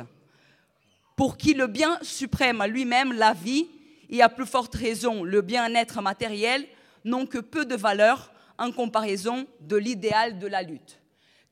pour 1.15 1.37
qui 1.37 1.53
le 1.53 1.67
bien 1.67 1.99
suprême 2.01 2.63
lui-même, 2.65 3.13
la 3.13 3.33
vie, 3.33 3.67
et 4.09 4.21
à 4.21 4.29
plus 4.29 4.45
forte 4.45 4.75
raison 4.75 5.23
le 5.23 5.41
bien-être 5.41 6.01
matériel, 6.01 6.65
n'ont 7.05 7.25
que 7.25 7.37
peu 7.37 7.65
de 7.65 7.75
valeur 7.75 8.31
en 8.57 8.71
comparaison 8.71 9.47
de 9.61 9.77
l'idéal 9.77 10.39
de 10.39 10.47
la 10.47 10.63
lutte. 10.63 10.99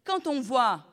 Quand 0.03 0.27
on 0.27 0.41
voit 0.41 0.85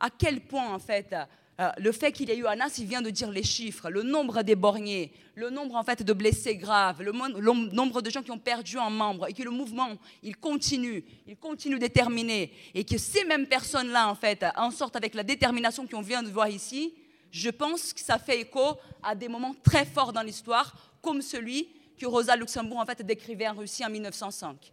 à 0.00 0.08
quel 0.10 0.40
point, 0.40 0.72
en 0.72 0.78
fait, 0.78 1.14
euh, 1.60 1.70
le 1.76 1.92
fait 1.92 2.10
qu'il 2.12 2.30
y 2.30 2.32
ait 2.32 2.38
eu 2.38 2.46
Anas, 2.46 2.76
il 2.78 2.86
vient 2.86 3.02
de 3.02 3.10
dire 3.10 3.30
les 3.30 3.42
chiffres, 3.42 3.90
le 3.90 4.02
nombre 4.02 4.42
d'éborgnés, 4.42 5.12
le 5.34 5.50
nombre 5.50 5.74
en 5.74 5.84
fait 5.84 6.02
de 6.02 6.12
blessés 6.14 6.56
graves, 6.56 7.02
le, 7.02 7.12
nombre 7.12 8.00
de 8.00 8.08
gens 8.08 8.22
qui 8.22 8.30
ont 8.30 8.38
perdu 8.38 8.78
un 8.78 8.88
membre, 8.88 9.28
et 9.28 9.34
que 9.34 9.42
le 9.42 9.50
mouvement, 9.50 9.90
il 10.22 10.36
continue, 10.38 11.04
il 11.26 11.36
continue 11.36 11.78
déterminé, 11.78 12.50
et 12.74 12.84
que 12.84 12.96
ces 12.96 13.24
mêmes 13.24 13.46
personnes-là, 13.46 14.08
en 14.08 14.14
fait, 14.14 14.42
en 14.56 14.70
sortent 14.70 14.96
avec 14.96 15.14
la 15.14 15.22
détermination 15.22 15.86
qu'on 15.86 16.00
vient 16.00 16.22
de 16.22 16.30
voir 16.30 16.48
ici, 16.48 16.94
je 17.30 17.50
pense 17.50 17.92
que 17.92 18.00
ça 18.00 18.18
fait 18.18 18.40
écho 18.40 18.78
à 19.02 19.14
des 19.14 19.28
moments 19.28 19.54
très 19.62 19.84
forts 19.84 20.14
dans 20.14 20.22
l'histoire, 20.22 20.74
comme 21.02 21.20
celui 21.20 21.68
que 21.98 22.06
Rosa 22.06 22.36
Luxembourg, 22.36 22.78
en 22.78 22.86
fait, 22.86 23.02
décrivait 23.02 23.48
en 23.48 23.54
Russie 23.54 23.84
en 23.84 23.90
1905. 23.90 24.72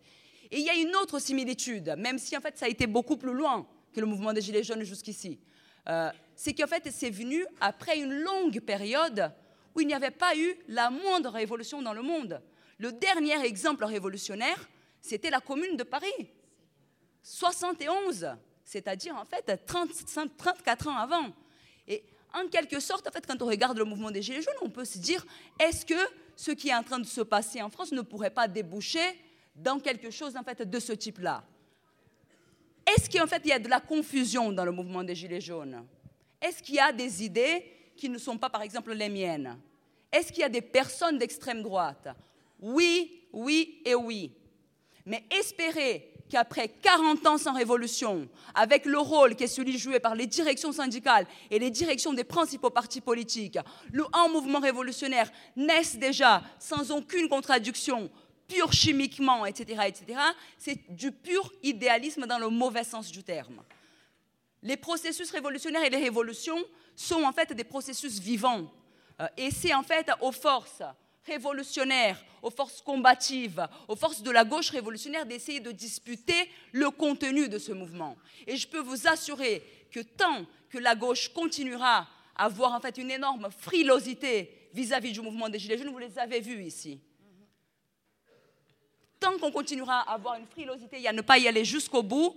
Et 0.52 0.60
il 0.60 0.66
y 0.66 0.70
a 0.70 0.76
une 0.76 0.96
autre 0.96 1.20
similitude, 1.20 1.96
même 1.98 2.18
si, 2.18 2.38
en 2.38 2.40
fait, 2.40 2.58
ça 2.58 2.66
a 2.66 2.70
été 2.70 2.88
beaucoup 2.88 3.18
plus 3.18 3.34
loin 3.34 3.68
que 3.94 4.00
le 4.00 4.06
mouvement 4.06 4.32
des 4.32 4.42
Gilets 4.42 4.64
jaunes 4.64 4.84
jusqu'ici. 4.84 5.38
Euh, 5.90 6.12
c'est 6.38 6.54
qu'en 6.54 6.68
fait, 6.68 6.88
c'est 6.92 7.10
venu 7.10 7.44
après 7.60 7.98
une 8.00 8.14
longue 8.14 8.62
période 8.62 9.34
où 9.76 9.82
il 9.82 9.88
n'y 9.88 9.94
avait 9.96 10.12
pas 10.12 10.38
eu 10.38 10.56
la 10.68 10.92
moindre 10.92 11.32
révolution 11.32 11.82
dans 11.82 11.94
le 11.94 12.04
monde. 12.04 12.42
Le 12.78 12.92
dernier 12.92 13.44
exemple 13.44 13.84
révolutionnaire, 13.84 14.70
c'était 15.02 15.32
la 15.32 15.42
Commune 15.42 15.76
de 15.76 15.84
Paris. 15.84 16.30
71, 17.24 18.30
c'est-à-dire 18.64 19.16
en 19.16 19.26
fait 19.26 19.66
34 19.66 20.88
ans 20.88 20.98
avant. 20.98 21.34
Et 21.88 22.04
en 22.34 22.48
quelque 22.48 22.80
sorte, 22.80 23.08
en 23.08 23.12
fait, 23.12 23.26
quand 23.26 23.42
on 23.42 23.48
regarde 23.48 23.80
le 23.80 23.86
mouvement 23.86 24.12
des 24.12 24.22
Gilets 24.22 24.44
jaunes, 24.44 24.54
on 24.62 24.70
peut 24.70 24.86
se 24.86 25.00
dire, 25.00 25.26
est-ce 25.60 25.86
que 25.86 26.00
ce 26.36 26.52
qui 26.52 26.70
est 26.70 26.76
en 26.76 26.84
train 26.84 27.00
de 27.00 27.06
se 27.06 27.22
passer 27.22 27.64
en 27.64 27.72
France 27.72 27.92
ne 27.92 28.02
pourrait 28.02 28.30
pas 28.30 28.48
déboucher 28.48 29.20
dans 29.56 29.80
quelque 29.80 30.12
chose 30.12 30.38
en 30.38 30.44
fait 30.44 30.62
de 30.62 30.80
ce 30.80 30.94
type-là? 30.94 31.44
Est-ce 32.86 33.10
qu'en 33.10 33.26
fait 33.26 33.42
il 33.44 33.50
y 33.50 33.54
a 33.54 33.60
de 33.60 33.68
la 33.68 33.80
confusion 33.80 34.52
dans 34.52 34.66
le 34.66 34.72
mouvement 34.72 35.04
des 35.04 35.16
Gilets 35.16 35.42
jaunes? 35.42 35.84
Est-ce 36.42 36.62
qu'il 36.62 36.76
y 36.76 36.80
a 36.80 36.92
des 36.92 37.24
idées 37.24 37.66
qui 37.96 38.10
ne 38.10 38.18
sont 38.18 38.38
pas, 38.38 38.50
par 38.50 38.62
exemple, 38.62 38.94
les 38.94 39.10
miennes? 39.10 39.58
Est-ce 40.12 40.32
qu'il 40.32 40.42
y 40.42 40.46
a 40.46 40.50
des 40.50 40.62
personnes 40.62 41.18
d'extrême 41.18 41.64
droite? 41.64 42.08
Oui, 42.60 43.24
oui 43.34 43.82
et 43.86 43.96
oui. 43.96 44.32
Mais 45.06 45.24
espérer 45.32 46.14
qu'après 46.30 46.68
40 46.68 47.26
ans 47.26 47.38
sans 47.38 47.54
révolution, 47.54 48.28
avec 48.54 48.86
le 48.86 49.00
rôle 49.00 49.36
qui 49.36 49.46
est 49.46 49.48
celui 49.48 49.78
joué 49.78 50.00
par 50.00 50.16
les 50.16 50.28
directions 50.28 50.72
syndicales 50.72 51.26
et 51.50 51.60
les 51.60 51.72
directions 51.72 52.14
des 52.14 52.24
principaux 52.24 52.70
partis 52.70 53.02
politiques, 53.02 53.58
le 53.92 54.04
un 54.14 54.28
mouvement 54.28 54.60
révolutionnaire 54.60 55.32
naisse 55.56 55.96
déjà 55.98 56.44
sans 56.60 56.92
aucune 56.92 57.30
contradiction, 57.30 58.10
pur 58.48 58.72
chimiquement, 58.74 59.46
etc., 59.46 59.84
etc., 59.88 60.20
c'est 60.58 60.80
du 60.94 61.12
pur 61.12 61.52
idéalisme 61.64 62.26
dans 62.26 62.40
le 62.40 62.50
mauvais 62.50 62.84
sens 62.84 63.12
du 63.12 63.24
terme. 63.24 63.62
Les 64.64 64.78
processus 64.78 65.30
révolutionnaires 65.32 65.84
et 65.84 65.90
les 65.90 65.98
révolutions 65.98 66.64
sont 66.96 67.24
en 67.24 67.32
fait 67.32 67.54
des 67.54 67.64
processus 67.64 68.20
vivants. 68.20 68.72
Euh, 69.22 69.28
et 69.38 69.52
c'est 69.52 69.74
en 69.74 69.84
fait 69.84 70.10
aux 70.22 70.32
forces 70.32 70.82
révolutionnaires, 71.26 72.24
aux 72.42 72.50
forces 72.50 72.82
combatives, 72.82 73.68
aux 73.88 73.96
forces 73.96 74.24
de 74.24 74.32
la 74.32 74.44
gauche 74.44 74.70
révolutionnaire 74.70 75.26
d'essayer 75.26 75.60
de 75.60 75.72
disputer 75.72 76.50
le 76.72 76.90
contenu 76.90 77.50
de 77.50 77.60
ce 77.60 77.72
mouvement. 77.72 78.18
Et 78.48 78.56
je 78.56 78.68
peux 78.68 78.80
vous 78.80 79.08
assurer 79.08 79.64
que 79.92 80.00
tant 80.00 80.46
que 80.70 80.78
la 80.78 80.96
gauche 80.96 81.30
continuera 81.34 82.08
à 82.36 82.46
avoir 82.46 82.74
en 82.74 82.80
fait 82.80 82.98
une 82.98 83.12
énorme 83.12 83.50
frilosité 83.52 84.70
vis-à-vis 84.74 85.12
du 85.12 85.22
mouvement 85.22 85.50
des 85.50 85.60
Gilets 85.60 85.78
jaunes, 85.78 85.90
vous 85.90 85.98
les 85.98 86.18
avez 86.18 86.40
vus 86.40 86.64
ici. 86.64 87.00
tant 89.20 89.38
qu'on 89.40 89.52
continuera 89.52 90.02
à 90.02 90.14
avoir 90.14 90.36
une 90.36 90.46
frilosité 90.46 91.02
et 91.02 91.08
à 91.08 91.14
ne 91.14 91.22
pas 91.22 91.40
y 91.40 91.48
aller 91.48 91.66
jusqu'au 91.66 92.04
bout, 92.04 92.36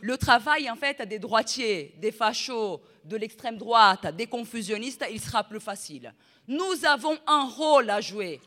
le 0.00 0.16
travail 0.16 0.70
en 0.70 0.76
fait 0.76 1.02
des 1.02 1.18
droitiers, 1.18 1.94
des 1.98 2.12
fachos, 2.12 2.80
de 3.04 3.16
l'extrême 3.16 3.56
droite, 3.56 4.14
des 4.16 4.26
confusionnistes, 4.26 5.04
il 5.10 5.20
sera 5.20 5.44
plus 5.44 5.60
facile. 5.60 6.12
Nous 6.48 6.84
avons 6.84 7.18
un 7.26 7.44
rôle 7.44 7.90
à 7.90 8.00
jouer 8.00 8.40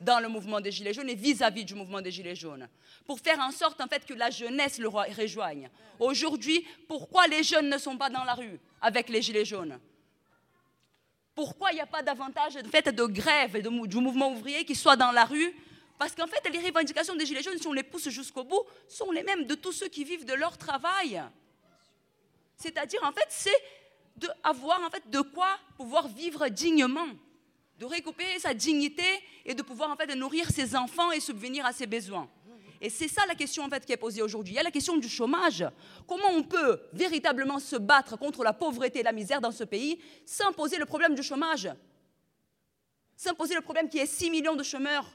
dans 0.00 0.20
le 0.20 0.28
mouvement 0.28 0.60
des 0.60 0.70
Gilets 0.70 0.92
jaunes 0.92 1.08
et 1.08 1.14
vis-à-vis 1.14 1.64
du 1.64 1.74
mouvement 1.74 2.00
des 2.00 2.10
Gilets 2.10 2.36
jaunes, 2.36 2.68
pour 3.04 3.18
faire 3.18 3.40
en 3.40 3.50
sorte 3.50 3.80
en 3.80 3.88
fait 3.88 4.04
que 4.04 4.14
la 4.14 4.30
jeunesse 4.30 4.78
le 4.78 4.88
rejoigne. 4.88 5.68
Aujourd'hui, 5.98 6.64
pourquoi 6.86 7.26
les 7.26 7.42
jeunes 7.42 7.68
ne 7.68 7.78
sont 7.78 7.96
pas 7.96 8.08
dans 8.08 8.24
la 8.24 8.34
rue 8.34 8.60
avec 8.80 9.08
les 9.08 9.22
Gilets 9.22 9.44
jaunes? 9.44 9.78
Pourquoi 11.34 11.72
il 11.72 11.76
n'y 11.76 11.80
a 11.80 11.86
pas 11.86 12.02
davantage 12.02 12.54
de, 12.54 12.68
fait, 12.68 12.88
de 12.88 13.04
grève 13.04 13.60
du 13.60 13.96
mouvement 13.98 14.32
ouvrier 14.32 14.64
qui 14.64 14.74
soit 14.74 14.96
dans 14.96 15.12
la 15.12 15.24
rue 15.24 15.54
parce 15.98 16.14
qu'en 16.14 16.26
fait, 16.28 16.48
les 16.48 16.60
revendications 16.60 17.16
des 17.16 17.26
Gilets 17.26 17.42
jaunes, 17.42 17.58
si 17.58 17.66
on 17.66 17.72
les 17.72 17.82
pousse 17.82 18.08
jusqu'au 18.08 18.44
bout, 18.44 18.62
sont 18.86 19.10
les 19.10 19.24
mêmes 19.24 19.44
de 19.44 19.54
tous 19.54 19.72
ceux 19.72 19.88
qui 19.88 20.04
vivent 20.04 20.24
de 20.24 20.34
leur 20.34 20.56
travail. 20.56 21.22
C'est-à-dire, 22.56 23.02
en 23.02 23.12
fait, 23.12 23.26
c'est 23.28 23.50
d'avoir 24.16 24.80
en 24.82 24.90
fait, 24.90 25.08
de 25.10 25.20
quoi 25.20 25.58
pouvoir 25.76 26.08
vivre 26.08 26.48
dignement, 26.48 27.08
de 27.78 27.84
récupérer 27.84 28.38
sa 28.38 28.54
dignité 28.54 29.04
et 29.44 29.54
de 29.54 29.62
pouvoir 29.62 29.90
en 29.90 29.96
fait, 29.96 30.12
nourrir 30.14 30.50
ses 30.50 30.76
enfants 30.76 31.10
et 31.12 31.20
subvenir 31.20 31.66
à 31.66 31.72
ses 31.72 31.86
besoins. 31.86 32.28
Et 32.80 32.90
c'est 32.90 33.08
ça 33.08 33.26
la 33.26 33.34
question 33.34 33.64
en 33.64 33.68
fait, 33.68 33.84
qui 33.84 33.92
est 33.92 33.96
posée 33.96 34.22
aujourd'hui. 34.22 34.54
Il 34.54 34.56
y 34.56 34.60
a 34.60 34.64
la 34.64 34.70
question 34.70 34.96
du 34.96 35.08
chômage. 35.08 35.64
Comment 36.06 36.30
on 36.30 36.44
peut 36.44 36.80
véritablement 36.92 37.58
se 37.58 37.74
battre 37.74 38.16
contre 38.16 38.44
la 38.44 38.52
pauvreté 38.52 39.00
et 39.00 39.02
la 39.02 39.12
misère 39.12 39.40
dans 39.40 39.50
ce 39.50 39.64
pays 39.64 40.00
sans 40.24 40.52
poser 40.52 40.78
le 40.78 40.86
problème 40.86 41.16
du 41.16 41.22
chômage? 41.24 41.68
Sans 43.16 43.34
poser 43.34 43.56
le 43.56 43.62
problème 43.62 43.88
qu'il 43.88 43.98
y 43.98 44.02
ait 44.02 44.06
6 44.06 44.30
millions 44.30 44.54
de 44.54 44.62
chômeurs 44.62 45.06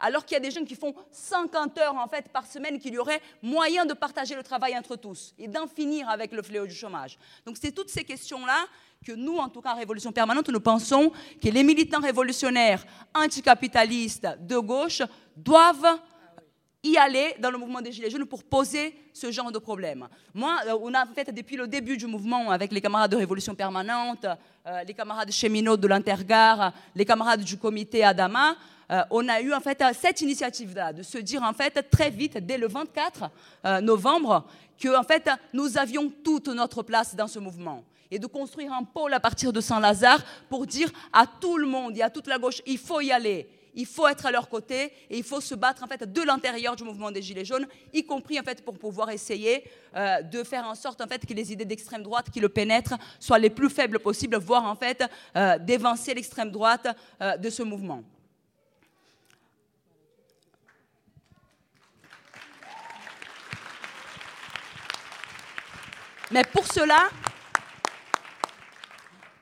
alors 0.00 0.24
qu'il 0.24 0.34
y 0.34 0.36
a 0.36 0.40
des 0.40 0.50
jeunes 0.50 0.64
qui 0.64 0.74
font 0.74 0.94
50 1.10 1.78
heures 1.78 1.96
en 1.96 2.08
fait 2.08 2.28
par 2.28 2.46
semaine, 2.46 2.78
qu'il 2.78 2.94
y 2.94 2.98
aurait 2.98 3.20
moyen 3.42 3.86
de 3.86 3.94
partager 3.94 4.34
le 4.34 4.42
travail 4.42 4.76
entre 4.76 4.96
tous 4.96 5.34
et 5.38 5.48
d'en 5.48 5.66
finir 5.66 6.08
avec 6.08 6.32
le 6.32 6.42
fléau 6.42 6.66
du 6.66 6.74
chômage. 6.74 7.18
Donc 7.46 7.56
c'est 7.60 7.72
toutes 7.72 7.90
ces 7.90 8.04
questions-là 8.04 8.66
que 9.04 9.12
nous, 9.12 9.36
en 9.36 9.48
tout 9.48 9.62
cas, 9.62 9.74
Révolution 9.74 10.12
Permanente, 10.12 10.48
nous 10.50 10.60
pensons 10.60 11.10
que 11.42 11.48
les 11.48 11.62
militants 11.64 12.00
révolutionnaires 12.00 12.84
anticapitalistes 13.14 14.26
de 14.40 14.58
gauche 14.58 15.02
doivent 15.36 15.98
y 16.82 16.96
aller 16.96 17.34
dans 17.38 17.50
le 17.50 17.58
mouvement 17.58 17.80
des 17.82 17.92
Gilets 17.92 18.10
jaunes 18.10 18.24
pour 18.24 18.42
poser 18.44 18.94
ce 19.12 19.30
genre 19.30 19.52
de 19.52 19.58
problème. 19.58 20.08
Moi, 20.32 20.56
euh, 20.66 20.78
on 20.80 20.94
a 20.94 21.04
fait 21.06 21.30
depuis 21.32 21.56
le 21.56 21.66
début 21.68 21.96
du 21.96 22.06
mouvement 22.06 22.50
avec 22.50 22.72
les 22.72 22.80
camarades 22.80 23.10
de 23.10 23.16
Révolution 23.16 23.54
Permanente, 23.54 24.24
euh, 24.66 24.82
les 24.84 24.94
camarades 24.94 25.30
cheminots 25.30 25.76
de 25.76 25.86
l'Intergare, 25.86 26.72
les 26.94 27.04
camarades 27.04 27.42
du 27.42 27.58
comité 27.58 28.02
Adama, 28.02 28.56
euh, 28.90 29.02
on 29.10 29.28
a 29.28 29.40
eu 29.40 29.52
en 29.52 29.60
fait 29.60 29.82
cette 29.94 30.20
initiative-là, 30.20 30.92
de 30.92 31.02
se 31.02 31.18
dire 31.18 31.42
en 31.42 31.52
fait 31.52 31.88
très 31.90 32.10
vite, 32.10 32.38
dès 32.38 32.58
le 32.58 32.66
24 32.66 33.30
euh, 33.64 33.80
novembre, 33.80 34.44
que 34.78 34.96
en 34.96 35.04
fait 35.04 35.30
nous 35.52 35.78
avions 35.78 36.10
toute 36.24 36.48
notre 36.48 36.82
place 36.82 37.14
dans 37.14 37.28
ce 37.28 37.38
mouvement 37.38 37.84
et 38.10 38.18
de 38.18 38.26
construire 38.26 38.72
un 38.72 38.82
pôle 38.82 39.14
à 39.14 39.20
partir 39.20 39.52
de 39.52 39.60
Saint-Lazare 39.60 40.24
pour 40.48 40.66
dire 40.66 40.90
à 41.12 41.26
tout 41.26 41.56
le 41.56 41.66
monde 41.66 41.96
et 41.96 42.02
à 42.02 42.10
toute 42.10 42.26
la 42.26 42.38
gauche, 42.38 42.60
il 42.66 42.78
faut 42.78 43.00
y 43.00 43.12
aller, 43.12 43.48
il 43.74 43.86
faut 43.86 44.08
être 44.08 44.26
à 44.26 44.32
leur 44.32 44.48
côté 44.48 44.92
et 45.08 45.18
il 45.18 45.22
faut 45.22 45.40
se 45.40 45.54
battre 45.54 45.84
en 45.84 45.86
fait 45.86 46.12
de 46.12 46.22
l'intérieur 46.22 46.74
du 46.74 46.82
mouvement 46.82 47.12
des 47.12 47.22
Gilets 47.22 47.44
jaunes, 47.44 47.68
y 47.92 48.02
compris 48.02 48.40
en 48.40 48.42
fait 48.42 48.64
pour 48.64 48.76
pouvoir 48.76 49.10
essayer 49.10 49.62
euh, 49.94 50.22
de 50.22 50.42
faire 50.42 50.64
en 50.66 50.74
sorte 50.74 51.00
en 51.00 51.06
fait 51.06 51.24
que 51.24 51.34
les 51.34 51.52
idées 51.52 51.64
d'extrême 51.64 52.02
droite 52.02 52.30
qui 52.32 52.40
le 52.40 52.48
pénètrent 52.48 52.98
soient 53.20 53.38
les 53.38 53.50
plus 53.50 53.70
faibles 53.70 54.00
possibles, 54.00 54.36
voire 54.38 54.64
en 54.64 54.74
fait 54.74 55.04
d'évincer 55.60 56.14
l'extrême 56.14 56.50
droite 56.50 56.88
de 57.38 57.50
ce 57.50 57.62
mouvement. 57.62 58.02
Mais 66.32 66.44
pour 66.44 66.64
cela, 66.64 67.08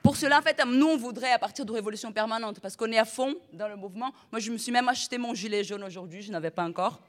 pour 0.01 0.17
cela, 0.17 0.39
en 0.39 0.41
fait, 0.41 0.59
nous, 0.65 0.87
on 0.87 0.97
voudrait, 0.97 1.31
à 1.31 1.37
partir 1.37 1.63
de 1.63 1.71
Révolution 1.71 2.11
Permanente, 2.11 2.59
parce 2.59 2.75
qu'on 2.75 2.91
est 2.91 2.97
à 2.97 3.05
fond 3.05 3.35
dans 3.53 3.67
le 3.67 3.75
mouvement. 3.75 4.11
Moi, 4.31 4.39
je 4.39 4.51
me 4.51 4.57
suis 4.57 4.71
même 4.71 4.89
acheté 4.89 5.19
mon 5.19 5.35
gilet 5.35 5.63
jaune 5.63 5.83
aujourd'hui, 5.83 6.23
je 6.23 6.31
n'avais 6.31 6.49
pas 6.49 6.63
encore. 6.63 6.99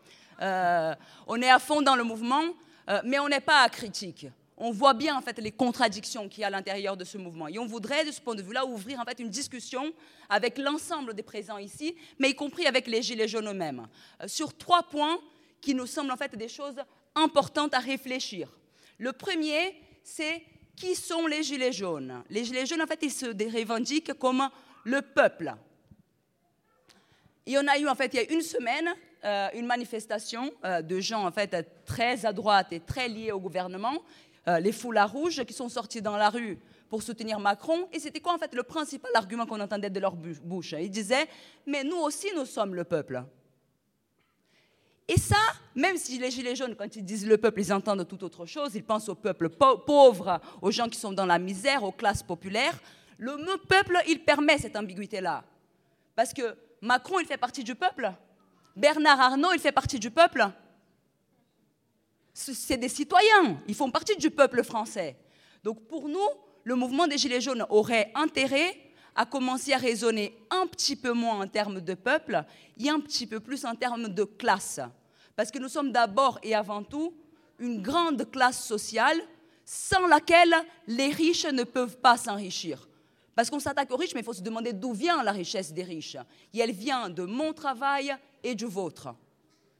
Euh, 0.42 0.94
on 1.26 1.40
est 1.40 1.50
à 1.50 1.58
fond 1.58 1.80
dans 1.80 1.96
le 1.96 2.04
mouvement, 2.04 2.42
euh, 2.90 3.00
mais 3.04 3.18
on 3.20 3.28
n'est 3.28 3.40
pas 3.40 3.62
à 3.62 3.70
critique. 3.70 4.26
On 4.58 4.70
voit 4.70 4.92
bien, 4.92 5.16
en 5.16 5.22
fait, 5.22 5.38
les 5.38 5.50
contradictions 5.50 6.28
qu'il 6.28 6.42
y 6.42 6.44
a 6.44 6.48
à 6.48 6.50
l'intérieur 6.50 6.94
de 6.94 7.04
ce 7.04 7.16
mouvement. 7.16 7.48
Et 7.48 7.58
on 7.58 7.64
voudrait, 7.64 8.04
de 8.04 8.10
ce 8.10 8.20
point 8.20 8.34
de 8.34 8.42
vue-là, 8.42 8.66
ouvrir, 8.66 9.00
en 9.00 9.04
fait, 9.06 9.18
une 9.18 9.30
discussion 9.30 9.94
avec 10.28 10.58
l'ensemble 10.58 11.14
des 11.14 11.22
présents 11.22 11.56
ici, 11.56 11.96
mais 12.18 12.28
y 12.28 12.34
compris 12.34 12.66
avec 12.66 12.86
les 12.86 13.00
gilets 13.00 13.28
jaunes 13.28 13.48
eux-mêmes, 13.48 13.88
euh, 14.22 14.28
sur 14.28 14.54
trois 14.54 14.82
points 14.82 15.18
qui 15.62 15.74
nous 15.74 15.86
semblent, 15.86 16.12
en 16.12 16.18
fait, 16.18 16.36
des 16.36 16.48
choses 16.48 16.76
importantes 17.14 17.72
à 17.72 17.78
réfléchir. 17.78 18.50
Le 19.00 19.14
premier, 19.14 19.74
c'est 20.04 20.42
qui 20.76 20.94
sont 20.94 21.26
les 21.26 21.42
Gilets 21.42 21.72
jaunes 21.72 22.22
Les 22.28 22.44
Gilets 22.44 22.66
jaunes, 22.66 22.82
en 22.82 22.86
fait, 22.86 22.98
ils 23.00 23.10
se 23.10 23.26
revendiquent 23.26 24.12
comme 24.18 24.46
le 24.84 25.00
peuple. 25.00 25.54
Il 27.46 27.54
y 27.54 27.58
en 27.58 27.66
a 27.66 27.78
eu, 27.78 27.88
en 27.88 27.94
fait, 27.94 28.12
il 28.12 28.16
y 28.18 28.20
a 28.20 28.30
une 28.30 28.42
semaine, 28.42 28.90
euh, 29.24 29.48
une 29.54 29.64
manifestation 29.64 30.52
euh, 30.66 30.82
de 30.82 31.00
gens, 31.00 31.26
en 31.26 31.30
fait, 31.32 31.66
très 31.86 32.26
à 32.26 32.32
droite 32.34 32.68
et 32.72 32.80
très 32.80 33.08
liés 33.08 33.32
au 33.32 33.40
gouvernement, 33.40 34.02
euh, 34.48 34.60
les 34.60 34.72
foulards 34.72 35.12
rouges, 35.12 35.44
qui 35.44 35.54
sont 35.54 35.70
sortis 35.70 36.02
dans 36.02 36.18
la 36.18 36.28
rue 36.28 36.58
pour 36.90 37.02
soutenir 37.02 37.40
Macron. 37.40 37.88
Et 37.94 38.00
c'était 38.00 38.20
quoi, 38.20 38.34
en 38.34 38.38
fait, 38.38 38.54
le 38.54 38.64
principal 38.64 39.10
argument 39.14 39.46
qu'on 39.46 39.60
entendait 39.60 39.88
de 39.88 40.00
leur 40.00 40.14
bouche? 40.14 40.74
Ils 40.78 40.90
disaient, 40.90 41.26
mais 41.66 41.84
nous 41.84 41.96
aussi, 41.96 42.28
nous 42.36 42.44
sommes 42.44 42.74
le 42.74 42.84
peuple. 42.84 43.24
Et 45.12 45.18
ça, 45.18 45.40
même 45.74 45.96
si 45.96 46.20
les 46.20 46.30
Gilets 46.30 46.54
jaunes, 46.54 46.76
quand 46.76 46.94
ils 46.94 47.04
disent 47.04 47.26
le 47.26 47.36
peuple, 47.36 47.60
ils 47.62 47.72
entendent 47.72 48.06
tout 48.06 48.22
autre 48.22 48.46
chose, 48.46 48.76
ils 48.76 48.84
pensent 48.84 49.08
au 49.08 49.16
peuple 49.16 49.48
pauvre, 49.48 50.40
aux 50.62 50.70
gens 50.70 50.88
qui 50.88 51.00
sont 51.00 51.10
dans 51.10 51.26
la 51.26 51.40
misère, 51.40 51.82
aux 51.82 51.90
classes 51.90 52.22
populaires. 52.22 52.80
Le 53.18 53.36
mot 53.36 53.58
peuple, 53.68 53.98
il 54.06 54.20
permet 54.20 54.56
cette 54.58 54.76
ambiguïté-là. 54.76 55.42
Parce 56.14 56.32
que 56.32 56.56
Macron, 56.80 57.18
il 57.18 57.26
fait 57.26 57.36
partie 57.36 57.64
du 57.64 57.74
peuple. 57.74 58.12
Bernard 58.76 59.20
Arnault, 59.20 59.50
il 59.52 59.58
fait 59.58 59.72
partie 59.72 59.98
du 59.98 60.12
peuple. 60.12 60.46
C'est 62.32 62.76
des 62.76 62.88
citoyens, 62.88 63.60
ils 63.66 63.74
font 63.74 63.90
partie 63.90 64.16
du 64.16 64.30
peuple 64.30 64.62
français. 64.62 65.16
Donc 65.64 65.88
pour 65.88 66.08
nous, 66.08 66.28
le 66.62 66.76
mouvement 66.76 67.08
des 67.08 67.18
Gilets 67.18 67.40
jaunes 67.40 67.66
aurait 67.68 68.12
intérêt 68.14 68.78
à 69.16 69.26
commencer 69.26 69.72
à 69.72 69.78
raisonner 69.78 70.38
un 70.50 70.68
petit 70.68 70.94
peu 70.94 71.12
moins 71.12 71.40
en 71.40 71.48
termes 71.48 71.80
de 71.80 71.94
peuple 71.94 72.44
et 72.78 72.88
un 72.88 73.00
petit 73.00 73.26
peu 73.26 73.40
plus 73.40 73.64
en 73.64 73.74
termes 73.74 74.06
de 74.06 74.22
classe. 74.22 74.80
Parce 75.40 75.50
que 75.50 75.58
nous 75.58 75.70
sommes 75.70 75.90
d'abord 75.90 76.38
et 76.42 76.54
avant 76.54 76.82
tout 76.82 77.14
une 77.58 77.80
grande 77.80 78.30
classe 78.30 78.62
sociale 78.62 79.18
sans 79.64 80.06
laquelle 80.06 80.54
les 80.86 81.08
riches 81.08 81.46
ne 81.46 81.64
peuvent 81.64 81.96
pas 81.96 82.18
s'enrichir. 82.18 82.86
Parce 83.34 83.48
qu'on 83.48 83.58
s'attaque 83.58 83.90
aux 83.90 83.96
riches, 83.96 84.12
mais 84.12 84.20
il 84.20 84.24
faut 84.24 84.34
se 84.34 84.42
demander 84.42 84.74
d'où 84.74 84.92
vient 84.92 85.22
la 85.22 85.32
richesse 85.32 85.72
des 85.72 85.82
riches. 85.82 86.18
Et 86.52 86.58
elle 86.58 86.72
vient 86.72 87.08
de 87.08 87.22
mon 87.22 87.54
travail 87.54 88.14
et 88.44 88.54
du 88.54 88.66
vôtre. 88.66 89.14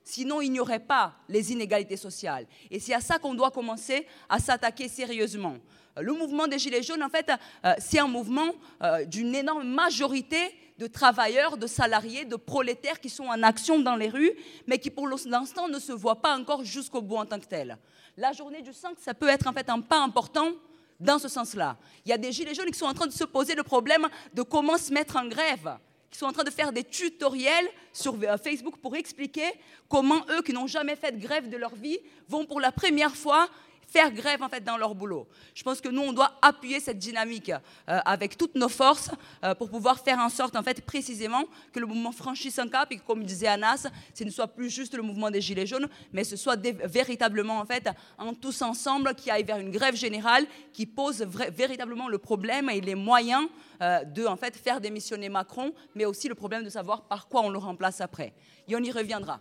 Sinon, 0.03 0.41
il 0.41 0.51
n'y 0.51 0.61
aurait 0.61 0.81
pas 0.81 1.13
les 1.29 1.53
inégalités 1.53 1.99
sociales. 1.99 2.47
Et 2.71 2.81
c'est 2.81 2.95
à 2.95 3.03
ça 3.03 3.19
qu'on 3.19 3.35
doit 3.35 3.51
commencer 3.51 4.07
à 4.31 4.39
s'attaquer 4.39 4.89
sérieusement. 4.89 5.59
Le 5.95 6.15
mouvement 6.15 6.49
des 6.49 6.59
Gilets 6.59 6.83
jaunes, 6.83 7.03
en 7.03 7.11
fait, 7.11 7.31
euh, 7.67 7.75
c'est 7.79 7.99
un 7.99 8.09
mouvement 8.09 8.51
euh, 8.83 9.05
d'une 9.05 9.35
énorme 9.35 9.69
majorité 9.69 10.39
de 10.81 10.87
travailleurs, 10.87 11.59
de 11.59 11.67
salariés, 11.67 12.25
de 12.25 12.37
prolétaires 12.37 13.01
qui 13.01 13.11
sont 13.11 13.27
en 13.27 13.43
action 13.43 13.81
dans 13.81 13.97
les 13.97 14.09
rues, 14.09 14.33
mais 14.67 14.79
qui 14.79 14.89
pour 14.89 15.07
l'instant 15.07 15.69
ne 15.69 15.79
se 15.79 15.93
voient 15.93 16.23
pas 16.23 16.35
encore 16.35 16.65
jusqu'au 16.65 17.03
bout 17.03 17.17
en 17.17 17.27
tant 17.27 17.39
que 17.39 17.45
tel. 17.45 17.77
La 18.17 18.33
journée 18.33 18.63
du 18.63 18.73
5, 18.73 18.97
ça 18.99 19.13
peut 19.13 19.29
être 19.29 19.47
en 19.47 19.53
fait 19.53 19.69
un 19.69 19.81
pas 19.83 19.99
important 20.03 20.53
dans 20.99 21.19
ce 21.19 21.29
sens-là. 21.29 21.77
Il 22.07 22.09
y 22.09 22.15
a 22.15 22.19
des 22.19 22.33
gilets 22.33 22.55
jaunes 22.55 22.71
qui 22.71 22.79
sont 22.79 22.87
en 22.87 22.95
train 22.95 23.07
de 23.07 23.13
se 23.13 23.25
poser 23.25 23.55
le 23.55 23.63
problème 23.63 24.09
de 24.33 24.41
comment 24.41 24.79
se 24.79 24.91
mettre 24.91 25.17
en 25.17 25.27
grève, 25.27 25.77
qui 26.11 26.19
sont 26.19 26.25
en 26.25 26.33
train 26.33 26.45
de 26.45 26.51
faire 26.51 26.73
des 26.73 26.85
tutoriels 26.85 27.69
sur 27.93 28.17
euh, 28.23 28.39
Facebook 28.39 28.79
pour 28.79 28.97
expliquer 28.97 29.53
comment 29.87 30.25
eux, 30.31 30.41
qui 30.41 30.55
n'ont 30.55 30.67
jamais 30.67 30.97
fait 30.97 31.13
de 31.13 31.21
grève 31.21 31.51
de 31.51 31.59
leur 31.59 31.75
vie, 31.75 31.99
vont 32.27 32.47
pour 32.47 32.59
la 32.59 32.73
première 32.73 33.15
fois 33.15 33.51
faire 33.91 34.11
grève 34.13 34.43
en 34.43 34.49
fait 34.49 34.63
dans 34.63 34.77
leur 34.77 34.95
boulot. 34.95 35.27
Je 35.55 35.63
pense 35.63 35.81
que 35.81 35.89
nous, 35.89 36.03
on 36.03 36.13
doit 36.13 36.33
appuyer 36.43 36.81
cette 36.81 36.99
dynamique 36.99 37.51
euh, 37.51 37.99
avec 38.05 38.37
toutes 38.37 38.55
nos 38.55 38.69
forces 38.69 39.11
euh, 39.45 39.55
pour 39.55 39.71
pouvoir 39.71 39.99
faire 39.99 40.19
en 40.19 40.29
sorte 40.29 40.57
en 40.57 40.63
fait 40.63 40.85
précisément 40.85 41.45
que 41.73 41.81
le 41.81 41.87
mouvement 41.87 42.13
franchisse 42.13 42.59
un 42.59 42.69
cap 42.69 42.91
et 42.93 42.99
que, 42.99 43.05
comme 43.05 43.25
disait 43.25 43.49
Anas, 43.49 43.89
ce 44.15 44.25
ne 44.25 44.31
soit 44.31 44.49
plus 44.49 44.71
juste 44.71 44.95
le 44.95 45.03
mouvement 45.03 45.31
des 45.31 45.41
gilets 45.41 45.67
jaunes, 45.67 45.89
mais 46.13 46.25
ce 46.25 46.37
soit 46.37 46.57
véritablement 46.85 47.59
en 47.59 47.67
fait 47.67 47.89
en 48.19 48.35
tous 48.35 48.63
ensemble 48.63 49.15
qui 49.15 49.31
aille 49.31 49.45
vers 49.45 49.59
une 49.59 49.71
grève 49.71 49.97
générale 49.97 50.47
qui 50.73 50.87
pose 50.87 51.23
véritablement 51.23 52.09
le 52.09 52.19
problème 52.19 52.71
et 52.71 52.81
les 52.81 52.95
moyens 52.95 53.49
euh, 53.83 54.05
de 54.05 54.27
en 54.27 54.37
fait 54.37 54.57
faire 54.57 54.81
démissionner 54.81 55.29
Macron, 55.29 55.73
mais 55.95 56.05
aussi 56.05 56.29
le 56.29 56.35
problème 56.35 56.65
de 56.65 56.71
savoir 56.71 57.03
par 57.03 57.29
quoi 57.29 57.43
on 57.43 57.51
le 57.51 57.59
remplace 57.59 58.01
après. 58.01 58.35
Et 58.69 58.77
on 58.77 58.81
y 58.81 58.91
reviendra. 58.93 59.41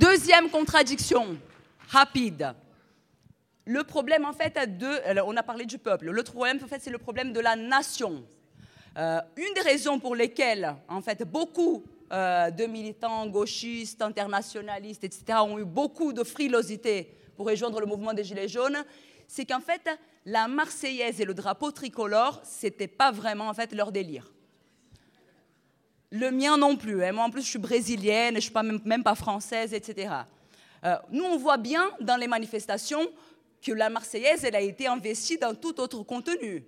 Deuxième 0.00 0.48
contradiction, 0.48 1.36
rapide. 1.88 2.54
le 3.66 3.84
problème, 3.84 4.24
en 4.24 4.32
fait, 4.32 4.78
de. 4.78 5.20
On 5.26 5.36
a 5.36 5.42
parlé 5.42 5.66
du 5.66 5.78
peuple. 5.78 6.10
L'autre 6.10 6.32
problème, 6.32 6.58
en 6.62 6.66
fait, 6.66 6.80
c'est 6.80 6.90
le 6.90 6.98
problème 6.98 7.32
de 7.32 7.40
la 7.40 7.56
nation. 7.56 8.24
Euh, 8.96 9.20
une 9.36 9.52
des 9.54 9.60
raisons 9.60 9.98
pour 9.98 10.16
lesquelles, 10.16 10.74
en 10.88 11.02
fait, 11.02 11.24
beaucoup 11.24 11.84
euh, 12.12 12.50
de 12.50 12.64
militants 12.64 13.26
gauchistes, 13.26 14.00
internationalistes, 14.00 15.04
etc., 15.04 15.38
ont 15.42 15.58
eu 15.58 15.64
beaucoup 15.64 16.12
de 16.12 16.24
frilosité 16.24 17.14
pour 17.36 17.46
rejoindre 17.46 17.80
le 17.80 17.86
mouvement 17.86 18.14
des 18.14 18.24
Gilets 18.24 18.48
jaunes, 18.48 18.84
c'est 19.26 19.44
qu'en 19.44 19.60
fait, 19.60 19.88
la 20.24 20.48
Marseillaise 20.48 21.20
et 21.20 21.24
le 21.24 21.34
drapeau 21.34 21.70
tricolore, 21.70 22.40
c'était 22.44 22.88
pas 22.88 23.10
vraiment 23.10 23.48
en 23.48 23.54
fait 23.54 23.72
leur 23.72 23.92
délire. 23.92 24.32
Le 26.14 26.30
mien 26.30 26.58
non 26.58 26.76
plus. 26.76 27.02
Hein. 27.02 27.12
Moi, 27.12 27.24
en 27.24 27.30
plus, 27.30 27.42
je 27.42 27.48
suis 27.48 27.58
brésilienne, 27.58 28.34
je 28.34 28.40
suis 28.40 28.50
pas 28.50 28.62
même, 28.62 29.02
pas 29.02 29.14
française, 29.14 29.72
etc. 29.72 30.12
Euh, 30.84 30.96
nous, 31.10 31.24
on 31.24 31.38
voit 31.38 31.56
bien 31.56 31.90
dans 32.00 32.16
les 32.16 32.28
manifestations 32.28 33.08
que 33.64 33.72
la 33.72 33.88
Marseillaise, 33.88 34.44
elle 34.44 34.56
a 34.56 34.60
été 34.60 34.86
investie 34.86 35.38
dans 35.38 35.54
tout 35.54 35.80
autre 35.80 36.02
contenu. 36.02 36.64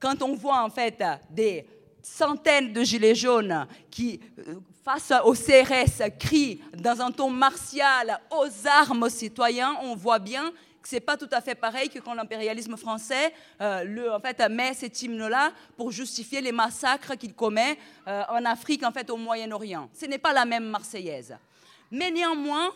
Quand 0.00 0.22
on 0.22 0.34
voit 0.34 0.62
en 0.62 0.70
fait 0.70 1.02
des 1.28 1.66
centaines 2.00 2.72
de 2.72 2.82
gilets 2.82 3.14
jaunes 3.14 3.66
qui, 3.90 4.18
euh, 4.38 4.54
face 4.82 5.12
au 5.24 5.34
CRS, 5.34 6.10
crient 6.18 6.60
dans 6.74 7.02
un 7.02 7.10
ton 7.10 7.28
martial 7.28 8.18
aux 8.30 8.66
armes 8.66 9.02
aux 9.02 9.10
citoyens, 9.10 9.76
on 9.82 9.94
voit 9.94 10.18
bien 10.18 10.52
c'est 10.88 11.00
pas 11.00 11.16
tout 11.16 11.28
à 11.32 11.40
fait 11.40 11.54
pareil 11.54 11.88
que 11.88 11.98
quand 11.98 12.14
l'impérialisme 12.14 12.76
français 12.76 13.32
euh, 13.60 13.84
le, 13.84 14.12
en 14.12 14.20
fait, 14.20 14.38
met 14.50 14.74
cet 14.74 15.02
hymne-là 15.02 15.52
pour 15.76 15.90
justifier 15.90 16.40
les 16.40 16.52
massacres 16.52 17.16
qu'il 17.16 17.34
commet 17.34 17.78
euh, 18.06 18.22
en 18.28 18.44
Afrique, 18.44 18.84
en 18.84 18.92
fait, 18.92 19.08
au 19.10 19.16
Moyen-Orient. 19.16 19.88
Ce 19.92 20.06
n'est 20.06 20.18
pas 20.18 20.32
la 20.32 20.44
même 20.44 20.64
Marseillaise. 20.64 21.36
Mais 21.90 22.10
néanmoins, 22.10 22.70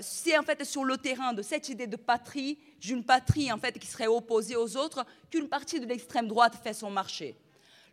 c'est 0.00 0.36
en 0.36 0.42
fait 0.42 0.64
sur 0.64 0.82
le 0.82 0.96
terrain 0.98 1.32
de 1.32 1.40
cette 1.40 1.68
idée 1.68 1.86
de 1.86 1.94
patrie 1.94 2.58
d'une 2.80 3.04
patrie 3.04 3.52
en 3.52 3.58
fait 3.58 3.78
qui 3.78 3.86
serait 3.86 4.08
opposée 4.08 4.56
aux 4.56 4.76
autres 4.76 5.06
qu'une 5.30 5.48
partie 5.48 5.78
de 5.78 5.86
l'extrême 5.86 6.26
droite 6.26 6.54
fait 6.60 6.72
son 6.72 6.90
marché. 6.90 7.36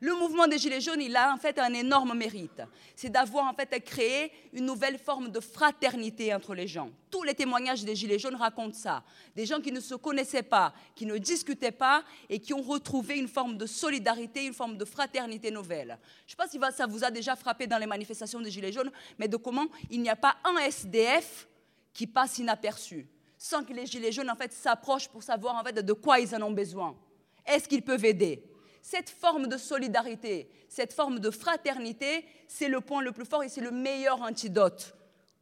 Le 0.06 0.14
mouvement 0.14 0.46
des 0.46 0.60
Gilets 0.60 0.82
jaunes, 0.82 1.02
il 1.02 1.16
a 1.16 1.34
en 1.34 1.38
fait 1.38 1.58
un 1.58 1.74
énorme 1.74 2.16
mérite. 2.16 2.62
C'est 2.96 3.10
d'avoir 3.10 3.48
en 3.48 3.56
fait 3.56 3.84
créé 3.84 4.32
une 4.54 4.68
nouvelle 4.68 5.00
forme 5.00 5.30
de 5.30 5.40
fraternité 5.40 6.32
entre 6.32 6.54
les 6.54 6.68
gens. 6.68 6.92
Tous 7.10 7.24
les 7.24 7.34
témoignages 7.34 7.84
des 7.84 7.96
Gilets 7.96 8.20
jaunes 8.20 8.36
racontent 8.36 8.78
ça. 8.78 9.04
Des 9.36 9.48
gens 9.48 9.60
qui 9.60 9.72
ne 9.72 9.80
se 9.80 9.96
connaissaient 9.96 10.44
pas, 10.44 10.76
qui 10.94 11.08
ne 11.08 11.18
discutaient 11.18 11.72
pas 11.72 12.04
et 12.30 12.38
qui 12.38 12.54
ont 12.54 12.62
retrouvé 12.62 13.18
une 13.18 13.28
forme 13.28 13.58
de 13.58 13.66
solidarité, 13.66 14.46
une 14.46 14.54
forme 14.54 14.78
de 14.78 14.86
fraternité 14.86 15.50
nouvelle. 15.50 15.98
Je 16.28 16.36
ne 16.36 16.48
sais 16.50 16.60
pas 16.60 16.72
si 16.72 16.78
ça 16.78 16.86
vous 16.86 17.04
a 17.04 17.10
déjà 17.10 17.36
frappé 17.36 17.66
dans 17.66 17.80
les 17.80 17.88
manifestations 17.88 18.42
des 18.42 18.52
Gilets 18.52 18.74
jaunes, 18.74 18.92
mais 19.18 19.28
de 19.28 19.38
comment 19.38 19.66
il 19.90 20.04
n'y 20.04 20.10
a 20.12 20.16
pas 20.16 20.36
un 20.44 20.58
SDF 20.58 21.48
qui 21.96 22.06
passe 22.06 22.38
inaperçu 22.38 23.08
sans 23.40 23.64
que 23.64 23.74
les 23.74 23.88
gilets 23.88 24.12
jaunes 24.12 24.30
en 24.30 24.36
fait 24.36 24.54
s'approchent 24.54 25.10
pour 25.10 25.24
savoir 25.24 25.56
en 25.56 25.64
fait 25.64 25.74
de 25.74 25.94
quoi 25.94 26.20
ils 26.20 26.36
en 26.36 26.44
ont 26.44 26.52
besoin. 26.52 26.96
Est-ce 27.44 27.68
qu'ils 27.68 27.82
peuvent 27.82 28.06
aider? 28.06 28.44
Cette 28.88 29.10
forme 29.10 29.48
de 29.48 29.58
solidarité, 29.58 30.48
cette 30.70 30.94
forme 30.94 31.18
de 31.18 31.32
fraternité, 31.32 32.24
c'est 32.48 32.68
le 32.68 32.82
point 32.82 33.02
le 33.02 33.12
plus 33.12 33.26
fort 33.26 33.42
et 33.42 33.50
c'est 33.50 33.60
le 33.60 33.72
meilleur 33.72 34.22
antidote 34.22 34.94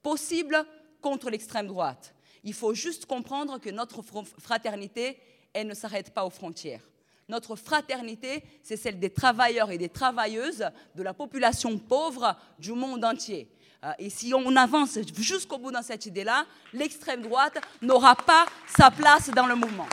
possible 0.02 0.65
contre 1.02 1.30
l'extrême 1.30 1.68
droite. 1.68 2.15
Il 2.45 2.53
faut 2.53 2.74
juste 2.74 3.06
comprendre 3.06 3.60
que 3.60 3.70
notre 3.70 4.02
fraternité, 4.40 5.20
elle 5.52 5.68
ne 5.68 5.74
s'arrête 5.74 6.14
pas 6.14 6.24
aux 6.24 6.30
frontières. 6.30 6.88
Notre 7.28 7.57
fraternité, 7.57 8.45
c'est 8.64 8.78
celle 8.78 8.98
des 8.98 9.10
travailleurs 9.10 9.72
et 9.72 9.78
des 9.78 9.90
travailleuses 9.90 10.65
de 10.95 11.03
la 11.03 11.14
population 11.14 11.78
pauvre 11.78 12.38
du 12.60 12.72
monde 12.72 13.03
entier. 13.03 13.49
Euh, 13.84 13.91
et 13.99 14.10
si 14.10 14.34
on 14.34 14.56
avance 14.56 14.98
jusqu'au 15.18 15.57
bout 15.57 15.74
dans 15.74 15.82
cette 15.82 16.06
idée-là, 16.06 16.45
l'extrême 16.72 17.22
droite 17.22 17.57
n'aura 17.82 18.15
pas 18.15 18.45
sa 18.78 18.90
place 18.90 19.30
dans 19.32 19.48
le 19.48 19.56
mouvement. 19.56 19.88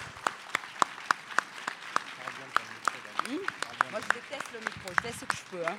Hmm? 3.31 3.71
Moi, 3.91 3.99
je 4.03 4.15
déteste 4.15 4.53
le 4.53 4.61
micro, 4.61 4.89
je 4.97 5.09
fais 5.09 5.13
ce 5.13 5.25
que 5.25 5.37
je 5.37 5.43
peux. 5.51 5.67
Hein. 5.67 5.77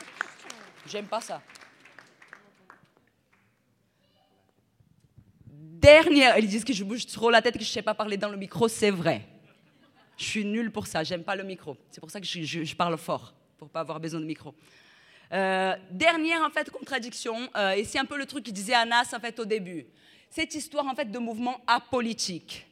J'aime 0.86 1.06
pas 1.06 1.22
ça. 1.22 1.42
Dernière, 5.48 6.38
ils 6.38 6.48
disent 6.48 6.66
que 6.66 6.74
je 6.74 6.84
bouge 6.84 7.06
trop 7.08 7.30
la 7.30 7.42
tête, 7.42 7.54
que 7.54 7.64
je 7.64 7.70
ne 7.70 7.74
sais 7.74 7.82
pas 7.82 7.94
parler 7.94 8.18
dans 8.18 8.30
le 8.30 8.38
micro, 8.38 8.68
c'est 8.68 8.92
vrai. 8.92 9.28
Je 10.18 10.26
suis 10.26 10.46
nulle 10.46 10.72
pour 10.72 10.88
ça, 10.88 11.04
j'aime 11.04 11.24
pas 11.24 11.36
le 11.36 11.44
micro. 11.44 11.78
C'est 11.90 12.02
pour 12.02 12.12
ça 12.12 12.20
que 12.20 12.28
je, 12.28 12.76
parle 12.76 12.98
fort, 12.98 13.34
pour 13.58 13.70
pas 13.70 13.80
avoir 13.80 14.00
besoin 14.00 14.20
de 14.20 14.26
micro. 14.26 14.54
Euh, 15.32 15.76
dernière 15.90 16.42
en 16.44 16.50
fait 16.50 16.70
contradiction, 16.70 17.50
euh, 17.56 17.72
et 17.72 17.86
c'est 17.86 17.98
un 17.98 18.06
peu 18.06 18.18
le 18.18 18.26
truc 18.26 18.44
qu'il 18.44 18.54
disait 18.54 18.74
Anas 18.74 19.14
en 19.16 19.20
fait 19.20 19.40
au 19.40 19.46
début. 19.46 19.86
Cette 20.30 20.54
histoire 20.54 20.86
en 20.86 20.96
fait 20.96 21.10
de 21.10 21.18
mouvement 21.18 21.62
apolitique 21.66 22.68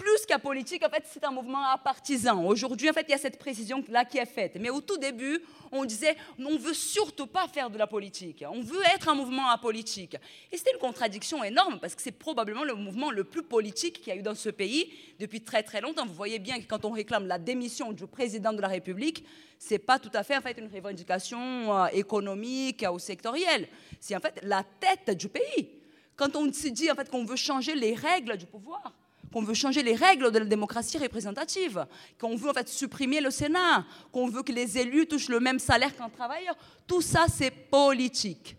plus 0.00 0.24
qu'apolitique, 0.26 0.82
en 0.84 0.88
fait, 0.88 1.04
c'est 1.04 1.24
un 1.24 1.30
mouvement 1.30 1.62
apartisan. 1.66 2.42
Aujourd'hui, 2.46 2.88
en 2.88 2.92
fait, 2.94 3.04
il 3.08 3.10
y 3.10 3.14
a 3.14 3.18
cette 3.18 3.38
précision-là 3.38 4.06
qui 4.06 4.16
est 4.16 4.24
faite. 4.24 4.56
Mais 4.58 4.70
au 4.70 4.80
tout 4.80 4.96
début, 4.96 5.40
on 5.70 5.84
disait, 5.84 6.16
on 6.38 6.52
ne 6.52 6.58
veut 6.58 6.72
surtout 6.72 7.26
pas 7.26 7.46
faire 7.48 7.68
de 7.68 7.76
la 7.76 7.86
politique. 7.86 8.42
On 8.50 8.62
veut 8.62 8.82
être 8.94 9.10
un 9.10 9.14
mouvement 9.14 9.48
apolitique. 9.50 10.16
Et 10.50 10.56
c'était 10.56 10.72
une 10.72 10.78
contradiction 10.78 11.44
énorme, 11.44 11.78
parce 11.80 11.94
que 11.94 12.00
c'est 12.00 12.12
probablement 12.12 12.64
le 12.64 12.74
mouvement 12.74 13.10
le 13.10 13.24
plus 13.24 13.42
politique 13.42 14.00
qu'il 14.00 14.08
y 14.08 14.16
a 14.16 14.18
eu 14.18 14.22
dans 14.22 14.34
ce 14.34 14.48
pays 14.48 14.90
depuis 15.18 15.42
très 15.42 15.62
très 15.62 15.82
longtemps. 15.82 16.06
Vous 16.06 16.14
voyez 16.14 16.38
bien 16.38 16.58
que 16.60 16.66
quand 16.66 16.86
on 16.86 16.92
réclame 16.92 17.26
la 17.26 17.38
démission 17.38 17.92
du 17.92 18.06
président 18.06 18.54
de 18.54 18.62
la 18.62 18.68
République, 18.68 19.26
ce 19.58 19.74
n'est 19.74 19.78
pas 19.78 19.98
tout 19.98 20.10
à 20.14 20.22
fait 20.22 20.38
en 20.38 20.40
fait, 20.40 20.58
une 20.58 20.74
revendication 20.74 21.76
euh, 21.76 21.86
économique 21.92 22.86
ou 22.90 22.98
sectorielle. 22.98 23.68
C'est 24.00 24.16
en 24.16 24.20
fait 24.20 24.40
la 24.42 24.64
tête 24.64 25.14
du 25.18 25.28
pays. 25.28 25.68
Quand 26.16 26.34
on 26.36 26.50
se 26.50 26.68
dit 26.68 26.90
en 26.90 26.94
fait, 26.94 27.10
qu'on 27.10 27.26
veut 27.26 27.36
changer 27.36 27.74
les 27.74 27.94
règles 27.94 28.38
du 28.38 28.46
pouvoir, 28.46 28.94
qu'on 29.32 29.42
veut 29.42 29.54
changer 29.54 29.82
les 29.82 29.94
règles 29.94 30.30
de 30.30 30.38
la 30.38 30.44
démocratie 30.44 30.98
représentative, 30.98 31.86
qu'on 32.18 32.36
veut 32.36 32.50
en 32.50 32.54
fait 32.54 32.68
supprimer 32.68 33.20
le 33.20 33.30
Sénat, 33.30 33.84
qu'on 34.12 34.28
veut 34.28 34.42
que 34.42 34.52
les 34.52 34.78
élus 34.78 35.06
touchent 35.06 35.28
le 35.28 35.40
même 35.40 35.58
salaire 35.58 35.94
qu'un 35.96 36.08
travailleur. 36.08 36.56
Tout 36.86 37.02
ça, 37.02 37.26
c'est 37.32 37.50
politique. 37.50 38.56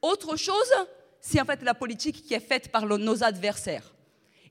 Autre 0.00 0.36
chose, 0.36 0.72
c'est 1.20 1.40
en 1.40 1.44
fait 1.44 1.62
la 1.62 1.74
politique 1.74 2.22
qui 2.24 2.34
est 2.34 2.40
faite 2.40 2.70
par 2.70 2.86
nos 2.86 3.22
adversaires. 3.22 3.94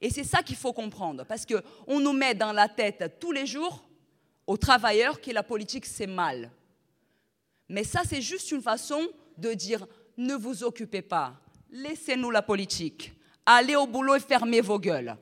Et 0.01 0.09
c'est 0.09 0.23
ça 0.23 0.43
qu'il 0.43 0.55
faut 0.55 0.73
comprendre, 0.73 1.25
parce 1.25 1.45
qu'on 1.45 1.99
nous 1.99 2.13
met 2.13 2.35
dans 2.35 2.51
la 2.51 2.67
tête 2.67 3.19
tous 3.19 3.31
les 3.31 3.45
jours 3.45 3.83
aux 4.45 4.57
travailleurs 4.57 5.21
que 5.21 5.31
la 5.31 5.43
politique, 5.43 5.85
c'est 5.85 6.07
mal. 6.07 6.51
Mais 7.69 7.83
ça, 7.83 8.01
c'est 8.07 8.21
juste 8.21 8.51
une 8.51 8.61
façon 8.61 9.07
de 9.37 9.53
dire 9.53 9.85
ne 10.17 10.35
vous 10.35 10.63
occupez 10.63 11.01
pas, 11.01 11.39
laissez-nous 11.71 12.29
la 12.29 12.41
politique 12.41 13.13
allez 13.45 13.75
au 13.75 13.87
boulot 13.87 14.15
et 14.15 14.19
fermez 14.19 14.61
vos 14.61 14.79
gueules. 14.79 15.15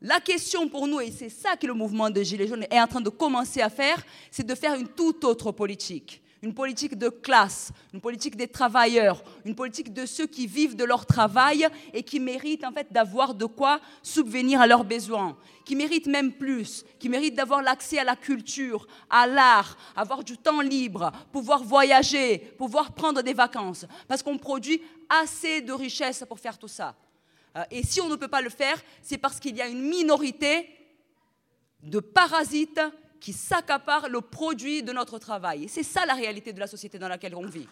La 0.00 0.20
question 0.20 0.68
pour 0.68 0.86
nous, 0.86 1.00
et 1.00 1.10
c'est 1.10 1.28
ça 1.28 1.56
que 1.56 1.66
le 1.66 1.74
mouvement 1.74 2.08
de 2.08 2.22
Gilets 2.22 2.46
jaunes 2.46 2.66
est 2.70 2.80
en 2.80 2.86
train 2.86 3.00
de 3.00 3.08
commencer 3.08 3.60
à 3.60 3.68
faire, 3.68 4.02
c'est 4.30 4.46
de 4.46 4.54
faire 4.54 4.74
une 4.74 4.88
toute 4.88 5.24
autre 5.24 5.50
politique 5.50 6.22
une 6.42 6.54
politique 6.54 6.96
de 6.96 7.08
classe, 7.08 7.72
une 7.92 8.00
politique 8.00 8.36
des 8.36 8.48
travailleurs, 8.48 9.22
une 9.44 9.54
politique 9.54 9.92
de 9.92 10.06
ceux 10.06 10.26
qui 10.26 10.46
vivent 10.46 10.76
de 10.76 10.84
leur 10.84 11.06
travail 11.06 11.66
et 11.92 12.02
qui 12.02 12.20
méritent 12.20 12.64
en 12.64 12.72
fait 12.72 12.92
d'avoir 12.92 13.34
de 13.34 13.44
quoi 13.46 13.80
subvenir 14.02 14.60
à 14.60 14.66
leurs 14.66 14.84
besoins, 14.84 15.36
qui 15.64 15.74
méritent 15.74 16.06
même 16.06 16.32
plus, 16.32 16.84
qui 16.98 17.08
méritent 17.08 17.34
d'avoir 17.34 17.62
l'accès 17.62 17.98
à 17.98 18.04
la 18.04 18.16
culture, 18.16 18.86
à 19.10 19.26
l'art, 19.26 19.76
avoir 19.96 20.22
du 20.22 20.38
temps 20.38 20.60
libre, 20.60 21.10
pouvoir 21.32 21.62
voyager, 21.62 22.38
pouvoir 22.56 22.92
prendre 22.92 23.22
des 23.22 23.34
vacances, 23.34 23.86
parce 24.06 24.22
qu'on 24.22 24.38
produit 24.38 24.80
assez 25.08 25.60
de 25.60 25.72
richesses 25.72 26.24
pour 26.28 26.38
faire 26.38 26.58
tout 26.58 26.68
ça. 26.68 26.94
Euh, 27.56 27.64
et 27.70 27.82
si 27.82 28.00
on 28.00 28.08
ne 28.08 28.16
peut 28.16 28.28
pas 28.28 28.42
le 28.42 28.50
faire, 28.50 28.80
c'est 29.02 29.18
parce 29.18 29.40
qu'il 29.40 29.56
y 29.56 29.62
a 29.62 29.66
une 29.66 29.82
minorité 29.82 30.68
de 31.82 32.00
parasites 32.00 32.80
qui 33.20 33.32
s'accapare 33.32 34.08
le 34.08 34.20
produit 34.20 34.82
de 34.82 34.92
notre 34.92 35.18
travail. 35.18 35.68
C'est 35.68 35.82
ça 35.82 36.06
la 36.06 36.14
réalité 36.14 36.52
de 36.52 36.60
la 36.60 36.66
société 36.66 36.98
dans 36.98 37.08
laquelle 37.08 37.34
on 37.34 37.46
vit. 37.46 37.68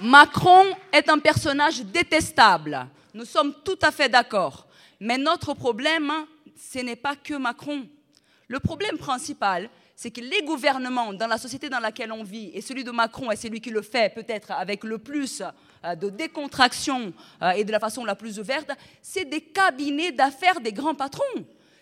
Macron 0.00 0.64
est 0.92 1.08
un 1.08 1.18
personnage 1.18 1.84
détestable. 1.84 2.86
Nous 3.14 3.24
sommes 3.24 3.54
tout 3.64 3.78
à 3.80 3.92
fait 3.92 4.08
d'accord. 4.08 4.66
Mais 5.00 5.18
notre 5.18 5.54
problème, 5.54 6.12
ce 6.56 6.80
n'est 6.80 6.96
pas 6.96 7.16
que 7.16 7.34
Macron. 7.34 7.88
Le 8.48 8.60
problème 8.60 8.98
principal, 8.98 9.70
c'est 9.96 10.10
que 10.10 10.20
les 10.20 10.42
gouvernements 10.42 11.12
dans 11.12 11.26
la 11.26 11.38
société 11.38 11.68
dans 11.68 11.78
laquelle 11.78 12.12
on 12.12 12.24
vit, 12.24 12.50
et 12.52 12.60
celui 12.60 12.82
de 12.84 12.90
Macron 12.90 13.30
est 13.30 13.36
celui 13.36 13.60
qui 13.60 13.70
le 13.70 13.82
fait 13.82 14.12
peut-être 14.12 14.50
avec 14.50 14.84
le 14.84 14.98
plus 14.98 15.42
euh, 15.84 15.94
de 15.94 16.10
décontraction 16.10 17.12
euh, 17.42 17.50
et 17.50 17.64
de 17.64 17.70
la 17.72 17.78
façon 17.78 18.04
la 18.04 18.14
plus 18.14 18.38
ouverte, 18.38 18.70
c'est 19.00 19.24
des 19.24 19.40
cabinets 19.40 20.12
d'affaires 20.12 20.60
des 20.60 20.72
grands 20.72 20.94
patrons. 20.94 21.22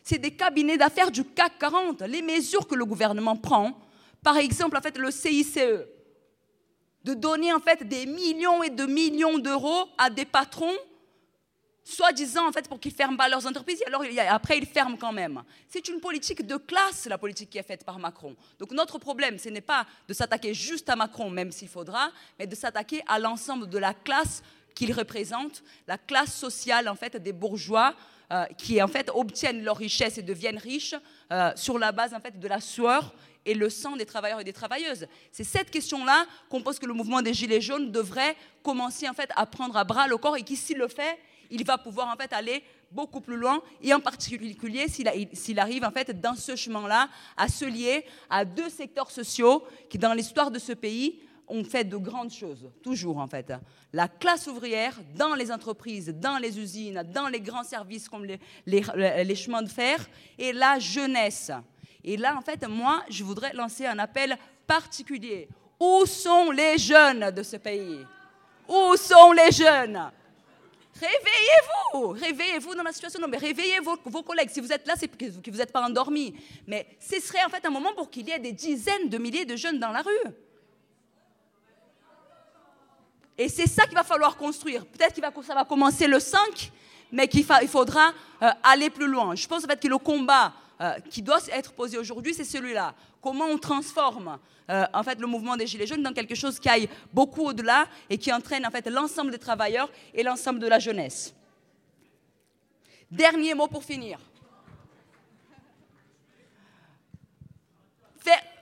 C'est 0.04 0.18
des 0.18 0.32
cabinets 0.32 0.76
d'affaires 0.76 1.10
du 1.10 1.24
CAC 1.24 1.58
40. 1.58 2.02
Les 2.02 2.22
mesures 2.22 2.66
que 2.66 2.74
le 2.74 2.84
gouvernement 2.84 3.36
prend, 3.36 3.78
par 4.22 4.36
exemple, 4.36 4.76
en 4.76 4.80
fait, 4.80 4.98
le 4.98 5.10
CICE, 5.10 5.58
de 7.04 7.14
donner 7.14 7.52
en 7.52 7.58
fait 7.60 7.82
des 7.86 8.06
millions 8.06 8.62
et 8.62 8.70
de 8.70 8.86
millions 8.86 9.38
d'euros 9.38 9.86
à 9.98 10.10
des 10.10 10.24
patrons 10.24 10.76
soi-disant 11.84 12.48
en 12.48 12.52
fait 12.52 12.68
pour 12.68 12.78
qu'ils 12.78 12.92
ferment 12.92 13.16
pas 13.16 13.28
leurs 13.28 13.46
entreprises, 13.46 13.82
alors 13.86 14.02
après 14.30 14.58
ils 14.58 14.66
ferment 14.66 14.96
quand 14.96 15.12
même. 15.12 15.42
C'est 15.68 15.88
une 15.88 16.00
politique 16.00 16.46
de 16.46 16.56
classe, 16.56 17.06
la 17.06 17.18
politique 17.18 17.50
qui 17.50 17.58
est 17.58 17.62
faite 17.62 17.84
par 17.84 17.98
Macron. 17.98 18.36
Donc 18.58 18.70
notre 18.72 18.98
problème, 18.98 19.38
ce 19.38 19.48
n'est 19.48 19.60
pas 19.60 19.86
de 20.08 20.14
s'attaquer 20.14 20.54
juste 20.54 20.88
à 20.88 20.96
Macron, 20.96 21.30
même 21.30 21.50
s'il 21.50 21.68
faudra, 21.68 22.10
mais 22.38 22.46
de 22.46 22.54
s'attaquer 22.54 23.02
à 23.06 23.18
l'ensemble 23.18 23.68
de 23.68 23.78
la 23.78 23.94
classe 23.94 24.42
qu'il 24.74 24.92
représente, 24.92 25.62
la 25.86 25.98
classe 25.98 26.34
sociale 26.34 26.88
en 26.88 26.94
fait 26.94 27.16
des 27.16 27.32
bourgeois 27.32 27.94
euh, 28.32 28.44
qui 28.56 28.80
en 28.82 28.88
fait 28.88 29.10
obtiennent 29.14 29.62
leur 29.62 29.76
richesse 29.76 30.16
et 30.16 30.22
deviennent 30.22 30.58
riches 30.58 30.94
euh, 31.30 31.52
sur 31.56 31.78
la 31.78 31.92
base 31.92 32.14
en 32.14 32.20
fait 32.20 32.38
de 32.38 32.48
la 32.48 32.60
sueur 32.60 33.12
et 33.44 33.54
le 33.54 33.68
sang 33.68 33.96
des 33.96 34.06
travailleurs 34.06 34.40
et 34.40 34.44
des 34.44 34.52
travailleuses. 34.52 35.06
C'est 35.32 35.44
cette 35.44 35.70
question-là 35.70 36.26
qu'on 36.48 36.62
pense 36.62 36.78
que 36.78 36.86
le 36.86 36.94
mouvement 36.94 37.22
des 37.22 37.34
Gilets 37.34 37.60
jaunes 37.60 37.90
devrait 37.90 38.36
commencer 38.62 39.08
en 39.08 39.12
fait 39.12 39.30
à 39.36 39.46
prendre 39.46 39.76
à 39.76 39.84
bras 39.84 40.06
le 40.06 40.16
corps 40.16 40.36
et 40.36 40.42
qui, 40.42 40.56
s'il 40.56 40.78
le 40.78 40.88
fait, 40.88 41.18
il 41.52 41.64
va 41.64 41.78
pouvoir 41.78 42.08
en 42.08 42.16
fait 42.16 42.32
aller 42.32 42.64
beaucoup 42.90 43.20
plus 43.20 43.36
loin 43.36 43.62
et 43.80 43.92
en 43.94 44.00
particulier 44.00 44.88
s'il 44.88 45.58
arrive 45.58 45.84
en 45.84 45.90
fait 45.90 46.18
dans 46.20 46.34
ce 46.34 46.56
chemin-là 46.56 47.08
à 47.36 47.48
se 47.48 47.64
lier 47.64 48.04
à 48.28 48.44
deux 48.44 48.68
secteurs 48.68 49.10
sociaux 49.10 49.62
qui 49.88 49.98
dans 49.98 50.14
l'histoire 50.14 50.50
de 50.50 50.58
ce 50.58 50.72
pays 50.72 51.20
ont 51.48 51.64
fait 51.64 51.84
de 51.84 51.96
grandes 51.96 52.30
choses, 52.30 52.70
toujours 52.82 53.18
en 53.18 53.26
fait. 53.26 53.52
La 53.92 54.08
classe 54.08 54.46
ouvrière 54.46 54.98
dans 55.14 55.34
les 55.34 55.52
entreprises, 55.52 56.08
dans 56.08 56.38
les 56.38 56.58
usines, 56.58 57.02
dans 57.12 57.28
les 57.28 57.40
grands 57.40 57.64
services 57.64 58.08
comme 58.08 58.24
les, 58.24 58.40
les 58.66 59.34
chemins 59.34 59.62
de 59.62 59.68
fer 59.68 59.98
et 60.38 60.52
la 60.52 60.78
jeunesse. 60.78 61.50
Et 62.02 62.16
là, 62.16 62.36
en 62.36 62.40
fait, 62.40 62.66
moi, 62.66 63.02
je 63.10 63.22
voudrais 63.22 63.52
lancer 63.52 63.86
un 63.86 63.98
appel 63.98 64.36
particulier. 64.66 65.48
Où 65.78 66.06
sont 66.06 66.50
les 66.50 66.78
jeunes 66.78 67.30
de 67.30 67.42
ce 67.42 67.56
pays? 67.56 68.06
Où 68.68 68.96
sont 68.96 69.32
les 69.32 69.52
jeunes? 69.52 70.10
Réveillez-vous, 70.94 72.08
réveillez-vous 72.08 72.74
dans 72.74 72.82
la 72.82 72.92
situation. 72.92 73.20
Non, 73.20 73.28
mais 73.28 73.38
réveillez 73.38 73.80
vos, 73.80 74.22
collègues. 74.22 74.50
Si 74.50 74.60
vous 74.60 74.72
êtes 74.72 74.86
là, 74.86 74.94
c'est 74.96 75.08
que 75.08 75.50
vous 75.50 75.56
n'êtes 75.56 75.72
pas 75.72 75.82
endormis. 75.82 76.34
Mais 76.66 76.86
ce 77.00 77.18
serait 77.20 77.44
en 77.44 77.48
fait 77.48 77.64
un 77.64 77.70
moment 77.70 77.94
pour 77.94 78.10
qu'il 78.10 78.28
y 78.28 78.32
ait 78.32 78.38
des 78.38 78.52
dizaines 78.52 79.08
de 79.08 79.18
milliers 79.18 79.44
de 79.44 79.56
jeunes 79.56 79.78
dans 79.78 79.90
la 79.90 80.02
rue. 80.02 80.30
Et 83.38 83.48
c'est 83.48 83.66
ça 83.66 83.86
qu'il 83.86 83.94
va 83.94 84.04
falloir 84.04 84.36
construire. 84.36 84.84
Peut-être 84.86 85.14
que 85.14 85.42
ça 85.42 85.54
va 85.54 85.64
commencer 85.64 86.06
le 86.06 86.20
5, 86.20 86.70
mais 87.10 87.26
qu'il 87.26 87.44
faudra 87.44 88.12
euh, 88.42 88.50
aller 88.62 88.90
plus 88.90 89.06
loin. 89.06 89.34
Je 89.34 89.48
pense 89.48 89.64
en 89.64 89.66
fait 89.66 89.80
que 89.80 89.88
le 89.88 89.98
combat 89.98 90.52
euh, 90.82 90.98
qui 91.10 91.22
doit 91.22 91.38
être 91.52 91.72
posé 91.74 91.96
aujourd'hui, 91.96 92.34
c'est 92.34 92.42
celui-là. 92.42 92.92
Comment 93.20 93.44
on 93.44 93.56
transforme 93.56 94.36
euh, 94.68 94.84
en 94.92 95.04
fait 95.04 95.20
le 95.20 95.28
mouvement 95.28 95.56
des 95.56 95.64
Gilets 95.64 95.86
jaunes 95.86 96.02
dans 96.02 96.12
quelque 96.12 96.34
chose 96.34 96.58
qui 96.58 96.68
aille 96.68 96.88
beaucoup 97.12 97.42
au-delà 97.42 97.86
et 98.10 98.18
qui 98.18 98.32
entraîne 98.32 98.66
en 98.66 98.70
fait 98.70 98.88
l'ensemble 98.88 99.30
des 99.30 99.38
travailleurs 99.38 99.88
et 100.12 100.24
l'ensemble 100.24 100.58
de 100.58 100.66
la 100.66 100.80
jeunesse. 100.80 101.34
Dernier 103.12 103.54
mot 103.54 103.68
pour 103.68 103.84
finir. 103.84 104.18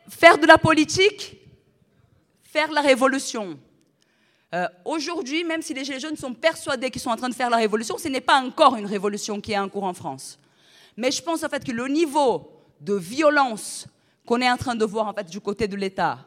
Faire, 0.08 0.36
de 0.36 0.46
la 0.46 0.58
politique, 0.58 1.38
faire 2.42 2.70
la 2.70 2.82
révolution. 2.82 3.58
Euh, 4.52 4.68
aujourd'hui, 4.84 5.44
même 5.44 5.62
si 5.62 5.72
les 5.72 5.86
Gilets 5.86 6.00
jaunes 6.00 6.16
sont 6.16 6.34
persuadés 6.34 6.90
qu'ils 6.90 7.00
sont 7.00 7.10
en 7.10 7.16
train 7.16 7.28
de 7.30 7.34
faire 7.34 7.48
la 7.48 7.56
révolution, 7.56 7.96
ce 7.96 8.08
n'est 8.08 8.20
pas 8.20 8.42
encore 8.42 8.76
une 8.76 8.86
révolution 8.86 9.40
qui 9.40 9.52
est 9.52 9.58
en 9.58 9.70
cours 9.70 9.84
en 9.84 9.94
France. 9.94 10.38
Mais 10.96 11.10
je 11.10 11.22
pense 11.22 11.42
en 11.42 11.48
fait 11.48 11.64
que 11.64 11.72
le 11.72 11.88
niveau 11.88 12.50
de 12.80 12.94
violence 12.94 13.86
qu'on 14.26 14.40
est 14.40 14.50
en 14.50 14.56
train 14.56 14.74
de 14.74 14.84
voir 14.84 15.06
en 15.06 15.12
fait 15.12 15.28
du 15.28 15.40
côté 15.40 15.68
de 15.68 15.76
l'État, 15.76 16.18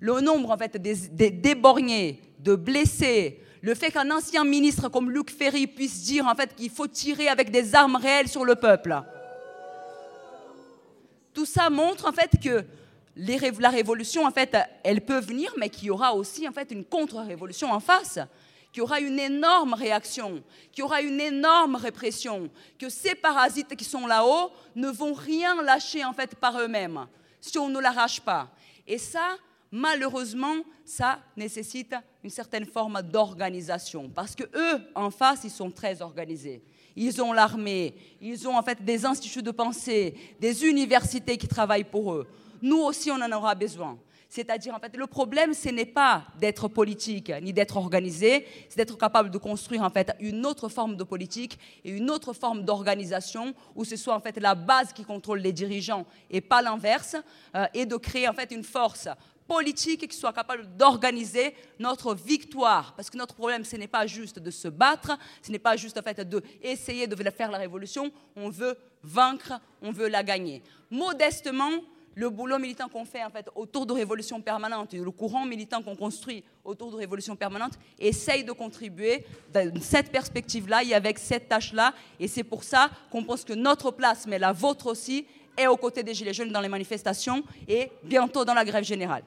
le 0.00 0.20
nombre 0.20 0.50
en 0.50 0.58
fait 0.58 0.76
des, 0.76 1.30
déborgnés, 1.30 2.20
de 2.38 2.56
blessés, 2.56 3.40
le 3.60 3.74
fait 3.74 3.90
qu'un 3.92 4.10
ancien 4.10 4.44
ministre 4.44 4.88
comme 4.88 5.10
Luc 5.10 5.30
Ferry 5.30 5.66
puisse 5.66 6.02
dire 6.02 6.26
en 6.26 6.34
fait 6.34 6.54
qu'il 6.54 6.70
faut 6.70 6.88
tirer 6.88 7.28
avec 7.28 7.50
des 7.50 7.74
armes 7.74 7.96
réelles 7.96 8.28
sur 8.28 8.44
le 8.44 8.56
peuple. 8.56 9.00
Tout 11.32 11.46
ça 11.46 11.70
montre 11.70 12.08
en 12.08 12.12
fait 12.12 12.30
que 12.42 12.64
la 13.16 13.68
révolution 13.68 14.28
peut 14.32 15.20
venir 15.20 15.52
mais 15.58 15.68
qu'il 15.68 15.84
y 15.84 15.90
aura 15.90 16.14
aussi 16.14 16.48
en 16.48 16.52
fait 16.52 16.70
une 16.72 16.84
contre-révolution 16.84 17.70
en 17.72 17.80
face 17.80 18.18
qu'il 18.72 18.80
y 18.80 18.82
aura 18.82 19.00
une 19.00 19.18
énorme 19.18 19.74
réaction, 19.74 20.42
qu'il 20.72 20.80
y 20.80 20.82
aura 20.82 21.02
une 21.02 21.20
énorme 21.20 21.76
répression, 21.76 22.50
que 22.78 22.88
ces 22.88 23.14
parasites 23.14 23.76
qui 23.76 23.84
sont 23.84 24.06
là-haut 24.06 24.50
ne 24.74 24.88
vont 24.88 25.12
rien 25.12 25.62
lâcher 25.62 26.04
en 26.04 26.12
fait 26.12 26.34
par 26.34 26.58
eux-mêmes 26.58 27.06
si 27.40 27.58
on 27.58 27.68
ne 27.68 27.80
l'arrache 27.80 28.20
pas. 28.20 28.48
Et 28.86 28.98
ça, 28.98 29.36
malheureusement, 29.70 30.56
ça 30.84 31.18
nécessite 31.36 31.94
une 32.22 32.30
certaine 32.30 32.64
forme 32.64 33.02
d'organisation 33.02 34.08
parce 34.08 34.34
que 34.34 34.44
eux, 34.54 34.80
en 34.94 35.10
face, 35.10 35.40
ils 35.44 35.50
sont 35.50 35.70
très 35.70 36.00
organisés. 36.00 36.62
Ils 36.94 37.20
ont 37.22 37.32
l'armée, 37.32 37.94
ils 38.20 38.46
ont 38.46 38.56
en 38.56 38.62
fait 38.62 38.82
des 38.84 39.04
instituts 39.04 39.42
de 39.42 39.50
pensée, 39.50 40.14
des 40.40 40.64
universités 40.64 41.36
qui 41.36 41.48
travaillent 41.48 41.84
pour 41.84 42.14
eux. 42.14 42.28
Nous 42.60 42.78
aussi, 42.78 43.10
on 43.10 43.20
en 43.20 43.32
aura 43.32 43.54
besoin. 43.54 43.98
C'est-à-dire, 44.34 44.74
en 44.74 44.78
fait, 44.78 44.96
le 44.96 45.06
problème, 45.06 45.52
ce 45.52 45.68
n'est 45.68 45.84
pas 45.84 46.24
d'être 46.40 46.66
politique 46.66 47.30
ni 47.42 47.52
d'être 47.52 47.76
organisé, 47.76 48.46
c'est 48.70 48.78
d'être 48.78 48.96
capable 48.96 49.28
de 49.30 49.36
construire 49.36 49.82
en 49.82 49.90
fait 49.90 50.10
une 50.20 50.46
autre 50.46 50.70
forme 50.70 50.96
de 50.96 51.04
politique 51.04 51.58
et 51.84 51.90
une 51.90 52.10
autre 52.10 52.32
forme 52.32 52.64
d'organisation 52.64 53.52
où 53.76 53.84
ce 53.84 53.94
soit 53.94 54.14
en 54.14 54.20
fait 54.20 54.38
la 54.40 54.54
base 54.54 54.94
qui 54.94 55.04
contrôle 55.04 55.40
les 55.40 55.52
dirigeants 55.52 56.06
et 56.30 56.40
pas 56.40 56.62
l'inverse, 56.62 57.14
euh, 57.54 57.66
et 57.74 57.84
de 57.84 57.94
créer 57.96 58.26
en 58.26 58.32
fait 58.32 58.50
une 58.52 58.64
force 58.64 59.06
politique 59.46 60.08
qui 60.08 60.16
soit 60.16 60.32
capable 60.32 60.66
d'organiser 60.78 61.54
notre 61.78 62.14
victoire. 62.14 62.94
Parce 62.96 63.10
que 63.10 63.18
notre 63.18 63.34
problème, 63.34 63.66
ce 63.66 63.76
n'est 63.76 63.86
pas 63.86 64.06
juste 64.06 64.38
de 64.38 64.50
se 64.50 64.68
battre, 64.68 65.18
ce 65.42 65.52
n'est 65.52 65.58
pas 65.58 65.76
juste 65.76 65.98
en 65.98 66.02
fait 66.02 66.22
d'essayer 66.22 67.06
de 67.06 67.30
faire 67.30 67.50
la 67.50 67.58
révolution, 67.58 68.10
on 68.34 68.48
veut 68.48 68.78
vaincre, 69.02 69.60
on 69.82 69.92
veut 69.92 70.08
la 70.08 70.22
gagner. 70.22 70.62
Modestement, 70.90 71.82
le 72.14 72.30
boulot 72.30 72.58
militant 72.58 72.88
qu'on 72.88 73.04
fait 73.04 73.24
en 73.24 73.30
fait 73.30 73.48
autour 73.54 73.86
de 73.86 73.92
Révolution 73.92 74.40
Permanente 74.40 74.92
le 74.92 75.10
courant 75.10 75.44
militant 75.44 75.82
qu'on 75.82 75.96
construit 75.96 76.44
autour 76.64 76.90
de 76.90 76.96
Révolution 76.96 77.36
Permanente 77.36 77.78
essaye 77.98 78.44
de 78.44 78.52
contribuer 78.52 79.24
dans 79.52 79.70
cette 79.80 80.10
perspective-là 80.10 80.84
et 80.84 80.94
avec 80.94 81.18
cette 81.18 81.48
tâche-là. 81.48 81.92
Et 82.20 82.28
c'est 82.28 82.44
pour 82.44 82.64
ça 82.64 82.90
qu'on 83.10 83.24
pense 83.24 83.44
que 83.44 83.52
notre 83.52 83.90
place, 83.90 84.26
mais 84.26 84.38
la 84.38 84.52
vôtre 84.52 84.86
aussi, 84.86 85.26
est 85.56 85.66
aux 85.66 85.76
côtés 85.76 86.02
des 86.02 86.14
Gilets 86.14 86.32
jaunes 86.32 86.50
dans 86.50 86.60
les 86.60 86.68
manifestations 86.68 87.42
et 87.68 87.90
bientôt 88.02 88.44
dans 88.44 88.54
la 88.54 88.64
grève 88.64 88.84
générale. 88.84 89.22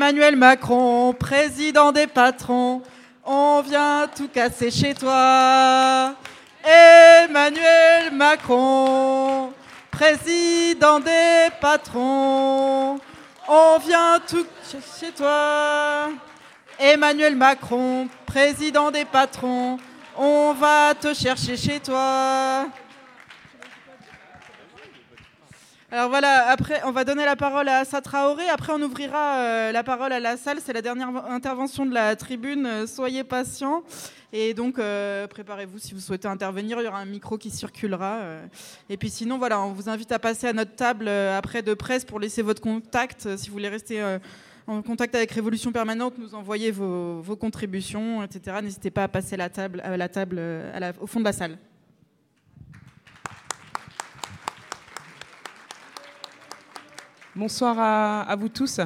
Emmanuel 0.00 0.34
Macron, 0.34 1.12
président 1.12 1.92
des 1.92 2.06
patrons, 2.06 2.80
on 3.22 3.60
vient 3.60 4.08
tout 4.08 4.28
casser 4.28 4.70
chez 4.70 4.94
toi. 4.94 6.14
Emmanuel 6.64 8.10
Macron, 8.10 9.52
président 9.90 11.00
des 11.00 11.50
patrons, 11.60 12.98
on 13.46 13.78
vient 13.86 14.18
tout 14.26 14.46
chez 14.98 15.12
toi. 15.12 16.08
Emmanuel 16.78 17.36
Macron, 17.36 18.08
président 18.24 18.90
des 18.90 19.04
patrons, 19.04 19.78
on 20.16 20.54
va 20.54 20.94
te 20.98 21.12
chercher 21.12 21.58
chez 21.58 21.78
toi. 21.78 22.68
Alors 25.92 26.08
voilà, 26.08 26.48
après, 26.48 26.80
on 26.84 26.92
va 26.92 27.04
donner 27.04 27.24
la 27.24 27.34
parole 27.34 27.68
à 27.68 27.78
Assa 27.78 28.00
Traoré. 28.00 28.48
Après, 28.48 28.72
on 28.72 28.80
ouvrira 28.80 29.38
euh, 29.38 29.72
la 29.72 29.82
parole 29.82 30.12
à 30.12 30.20
la 30.20 30.36
salle. 30.36 30.58
C'est 30.64 30.72
la 30.72 30.82
dernière 30.82 31.08
intervention 31.28 31.84
de 31.84 31.92
la 31.92 32.14
tribune. 32.14 32.64
Euh, 32.64 32.86
soyez 32.86 33.24
patients. 33.24 33.82
Et 34.32 34.54
donc, 34.54 34.78
euh, 34.78 35.26
préparez-vous 35.26 35.80
si 35.80 35.92
vous 35.92 35.98
souhaitez 35.98 36.28
intervenir. 36.28 36.80
Il 36.80 36.84
y 36.84 36.86
aura 36.86 37.00
un 37.00 37.06
micro 37.06 37.38
qui 37.38 37.50
circulera. 37.50 38.20
Et 38.88 38.96
puis 38.96 39.10
sinon, 39.10 39.36
voilà, 39.36 39.60
on 39.60 39.72
vous 39.72 39.88
invite 39.88 40.12
à 40.12 40.20
passer 40.20 40.46
à 40.46 40.52
notre 40.52 40.76
table 40.76 41.08
après 41.08 41.62
de 41.62 41.74
presse 41.74 42.04
pour 42.04 42.20
laisser 42.20 42.42
votre 42.42 42.62
contact. 42.62 43.36
Si 43.36 43.48
vous 43.48 43.54
voulez 43.54 43.68
rester 43.68 44.00
en 44.68 44.82
contact 44.82 45.16
avec 45.16 45.32
Révolution 45.32 45.72
Permanente, 45.72 46.14
nous 46.18 46.36
envoyer 46.36 46.70
vos, 46.70 47.36
contributions, 47.40 48.22
etc. 48.22 48.58
N'hésitez 48.62 48.92
pas 48.92 49.02
à 49.02 49.08
passer 49.08 49.36
la 49.36 49.48
table, 49.48 49.80
à 49.84 49.96
la 49.96 50.08
table 50.08 50.40
au 51.00 51.08
fond 51.08 51.18
de 51.18 51.24
la 51.24 51.32
salle. 51.32 51.58
Bonsoir 57.40 57.78
à, 57.78 58.36
vous 58.36 58.50
tous. 58.50 58.80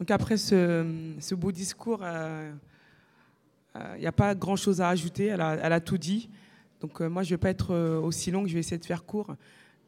Donc 0.00 0.10
après 0.10 0.38
ce, 0.38 1.34
beau 1.34 1.52
discours, 1.52 1.98
il 2.00 2.06
euh, 2.06 2.52
n'y 3.98 4.06
euh, 4.06 4.08
a 4.08 4.12
pas 4.12 4.34
grand-chose 4.34 4.80
à 4.80 4.88
ajouter, 4.88 5.26
elle 5.26 5.42
a, 5.42 5.80
tout 5.80 5.98
dit. 5.98 6.30
Donc 6.80 7.02
euh, 7.02 7.08
moi, 7.10 7.22
je 7.22 7.28
ne 7.28 7.30
vais 7.34 7.40
pas 7.40 7.50
être 7.50 7.98
aussi 7.98 8.30
longue, 8.30 8.48
je 8.48 8.54
vais 8.54 8.60
essayer 8.60 8.78
de 8.78 8.84
faire 8.86 9.04
court. 9.04 9.36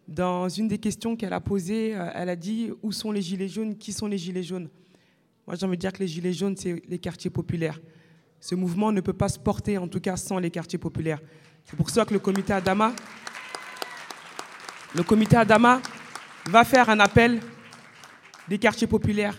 Dans 0.06 0.50
une 0.50 0.68
des 0.68 0.76
questions 0.76 1.16
qu'elle 1.16 1.32
a 1.32 1.40
posées, 1.40 1.96
elle 2.14 2.28
a 2.28 2.36
dit 2.36 2.72
où 2.82 2.92
sont 2.92 3.10
les 3.10 3.22
gilets 3.22 3.48
jaunes, 3.48 3.74
qui 3.78 3.94
sont 3.94 4.06
les 4.06 4.18
gilets 4.18 4.42
jaunes? 4.42 4.68
Moi, 5.46 5.56
j'ai 5.56 5.64
envie 5.64 5.78
de 5.78 5.80
dire 5.80 5.94
que 5.94 6.00
les 6.00 6.08
gilets 6.08 6.34
jaunes, 6.34 6.58
c'est 6.58 6.82
les 6.86 6.98
quartiers 6.98 7.30
populaires. 7.30 7.80
Ce 8.38 8.54
mouvement 8.54 8.92
ne 8.92 9.00
peut 9.00 9.14
pas 9.14 9.30
se 9.30 9.38
porter, 9.38 9.78
en 9.78 9.88
tout 9.88 10.00
cas 10.00 10.18
sans 10.18 10.38
les 10.38 10.50
quartiers 10.50 10.78
populaires. 10.78 11.22
C'est 11.64 11.76
pour 11.76 11.88
ça 11.88 12.04
que 12.04 12.12
le 12.12 12.20
comité 12.20 12.52
Adama 12.52 12.92
le 14.94 15.02
comité 15.02 15.36
Adama 15.36 15.80
va 16.48 16.64
faire 16.64 16.88
un 16.90 17.00
appel 17.00 17.40
des 18.48 18.58
quartiers 18.58 18.86
populaires 18.86 19.36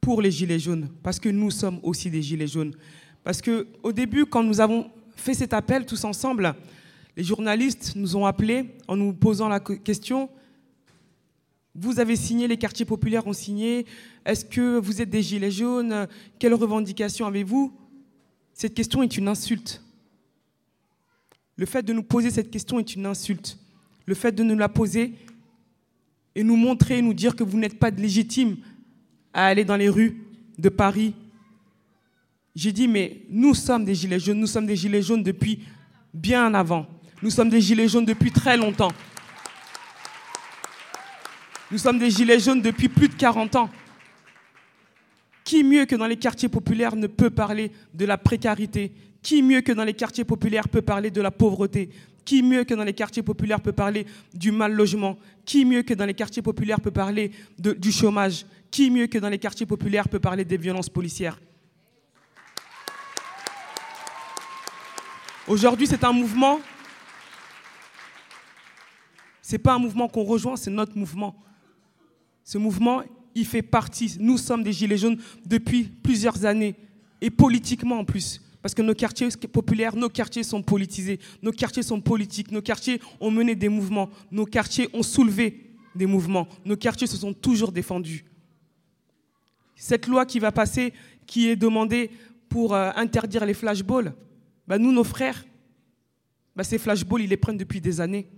pour 0.00 0.20
les 0.22 0.30
Gilets 0.30 0.58
jaunes, 0.58 0.88
parce 1.02 1.20
que 1.20 1.28
nous 1.28 1.50
sommes 1.50 1.78
aussi 1.82 2.10
des 2.10 2.22
Gilets 2.22 2.46
jaunes. 2.46 2.74
Parce 3.22 3.40
qu'au 3.40 3.92
début, 3.92 4.26
quand 4.26 4.42
nous 4.42 4.60
avons 4.60 4.90
fait 5.14 5.34
cet 5.34 5.52
appel 5.52 5.86
tous 5.86 6.04
ensemble, 6.04 6.54
les 7.16 7.22
journalistes 7.22 7.92
nous 7.96 8.16
ont 8.16 8.26
appelés 8.26 8.74
en 8.88 8.96
nous 8.96 9.12
posant 9.12 9.48
la 9.48 9.60
question, 9.60 10.30
vous 11.74 12.00
avez 12.00 12.16
signé, 12.16 12.48
les 12.48 12.56
quartiers 12.56 12.86
populaires 12.86 13.26
ont 13.26 13.32
signé, 13.32 13.86
est-ce 14.24 14.44
que 14.44 14.78
vous 14.78 15.00
êtes 15.00 15.10
des 15.10 15.22
Gilets 15.22 15.50
jaunes? 15.50 16.08
Quelles 16.38 16.54
revendications 16.54 17.26
avez-vous? 17.26 17.72
Cette 18.52 18.74
question 18.74 19.02
est 19.02 19.16
une 19.16 19.28
insulte. 19.28 19.82
Le 21.56 21.66
fait 21.66 21.82
de 21.82 21.92
nous 21.92 22.02
poser 22.02 22.30
cette 22.30 22.50
question 22.50 22.78
est 22.78 22.96
une 22.96 23.06
insulte. 23.06 23.58
Le 24.06 24.14
fait 24.14 24.32
de 24.32 24.42
nous 24.42 24.56
la 24.56 24.68
poser 24.68 25.14
et 26.34 26.42
nous 26.42 26.56
montrer, 26.56 27.02
nous 27.02 27.14
dire 27.14 27.34
que 27.34 27.44
vous 27.44 27.58
n'êtes 27.58 27.78
pas 27.78 27.90
légitime 27.90 28.56
à 29.32 29.46
aller 29.46 29.64
dans 29.64 29.76
les 29.76 29.88
rues 29.88 30.22
de 30.58 30.68
Paris. 30.68 31.14
J'ai 32.54 32.72
dit, 32.72 32.88
mais 32.88 33.22
nous 33.30 33.54
sommes 33.54 33.84
des 33.84 33.94
gilets 33.94 34.20
jaunes, 34.20 34.38
nous 34.38 34.46
sommes 34.46 34.66
des 34.66 34.76
gilets 34.76 35.02
jaunes 35.02 35.22
depuis 35.22 35.60
bien 36.12 36.52
avant. 36.54 36.86
Nous 37.22 37.30
sommes 37.30 37.50
des 37.50 37.60
gilets 37.60 37.88
jaunes 37.88 38.04
depuis 38.04 38.32
très 38.32 38.56
longtemps. 38.56 38.92
Nous 41.70 41.78
sommes 41.78 41.98
des 41.98 42.10
gilets 42.10 42.40
jaunes 42.40 42.62
depuis 42.62 42.88
plus 42.88 43.08
de 43.08 43.14
40 43.14 43.56
ans. 43.56 43.70
Qui 45.44 45.62
mieux 45.62 45.84
que 45.84 45.96
dans 45.96 46.06
les 46.06 46.16
quartiers 46.16 46.48
populaires 46.48 46.96
ne 46.96 47.06
peut 47.06 47.30
parler 47.30 47.70
de 47.94 48.04
la 48.04 48.18
précarité? 48.18 48.92
Qui 49.22 49.42
mieux 49.42 49.60
que 49.60 49.72
dans 49.72 49.84
les 49.84 49.94
quartiers 49.94 50.24
populaires 50.24 50.68
peut 50.68 50.82
parler 50.82 51.10
de 51.10 51.20
la 51.20 51.30
pauvreté? 51.30 51.90
Qui 52.24 52.42
mieux 52.42 52.64
que 52.64 52.74
dans 52.74 52.84
les 52.84 52.92
quartiers 52.92 53.22
populaires 53.22 53.60
peut 53.60 53.72
parler 53.72 54.06
du 54.34 54.52
mal 54.52 54.72
logement? 54.72 55.18
Qui 55.44 55.64
mieux 55.64 55.82
que 55.82 55.94
dans 55.94 56.06
les 56.06 56.14
quartiers 56.14 56.42
populaires 56.42 56.80
peut 56.80 56.90
parler 56.90 57.32
du 57.58 57.92
chômage? 57.92 58.46
Qui 58.70 58.90
mieux 58.90 59.06
que 59.06 59.18
dans 59.18 59.28
les 59.28 59.38
quartiers 59.38 59.66
populaires 59.66 60.08
peut 60.08 60.20
parler 60.20 60.44
des 60.44 60.56
violences 60.56 60.88
policières? 60.88 61.40
Aujourd'hui, 65.48 65.86
c'est 65.86 66.04
un 66.04 66.12
mouvement. 66.12 66.60
Ce 69.42 69.52
n'est 69.52 69.58
pas 69.58 69.74
un 69.74 69.78
mouvement 69.78 70.06
qu'on 70.06 70.22
rejoint, 70.22 70.56
c'est 70.56 70.70
notre 70.70 70.96
mouvement. 70.96 71.34
Ce 72.44 72.58
mouvement, 72.58 73.02
il 73.34 73.46
fait 73.46 73.62
partie. 73.62 74.16
Nous 74.20 74.38
sommes 74.38 74.62
des 74.62 74.72
Gilets 74.72 74.98
jaunes 74.98 75.18
depuis 75.44 75.84
plusieurs 75.84 76.44
années, 76.44 76.76
et 77.20 77.30
politiquement 77.30 77.98
en 77.98 78.04
plus. 78.04 78.40
Parce 78.62 78.74
que 78.74 78.82
nos 78.82 78.94
quartiers 78.94 79.28
populaires, 79.52 79.96
nos 79.96 80.08
quartiers 80.08 80.42
sont 80.42 80.62
politisés, 80.62 81.18
nos 81.42 81.52
quartiers 81.52 81.82
sont 81.82 82.00
politiques, 82.00 82.50
nos 82.52 82.60
quartiers 82.60 83.00
ont 83.20 83.30
mené 83.30 83.54
des 83.54 83.68
mouvements, 83.68 84.10
nos 84.30 84.44
quartiers 84.44 84.88
ont 84.92 85.02
soulevé 85.02 85.70
des 85.94 86.06
mouvements, 86.06 86.46
nos 86.64 86.76
quartiers 86.76 87.06
se 87.06 87.16
sont 87.16 87.32
toujours 87.32 87.72
défendus. 87.72 88.24
Cette 89.76 90.06
loi 90.06 90.26
qui 90.26 90.38
va 90.38 90.52
passer, 90.52 90.92
qui 91.26 91.48
est 91.48 91.56
demandée 91.56 92.10
pour 92.50 92.74
euh, 92.74 92.90
interdire 92.96 93.46
les 93.46 93.54
flashballs, 93.54 94.12
bah, 94.68 94.78
nous, 94.78 94.92
nos 94.92 95.04
frères, 95.04 95.46
bah, 96.54 96.64
ces 96.64 96.78
flashballs, 96.78 97.22
ils 97.22 97.30
les 97.30 97.38
prennent 97.38 97.56
depuis 97.56 97.80
des 97.80 98.00
années. 98.00 98.28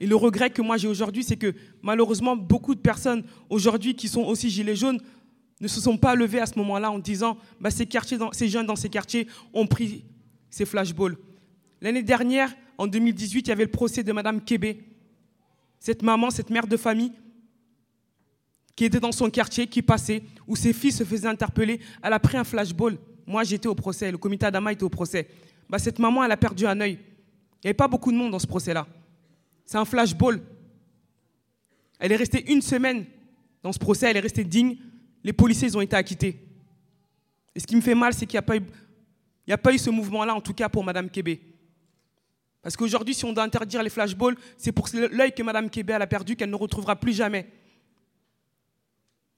Et 0.00 0.06
le 0.06 0.16
regret 0.16 0.50
que 0.50 0.60
moi 0.60 0.76
j'ai 0.76 0.88
aujourd'hui, 0.88 1.24
c'est 1.24 1.36
que 1.36 1.54
malheureusement, 1.82 2.36
beaucoup 2.36 2.74
de 2.74 2.80
personnes 2.80 3.24
aujourd'hui 3.48 3.94
qui 3.94 4.08
sont 4.08 4.22
aussi 4.22 4.50
gilets 4.50 4.76
jaunes 4.76 5.00
ne 5.60 5.68
se 5.68 5.80
sont 5.80 5.96
pas 5.96 6.14
levées 6.14 6.40
à 6.40 6.46
ce 6.46 6.58
moment-là 6.58 6.90
en 6.90 6.98
disant 6.98 7.38
bah, 7.60 7.70
ces, 7.70 7.88
ces 8.32 8.48
jeunes 8.48 8.66
dans 8.66 8.76
ces 8.76 8.88
quartiers 8.88 9.28
ont 9.52 9.66
pris 9.66 10.04
ces 10.50 10.66
flashballs. 10.66 11.16
L'année 11.80 12.02
dernière, 12.02 12.54
en 12.78 12.86
2018, 12.86 13.46
il 13.46 13.48
y 13.48 13.52
avait 13.52 13.64
le 13.64 13.70
procès 13.70 14.02
de 14.02 14.12
Madame 14.12 14.42
Kébé, 14.42 14.84
cette 15.78 16.02
maman, 16.02 16.30
cette 16.30 16.50
mère 16.50 16.66
de 16.66 16.76
famille 16.76 17.12
qui 18.76 18.84
était 18.84 19.00
dans 19.00 19.12
son 19.12 19.30
quartier, 19.30 19.66
qui 19.66 19.82
passait, 19.82 20.22
où 20.46 20.56
ses 20.56 20.72
fils 20.72 20.98
se 20.98 21.04
faisaient 21.04 21.28
interpeller. 21.28 21.80
Elle 22.02 22.12
a 22.12 22.18
pris 22.18 22.36
un 22.36 22.44
flashball. 22.44 22.98
Moi, 23.26 23.44
j'étais 23.44 23.68
au 23.68 23.74
procès, 23.74 24.10
le 24.10 24.18
comité 24.18 24.46
Adama 24.46 24.72
était 24.72 24.82
au 24.82 24.88
procès. 24.88 25.28
Bah, 25.68 25.78
cette 25.78 25.98
maman, 25.98 26.24
elle 26.24 26.32
a 26.32 26.36
perdu 26.36 26.66
un 26.66 26.80
œil. 26.80 26.92
Il 26.92 27.66
n'y 27.66 27.68
avait 27.68 27.74
pas 27.74 27.88
beaucoup 27.88 28.10
de 28.10 28.16
monde 28.16 28.32
dans 28.32 28.38
ce 28.38 28.46
procès-là. 28.46 28.86
C'est 29.64 29.78
un 29.78 29.84
flashball. 29.84 30.40
Elle 31.98 32.12
est 32.12 32.16
restée 32.16 32.50
une 32.52 32.60
semaine 32.60 33.06
dans 33.62 33.72
ce 33.72 33.78
procès, 33.78 34.10
elle 34.10 34.16
est 34.16 34.20
restée 34.20 34.44
digne. 34.44 34.76
Les 35.24 35.32
policiers, 35.32 35.68
ils 35.68 35.76
ont 35.76 35.80
été 35.80 35.96
acquittés. 35.96 36.38
Et 37.54 37.60
ce 37.60 37.66
qui 37.66 37.74
me 37.74 37.80
fait 37.80 37.94
mal, 37.94 38.12
c'est 38.12 38.26
qu'il 38.26 38.38
n'y 38.38 39.52
a, 39.52 39.58
pas 39.58 39.72
eu, 39.72 39.78
ce 39.78 39.90
mouvement-là, 39.90 40.34
en 40.34 40.40
tout 40.40 40.52
cas 40.52 40.68
pour 40.68 40.84
Mme 40.84 41.08
Kébé. 41.08 41.40
Parce 42.62 42.76
qu'aujourd'hui, 42.76 43.14
si 43.14 43.24
on 43.24 43.32
doit 43.32 43.42
interdire 43.42 43.82
les 43.82 43.90
flashballs, 43.90 44.36
c'est 44.56 44.72
pour 44.72 44.88
l'œil 44.92 45.32
que 45.32 45.42
Mme 45.42 45.70
Kébé 45.70 45.94
a 45.94 46.06
perdu 46.06 46.36
qu'elle 46.36 46.50
ne 46.50 46.56
retrouvera 46.56 46.96
plus 46.96 47.12
jamais. 47.12 47.50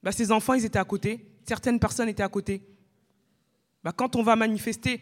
Bah, 0.02 0.12
ses 0.12 0.32
enfants, 0.32 0.54
ils 0.54 0.64
étaient 0.64 0.78
à 0.78 0.84
côté. 0.84 1.24
Certaines 1.44 1.78
personnes 1.78 2.08
étaient 2.08 2.22
à 2.22 2.28
côté. 2.28 2.62
Bah, 3.82 3.92
quand 3.94 4.16
on 4.16 4.22
va 4.22 4.36
manifester, 4.36 5.00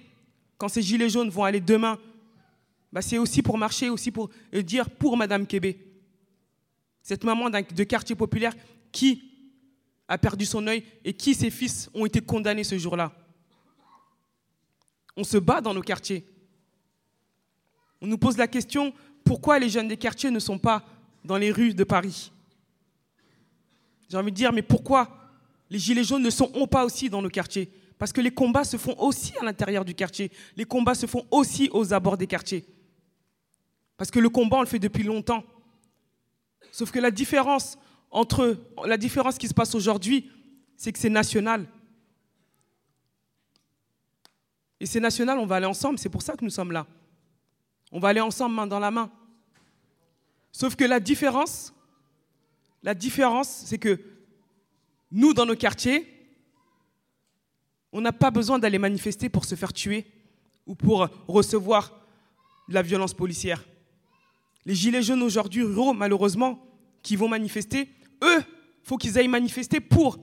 quand 0.59 0.69
ces 0.69 0.82
gilets 0.82 1.09
jaunes 1.09 1.31
vont 1.31 1.44
aller 1.44 1.61
demain 1.61 1.98
bah, 2.94 3.02
c'est 3.02 3.19
aussi 3.19 3.43
pour 3.43 3.59
marcher, 3.59 3.90
aussi 3.90 4.12
pour 4.12 4.31
dire 4.52 4.89
pour 4.89 5.16
Madame 5.16 5.48
Kébé. 5.48 5.85
Cette 7.02 7.24
maman 7.24 7.51
de 7.51 7.85
quartier 7.85 8.15
populaire 8.15 8.55
qui 8.93 9.34
a 10.09 10.18
perdu 10.18 10.44
son 10.44 10.66
œil 10.66 10.85
et 11.05 11.14
qui, 11.14 11.35
ses 11.35 11.51
fils, 11.51 11.90
ont 11.94 12.06
été 12.06 12.20
condamnés 12.20 12.64
ce 12.64 12.78
jour-là. 12.78 13.12
On 15.16 15.24
se 15.24 15.39
bat 15.39 15.60
dans 15.60 15.74
nos 15.74 15.82
quartiers. 15.82 16.26
On 18.01 18.06
nous 18.06 18.18
pose 18.18 18.36
la 18.36 18.48
question, 18.48 18.93
pourquoi 19.24 19.59
les 19.59 19.68
jeunes 19.68 19.89
des 19.89 19.97
quartiers 19.97 20.31
ne 20.31 20.39
sont 20.39 20.59
pas 20.59 20.85
dans 21.24 21.36
les 21.36 21.51
rues 21.51 21.74
de 21.74 21.85
Paris? 21.85 22.32
J'ai 24.10 24.16
envie 24.16 24.31
de 24.31 24.36
dire, 24.36 24.52
mais 24.52 24.62
pourquoi 24.62 25.09
les 25.70 25.78
gilets 25.78 26.05
jaunes 26.05 26.22
ne 26.22 26.31
sont 26.31 26.66
pas 26.66 26.85
aussi 26.85 27.09
dans 27.09 27.22
nos 27.22 27.31
quartiers? 27.31 27.70
Parce 27.98 28.12
que 28.12 28.20
les 28.20 28.31
combats 28.32 28.64
se 28.64 28.76
font 28.76 28.94
aussi 28.98 29.32
à 29.39 29.44
l'intérieur 29.44 29.85
du 29.85 29.94
quartier. 29.94 30.31
Les 30.56 30.64
combats 30.64 30.94
se 30.94 31.06
font 31.06 31.26
aussi 31.31 31.70
aux 31.72 31.94
abords 31.94 32.18
des 32.18 32.26
quartiers. 32.26 32.66
Parce 33.97 34.10
que 34.10 34.18
le 34.18 34.28
combat, 34.28 34.59
on 34.59 34.62
le 34.62 34.66
fait 34.66 34.78
depuis 34.78 35.05
longtemps. 35.05 35.44
Sauf 36.72 36.90
que 36.90 36.98
la 36.98 37.10
différence 37.10 37.78
entre 38.15 38.57
la 38.86 38.97
différence 38.97 39.36
qui 39.39 39.49
se 39.49 39.55
passe 39.55 39.74
aujourd'hui, 39.74 40.31
c'est 40.77 40.93
que 40.93 41.01
c'est 41.01 41.11
national. 41.11 41.66
Et 44.78 44.86
c'est 44.86 45.01
national, 45.01 45.39
on 45.39 45.47
va 45.47 45.57
aller 45.57 45.66
ensemble, 45.66 45.99
c'est 45.99 46.09
pour 46.09 46.23
ça 46.23 46.36
que 46.36 46.45
nous 46.45 46.51
sommes 46.51 46.70
là. 46.70 46.86
On 47.91 47.99
va 47.99 48.09
aller 48.09 48.20
ensemble 48.20 48.55
main 48.55 48.69
dans 48.69 48.78
la 48.78 48.93
main. 48.93 49.11
Sauf 50.53 50.77
que 50.77 50.85
la 50.85 51.01
différence, 51.01 51.74
la 52.85 52.95
différence, 52.95 53.49
c'est 53.49 53.78
que 53.78 54.01
nous, 55.11 55.35
dans 55.35 55.45
nos 55.47 55.57
quartiers, 55.57 56.09
on 57.93 58.01
n'a 58.01 58.12
pas 58.12 58.31
besoin 58.31 58.61
d'aller 58.61 58.78
manifester 58.78 59.28
pour 59.28 59.45
se 59.45 59.57
faire 59.57 59.73
tuer 59.73 60.07
ou 60.66 60.77
pour 60.77 61.09
recevoir 61.27 62.01
la 62.69 62.82
violence 62.82 63.12
policière. 63.12 63.65
Les 64.66 64.74
gilets 64.77 65.03
jaunes 65.03 65.23
aujourd'hui 65.23 65.62
ruraux, 65.62 65.95
malheureusement, 65.95 66.65
qui 67.03 67.16
vont 67.16 67.28
manifester, 67.28 67.89
eux, 68.23 68.43
faut 68.82 68.97
qu'ils 68.97 69.19
aillent 69.19 69.28
manifester 69.28 69.81
pour 69.81 70.19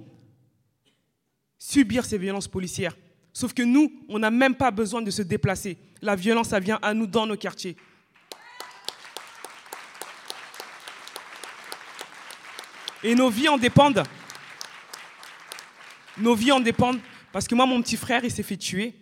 subir 1.57 2.05
ces 2.05 2.18
violences 2.18 2.47
policières. 2.47 2.95
Sauf 3.34 3.53
que 3.53 3.63
nous, 3.63 3.91
on 4.09 4.19
n'a 4.19 4.31
même 4.31 4.55
pas 4.55 4.72
besoin 4.72 5.01
de 5.01 5.11
se 5.11 5.22
déplacer. 5.22 5.77
La 6.01 6.15
violence, 6.15 6.49
ça 6.49 6.59
vient 6.59 6.80
à 6.81 6.93
nous 6.93 7.07
dans 7.07 7.26
nos 7.26 7.38
quartiers. 7.38 7.77
Et 13.03 13.15
nos 13.15 13.30
vies 13.30 13.47
en 13.47 13.57
dépendent. 13.57 14.03
Nos 16.18 16.35
vies 16.35 16.51
en 16.51 16.59
dépendent 16.59 16.99
parce 17.31 17.47
que 17.47 17.55
moi, 17.55 17.65
mon 17.65 17.81
petit 17.81 17.97
frère, 17.97 18.23
il 18.23 18.31
s'est 18.31 18.43
fait 18.43 18.57
tuer 18.57 18.93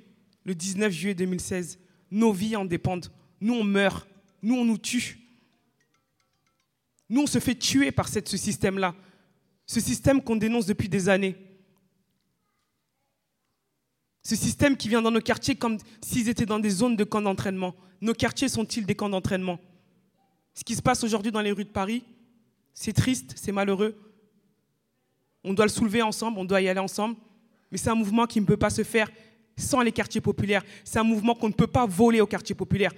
le 0.46 0.54
19 0.56 0.92
juillet 0.92 1.16
2016. 1.16 1.80
Nos 2.12 2.32
vies 2.32 2.56
en 2.56 2.66
dépendent. 2.66 3.12
Nous, 3.42 3.54
on 3.54 3.64
meurt. 3.64 4.08
Nous, 4.42 4.56
on 4.56 4.66
nous 4.66 4.78
tue. 4.78 5.20
Nous, 7.10 7.22
on 7.22 7.28
se 7.28 7.40
fait 7.40 7.56
tuer 7.56 7.92
par 7.92 8.08
ce 8.08 8.20
système-là. 8.24 8.96
Ce 9.66 9.80
système 9.80 10.22
qu'on 10.22 10.36
dénonce 10.36 10.66
depuis 10.66 10.90
des 10.90 11.10
années. 11.10 11.36
Ce 14.22 14.36
système 14.36 14.78
qui 14.78 14.90
vient 14.90 15.02
dans 15.02 15.12
nos 15.12 15.22
quartiers 15.22 15.56
comme 15.56 15.78
s'ils 16.02 16.30
étaient 16.30 16.46
dans 16.46 16.60
des 16.60 16.70
zones 16.70 16.96
de 16.96 17.04
camps 17.04 17.22
d'entraînement. 17.22 17.76
Nos 18.02 18.14
quartiers 18.14 18.50
sont-ils 18.50 18.86
des 18.86 18.96
camps 18.96 19.10
d'entraînement? 19.10 19.60
Ce 20.54 20.64
qui 20.64 20.76
se 20.76 20.82
passe 20.82 21.04
aujourd'hui 21.04 21.32
dans 21.32 21.42
les 21.42 21.52
rues 21.52 21.64
de 21.64 21.70
Paris, 21.70 22.04
c'est 22.74 22.94
triste, 22.94 23.34
c'est 23.36 23.52
malheureux. 23.52 23.98
On 25.44 25.54
doit 25.54 25.66
le 25.66 25.72
soulever 25.72 26.02
ensemble, 26.02 26.38
on 26.38 26.46
doit 26.46 26.62
y 26.62 26.68
aller 26.68 26.80
ensemble. 26.80 27.16
Mais 27.72 27.78
c'est 27.78 27.90
un 27.90 27.96
mouvement 27.96 28.26
qui 28.26 28.42
ne 28.42 28.46
peut 28.46 28.58
pas 28.58 28.70
se 28.70 28.84
faire 28.84 29.10
sans 29.58 29.82
les 29.82 29.92
quartiers 29.92 30.22
populaires. 30.22 30.64
C'est 30.84 31.00
un 31.00 31.04
mouvement 31.04 31.36
qu'on 31.36 31.50
ne 31.50 31.54
peut 31.54 31.68
pas 31.68 31.86
voler 31.86 32.22
aux 32.22 32.28
quartiers 32.28 32.56
populaires. 32.56 32.94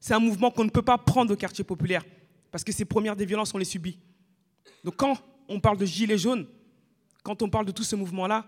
C'est 0.00 0.14
un 0.14 0.20
mouvement 0.20 0.50
qu'on 0.50 0.64
ne 0.64 0.70
peut 0.70 0.82
pas 0.82 0.98
prendre 0.98 1.32
aux 1.32 1.36
quartiers 1.36 1.64
populaires. 1.64 2.04
Parce 2.50 2.64
que 2.64 2.72
ces 2.72 2.84
premières 2.84 3.16
des 3.16 3.26
violences, 3.26 3.54
on 3.54 3.58
les 3.58 3.64
subit. 3.64 3.98
Donc 4.84 4.96
quand 4.96 5.18
on 5.48 5.60
parle 5.60 5.78
de 5.78 5.86
gilets 5.86 6.18
jaunes, 6.18 6.46
quand 7.22 7.42
on 7.42 7.50
parle 7.50 7.66
de 7.66 7.72
tout 7.72 7.82
ce 7.82 7.96
mouvement-là, 7.96 8.46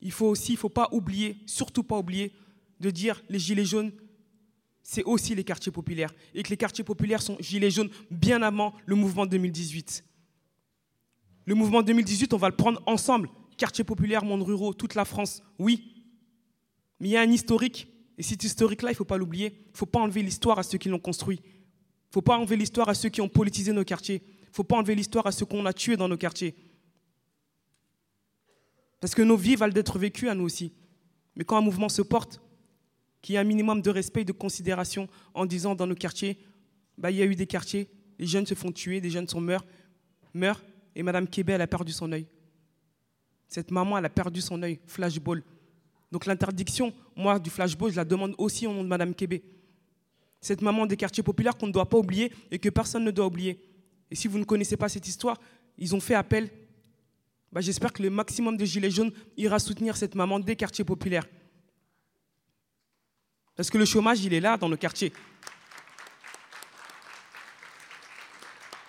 il 0.00 0.12
faut 0.12 0.26
aussi, 0.26 0.52
il 0.52 0.58
faut 0.58 0.68
pas 0.68 0.88
oublier, 0.92 1.38
surtout 1.46 1.82
pas 1.82 1.98
oublier, 1.98 2.32
de 2.80 2.90
dire 2.90 3.22
les 3.28 3.38
gilets 3.38 3.64
jaunes, 3.64 3.92
c'est 4.82 5.02
aussi 5.04 5.34
les 5.34 5.42
quartiers 5.42 5.72
populaires. 5.72 6.14
Et 6.34 6.42
que 6.42 6.50
les 6.50 6.56
quartiers 6.56 6.84
populaires 6.84 7.22
sont 7.22 7.36
gilets 7.40 7.70
jaunes 7.70 7.90
bien 8.10 8.42
avant 8.42 8.74
le 8.84 8.94
mouvement 8.94 9.26
2018. 9.26 10.04
Le 11.46 11.54
mouvement 11.54 11.82
2018, 11.82 12.34
on 12.34 12.36
va 12.36 12.48
le 12.48 12.56
prendre 12.56 12.82
ensemble. 12.86 13.28
Quartier 13.56 13.84
populaire, 13.84 14.24
monde 14.24 14.42
ruraux, 14.42 14.74
toute 14.74 14.94
la 14.94 15.04
France, 15.04 15.42
oui. 15.58 16.04
Mais 17.00 17.08
il 17.08 17.10
y 17.12 17.16
a 17.16 17.20
un 17.20 17.30
historique. 17.30 17.88
Et 18.18 18.22
cet 18.22 18.44
historique-là, 18.44 18.90
il 18.90 18.92
ne 18.92 18.96
faut 18.96 19.04
pas 19.04 19.16
l'oublier. 19.16 19.54
Il 19.66 19.72
ne 19.72 19.76
faut 19.76 19.86
pas 19.86 20.00
enlever 20.00 20.22
l'histoire 20.22 20.58
à 20.58 20.62
ceux 20.62 20.78
qui 20.78 20.88
l'ont 20.88 20.98
construit. 20.98 21.40
Faut 22.16 22.22
pas 22.22 22.38
enlever 22.38 22.56
l'histoire 22.56 22.88
à 22.88 22.94
ceux 22.94 23.10
qui 23.10 23.20
ont 23.20 23.28
politisé 23.28 23.72
nos 23.74 23.84
quartiers. 23.84 24.22
Faut 24.50 24.64
pas 24.64 24.76
enlever 24.76 24.94
l'histoire 24.94 25.26
à 25.26 25.32
ceux 25.32 25.44
qu'on 25.44 25.66
a 25.66 25.74
tués 25.74 25.98
dans 25.98 26.08
nos 26.08 26.16
quartiers. 26.16 26.56
Parce 29.02 29.14
que 29.14 29.20
nos 29.20 29.36
vies 29.36 29.54
valent 29.54 29.74
d'être 29.74 29.98
vécues 29.98 30.30
à 30.30 30.34
nous 30.34 30.44
aussi. 30.44 30.72
Mais 31.34 31.44
quand 31.44 31.58
un 31.58 31.60
mouvement 31.60 31.90
se 31.90 32.00
porte, 32.00 32.40
qu'il 33.20 33.34
y 33.34 33.36
ait 33.36 33.40
un 33.42 33.44
minimum 33.44 33.82
de 33.82 33.90
respect 33.90 34.22
et 34.22 34.24
de 34.24 34.32
considération 34.32 35.10
en 35.34 35.44
disant 35.44 35.74
dans 35.74 35.86
nos 35.86 35.94
quartiers, 35.94 36.38
bah, 36.96 37.10
il 37.10 37.18
y 37.18 37.20
a 37.20 37.26
eu 37.26 37.36
des 37.36 37.46
quartiers, 37.46 37.86
les 38.18 38.26
jeunes 38.26 38.46
se 38.46 38.54
font 38.54 38.72
tuer, 38.72 39.02
des 39.02 39.10
jeunes 39.10 39.28
sont 39.28 39.42
meurent, 39.42 39.66
meurent, 40.32 40.64
et 40.94 41.02
Madame 41.02 41.28
Québec, 41.28 41.56
elle 41.56 41.60
a 41.60 41.66
perdu 41.66 41.92
son 41.92 42.10
œil. 42.12 42.26
Cette 43.46 43.70
maman, 43.70 43.98
elle 43.98 44.06
a 44.06 44.08
perdu 44.08 44.40
son 44.40 44.62
œil, 44.62 44.80
flashball. 44.86 45.44
Donc 46.10 46.24
l'interdiction, 46.24 46.94
moi, 47.14 47.38
du 47.38 47.50
flashball, 47.50 47.90
je 47.90 47.96
la 47.96 48.06
demande 48.06 48.34
aussi 48.38 48.66
au 48.66 48.72
nom 48.72 48.82
de 48.82 48.88
Madame 48.88 49.14
Québec. 49.14 49.44
Cette 50.40 50.62
maman 50.62 50.86
des 50.86 50.96
quartiers 50.96 51.22
populaires 51.22 51.56
qu'on 51.56 51.66
ne 51.66 51.72
doit 51.72 51.88
pas 51.88 51.98
oublier 51.98 52.32
et 52.50 52.58
que 52.58 52.68
personne 52.68 53.04
ne 53.04 53.10
doit 53.10 53.26
oublier. 53.26 53.60
Et 54.10 54.14
si 54.14 54.28
vous 54.28 54.38
ne 54.38 54.44
connaissez 54.44 54.76
pas 54.76 54.88
cette 54.88 55.08
histoire, 55.08 55.38
ils 55.78 55.94
ont 55.94 56.00
fait 56.00 56.14
appel 56.14 56.50
bah, 57.56 57.62
j'espère 57.62 57.90
que 57.90 58.02
le 58.02 58.10
maximum 58.10 58.56
de 58.58 58.64
Gilets 58.66 58.90
jaunes 58.90 59.12
ira 59.36 59.58
soutenir 59.58 59.96
cette 59.96 60.14
maman 60.14 60.38
des 60.38 60.56
quartiers 60.56 60.84
populaires. 60.84 61.26
Parce 63.56 63.70
que 63.70 63.78
le 63.78 63.86
chômage, 63.86 64.22
il 64.22 64.34
est 64.34 64.40
là 64.40 64.58
dans 64.58 64.68
nos 64.68 64.76
quartiers. 64.76 65.10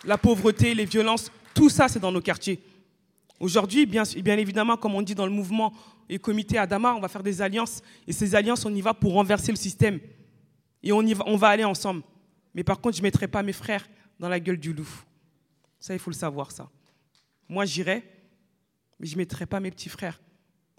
La 0.03 0.17
pauvreté, 0.17 0.73
les 0.75 0.83
violences, 0.83 1.31
tout 1.53 1.69
ça, 1.69 1.87
c'est 1.87 1.99
dans 1.99 2.11
nos 2.11 2.19
quartiers. 2.19 2.61
Aujourd'hui, 3.39 3.85
bien, 3.85 4.03
bien, 4.17 4.37
évidemment, 4.37 4.75
comme 4.75 4.95
on 4.95 5.01
dit 5.01 5.15
dans 5.15 5.25
le 5.25 5.31
mouvement 5.31 5.73
et 6.09 6.19
comité 6.19 6.57
Adama, 6.57 6.93
on 6.93 6.99
va 6.99 7.07
faire 7.07 7.23
des 7.23 7.41
alliances. 7.41 7.81
Et 8.05 8.11
ces 8.11 8.35
alliances, 8.35 8.65
on 8.65 8.75
y 8.75 8.81
va 8.81 8.93
pour 8.93 9.13
renverser 9.13 9.51
le 9.53 9.57
système. 9.57 9.99
Et 10.83 10.91
on, 10.91 11.01
y 11.01 11.13
va, 11.13 11.23
on 11.27 11.37
va 11.37 11.49
aller 11.49 11.63
ensemble. 11.63 12.03
Mais 12.53 12.63
par 12.63 12.79
contre, 12.79 12.97
je 12.97 13.01
ne 13.01 13.07
mettrai 13.07 13.27
pas 13.27 13.43
mes 13.43 13.53
frères 13.53 13.87
dans 14.19 14.29
la 14.29 14.39
gueule 14.39 14.57
du 14.57 14.73
loup. 14.73 14.89
Ça, 15.79 15.93
il 15.93 15.99
faut 15.99 16.09
le 16.09 16.15
savoir, 16.15 16.51
ça. 16.51 16.69
Moi, 17.49 17.65
j'irai, 17.65 18.03
mais 18.99 19.07
je 19.07 19.13
ne 19.13 19.19
mettrai 19.19 19.45
pas 19.45 19.59
mes 19.59 19.71
petits 19.71 19.89
frères 19.89 20.19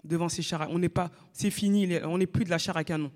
devant 0.03 0.29
ces 0.29 0.41
chars. 0.41 0.67
On 0.69 0.79
n'est 0.79 0.89
pas, 0.89 1.11
c'est 1.33 1.51
fini, 1.51 1.97
on 2.03 2.17
n'est 2.17 2.27
plus 2.27 2.45
de 2.45 2.49
la 2.49 2.57
char 2.57 2.77
à 2.77 2.83
canon. 2.83 3.11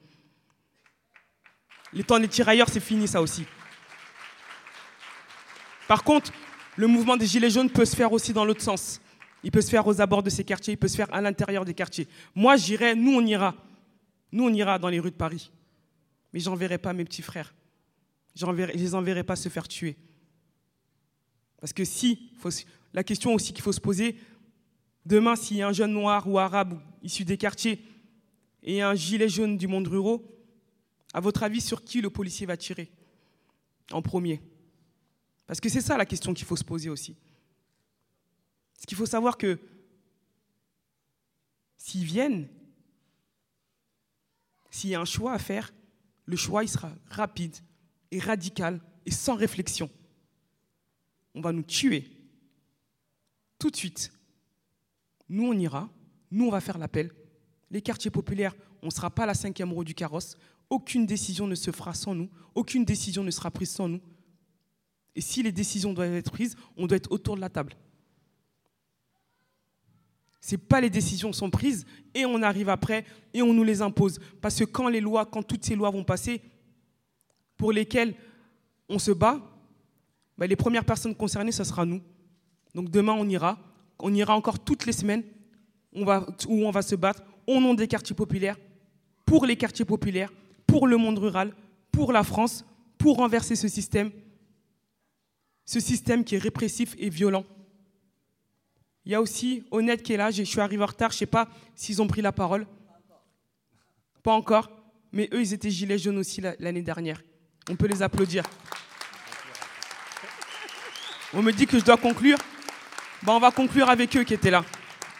Les 1.91 2.03
temps 2.03 2.19
des 2.19 2.27
tirailleurs, 2.27 2.69
c'est 2.69 2.79
fini 2.79 3.07
ça 3.07 3.21
aussi. 3.21 3.45
Par 5.87 6.03
contre, 6.03 6.31
le 6.75 6.87
mouvement 6.87 7.17
des 7.17 7.27
Gilets 7.27 7.51
jaunes 7.51 7.69
peut 7.69 7.85
se 7.85 7.95
faire 7.95 8.11
aussi 8.11 8.33
dans 8.33 8.45
l'autre 8.45 8.61
sens. 8.61 8.99
Il 9.43 9.51
peut 9.51 9.61
se 9.61 9.69
faire 9.69 9.85
aux 9.85 10.01
abords 10.01 10.23
de 10.23 10.29
ces 10.29 10.43
quartiers, 10.43 10.73
il 10.73 10.77
peut 10.77 10.87
se 10.87 10.95
faire 10.95 11.13
à 11.13 11.21
l'intérieur 11.21 11.65
des 11.65 11.73
quartiers. 11.73 12.07
Moi, 12.33 12.55
j'irai, 12.55 12.95
nous, 12.95 13.13
on 13.13 13.25
ira. 13.25 13.53
Nous, 14.31 14.45
on 14.45 14.53
ira 14.53 14.79
dans 14.79 14.87
les 14.89 14.99
rues 14.99 15.11
de 15.11 15.15
Paris. 15.15 15.51
Mais 16.33 16.39
j'enverrai 16.39 16.77
pas 16.77 16.93
mes 16.93 17.05
petits 17.05 17.21
frères. 17.21 17.53
je 18.35 18.45
ne 18.45 18.65
les 18.65 18.95
enverrai 18.95 19.23
pas 19.23 19.35
se 19.35 19.49
faire 19.49 19.67
tuer. 19.67 19.95
Parce 21.59 21.71
que 21.71 21.85
si, 21.85 22.31
la 22.93 23.03
question 23.03 23.33
aussi 23.33 23.53
qu'il 23.53 23.63
faut 23.63 23.71
se 23.71 23.79
poser, 23.79 24.17
Demain, 25.05 25.35
s'il 25.35 25.57
y 25.57 25.61
a 25.61 25.67
un 25.67 25.73
jeune 25.73 25.91
noir 25.91 26.27
ou 26.29 26.39
arabe 26.39 26.79
issu 27.01 27.25
des 27.25 27.37
quartiers 27.37 27.83
et 28.61 28.81
un 28.81 28.95
gilet 28.95 29.27
jaune 29.27 29.57
du 29.57 29.67
monde 29.67 29.87
rural, 29.87 30.19
à 31.13 31.19
votre 31.19 31.43
avis, 31.43 31.61
sur 31.61 31.83
qui 31.83 32.01
le 32.01 32.09
policier 32.09 32.45
va 32.45 32.57
tirer 32.57 32.91
en 33.91 34.01
premier? 34.01 34.41
Parce 35.45 35.59
que 35.59 35.69
c'est 35.69 35.81
ça 35.81 35.97
la 35.97 36.05
question 36.05 36.33
qu'il 36.33 36.45
faut 36.45 36.55
se 36.55 36.63
poser 36.63 36.89
aussi. 36.89 37.17
Ce 38.79 38.87
qu'il 38.87 38.97
faut 38.97 39.05
savoir 39.05 39.37
que 39.37 39.59
s'ils 41.77 42.05
viennent, 42.05 42.47
s'il 44.71 44.89
y 44.89 44.95
a 44.95 45.01
un 45.01 45.05
choix 45.05 45.33
à 45.33 45.39
faire, 45.39 45.73
le 46.25 46.35
choix 46.35 46.65
sera 46.67 46.91
rapide 47.09 47.55
et 48.11 48.19
radical 48.19 48.81
et 49.05 49.11
sans 49.11 49.35
réflexion. 49.35 49.89
On 51.35 51.41
va 51.41 51.51
nous 51.51 51.63
tuer 51.63 52.09
tout 53.59 53.69
de 53.69 53.75
suite 53.75 54.11
nous, 55.29 55.47
on 55.47 55.57
ira, 55.57 55.89
nous, 56.31 56.45
on 56.45 56.51
va 56.51 56.61
faire 56.61 56.77
l'appel. 56.77 57.11
Les 57.71 57.81
quartiers 57.81 58.11
populaires, 58.11 58.55
on 58.81 58.87
ne 58.87 58.91
sera 58.91 59.09
pas 59.09 59.25
la 59.25 59.33
cinquième 59.33 59.73
roue 59.73 59.83
du 59.83 59.95
carrosse. 59.95 60.37
Aucune 60.69 61.05
décision 61.05 61.47
ne 61.47 61.55
se 61.55 61.71
fera 61.71 61.93
sans 61.93 62.13
nous. 62.13 62.29
Aucune 62.53 62.85
décision 62.85 63.23
ne 63.23 63.31
sera 63.31 63.49
prise 63.49 63.71
sans 63.71 63.87
nous. 63.87 64.01
Et 65.15 65.21
si 65.21 65.41
les 65.43 65.51
décisions 65.51 65.93
doivent 65.93 66.13
être 66.13 66.31
prises, 66.31 66.55
on 66.77 66.87
doit 66.87 66.97
être 66.97 67.11
autour 67.11 67.35
de 67.35 67.41
la 67.41 67.49
table. 67.49 67.73
Ce 70.43 70.55
n'est 70.55 70.57
pas 70.57 70.81
les 70.81 70.89
décisions 70.89 71.31
sont 71.31 71.49
prises 71.49 71.85
et 72.13 72.25
on 72.25 72.41
arrive 72.41 72.67
après 72.67 73.05
et 73.33 73.41
on 73.41 73.53
nous 73.53 73.63
les 73.63 73.81
impose. 73.81 74.19
Parce 74.41 74.59
que 74.59 74.65
quand 74.65 74.89
les 74.89 74.99
lois, 74.99 75.25
quand 75.25 75.41
toutes 75.41 75.63
ces 75.63 75.73
lois 75.73 75.89
vont 75.89 76.03
passer, 76.03 76.41
pour 77.55 77.71
lesquelles 77.71 78.13
on 78.89 78.99
se 78.99 79.11
bat, 79.11 79.39
ben, 80.37 80.47
les 80.47 80.57
premières 80.57 80.83
personnes 80.83 81.15
concernées, 81.15 81.53
ce 81.53 81.63
sera 81.63 81.85
nous. 81.85 82.01
Donc 82.75 82.89
demain, 82.89 83.13
on 83.13 83.29
ira, 83.29 83.57
on 83.99 84.13
ira 84.13 84.35
encore 84.35 84.59
toutes 84.59 84.85
les 84.85 84.91
semaines 84.91 85.23
où 85.95 86.03
on 86.03 86.71
va 86.71 86.81
se 86.81 86.95
battre 86.95 87.23
au 87.47 87.61
nom 87.61 87.73
des 87.73 87.87
quartiers 87.87 88.15
populaires, 88.15 88.57
pour 89.25 89.45
les 89.45 89.55
quartiers 89.55 89.85
populaires, 89.85 90.33
pour 90.67 90.87
le 90.87 90.97
monde 90.97 91.19
rural, 91.19 91.55
pour 91.89 92.11
la 92.11 92.23
France, 92.23 92.65
pour 92.97 93.15
renverser 93.15 93.55
ce 93.55 93.69
système, 93.69 94.11
ce 95.63 95.79
système 95.79 96.25
qui 96.25 96.35
est 96.35 96.39
répressif 96.39 96.95
et 96.97 97.09
violent. 97.09 97.45
Il 99.05 99.11
y 99.11 99.15
a 99.15 99.21
aussi 99.21 99.63
Honnête 99.71 100.01
qui 100.01 100.13
est 100.13 100.17
là, 100.17 100.31
je 100.31 100.43
suis 100.43 100.59
arrivé 100.61 100.83
en 100.83 100.87
retard, 100.87 101.11
je 101.11 101.15
ne 101.15 101.19
sais 101.19 101.25
pas 101.25 101.47
s'ils 101.75 102.01
ont 102.01 102.07
pris 102.07 102.21
la 102.21 102.31
parole. 102.31 102.65
Pas 104.21 104.31
encore, 104.33 104.71
mais 105.11 105.29
eux, 105.33 105.41
ils 105.41 105.53
étaient 105.53 105.69
gilets 105.69 105.97
jaunes 105.97 106.17
aussi 106.17 106.41
l'année 106.59 106.81
dernière. 106.81 107.21
On 107.69 107.75
peut 107.75 107.87
les 107.87 108.01
applaudir. 108.01 108.43
On 111.33 111.41
me 111.41 111.51
dit 111.51 111.65
que 111.65 111.79
je 111.79 111.83
dois 111.83 111.97
conclure. 111.97 112.37
Bah, 113.23 113.33
on 113.33 113.39
va 113.39 113.51
conclure 113.51 113.89
avec 113.89 114.15
eux 114.15 114.23
qui 114.23 114.33
étaient 114.33 114.51
là. 114.51 114.63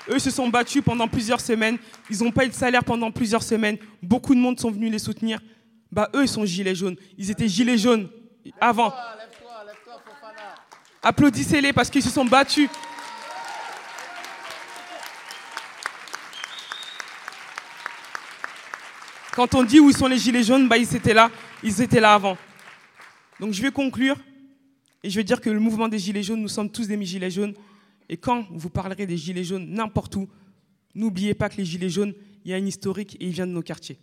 Eux 0.10 0.20
se 0.20 0.30
sont 0.30 0.48
battus 0.50 0.84
pendant 0.84 1.08
plusieurs 1.08 1.42
semaines. 1.42 1.78
Ils 2.10 2.24
n'ont 2.24 2.32
pas 2.32 2.46
eu 2.46 2.50
de 2.50 2.54
salaire 2.54 2.84
pendant 2.84 3.12
plusieurs 3.12 3.44
semaines. 3.44 3.78
Beaucoup 4.02 4.36
de 4.36 4.40
monde 4.40 4.60
sont 4.60 4.72
venus 4.72 4.92
les 4.92 5.00
soutenir. 5.00 5.40
Bah, 5.92 6.10
eux, 6.16 6.24
ils 6.24 6.30
sont 6.30 6.46
gilets 6.46 6.76
jaunes. 6.76 6.96
Ils 7.18 7.32
étaient 7.32 7.48
gilets 7.48 7.78
jaunes 7.78 8.10
avant. 8.60 8.94
Applaudissez-les 11.02 11.74
parce 11.74 11.90
qu'ils 11.90 12.04
se 12.04 12.10
sont 12.10 12.26
battus. 12.26 12.70
Quand 19.36 19.56
on 19.56 19.64
dit 19.64 19.80
où 19.80 19.92
sont 19.92 20.06
les 20.06 20.20
gilets 20.20 20.44
jaunes, 20.44 20.68
bah, 20.68 20.78
ils 20.78 20.96
étaient 20.96 21.14
là. 21.14 21.32
Ils 21.64 21.82
étaient 21.82 22.00
là 22.00 22.14
avant. 22.14 22.38
Donc 23.40 23.52
je 23.52 23.62
vais 23.64 23.72
conclure 23.72 24.16
et 25.02 25.10
je 25.10 25.16
vais 25.16 25.24
dire 25.24 25.42
que 25.42 25.50
le 25.50 25.60
mouvement 25.60 25.88
des 25.88 25.98
gilets 25.98 26.22
jaunes, 26.22 26.42
nous 26.42 26.48
sommes 26.48 26.70
tous 26.70 26.88
des 26.88 27.04
gilets 27.04 27.32
jaunes. 27.32 27.56
Et 28.10 28.18
quand 28.18 28.46
vous 28.52 28.70
parlerez 28.70 29.08
des 29.08 29.18
gilets 29.18 29.44
jaunes 29.44 29.68
n'importe 29.68 30.16
où, 30.16 30.30
n'oubliez 30.94 31.34
pas 31.34 31.50
que 31.50 31.58
les 31.58 31.66
gilets 31.66 31.90
jaunes, 31.90 32.14
il 32.46 32.52
y 32.52 32.54
a 32.54 32.58
une 32.58 32.68
historique 32.68 33.18
et 33.20 33.26
il 33.26 33.32
vient 33.32 33.48
de 33.48 33.52
nos 33.52 33.64
quartiers. 33.64 33.98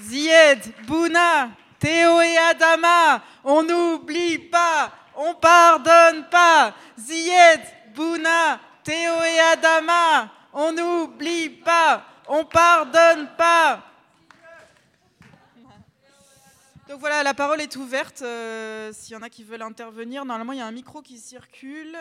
Zied, 0.00 0.72
Bouna, 0.86 1.50
Théo 1.78 2.20
et 2.20 2.36
Adama, 2.36 3.22
on 3.44 3.62
n'oublie 3.62 4.38
pas, 4.38 4.92
on 5.14 5.34
pardonne 5.34 6.28
pas. 6.28 6.74
Zied, 6.96 7.60
Bouna, 7.94 8.60
Théo 8.82 9.22
et 9.22 9.40
Adama, 9.52 10.32
on 10.52 10.72
n'oublie 10.72 11.50
pas, 11.50 12.04
on 12.28 12.44
pardonne 12.44 13.28
pas. 13.36 13.84
Donc 16.88 17.00
voilà, 17.00 17.22
la 17.22 17.34
parole 17.34 17.60
est 17.60 17.76
ouverte. 17.76 18.22
Euh, 18.22 18.92
s'il 18.92 19.12
y 19.12 19.16
en 19.16 19.22
a 19.22 19.28
qui 19.28 19.44
veulent 19.44 19.62
intervenir, 19.62 20.24
normalement 20.24 20.54
il 20.54 20.58
y 20.58 20.62
a 20.62 20.66
un 20.66 20.72
micro 20.72 21.02
qui 21.02 21.18
circule. 21.18 21.96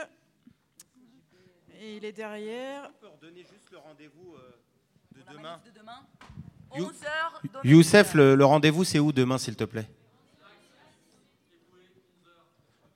Et 1.79 1.97
il 1.97 2.05
est 2.05 2.13
derrière. 2.13 2.89
On 2.89 3.01
peut 3.01 3.07
redonner 3.07 3.41
juste 3.43 3.69
le 3.69 3.77
rendez-vous 3.77 4.35
euh, 4.35 4.59
de 5.11 5.21
demain. 5.33 5.61
De 5.65 5.71
demain 5.71 6.07
11h. 6.81 7.63
Youssef, 7.63 8.13
le, 8.13 8.35
le 8.35 8.45
rendez-vous 8.45 8.83
c'est 8.83 8.99
où 8.99 9.11
demain 9.11 9.37
s'il 9.37 9.55
te 9.55 9.63
plaît? 9.63 9.87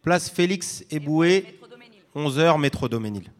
Place 0.02 0.30
Félix 0.30 0.84
Eboué, 0.90 1.60
11h, 2.16 2.60
métro 2.60 2.90
Doménil. 2.90 3.32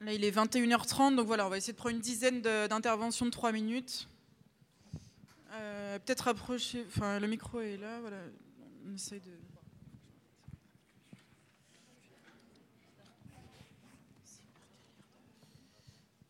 Là, 0.00 0.12
il 0.12 0.24
est 0.24 0.32
21h30, 0.36 1.14
donc 1.14 1.26
voilà, 1.26 1.46
on 1.46 1.48
va 1.48 1.58
essayer 1.58 1.72
de 1.72 1.78
prendre 1.78 1.94
une 1.94 2.00
dizaine 2.02 2.42
d'interventions 2.42 3.24
de 3.26 3.30
3 3.30 3.52
minutes. 3.52 4.08
Euh, 5.52 5.98
Peut-être 6.00 6.26
approcher. 6.28 6.84
Enfin, 6.88 7.20
le 7.20 7.28
micro 7.28 7.60
est 7.60 7.76
là, 7.76 8.00
voilà. 8.00 8.16
On 8.88 8.94
essaye 8.94 9.20
de. 9.20 9.30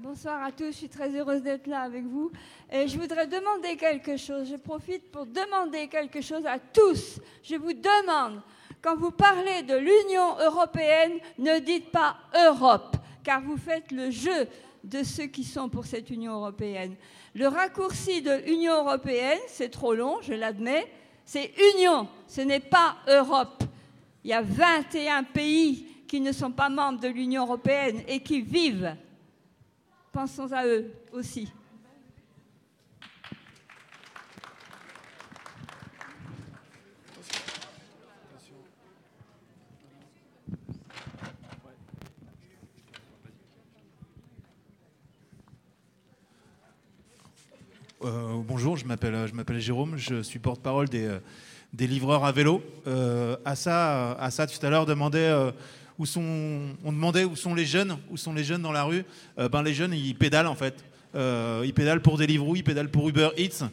Bonsoir 0.04 0.44
à 0.44 0.52
tous, 0.52 0.66
je 0.66 0.72
suis 0.72 0.88
très 0.88 1.08
heureuse 1.16 1.40
d'être 1.40 1.66
là 1.66 1.80
avec 1.80 2.04
vous. 2.04 2.30
Et 2.70 2.86
je 2.86 2.98
voudrais 2.98 3.26
demander 3.26 3.76
quelque 3.76 4.18
chose. 4.18 4.50
Je 4.50 4.56
profite 4.56 5.10
pour 5.10 5.24
demander 5.24 5.88
quelque 5.88 6.20
chose 6.20 6.44
à 6.44 6.58
tous. 6.58 7.20
Je 7.42 7.56
vous 7.56 7.72
demande, 7.72 8.42
quand 8.82 8.96
vous 8.96 9.12
parlez 9.12 9.62
de 9.62 9.76
l'Union 9.76 10.38
européenne, 10.40 11.12
ne 11.38 11.58
dites 11.58 11.90
pas 11.90 12.18
Europe, 12.46 12.96
car 13.22 13.40
vous 13.40 13.56
faites 13.56 13.90
le 13.92 14.10
jeu 14.10 14.46
de 14.84 15.02
ceux 15.02 15.26
qui 15.26 15.42
sont 15.42 15.70
pour 15.70 15.86
cette 15.86 16.10
Union 16.10 16.34
européenne. 16.34 16.96
Le 17.34 17.48
raccourci 17.48 18.20
de 18.20 18.46
Union 18.46 18.74
européenne, 18.84 19.40
c'est 19.48 19.70
trop 19.70 19.94
long, 19.94 20.18
je 20.20 20.34
l'admets, 20.34 20.86
c'est 21.24 21.50
Union, 21.74 22.08
ce 22.28 22.42
n'est 22.42 22.60
pas 22.60 22.96
Europe. 23.08 23.64
Il 24.24 24.30
y 24.30 24.32
a 24.32 24.40
21 24.40 25.22
pays 25.24 25.86
qui 26.08 26.18
ne 26.18 26.32
sont 26.32 26.50
pas 26.50 26.70
membres 26.70 26.98
de 26.98 27.08
l'Union 27.08 27.42
européenne 27.42 28.00
et 28.08 28.20
qui 28.20 28.40
vivent 28.40 28.96
Pensons 30.12 30.50
à 30.52 30.64
eux 30.64 30.90
aussi. 31.12 31.52
Euh, 48.02 48.42
bonjour, 48.46 48.76
je 48.76 48.84
m'appelle, 48.86 49.26
je 49.26 49.34
m'appelle 49.34 49.58
Jérôme, 49.58 49.96
je 49.96 50.22
suis 50.22 50.38
porte-parole 50.38 50.88
des, 50.88 51.06
euh, 51.06 51.18
des 51.74 51.86
livreurs 51.86 52.24
à 52.24 52.32
vélo. 52.32 52.62
Euh, 52.86 53.36
à 53.44 53.56
ça, 53.56 54.12
à 54.12 54.30
ça, 54.30 54.46
tout 54.46 54.64
à 54.64 54.70
l'heure, 54.70 54.86
demandait 54.86 55.18
euh, 55.18 55.50
où 55.98 56.06
sont, 56.06 56.74
on 56.84 56.92
demandait 56.92 57.24
où 57.24 57.36
sont 57.36 57.54
les 57.54 57.66
jeunes, 57.66 57.98
où 58.10 58.16
sont 58.16 58.32
les 58.32 58.44
jeunes 58.44 58.62
dans 58.62 58.72
la 58.72 58.84
rue. 58.84 59.04
Euh, 59.38 59.48
ben, 59.48 59.62
les 59.62 59.74
jeunes, 59.74 59.92
ils 59.92 60.14
pédalent 60.14 60.46
en 60.46 60.54
fait. 60.54 60.84
Euh, 61.14 61.62
ils 61.64 61.74
pédalent 61.74 62.00
pour 62.00 62.16
Deliveroo, 62.16 62.56
ils 62.56 62.64
pédalent 62.64 62.90
pour 62.90 63.08
Uber 63.08 63.30
Eats. 63.36 63.68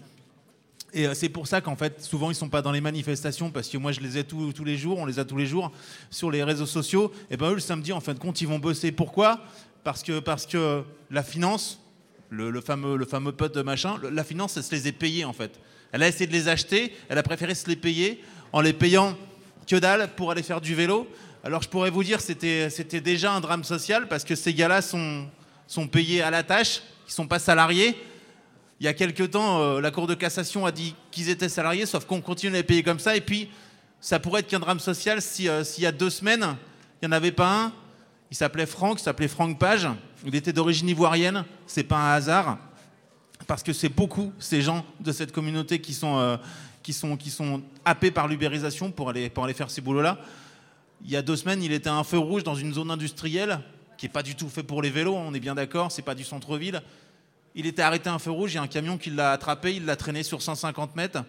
Et 0.93 1.07
c'est 1.13 1.29
pour 1.29 1.47
ça 1.47 1.61
qu'en 1.61 1.77
fait, 1.77 2.03
souvent, 2.03 2.29
ils 2.31 2.35
sont 2.35 2.49
pas 2.49 2.61
dans 2.61 2.73
les 2.73 2.81
manifestations, 2.81 3.49
parce 3.49 3.69
que 3.69 3.77
moi, 3.77 3.93
je 3.93 4.01
les 4.01 4.17
ai 4.17 4.25
tous, 4.25 4.51
tous 4.51 4.65
les 4.65 4.75
jours, 4.75 4.97
on 4.97 5.05
les 5.05 5.19
a 5.19 5.25
tous 5.25 5.37
les 5.37 5.45
jours 5.45 5.71
sur 6.09 6.29
les 6.29 6.43
réseaux 6.43 6.65
sociaux. 6.65 7.13
Et 7.29 7.37
ben 7.37 7.51
eux, 7.51 7.53
le 7.53 7.61
samedi, 7.61 7.93
en 7.93 8.01
fin 8.01 8.13
de 8.13 8.19
compte, 8.19 8.41
ils 8.41 8.47
vont 8.47 8.59
bosser. 8.59 8.91
Pourquoi? 8.91 9.39
Parce 9.85 10.03
que, 10.03 10.19
parce 10.19 10.45
que 10.45 10.83
la 11.09 11.23
finance, 11.23 11.79
le, 12.29 12.59
fameux, 12.59 12.97
le 12.97 13.05
fameux 13.05 13.31
pote 13.31 13.55
de 13.55 13.61
machin, 13.61 13.95
la 14.11 14.23
finance, 14.25 14.57
elle 14.57 14.63
se 14.63 14.75
les 14.75 14.89
est 14.89 14.91
payés, 14.91 15.23
en 15.23 15.33
fait. 15.33 15.61
Elle 15.91 16.03
a 16.03 16.07
essayé 16.07 16.27
de 16.27 16.31
les 16.31 16.47
acheter, 16.47 16.95
elle 17.09 17.17
a 17.17 17.23
préféré 17.23 17.55
se 17.55 17.67
les 17.67 17.75
payer 17.75 18.23
en 18.53 18.61
les 18.61 18.73
payant 18.73 19.17
que 19.67 19.75
dalle 19.75 20.09
pour 20.15 20.31
aller 20.31 20.43
faire 20.43 20.61
du 20.61 20.75
vélo. 20.75 21.07
Alors 21.43 21.61
je 21.61 21.69
pourrais 21.69 21.89
vous 21.89 22.03
dire 22.03 22.21
c'était 22.21 22.69
c'était 22.69 23.01
déjà 23.01 23.33
un 23.33 23.41
drame 23.41 23.63
social 23.63 24.07
parce 24.07 24.23
que 24.23 24.35
ces 24.35 24.53
gars-là 24.53 24.81
sont, 24.81 25.27
sont 25.67 25.87
payés 25.87 26.21
à 26.21 26.29
la 26.29 26.43
tâche, 26.43 26.81
ils 27.07 27.13
sont 27.13 27.27
pas 27.27 27.39
salariés. 27.39 27.95
Il 28.79 28.85
y 28.85 28.87
a 28.87 28.93
quelques 28.93 29.31
temps, 29.31 29.61
euh, 29.61 29.79
la 29.79 29.91
Cour 29.91 30.07
de 30.07 30.15
cassation 30.15 30.65
a 30.65 30.71
dit 30.71 30.95
qu'ils 31.11 31.29
étaient 31.29 31.49
salariés, 31.49 31.85
sauf 31.85 32.05
qu'on 32.05 32.19
continue 32.19 32.53
à 32.53 32.57
les 32.57 32.63
payer 32.63 32.81
comme 32.81 32.97
ça. 32.97 33.15
Et 33.15 33.21
puis, 33.21 33.47
ça 33.99 34.19
pourrait 34.19 34.39
être 34.39 34.47
qu'un 34.47 34.59
drame 34.59 34.79
social 34.79 35.21
si, 35.21 35.47
euh, 35.47 35.63
s'il 35.63 35.83
y 35.83 35.87
a 35.87 35.91
deux 35.91 36.09
semaines, 36.09 36.57
il 36.99 37.07
n'y 37.07 37.13
en 37.13 37.15
avait 37.15 37.31
pas 37.31 37.65
un. 37.65 37.73
Il 38.31 38.37
s'appelait 38.37 38.65
Franck, 38.65 38.99
il 38.99 39.03
s'appelait 39.03 39.27
Franck 39.27 39.59
Page. 39.59 39.87
Il 40.25 40.33
était 40.33 40.51
d'origine 40.51 40.89
ivoirienne. 40.89 41.45
C'est 41.67 41.83
pas 41.83 41.97
un 41.97 42.13
hasard, 42.13 42.57
parce 43.51 43.63
que 43.63 43.73
c'est 43.73 43.89
beaucoup 43.89 44.31
ces 44.39 44.61
gens 44.61 44.85
de 45.01 45.11
cette 45.11 45.33
communauté 45.33 45.81
qui 45.81 45.93
sont, 45.93 46.19
euh, 46.19 46.37
qui 46.83 46.93
sont, 46.93 47.17
qui 47.17 47.29
sont 47.29 47.61
happés 47.83 48.09
par 48.09 48.29
l'ubérisation 48.29 48.91
pour 48.91 49.09
aller, 49.09 49.29
pour 49.29 49.43
aller 49.43 49.53
faire 49.53 49.69
ces 49.69 49.81
boulots-là. 49.81 50.19
Il 51.03 51.11
y 51.11 51.17
a 51.17 51.21
deux 51.21 51.35
semaines, 51.35 51.61
il 51.61 51.73
était 51.73 51.89
à 51.89 51.95
un 51.95 52.05
feu 52.05 52.17
rouge 52.17 52.45
dans 52.45 52.55
une 52.55 52.73
zone 52.73 52.89
industrielle 52.89 53.59
qui 53.97 54.05
n'est 54.05 54.11
pas 54.13 54.23
du 54.23 54.35
tout 54.35 54.47
fait 54.47 54.63
pour 54.63 54.81
les 54.81 54.89
vélos, 54.89 55.15
on 55.15 55.33
est 55.33 55.41
bien 55.41 55.53
d'accord, 55.53 55.91
c'est 55.91 56.01
pas 56.01 56.15
du 56.15 56.23
centre-ville. 56.23 56.81
Il 57.53 57.65
était 57.65 57.81
arrêté 57.81 58.07
à 58.07 58.13
un 58.13 58.19
feu 58.19 58.31
rouge, 58.31 58.53
il 58.53 58.55
y 58.55 58.57
a 58.57 58.61
un 58.61 58.67
camion 58.67 58.97
qui 58.97 59.09
l'a 59.09 59.33
attrapé, 59.33 59.75
il 59.75 59.83
l'a 59.83 59.97
traîné 59.97 60.23
sur 60.23 60.41
150 60.41 60.95
mètres, 60.95 61.21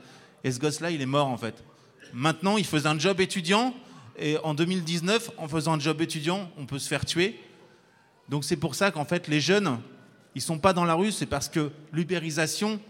et 0.44 0.53
ce 0.53 0.61
gosse-là, 0.61 0.93
il 0.93 1.03
est 1.03 1.07
mort 1.07 1.27
en 1.27 1.36
fait. 1.36 1.65
Maintenant, 2.12 2.57
il 2.57 2.65
faisait 2.65 2.86
un 2.86 3.01
job 3.01 3.20
étudiant, 3.20 3.74
et 4.16 4.39
en 4.44 4.55
2019, 4.55 5.32
en 5.39 5.49
faisant 5.49 5.73
un 5.73 5.81
job 5.81 6.01
étudiant, 6.01 6.49
on 6.57 6.66
peut 6.66 6.78
se 6.78 6.86
faire 6.86 7.05
tuer. 7.05 7.40
Donc 8.28 8.44
c'est 8.44 8.55
pour 8.55 8.77
ça 8.77 8.93
qu'en 8.93 9.05
fait, 9.05 9.27
les 9.27 9.40
jeunes, 9.40 9.81
ils 10.35 10.43
sont 10.43 10.59
pas 10.59 10.73
dans 10.73 10.85
la 10.85 10.95
rue, 10.95 11.13
c'est 11.13 11.27
parce 11.27 11.49
que 11.49 11.71
l'ubérisation, 11.93 12.81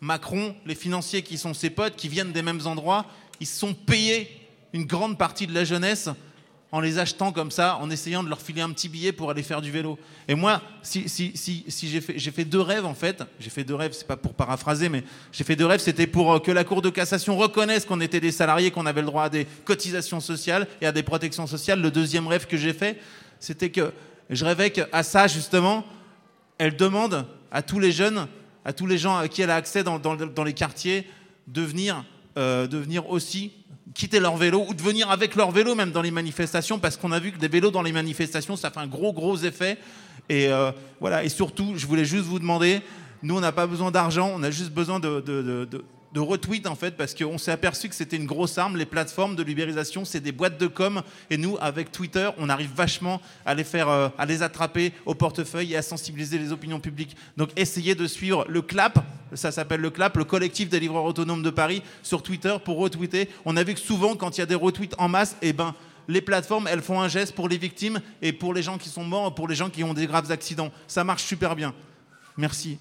Macron, 0.00 0.54
les 0.64 0.74
financiers 0.74 1.22
qui 1.22 1.38
sont 1.38 1.54
ses 1.54 1.70
potes, 1.70 1.96
qui 1.96 2.08
viennent 2.08 2.32
des 2.32 2.42
mêmes 2.42 2.66
endroits, 2.66 3.06
ils 3.40 3.46
se 3.46 3.58
sont 3.58 3.74
payés 3.74 4.30
une 4.72 4.84
grande 4.84 5.18
partie 5.18 5.46
de 5.46 5.54
la 5.54 5.64
jeunesse 5.64 6.08
en 6.72 6.80
les 6.80 6.98
achetant 6.98 7.32
comme 7.32 7.50
ça, 7.50 7.78
en 7.80 7.90
essayant 7.90 8.22
de 8.24 8.28
leur 8.28 8.40
filer 8.40 8.60
un 8.60 8.70
petit 8.70 8.88
billet 8.88 9.12
pour 9.12 9.30
aller 9.30 9.42
faire 9.42 9.62
du 9.62 9.70
vélo. 9.70 9.98
Et 10.26 10.34
moi, 10.34 10.60
si, 10.82 11.08
si, 11.08 11.32
si, 11.34 11.88
j'ai 11.88 12.00
fait, 12.00 12.18
fait 12.18 12.44
deux 12.44 12.60
rêves 12.60 12.84
en 12.84 12.94
fait, 12.94 13.22
j'ai 13.38 13.50
fait 13.50 13.64
deux 13.64 13.74
rêves, 13.74 13.92
c'est 13.92 14.06
pas 14.06 14.16
pour 14.16 14.34
paraphraser, 14.34 14.88
mais 14.88 15.04
j'ai 15.32 15.44
fait 15.44 15.56
deux 15.56 15.64
rêves, 15.64 15.80
c'était 15.80 16.08
pour 16.08 16.32
euh, 16.32 16.38
que 16.38 16.50
la 16.50 16.64
Cour 16.64 16.82
de 16.82 16.90
cassation 16.90 17.36
reconnaisse 17.36 17.84
qu'on 17.84 18.00
était 18.00 18.20
des 18.20 18.32
salariés, 18.32 18.70
qu'on 18.72 18.84
avait 18.84 19.00
le 19.00 19.06
droit 19.06 19.24
à 19.24 19.28
des 19.28 19.46
cotisations 19.64 20.20
sociales 20.20 20.66
et 20.80 20.86
à 20.86 20.92
des 20.92 21.04
protections 21.04 21.46
sociales. 21.46 21.80
Le 21.80 21.90
deuxième 21.90 22.26
rêve 22.26 22.46
que 22.46 22.56
j'ai 22.56 22.72
fait, 22.72 23.00
c'était 23.38 23.70
que 23.70 23.92
je 24.28 24.44
rêvais 24.44 24.70
qu'à 24.70 25.02
ça 25.02 25.28
justement, 25.28 25.84
elle 26.58 26.76
demande 26.76 27.26
à 27.50 27.62
tous 27.62 27.78
les 27.78 27.92
jeunes, 27.92 28.26
à 28.64 28.72
tous 28.72 28.86
les 28.86 28.98
gens 28.98 29.16
à 29.16 29.28
qui 29.28 29.42
elle 29.42 29.50
a 29.50 29.56
accès 29.56 29.84
dans, 29.84 30.44
les 30.44 30.52
quartiers, 30.52 31.06
de 31.46 31.62
venir, 31.62 32.04
euh, 32.36 32.66
de 32.66 32.78
venir 32.78 33.08
aussi 33.10 33.52
quitter 33.94 34.20
leur 34.20 34.36
vélo 34.36 34.66
ou 34.68 34.74
de 34.74 34.82
venir 34.82 35.10
avec 35.10 35.36
leur 35.36 35.50
vélo 35.50 35.74
même 35.74 35.90
dans 35.90 36.02
les 36.02 36.10
manifestations 36.10 36.78
parce 36.78 36.96
qu'on 36.96 37.12
a 37.12 37.18
vu 37.18 37.32
que 37.32 37.38
des 37.38 37.48
vélos 37.48 37.70
dans 37.70 37.82
les 37.82 37.92
manifestations 37.92 38.56
ça 38.56 38.70
fait 38.70 38.80
un 38.80 38.86
gros 38.86 39.12
gros 39.12 39.36
effet. 39.38 39.78
Et 40.28 40.48
euh, 40.48 40.70
voilà. 41.00 41.24
Et 41.24 41.28
surtout 41.28 41.74
je 41.76 41.86
voulais 41.86 42.04
juste 42.04 42.24
vous 42.24 42.38
demander 42.38 42.80
nous 43.22 43.36
on 43.36 43.40
n'a 43.40 43.52
pas 43.52 43.66
besoin 43.66 43.90
d'argent 43.90 44.30
on 44.34 44.42
a 44.42 44.50
juste 44.50 44.72
besoin 44.72 45.00
de, 45.00 45.66
de- 46.12 46.20
retweets 46.20 46.66
en 46.66 46.74
fait 46.74 46.96
parce 46.96 47.14
qu'on 47.14 47.38
s'est 47.38 47.50
aperçu 47.52 47.88
que 47.88 47.94
c'était 47.94 48.16
une 48.16 48.26
grosse 48.26 48.58
arme 48.58 48.76
les 48.76 48.86
plateformes 48.86 49.36
de 49.36 49.42
libérisation 49.42 50.04
c'est 50.04 50.20
des 50.20 50.32
boîtes 50.32 50.58
de 50.58 50.66
com 50.66 51.02
et 51.30 51.36
nous 51.36 51.56
avec 51.60 51.92
Twitter 51.92 52.30
on 52.38 52.48
arrive 52.48 52.70
vachement 52.74 53.20
à 53.44 53.54
les 53.54 53.64
faire 53.64 53.88
euh, 53.88 54.08
à 54.18 54.26
les 54.26 54.42
attraper 54.42 54.92
au 55.04 55.14
portefeuille 55.14 55.72
et 55.72 55.76
à 55.76 55.82
sensibiliser 55.82 56.38
les 56.38 56.52
opinions 56.52 56.80
publiques 56.80 57.16
donc 57.36 57.50
essayez 57.56 57.94
de 57.94 58.06
suivre 58.06 58.44
le 58.48 58.62
clap 58.62 59.04
ça 59.34 59.52
s'appelle 59.52 59.80
le 59.80 59.90
clap 59.90 60.16
le 60.16 60.24
collectif 60.24 60.68
des 60.68 60.80
livreurs 60.80 61.04
autonomes 61.04 61.42
de 61.42 61.50
Paris 61.50 61.82
sur 62.02 62.22
Twitter 62.22 62.56
pour 62.64 62.78
retweeter 62.78 63.28
on 63.44 63.56
a 63.56 63.62
vu 63.64 63.74
que 63.74 63.80
souvent 63.80 64.16
quand 64.16 64.36
il 64.36 64.40
y 64.40 64.42
a 64.42 64.46
des 64.46 64.54
retweets 64.54 64.94
en 64.98 65.08
masse 65.08 65.36
et 65.42 65.52
ben 65.52 65.74
les 66.08 66.20
plateformes, 66.20 66.68
elles 66.68 66.82
font 66.82 67.00
un 67.00 67.08
geste 67.08 67.34
pour 67.34 67.48
les 67.48 67.58
victimes 67.58 68.00
et 68.22 68.32
pour 68.32 68.54
les 68.54 68.62
gens 68.62 68.78
qui 68.78 68.88
sont 68.88 69.02
morts, 69.02 69.34
pour 69.34 69.48
les 69.48 69.56
gens 69.56 69.70
qui 69.70 69.82
ont 69.82 69.92
des 69.92 70.06
graves 70.06 70.30
accidents. 70.30 70.70
Ça 70.86 71.02
marche 71.02 71.24
super 71.24 71.56
bien. 71.56 71.74
Merci. 72.36 72.78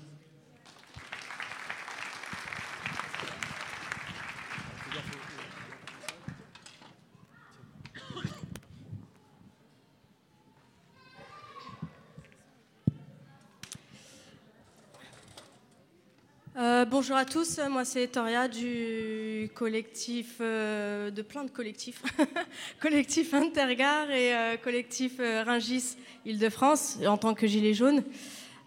Euh, 16.58 16.84
bonjour 16.98 17.18
à 17.18 17.26
tous, 17.26 17.60
moi 17.70 17.84
c'est 17.84 18.08
Toria 18.08 18.48
du 18.48 19.52
collectif, 19.54 20.38
euh, 20.40 21.12
de 21.12 21.22
plein 21.22 21.44
de 21.44 21.50
collectifs, 21.50 22.02
collectif 22.80 23.34
Intergare 23.34 24.10
et 24.12 24.34
euh, 24.34 24.56
collectif 24.56 25.16
euh, 25.20 25.44
Ringis 25.46 25.98
Île-de-France 26.26 27.00
en 27.06 27.18
tant 27.18 27.34
que 27.34 27.48
gilet 27.48 27.74
jaune. 27.74 28.02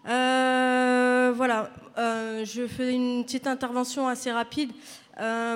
Euh, 0.07 1.33
voilà, 1.35 1.71
je 1.97 2.67
fais 2.67 2.93
une 2.93 3.25
petite 3.25 3.47
intervention 3.47 4.07
assez 4.07 4.31
rapide 4.31 4.73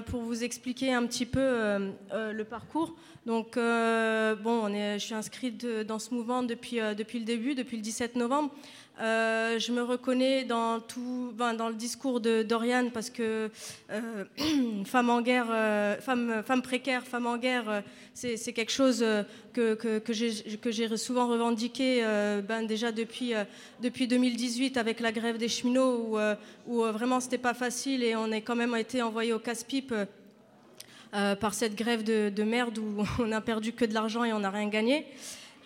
pour 0.07 0.21
vous 0.21 0.43
expliquer 0.43 0.93
un 0.93 1.05
petit 1.05 1.27
peu 1.27 1.39
le 2.11 2.43
parcours. 2.43 2.95
Donc, 3.27 3.55
bon, 3.55 4.67
je 4.67 4.97
suis 4.97 5.13
inscrite 5.13 5.65
dans 5.65 5.99
ce 5.99 6.13
mouvement 6.13 6.41
depuis, 6.41 6.79
depuis 6.97 7.19
le 7.19 7.25
début, 7.25 7.53
depuis 7.53 7.77
le 7.77 7.83
17 7.83 8.15
novembre. 8.15 8.51
Euh, 9.01 9.57
je 9.57 9.71
me 9.71 9.81
reconnais 9.81 10.43
dans 10.43 10.79
tout, 10.79 11.33
ben, 11.35 11.55
dans 11.55 11.67
le 11.67 11.73
discours 11.73 12.19
de 12.19 12.43
Dorian 12.43 12.89
parce 12.93 13.09
que 13.09 13.49
euh, 13.89 14.25
femme 14.85 15.09
en 15.09 15.21
guerre, 15.21 15.47
euh, 15.49 15.97
femme, 15.99 16.43
femme 16.45 16.61
précaire, 16.61 17.03
femme 17.03 17.25
en 17.25 17.37
guerre, 17.37 17.69
euh, 17.69 17.81
c'est 18.13 18.53
quelque 18.53 18.71
chose 18.71 19.01
euh, 19.01 19.23
que, 19.51 19.73
que, 19.73 19.97
que 19.97 20.71
j'ai 20.71 20.97
souvent 20.97 21.27
revendiqué 21.27 22.03
ben, 22.47 22.67
déjà 22.67 22.91
depuis, 22.91 23.33
depuis 23.81 24.07
2018 24.07 24.77
avec 24.77 24.99
la 24.99 25.11
grève 25.11 25.37
des 25.37 25.47
cheminots 25.47 25.97
où, 25.97 26.17
où 26.67 26.81
vraiment 26.83 27.19
c'était 27.19 27.39
pas 27.39 27.55
facile 27.55 28.03
et 28.03 28.15
on 28.15 28.31
est 28.31 28.41
quand 28.41 28.55
même 28.55 28.75
été 28.75 29.01
envoyé 29.01 29.33
au 29.33 29.39
casse-pipe. 29.39 29.93
par 31.11 31.53
cette 31.53 31.75
grève 31.75 32.03
de, 32.03 32.29
de 32.29 32.43
merde 32.43 32.77
où 32.77 33.03
on 33.19 33.25
n'a 33.25 33.41
perdu 33.41 33.73
que 33.73 33.85
de 33.85 33.93
l'argent 33.93 34.23
et 34.23 34.33
on 34.33 34.39
n'a 34.39 34.51
rien 34.51 34.67
gagné. 34.67 35.07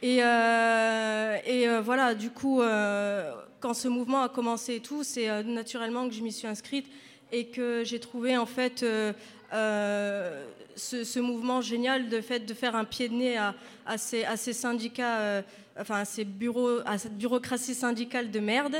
Et, 0.02 0.19
euh, 0.22 1.38
euh, 1.48 1.82
voilà, 1.84 2.14
du 2.14 2.30
coup, 2.30 2.61
euh, 2.61 3.34
quand 3.60 3.74
ce 3.74 3.88
mouvement 3.88 4.22
a 4.22 4.30
commencé 4.30 4.76
et 4.76 4.80
tout, 4.80 5.03
c'est 5.03 5.44
naturellement 5.44 6.07
que 6.07 6.14
je 6.14 6.22
m'y 6.22 6.32
suis 6.32 6.48
inscrite 6.48 6.86
et 7.32 7.48
que 7.48 7.84
j'ai 7.84 7.99
trouvé 7.99 8.38
en 8.38 8.45
fait 8.45 8.86
ce, 9.52 11.19
mouvement 11.19 11.61
génial 11.61 12.10
de 12.10 12.22
fait 12.22 12.41
de 12.41 12.53
faire 12.53 12.76
un 12.76 12.86
pied 12.86 13.10
de 13.10 13.15
nez 13.15 13.38
à, 13.38 13.56
ces, 13.98 14.53
syndicats, 14.53 15.44
enfin 15.80 16.02
à 16.02 16.06
ces 16.06 16.28
cette 16.98 17.18
bureaucratie 17.18 17.74
syndicale 17.74 18.30
de 18.30 18.40
merde 18.40 18.76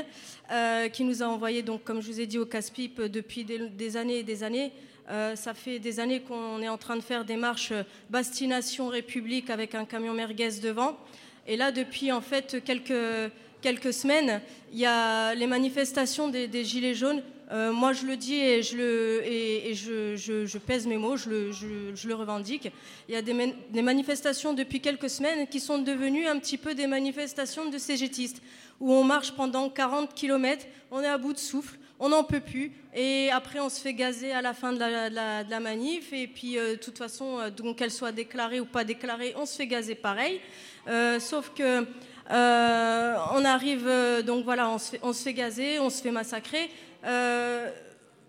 qui 0.92 1.02
nous 1.02 1.22
a 1.22 1.26
envoyé 1.26 1.62
donc, 1.62 1.82
comme 1.82 2.00
je 2.00 2.06
vous 2.06 2.20
ai 2.20 2.26
dit, 2.26 2.38
au 2.38 2.46
casse-pipe 2.46 3.02
depuis 3.02 3.44
des 3.44 3.96
années 3.96 4.18
et 4.18 4.22
des 4.24 4.44
années. 4.44 4.72
Euh, 5.10 5.36
ça 5.36 5.54
fait 5.54 5.78
des 5.78 6.00
années 6.00 6.20
qu'on 6.20 6.60
est 6.60 6.68
en 6.68 6.76
train 6.76 6.96
de 6.96 7.00
faire 7.00 7.24
des 7.24 7.36
marches 7.36 7.72
euh, 7.72 7.82
Bastination 8.10 8.88
République 8.88 9.48
avec 9.48 9.74
un 9.74 9.86
camion 9.86 10.12
merguez 10.12 10.60
devant. 10.62 10.98
Et 11.46 11.56
là, 11.56 11.72
depuis 11.72 12.12
en 12.12 12.20
fait 12.20 12.62
quelques, 12.62 13.32
quelques 13.62 13.94
semaines, 13.94 14.42
il 14.70 14.78
y 14.78 14.84
a 14.84 15.34
les 15.34 15.46
manifestations 15.46 16.28
des, 16.28 16.64
Gilets 16.64 16.94
jaunes. 16.94 17.22
Euh, 17.50 17.72
moi, 17.72 17.94
je 17.94 18.04
le 18.04 18.18
dis 18.18 18.34
et 18.34 18.62
je, 18.62 20.14
je, 20.14 20.58
pèse 20.58 20.86
mes 20.86 20.98
mots, 20.98 21.16
je 21.16 21.30
le, 21.30 21.52
je- 21.52 22.06
le 22.06 22.14
revendique. 22.14 22.70
Il 23.08 23.14
y 23.14 23.16
a 23.16 23.22
des, 23.22 23.54
des 23.70 23.80
manifestations 23.80 24.52
depuis 24.52 24.82
quelques 24.82 25.08
semaines 25.08 25.46
qui 25.46 25.58
sont 25.58 25.78
devenues 25.78 26.26
un 26.26 26.38
petit 26.38 26.58
peu 26.58 26.74
des 26.74 26.86
manifestations 26.86 27.70
de 27.70 27.78
cégétistes, 27.78 28.42
où 28.78 28.92
on 28.92 29.04
marche 29.04 29.32
pendant 29.32 29.70
40 29.70 30.12
km, 30.14 30.66
on 30.90 31.00
est 31.00 31.06
à 31.06 31.16
bout 31.16 31.32
de 31.32 31.38
souffle, 31.38 31.78
on 32.00 32.10
n'en 32.10 32.24
peut 32.24 32.40
plus, 32.40 32.72
et 32.94 33.30
après 33.30 33.60
on 33.60 33.68
se 33.68 33.80
fait 33.80 33.94
gazer 33.94 34.32
à 34.32 34.42
la 34.42 34.54
fin 34.54 34.72
de 34.72 34.78
la, 34.78 35.60
manif, 35.60 36.12
et 36.12 36.26
puis 36.26 36.56
euh, 36.56 36.72
de 36.72 36.76
toute 36.76 36.98
façon, 36.98 37.38
euh, 37.38 37.72
qu'elle 37.74 37.90
soit 37.90 38.12
déclarée 38.12 38.60
ou 38.60 38.66
pas 38.66 38.84
déclarée, 38.84 39.34
on 39.36 39.46
se 39.46 39.56
fait 39.56 39.66
gazer 39.66 39.94
pareil. 39.94 40.40
Euh, 40.86 41.18
sauf 41.20 41.52
que 41.54 41.84
on 42.30 43.44
arrive, 43.44 43.90
donc 44.24 44.44
voilà, 44.44 44.68
on 44.68 44.78
se, 44.78 44.90
fait, 44.90 45.00
on 45.02 45.12
se 45.12 45.22
fait 45.22 45.32
gazer, 45.32 45.78
on 45.78 45.90
se 45.90 46.02
fait 46.02 46.10
massacrer. 46.10 46.70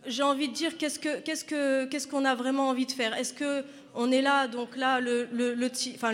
J'ai 0.06 0.24
envie 0.24 0.48
de 0.48 0.54
dire 0.54 0.78
qu'est-ce 0.78 0.98
que 0.98 1.20
qu'est-ce 1.20 1.44
que 1.44 1.86
qu'est-ce 1.86 2.08
qu'on 2.08 2.24
a 2.24 2.34
vraiment 2.34 2.70
envie 2.70 2.86
de 2.86 2.92
faire? 2.94 3.14
Est-ce 3.14 3.34
que 3.34 3.66
on 3.94 4.12
est 4.12 4.22
là, 4.22 4.48
donc 4.48 4.78
là, 4.78 5.02
le, 5.02 5.28
le, 5.34 5.72
enfin, 5.96 6.14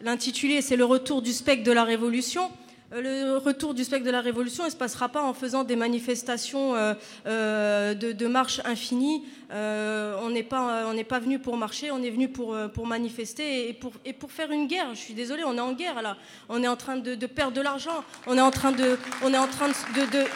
l'intitulé, 0.00 0.60
c'est 0.60 0.76
le 0.76 0.84
retour 0.84 1.22
du 1.22 1.32
spectre 1.32 1.64
de 1.64 1.72
la 1.72 1.84
révolution? 1.84 2.50
Euh, 2.92 3.00
Le 3.02 3.36
retour 3.38 3.74
du 3.74 3.84
spectre 3.84 4.06
de 4.06 4.10
la 4.10 4.20
révolution, 4.20 4.64
ne 4.64 4.70
se 4.70 4.76
passera 4.76 5.08
pas 5.08 5.22
en 5.22 5.34
faisant 5.34 5.64
des 5.64 5.76
manifestations 5.76 6.74
euh, 6.74 6.94
euh, 7.26 7.94
de, 7.94 8.26
marche 8.26 8.60
infinie. 8.64 9.24
On 9.50 10.30
n'est 10.30 10.42
pas, 10.42 10.86
on 10.86 11.04
pas 11.04 11.18
venu 11.18 11.38
pour 11.38 11.56
marcher, 11.56 11.90
on 11.90 12.02
est 12.02 12.10
venu 12.10 12.28
pour, 12.28 12.56
pour 12.74 12.86
manifester 12.86 13.68
et 13.68 13.72
pour, 13.72 13.92
et 14.04 14.12
pour 14.12 14.32
faire 14.32 14.50
une 14.50 14.66
guerre. 14.66 14.88
Je 14.94 14.98
suis 15.00 15.14
désolée, 15.14 15.44
on 15.44 15.56
est 15.56 15.60
en 15.60 15.72
guerre 15.72 16.02
là. 16.02 16.16
On 16.48 16.62
est 16.62 16.68
en 16.68 16.76
train 16.76 16.96
de, 16.96 17.14
de 17.14 17.26
perdre 17.26 17.52
de 17.54 17.60
l'argent. 17.62 18.04
On 18.26 18.36
est 18.36 18.40
en 18.42 18.50
train 18.50 18.72
de, 18.72 18.98
on 19.22 19.32
est 19.32 19.38
en 19.38 19.46
train 19.46 19.68
de- 19.68 20.10
de- 20.12 20.26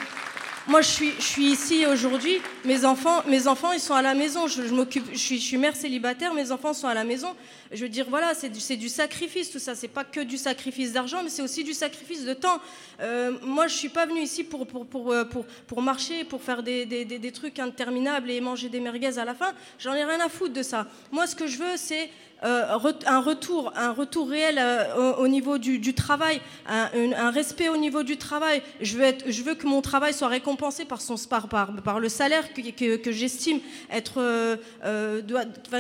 moi, 0.69 0.81
je 0.81 0.89
suis, 1.19 1.43
ici 1.43 1.87
aujourd'hui. 1.87 2.41
Mes 2.65 2.85
enfants, 2.85 3.23
mes 3.27 3.49
enfants, 3.49 3.73
ils 3.73 3.81
sont 3.81 3.95
à 3.95 4.03
la 4.03 4.15
maison. 4.15 4.47
Je, 4.47 4.63
m'occupe. 4.63 5.05
Je 5.13 5.19
suis, 5.19 5.57
mère 5.59 5.75
célibataire. 5.75 6.35
Mes 6.35 6.53
enfants 6.53 6.73
sont 6.73 6.87
à 6.87 6.95
la 6.95 7.03
maison. 7.05 7.35
Je 7.73 7.83
veux 7.83 7.89
dire, 7.89 8.07
voilà, 8.09 8.33
c'est 8.35 8.49
du, 8.49 8.89
sacrifice. 8.89 9.51
Tout 9.51 9.59
ça, 9.59 9.75
c'est 9.75 9.89
pas 9.89 10.05
que 10.05 10.21
du 10.21 10.37
sacrifice 10.37 10.93
d'argent, 10.93 11.23
mais 11.25 11.31
c'est 11.31 11.43
aussi 11.43 11.65
du 11.65 11.73
sacrifice 11.75 12.25
de 12.25 12.35
temps. 12.35 12.61
Euh, 13.01 13.33
moi, 13.43 13.67
je 13.67 13.75
suis 13.75 13.89
pas 13.89 14.07
venue 14.07 14.21
ici 14.23 14.45
pour 14.45 14.67
pour 14.67 15.13
euh, 15.13 15.25
pour, 15.25 15.45
pour 15.67 15.83
marcher, 15.83 16.25
pour 16.25 16.43
faire 16.43 16.63
des, 16.63 16.87
des, 16.87 17.05
des- 17.05 17.19
des 17.19 17.33
trucs 17.33 17.59
interminables 17.59 18.31
et 18.31 18.41
manger 18.41 18.69
des 18.69 18.81
merguez 18.81 19.19
à 19.19 19.25
la 19.25 19.35
fin. 19.35 19.53
J'en 19.79 19.95
ai 19.95 20.05
rien 20.05 20.21
à 20.21 20.29
foutre 20.29 20.53
de 20.55 20.63
ça. 20.63 20.87
Moi, 21.11 21.27
ce 21.27 21.35
que 21.35 21.47
je 21.47 21.59
veux, 21.59 21.77
c'est 21.77 22.09
un 22.43 23.21
retour, 23.21 23.73
un 23.77 23.93
retour 23.93 24.29
réel 24.29 24.59
euh, 24.59 25.15
au, 25.17 25.23
au 25.25 25.29
niveau 25.29 25.59
du, 25.59 25.79
travail, 25.95 26.41
un, 26.67 26.89
respect 27.31 27.69
au 27.69 27.77
niveau 27.77 28.03
du 28.03 28.17
travail. 28.17 28.63
Je 28.81 28.97
veux, 28.97 29.55
que 29.55 29.67
mon 29.67 29.81
travail 29.83 30.13
soit 30.13 30.29
récompensé 30.29 30.85
par, 30.85 31.01
son, 31.01 31.17
par, 31.29 31.49
par, 31.49 31.73
par 31.83 32.01
le 32.01 32.09
salaire 32.09 32.53
que, 32.53 32.97
que, 32.97 33.13
j'estime 33.13 33.61
être, 33.91 34.21
euh, 34.21 34.57
euh, 34.85 35.23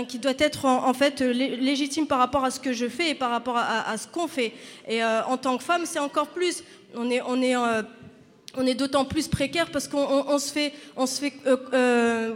qui 0.08 0.18
doit 0.18 0.32
être 0.38 0.64
en, 0.66 0.94
fait 0.94 1.20
euh, 1.20 1.32
lé- 1.32 1.56
légitime 1.56 2.06
par 2.06 2.18
rapport 2.18 2.44
à 2.44 2.50
ce 2.50 2.60
que 2.60 2.72
je 2.72 2.88
fais 2.88 3.10
et 3.10 3.14
par 3.14 3.30
rapport 3.30 3.56
à, 3.56 3.90
ce 3.96 4.06
qu'on 4.06 4.28
fait. 4.28 4.52
Et 4.88 5.02
euh, 5.02 5.24
en 5.24 5.36
tant 5.36 5.56
que 5.58 5.64
femme, 5.64 5.82
c'est 5.84 5.98
encore 5.98 6.28
plus. 6.28 6.62
On 6.94 7.10
est, 7.10 7.22
on 7.26 7.40
est, 7.42 7.56
euh, 7.56 7.82
on 8.56 8.66
est 8.66 8.74
d'autant 8.74 9.04
plus 9.04 9.28
précaire 9.28 9.70
parce 9.70 9.88
qu'on 9.88 9.98
on- 10.02 10.28
on 10.28 10.38
se 10.38 10.52
fait, 10.52 11.32
euh, 11.46 11.56
euh, 11.72 12.34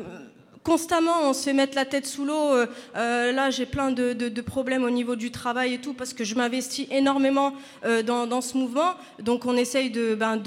constamment, 0.67 1.21
on 1.23 1.33
se 1.33 1.49
mettre 1.51 1.77
la 1.77 1.85
tête 1.85 2.07
sous 2.07 2.25
l'eau. 2.25 2.53
Euh, 2.53 2.67
euh, 2.97 3.31
là, 3.31 3.51
j'ai 3.51 3.67
plein 3.67 3.93
de, 3.93 4.41
problèmes 4.41 4.83
au 4.83 4.91
niveau 4.91 5.15
du 5.15 5.31
travail 5.31 5.75
et 5.75 5.79
tout 5.79 5.95
parce 5.95 6.13
que 6.13 6.25
je 6.25 6.35
m'investis 6.35 6.89
énormément 6.91 7.53
euh, 7.85 8.03
dans, 8.03 8.41
ce 8.41 8.59
mouvement. 8.59 8.95
Donc, 9.23 9.47
on 9.47 9.57
essaye 9.57 9.91
de, 9.91 10.17
ben, 10.17 10.43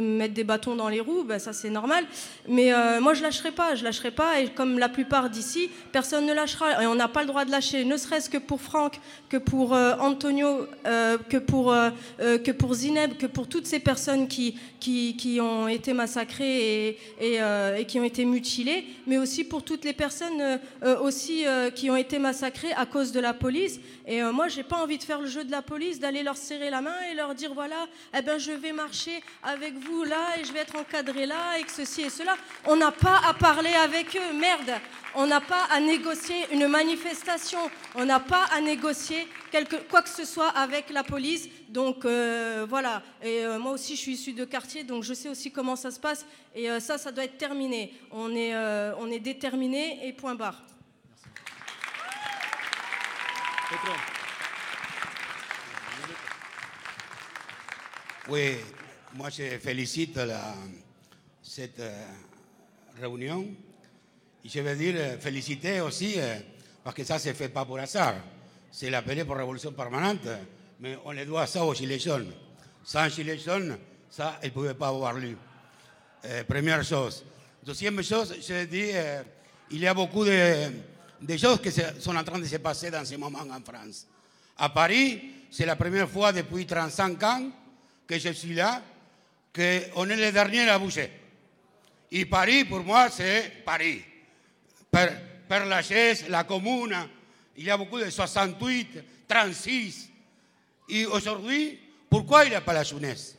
mettre 0.00 0.32
des 0.32 0.44
bâtons 0.44 0.76
dans 0.76 0.88
les 0.88 1.00
roues. 1.00 1.24
Ben, 1.24 1.38
ça, 1.38 1.52
c'est 1.52 1.68
normal. 1.68 2.04
Mais 2.48 2.72
moi, 3.00 3.12
je 3.12 3.22
lâcherai 3.22 3.50
pas. 3.50 3.74
Je 3.74 3.84
lâcherai 3.84 4.10
pas. 4.10 4.40
Et 4.40 4.48
comme 4.48 4.78
la 4.78 4.88
plupart 4.88 5.28
d'ici, 5.28 5.68
personne 5.92 6.24
ne 6.24 6.32
lâchera. 6.32 6.82
Et 6.82 6.86
on 6.86 6.94
n'a 6.94 7.08
pas 7.08 7.20
le 7.20 7.26
droit 7.26 7.44
de 7.44 7.50
lâcher, 7.50 7.84
ne 7.84 7.98
serait-ce 7.98 8.30
que 8.30 8.38
pour 8.38 8.62
Franck, 8.62 8.98
que 9.28 9.36
pour 9.36 9.72
Antonio, 9.72 10.66
que 11.28 11.36
pour 11.36 11.74
que 12.18 12.50
pour 12.50 12.74
Zineb, 12.74 13.18
que 13.18 13.26
pour 13.26 13.46
toutes 13.46 13.66
ces 13.66 13.80
personnes 13.80 14.26
qui 14.26 14.56
qui, 14.80 15.38
ont 15.42 15.68
été 15.68 15.92
massacrées 15.92 16.96
et, 17.20 17.38
et 17.78 17.84
qui 17.86 18.00
ont 18.00 18.04
été 18.04 18.24
mutilées, 18.24 18.86
mais 19.06 19.18
aussi 19.18 19.44
pour 19.50 19.64
toutes 19.64 19.84
les 19.84 19.92
personnes 19.92 20.40
euh, 20.40 20.56
euh, 20.84 20.98
aussi 21.00 21.46
euh, 21.46 21.70
qui 21.70 21.90
ont 21.90 21.96
été 21.96 22.18
massacrées 22.18 22.72
à 22.72 22.86
cause 22.86 23.12
de 23.12 23.20
la 23.20 23.34
police. 23.34 23.80
Et 24.06 24.22
moi, 24.22 24.48
j'ai 24.48 24.62
pas 24.62 24.76
envie 24.76 24.98
de 24.98 25.02
faire 25.02 25.20
le 25.20 25.26
jeu 25.26 25.44
de 25.44 25.50
la 25.50 25.62
police, 25.62 26.00
d'aller 26.00 26.22
leur 26.22 26.36
serrer 26.36 26.70
la 26.70 26.80
main 26.80 26.94
et 27.10 27.14
leur 27.14 27.34
dire 27.34 27.52
voilà, 27.54 27.86
eh 28.16 28.22
ben 28.22 28.38
je 28.38 28.50
vais 28.52 28.72
marcher 28.72 29.22
avec 29.42 29.74
vous 29.74 30.04
là 30.04 30.38
et 30.40 30.44
je 30.44 30.52
vais 30.52 30.60
être 30.60 30.76
encadré 30.76 31.26
là 31.26 31.58
et 31.58 31.62
que 31.62 31.70
ceci 31.70 32.02
et 32.02 32.10
cela. 32.10 32.36
On 32.66 32.76
n'a 32.76 32.90
pas 32.90 33.20
à 33.28 33.34
parler 33.34 33.72
avec 33.84 34.16
eux, 34.16 34.34
merde. 34.34 34.80
On 35.14 35.26
n'a 35.26 35.40
pas 35.40 35.64
à 35.70 35.80
négocier 35.80 36.36
une 36.52 36.66
manifestation. 36.66 37.58
On 37.94 38.04
n'a 38.04 38.20
pas 38.20 38.46
à 38.52 38.60
négocier 38.60 39.28
quoi 39.90 40.02
que 40.02 40.08
ce 40.08 40.24
soit 40.24 40.48
avec 40.48 40.90
la 40.90 41.02
police. 41.04 41.48
Donc 41.68 42.04
euh, 42.04 42.66
voilà. 42.68 43.02
Et 43.22 43.44
euh, 43.44 43.58
moi 43.58 43.72
aussi, 43.72 43.96
je 43.96 44.00
suis 44.00 44.12
issue 44.12 44.32
de 44.32 44.44
quartier, 44.44 44.84
donc 44.84 45.02
je 45.04 45.14
sais 45.14 45.28
aussi 45.28 45.50
comment 45.52 45.76
ça 45.76 45.90
se 45.90 46.00
passe. 46.00 46.24
Et 46.54 46.70
euh, 46.70 46.80
ça, 46.80 46.98
ça 46.98 47.12
doit 47.12 47.24
être 47.24 47.38
terminé. 47.38 47.94
On 48.10 48.34
est, 48.34 48.54
on 48.98 49.10
est 49.10 49.20
déterminé 49.20 50.06
et 50.06 50.12
point 50.12 50.34
barre. 50.34 50.62
Oui, 58.28 58.56
moi 59.14 59.28
je 59.30 59.58
félicite 59.58 60.16
la- 60.16 60.54
cette 61.42 61.82
réunion. 63.00 63.48
Et 64.44 64.48
je 64.48 64.60
veux 64.60 64.76
dire 64.76 65.18
féliciter 65.20 65.80
aussi, 65.80 66.16
parce 66.82 66.96
que 66.96 67.04
ça 67.04 67.14
ne 67.14 67.18
se 67.20 67.32
fait 67.32 67.48
pas 67.48 67.64
pour 67.64 67.78
hasard. 67.78 68.14
C'est 68.72 68.90
l'appelé 68.90 69.24
pour 69.24 69.36
révolution 69.36 69.72
permanente, 69.72 70.28
mais 70.80 70.96
on 71.04 71.12
le 71.12 71.24
doit 71.26 71.46
ça 71.46 71.64
aux 71.64 71.74
Gilets 71.74 71.98
jaunes. 71.98 72.32
Sans 72.84 73.08
Gilets 73.08 73.38
jaunes, 73.38 73.76
ça, 74.08 74.38
ils 74.42 74.46
ne 74.46 74.50
pouvaient 74.50 74.74
pas 74.74 74.88
avoir 74.88 75.14
lieu. 75.14 75.36
Euh, 76.24 76.44
première 76.44 76.82
chose. 76.84 77.24
Deuxième 77.64 78.02
chose, 78.02 78.34
je 78.40 78.64
dis, 78.64 78.90
il 79.70 79.80
y 79.80 79.86
a 79.86 79.94
beaucoup 79.94 80.24
de, 80.24 81.36
choses 81.36 81.60
qui 81.60 81.70
sont 81.70 82.16
en 82.16 82.24
train 82.24 82.38
de 82.38 82.44
se 82.44 82.56
passer 82.56 82.90
dans 82.90 83.04
ce 83.04 83.14
moment 83.16 83.40
en 83.40 83.60
France. 83.60 84.06
À 84.56 84.68
Paris, 84.68 85.20
c'est 85.50 85.66
la 85.66 85.76
première 85.76 86.08
fois 86.08 86.32
depuis 86.32 86.66
35 86.66 87.22
ans 87.22 87.50
que 88.06 88.18
je 88.18 88.30
suis 88.30 88.54
là, 88.54 88.82
qu'on 89.54 90.08
est 90.08 90.16
les 90.16 90.32
derniers 90.32 90.68
à 90.68 90.78
bouger. 90.78 91.10
Et 92.10 92.24
Paris, 92.24 92.64
pour 92.64 92.80
moi, 92.80 93.08
c'est 93.10 93.62
Paris. 93.64 94.02
Père, 94.90 95.20
Père 95.48 95.66
Lachaise, 95.66 96.28
la 96.28 96.44
commune, 96.44 96.96
il 97.60 97.68
a 97.68 97.76
beaucoup 97.76 97.98
de 97.98 98.08
68, 98.08 99.04
36. 99.28 100.08
Et 100.88 101.04
aujourd'hui, 101.04 101.78
pourquoi 102.08 102.46
il 102.46 102.48
n'y 102.48 102.54
a 102.54 102.62
pas 102.62 102.72
la 102.72 102.82
jeunesse 102.82 103.36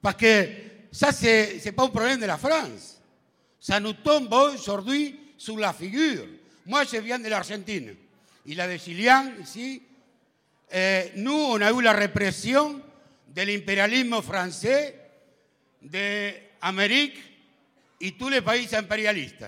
Parce 0.00 0.14
que 0.14 0.48
ça, 0.92 1.10
ce 1.10 1.64
n'est 1.64 1.72
pas 1.72 1.82
un 1.82 1.88
problème 1.88 2.20
de 2.20 2.26
la 2.26 2.38
France. 2.38 3.00
Ça 3.58 3.80
nous 3.80 3.94
tombe 3.94 4.32
aujourd'hui 4.32 5.18
sur 5.36 5.58
la 5.58 5.72
figure. 5.72 6.26
Moi, 6.64 6.84
je 6.84 6.98
viens 6.98 7.18
de 7.18 7.26
l'Argentine. 7.26 7.96
Il 8.46 8.60
a 8.60 8.68
des 8.68 8.78
Chiliens 8.78 9.32
ici. 9.42 9.82
Eh, 10.72 11.10
nous, 11.16 11.32
on 11.32 11.60
a 11.60 11.72
eu 11.72 11.82
la 11.82 11.92
répression 11.92 12.80
de 13.26 13.42
l'impérialisme 13.42 14.22
français, 14.22 14.94
d'Amérique 15.82 17.18
et 18.00 18.12
tous 18.12 18.28
les 18.28 18.42
pays 18.42 18.72
impérialistes. 18.76 19.44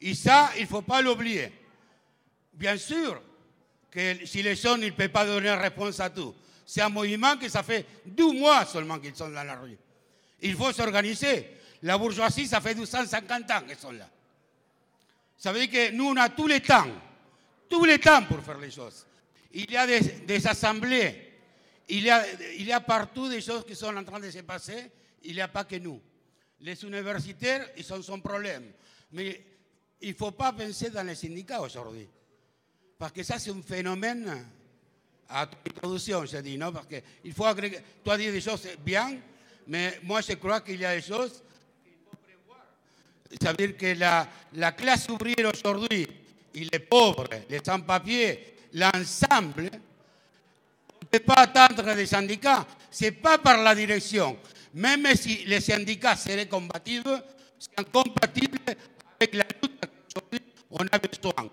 Et 0.00 0.14
ça, 0.14 0.52
il 0.58 0.62
ne 0.62 0.68
faut 0.68 0.82
pas 0.82 1.02
l'oublier. 1.02 1.50
Bien 2.52 2.76
sûr 2.76 3.20
que 3.92 4.26
si 4.26 4.42
les 4.42 4.56
jeunes 4.56 4.80
ne 4.80 4.90
peuvent 4.90 5.10
pas 5.10 5.26
donner 5.26 5.52
réponse 5.52 6.00
à 6.00 6.08
tout, 6.08 6.34
c'est 6.64 6.80
un 6.80 6.88
mouvement 6.88 7.36
que 7.36 7.48
ça 7.48 7.62
fait 7.62 7.86
deux 8.06 8.32
mois 8.32 8.64
seulement 8.64 8.98
qu'ils 8.98 9.14
sont 9.14 9.28
dans 9.28 9.44
la 9.44 9.54
rue. 9.56 9.76
Il 10.40 10.56
faut 10.56 10.72
s'organiser. 10.72 11.46
La 11.82 11.98
bourgeoisie, 11.98 12.46
ça 12.46 12.60
fait 12.60 12.74
250 12.74 13.50
ans 13.50 13.60
qu'ils 13.66 13.76
sont 13.76 13.92
là. 13.92 14.08
Ça 15.36 15.52
veut 15.52 15.66
dire 15.66 15.70
que 15.70 15.90
nous, 15.92 16.06
on 16.06 16.16
a 16.16 16.28
tout 16.30 16.46
le 16.46 16.60
temps, 16.60 16.86
tout 17.68 17.84
le 17.84 17.98
temps 17.98 18.22
pour 18.24 18.42
faire 18.42 18.58
les 18.58 18.70
choses. 18.70 19.04
Il 19.52 19.70
y 19.70 19.76
a 19.76 19.86
des, 19.86 20.46
assemblées, 20.46 21.32
il 21.88 22.04
y, 22.04 22.10
a, 22.10 22.24
il 22.56 22.64
y 22.64 22.72
a 22.72 22.80
partout 22.80 23.28
des 23.28 23.40
choses 23.40 23.66
qui 23.66 23.74
sont 23.74 23.94
en 23.94 24.04
train 24.04 24.20
de 24.20 24.30
se 24.30 24.38
passer, 24.38 24.90
il 25.24 25.34
n'y 25.34 25.40
a 25.40 25.48
pas 25.48 25.64
que 25.64 25.76
nous. 25.76 26.00
Les 26.60 26.82
universitaires, 26.84 27.68
ils 27.76 27.92
ont 27.92 28.00
son 28.00 28.20
problème. 28.20 28.64
Mais 29.10 29.42
il 30.00 30.10
ne 30.10 30.14
faut 30.14 30.30
pas 30.30 30.52
penser 30.52 30.90
dans 30.90 31.06
les 31.06 31.16
syndicats 31.16 31.60
aujourd'hui. 31.60 32.08
Parce 33.02 33.14
que 33.14 33.24
ça, 33.24 33.36
c'est 33.36 33.50
un 33.50 33.60
phénomène 33.60 34.46
à 35.28 35.48
introduction, 35.66 36.24
je 36.24 36.36
dis, 36.36 36.56
non 36.56 36.70
Parce 36.70 36.86
qu'il 36.86 37.32
faut 37.32 37.46
agréger. 37.46 37.80
Toi, 38.04 38.16
dis 38.16 38.30
des 38.30 38.40
choses 38.40 38.68
bien, 38.78 39.16
mais 39.66 39.98
moi, 40.04 40.20
je 40.20 40.34
crois 40.34 40.60
qu'il 40.60 40.78
y 40.78 40.84
a 40.84 40.94
des 40.94 41.02
choses 41.02 41.42
qu'il 41.82 41.94
faut 42.08 42.16
prévoir. 42.16 42.60
Ça 43.42 43.50
veut 43.50 43.56
dire 43.56 43.76
que 43.76 43.98
la, 43.98 44.28
la 44.54 44.70
classe 44.70 45.08
ouvrière 45.08 45.50
aujourd'hui, 45.52 46.06
et 46.54 46.68
les 46.72 46.78
pauvres, 46.78 47.26
les 47.50 47.58
sans-papiers, 47.66 48.54
l'ensemble, 48.74 49.68
on 49.72 50.98
ne 51.02 51.06
peut 51.10 51.24
pas 51.24 51.40
attendre 51.40 51.96
des 51.96 52.06
syndicats. 52.06 52.64
Ce 52.88 53.06
n'est 53.06 53.10
pas 53.10 53.36
par 53.36 53.60
la 53.64 53.74
direction. 53.74 54.38
Même 54.74 55.12
si 55.16 55.44
les 55.46 55.60
syndicats 55.60 56.14
seraient 56.14 56.46
compatibles, 56.46 57.20
c'est 57.58 57.80
incompatible 57.80 58.60
avec 59.18 59.34
la 59.34 59.44
lutte 59.60 59.80
qu'aujourd'hui 59.80 60.40
on 60.70 60.86
a 60.86 60.98
besoin. 61.00 61.50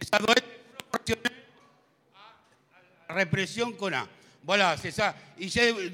Ça 0.00 0.18
doit 0.18 0.34
être 0.36 0.46
proportionnel 0.78 1.32
à 3.08 3.12
la 3.12 3.14
répression 3.14 3.72
qu'on 3.72 3.92
a. 3.92 4.06
Voilà, 4.44 4.76
c'est 4.80 4.90
ça. 4.90 5.14
Et 5.38 5.48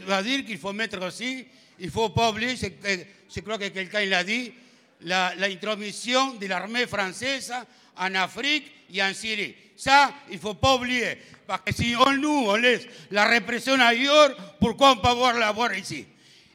dois 0.07 0.23
dire 0.23 0.45
qu'il 0.45 0.59
faut 0.59 0.73
mettre 0.73 1.05
aussi, 1.05 1.47
il 1.79 1.87
ne 1.87 1.91
faut 1.91 2.09
pas 2.11 2.31
oublier, 2.31 2.55
je, 2.57 3.41
crois 3.41 3.59
que 3.59 3.69
quelqu'un 3.69 4.05
l'a 4.05 4.23
dit, 4.23 4.53
l'intromission 5.01 6.35
de 6.35 6.47
l'armée 6.47 6.87
française 6.87 7.53
en 7.97 8.15
Afrique 8.15 8.71
et 8.93 9.03
en 9.03 9.13
Syrie. 9.13 9.55
Ça, 9.77 10.13
il 10.31 10.37
ne 10.37 10.41
faut 10.41 10.55
pas 10.55 10.77
oublier. 10.77 11.19
Parce 11.47 11.63
que 11.63 11.75
si 11.75 11.95
on, 11.99 12.13
nous, 12.13 12.55
laisse 12.57 12.87
la 13.11 13.25
répression 13.25 13.75
ailleurs, 13.81 14.37
pourquoi 14.61 14.93
on 14.93 14.97
peut 14.97 15.09
avoir 15.09 15.35
la 15.35 15.53
voir 15.53 15.75
ici? 15.77 16.07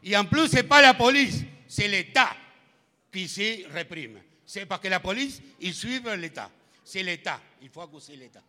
Et 0.03 0.15
en 0.15 0.25
plus, 0.25 0.47
ce 0.47 0.55
n'est 0.55 0.63
pas 0.63 0.81
la 0.81 0.93
police, 0.93 1.43
c'est 1.67 1.87
l'État 1.87 2.35
qui 3.11 3.27
se 3.27 3.67
réprime. 3.73 4.19
C'est 4.45 4.65
parce 4.65 4.81
que 4.81 4.87
la 4.87 4.99
police, 4.99 5.41
ils 5.59 5.73
suivent 5.73 6.09
l'État. 6.13 6.49
C'est 6.89 7.03
l'État. 7.03 7.39
Il 7.61 7.69
faut 7.69 7.81
accuser 7.81 8.15
l'État. 8.15 8.41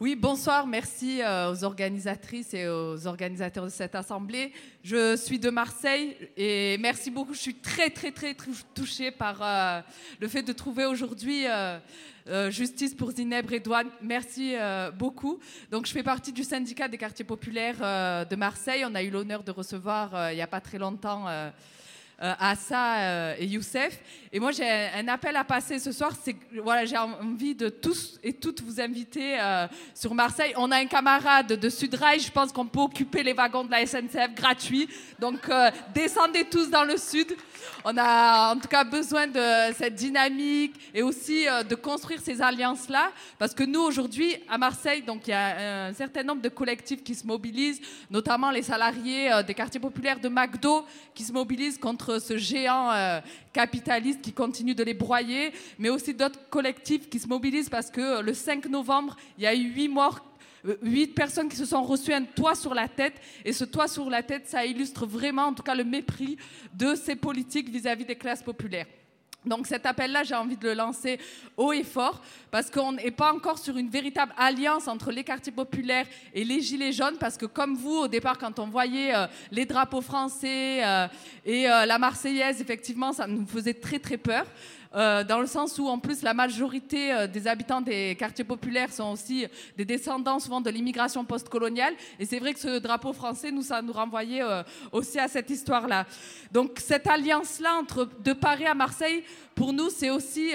Oui, 0.00 0.16
bonsoir. 0.16 0.66
Merci 0.66 1.22
euh, 1.22 1.52
aux 1.52 1.62
organisatrices 1.62 2.52
et 2.52 2.66
aux 2.66 3.06
organisateurs 3.06 3.64
de 3.64 3.70
cette 3.70 3.94
assemblée. 3.94 4.52
Je 4.82 5.14
suis 5.14 5.38
de 5.38 5.50
Marseille 5.50 6.16
et 6.36 6.76
merci 6.78 7.12
beaucoup. 7.12 7.32
Je 7.32 7.38
suis 7.38 7.54
très, 7.54 7.90
très, 7.90 8.10
très 8.10 8.34
touchée 8.74 9.12
par 9.12 9.38
euh, 9.40 9.80
le 10.20 10.26
fait 10.26 10.42
de 10.42 10.52
trouver 10.52 10.84
aujourd'hui 10.84 11.46
euh, 11.46 12.50
justice 12.50 12.92
pour 12.92 13.12
Zineb 13.12 13.48
Redouane. 13.48 13.88
Merci 14.02 14.56
beaucoup. 14.98 15.38
Donc, 15.70 15.86
je 15.86 15.92
fais 15.92 16.02
partie 16.02 16.32
du 16.32 16.42
syndicat 16.42 16.88
des 16.88 16.98
quartiers 16.98 17.24
populaires 17.24 18.26
de 18.26 18.34
Marseille. 18.34 18.84
On 18.84 18.96
a 18.96 19.02
eu 19.02 19.10
l'honneur 19.10 19.44
de 19.44 19.52
recevoir 19.52 20.32
il 20.32 20.34
n'y 20.34 20.42
a 20.42 20.48
pas 20.48 20.60
très 20.60 20.78
longtemps. 20.78 21.26
Assa 22.18 23.36
et 23.38 23.46
Youssef. 23.46 23.98
Et 24.32 24.40
moi, 24.40 24.50
j'ai 24.50 24.68
un 24.68 25.06
appel 25.08 25.36
à 25.36 25.44
passer 25.44 25.78
ce 25.78 25.92
soir. 25.92 26.12
C'est 26.20 26.34
voilà, 26.62 26.84
j'ai 26.84 26.96
envie 26.96 27.54
de 27.54 27.68
tous 27.68 28.18
et 28.22 28.32
toutes 28.32 28.62
vous 28.62 28.80
inviter 28.80 29.38
euh, 29.38 29.68
sur 29.94 30.14
Marseille. 30.14 30.52
On 30.56 30.70
a 30.72 30.76
un 30.76 30.86
camarade 30.86 31.48
de 31.48 31.68
Sudrail. 31.68 32.18
Je 32.18 32.32
pense 32.32 32.50
qu'on 32.50 32.66
peut 32.66 32.80
occuper 32.80 33.22
les 33.22 33.32
wagons 33.32 33.64
de 33.64 33.70
la 33.70 33.86
SNCF 33.86 34.34
gratuits. 34.34 34.88
Donc, 35.18 35.48
euh, 35.48 35.70
descendez 35.94 36.44
tous 36.44 36.68
dans 36.68 36.84
le 36.84 36.96
sud. 36.96 37.32
On 37.84 37.96
a 37.96 38.54
en 38.54 38.58
tout 38.58 38.68
cas 38.68 38.84
besoin 38.84 39.26
de 39.26 39.74
cette 39.76 39.94
dynamique 39.94 40.74
et 40.92 41.02
aussi 41.02 41.48
euh, 41.48 41.62
de 41.62 41.74
construire 41.74 42.20
ces 42.20 42.40
alliances-là. 42.40 43.10
Parce 43.38 43.54
que 43.54 43.64
nous, 43.64 43.80
aujourd'hui, 43.80 44.36
à 44.48 44.58
Marseille, 44.58 45.02
donc 45.02 45.26
il 45.26 45.30
y 45.30 45.34
a 45.34 45.86
un 45.86 45.92
certain 45.92 46.22
nombre 46.22 46.42
de 46.42 46.48
collectifs 46.48 47.02
qui 47.02 47.14
se 47.14 47.26
mobilisent, 47.26 47.80
notamment 48.10 48.50
les 48.50 48.62
salariés 48.62 49.30
des 49.46 49.54
quartiers 49.54 49.80
populaires 49.80 50.20
de 50.20 50.28
McDo 50.28 50.84
qui 51.14 51.24
se 51.24 51.32
mobilisent 51.32 51.78
contre 51.78 52.20
ce 52.20 52.36
géant 52.36 52.90
capitalistes 53.52 54.20
qui 54.20 54.32
continuent 54.32 54.74
de 54.74 54.84
les 54.84 54.94
broyer, 54.94 55.52
mais 55.78 55.88
aussi 55.88 56.12
d'autres 56.12 56.40
collectifs 56.50 57.08
qui 57.08 57.18
se 57.18 57.28
mobilisent 57.28 57.70
parce 57.70 57.90
que 57.90 58.20
le 58.20 58.34
5 58.34 58.66
novembre, 58.66 59.16
il 59.38 59.44
y 59.44 59.46
a 59.46 59.54
eu 59.54 59.72
huit 59.72 59.88
morts 59.88 60.20
euh, 60.20 60.33
huit 60.82 61.08
personnes 61.08 61.48
qui 61.48 61.56
se 61.56 61.66
sont 61.66 61.82
reçues 61.82 62.12
un 62.12 62.24
toit 62.24 62.54
sur 62.54 62.74
la 62.74 62.88
tête. 62.88 63.14
Et 63.44 63.52
ce 63.52 63.64
toit 63.64 63.88
sur 63.88 64.08
la 64.10 64.22
tête, 64.22 64.46
ça 64.46 64.64
illustre 64.64 65.06
vraiment, 65.06 65.44
en 65.46 65.54
tout 65.54 65.62
cas, 65.62 65.74
le 65.74 65.84
mépris 65.84 66.36
de 66.72 66.94
ces 66.94 67.16
politiques 67.16 67.68
vis-à-vis 67.68 68.04
des 68.04 68.16
classes 68.16 68.42
populaires. 68.42 68.86
Donc 69.44 69.66
cet 69.66 69.84
appel-là, 69.86 70.22
j'ai 70.22 70.34
envie 70.34 70.56
de 70.56 70.68
le 70.68 70.74
lancer 70.74 71.18
haut 71.56 71.72
et 71.72 71.82
fort, 71.82 72.22
parce 72.50 72.70
qu'on 72.70 72.92
n'est 72.92 73.10
pas 73.10 73.32
encore 73.32 73.58
sur 73.58 73.76
une 73.76 73.88
véritable 73.88 74.32
alliance 74.36 74.88
entre 74.88 75.10
les 75.10 75.22
quartiers 75.22 75.52
populaires 75.52 76.06
et 76.32 76.44
les 76.44 76.60
Gilets 76.60 76.92
jaunes, 76.92 77.16
parce 77.18 77.36
que 77.36 77.46
comme 77.46 77.76
vous, 77.76 77.96
au 77.96 78.08
départ, 78.08 78.38
quand 78.38 78.58
on 78.58 78.68
voyait 78.68 79.14
euh, 79.14 79.26
les 79.50 79.66
drapeaux 79.66 80.00
français 80.00 80.84
euh, 80.84 81.06
et 81.44 81.68
euh, 81.68 81.84
la 81.84 81.98
Marseillaise, 81.98 82.60
effectivement, 82.60 83.12
ça 83.12 83.26
nous 83.26 83.46
faisait 83.46 83.74
très 83.74 83.98
très 83.98 84.16
peur. 84.16 84.46
Euh, 84.94 85.24
dans 85.24 85.40
le 85.40 85.46
sens 85.46 85.78
où 85.78 85.88
en 85.88 85.98
plus 85.98 86.22
la 86.22 86.34
majorité 86.34 87.12
euh, 87.12 87.26
des 87.26 87.48
habitants 87.48 87.80
des 87.80 88.14
quartiers 88.16 88.44
populaires 88.44 88.92
sont 88.92 89.12
aussi 89.12 89.46
des 89.76 89.84
descendants 89.84 90.38
souvent 90.38 90.60
de 90.60 90.70
l'immigration 90.70 91.24
postcoloniale. 91.24 91.94
Et 92.20 92.26
c'est 92.26 92.38
vrai 92.38 92.54
que 92.54 92.60
ce 92.60 92.78
drapeau 92.78 93.12
français, 93.12 93.50
nous, 93.50 93.62
ça 93.62 93.82
nous 93.82 93.92
renvoyait 93.92 94.42
euh, 94.42 94.62
aussi 94.92 95.18
à 95.18 95.26
cette 95.26 95.50
histoire-là. 95.50 96.06
Donc 96.52 96.78
cette 96.78 97.06
alliance-là 97.08 97.74
entre 97.80 98.08
de 98.22 98.32
Paris 98.32 98.66
à 98.66 98.74
Marseille, 98.74 99.24
pour 99.54 99.72
nous, 99.72 99.90
c'est 99.90 100.10
aussi 100.10 100.52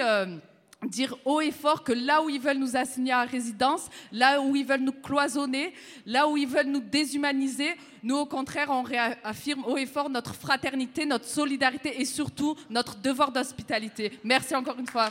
dire 0.86 1.16
haut 1.24 1.40
et 1.40 1.50
fort 1.50 1.84
que 1.84 1.92
là 1.92 2.22
où 2.22 2.30
ils 2.30 2.40
veulent 2.40 2.58
nous 2.58 2.76
assigner 2.76 3.12
à 3.12 3.24
résidence, 3.24 3.88
là 4.12 4.40
où 4.40 4.56
ils 4.56 4.64
veulent 4.64 4.80
nous 4.80 4.92
cloisonner, 4.92 5.74
là 6.06 6.26
où 6.26 6.36
ils 6.36 6.48
veulent 6.48 6.66
nous 6.66 6.80
déshumaniser, 6.80 7.76
nous 8.02 8.16
au 8.16 8.26
contraire 8.26 8.68
on 8.70 8.82
réaffirme 8.82 9.64
haut 9.66 9.76
et 9.76 9.86
fort 9.86 10.08
notre 10.08 10.34
fraternité, 10.34 11.04
notre 11.04 11.26
solidarité 11.26 12.00
et 12.00 12.04
surtout 12.04 12.56
notre 12.70 12.96
devoir 12.96 13.30
d'hospitalité. 13.30 14.18
Merci 14.24 14.54
encore 14.54 14.78
une 14.78 14.86
fois. 14.86 15.10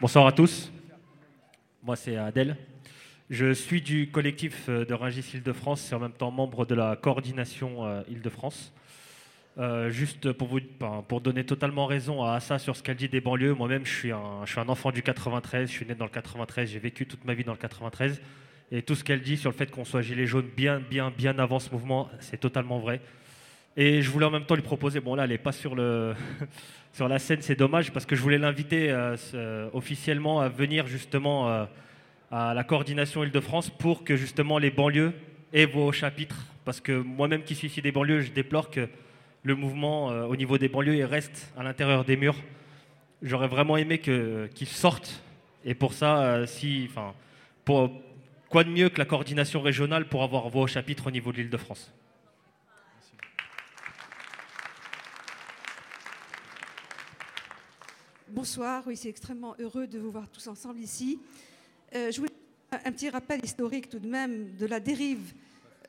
Bonsoir 0.00 0.26
à 0.26 0.32
tous. 0.32 0.70
Moi 1.82 1.96
c'est 1.96 2.16
Adèle. 2.16 2.56
Je 3.30 3.52
suis 3.52 3.80
du 3.80 4.10
collectif 4.10 4.66
euh, 4.68 4.84
de 4.84 4.94
Rungis 4.94 5.24
Île-de-France 5.34 5.90
et 5.90 5.94
en 5.94 6.00
même 6.00 6.12
temps 6.12 6.30
membre 6.30 6.66
de 6.66 6.74
la 6.74 6.96
coordination 6.96 7.86
euh, 7.86 8.02
Île-de-France. 8.08 8.72
Euh, 9.58 9.90
juste 9.90 10.32
pour, 10.32 10.48
vous, 10.48 10.60
pour 11.08 11.20
donner 11.20 11.44
totalement 11.44 11.86
raison 11.86 12.24
à 12.24 12.32
Assa 12.34 12.58
sur 12.58 12.76
ce 12.76 12.82
qu'elle 12.82 12.96
dit 12.96 13.08
des 13.08 13.20
banlieues, 13.20 13.54
moi-même 13.54 13.86
je, 13.86 13.94
suis 13.94 14.12
un, 14.12 14.44
je 14.44 14.50
suis 14.50 14.60
un 14.60 14.68
enfant 14.68 14.90
du 14.90 15.02
93, 15.02 15.68
je 15.68 15.72
suis 15.72 15.86
né 15.86 15.94
dans 15.94 16.06
le 16.06 16.10
93, 16.10 16.70
j'ai 16.70 16.78
vécu 16.78 17.06
toute 17.06 17.24
ma 17.24 17.34
vie 17.34 17.44
dans 17.44 17.52
le 17.52 17.58
93. 17.58 18.20
Et 18.72 18.82
tout 18.82 18.94
ce 18.94 19.04
qu'elle 19.04 19.20
dit 19.20 19.36
sur 19.36 19.50
le 19.50 19.56
fait 19.56 19.70
qu'on 19.70 19.84
soit 19.84 20.02
gilet 20.02 20.26
jaune 20.26 20.48
bien, 20.56 20.80
bien, 20.80 21.10
bien 21.10 21.38
avant 21.38 21.58
ce 21.58 21.70
mouvement, 21.70 22.10
c'est 22.20 22.40
totalement 22.40 22.80
vrai. 22.80 23.00
Et 23.76 24.02
je 24.02 24.10
voulais 24.10 24.26
en 24.26 24.30
même 24.30 24.46
temps 24.46 24.56
lui 24.56 24.62
proposer, 24.62 25.00
bon 25.00 25.14
là 25.14 25.24
elle 25.24 25.30
n'est 25.30 25.38
pas 25.38 25.52
sur, 25.52 25.74
le 25.74 26.14
sur 26.92 27.08
la 27.08 27.18
scène, 27.18 27.40
c'est 27.40 27.56
dommage 27.56 27.92
parce 27.92 28.04
que 28.04 28.16
je 28.16 28.22
voulais 28.22 28.38
l'inviter 28.38 28.94
officiellement 29.72 30.40
à 30.40 30.48
venir 30.48 30.86
justement 30.86 31.66
à 32.32 32.54
la 32.54 32.64
coordination 32.64 33.22
Île-de-France 33.22 33.68
pour 33.68 34.04
que 34.04 34.16
justement 34.16 34.56
les 34.58 34.70
banlieues 34.70 35.12
aient 35.52 35.66
vos 35.66 35.92
chapitres. 35.92 36.46
Parce 36.64 36.80
que 36.80 36.92
moi-même 36.92 37.44
qui 37.44 37.54
suis 37.54 37.68
ici 37.68 37.82
des 37.82 37.92
banlieues, 37.92 38.22
je 38.22 38.32
déplore 38.32 38.70
que 38.70 38.88
le 39.42 39.54
mouvement 39.54 40.10
euh, 40.10 40.24
au 40.24 40.34
niveau 40.34 40.56
des 40.56 40.68
banlieues 40.68 41.04
reste 41.04 41.52
à 41.58 41.62
l'intérieur 41.62 42.06
des 42.06 42.16
murs. 42.16 42.36
J'aurais 43.20 43.48
vraiment 43.48 43.76
aimé 43.76 43.98
qu'ils 43.98 44.66
sortent. 44.66 45.22
Et 45.64 45.74
pour 45.74 45.92
ça, 45.92 46.22
euh, 46.22 46.46
si, 46.46 46.88
enfin, 46.88 47.12
pour, 47.66 47.92
quoi 48.48 48.64
de 48.64 48.70
mieux 48.70 48.88
que 48.88 48.98
la 48.98 49.04
coordination 49.04 49.60
régionale 49.60 50.08
pour 50.08 50.22
avoir 50.22 50.48
vos 50.48 50.66
chapitres 50.66 51.08
au 51.08 51.10
niveau 51.10 51.32
de 51.32 51.36
l'Île-de-France? 51.36 51.92
Bonsoir, 58.28 58.84
oui, 58.86 58.96
c'est 58.96 59.10
extrêmement 59.10 59.54
heureux 59.58 59.86
de 59.86 59.98
vous 59.98 60.10
voir 60.10 60.26
tous 60.30 60.48
ensemble 60.48 60.80
ici. 60.80 61.20
Euh, 61.94 62.10
je 62.10 62.20
voulais 62.20 62.32
un 62.86 62.90
petit 62.90 63.10
rappel 63.10 63.44
historique 63.44 63.90
tout 63.90 63.98
de 63.98 64.08
même 64.08 64.56
de 64.56 64.64
la 64.64 64.80
dérive 64.80 65.34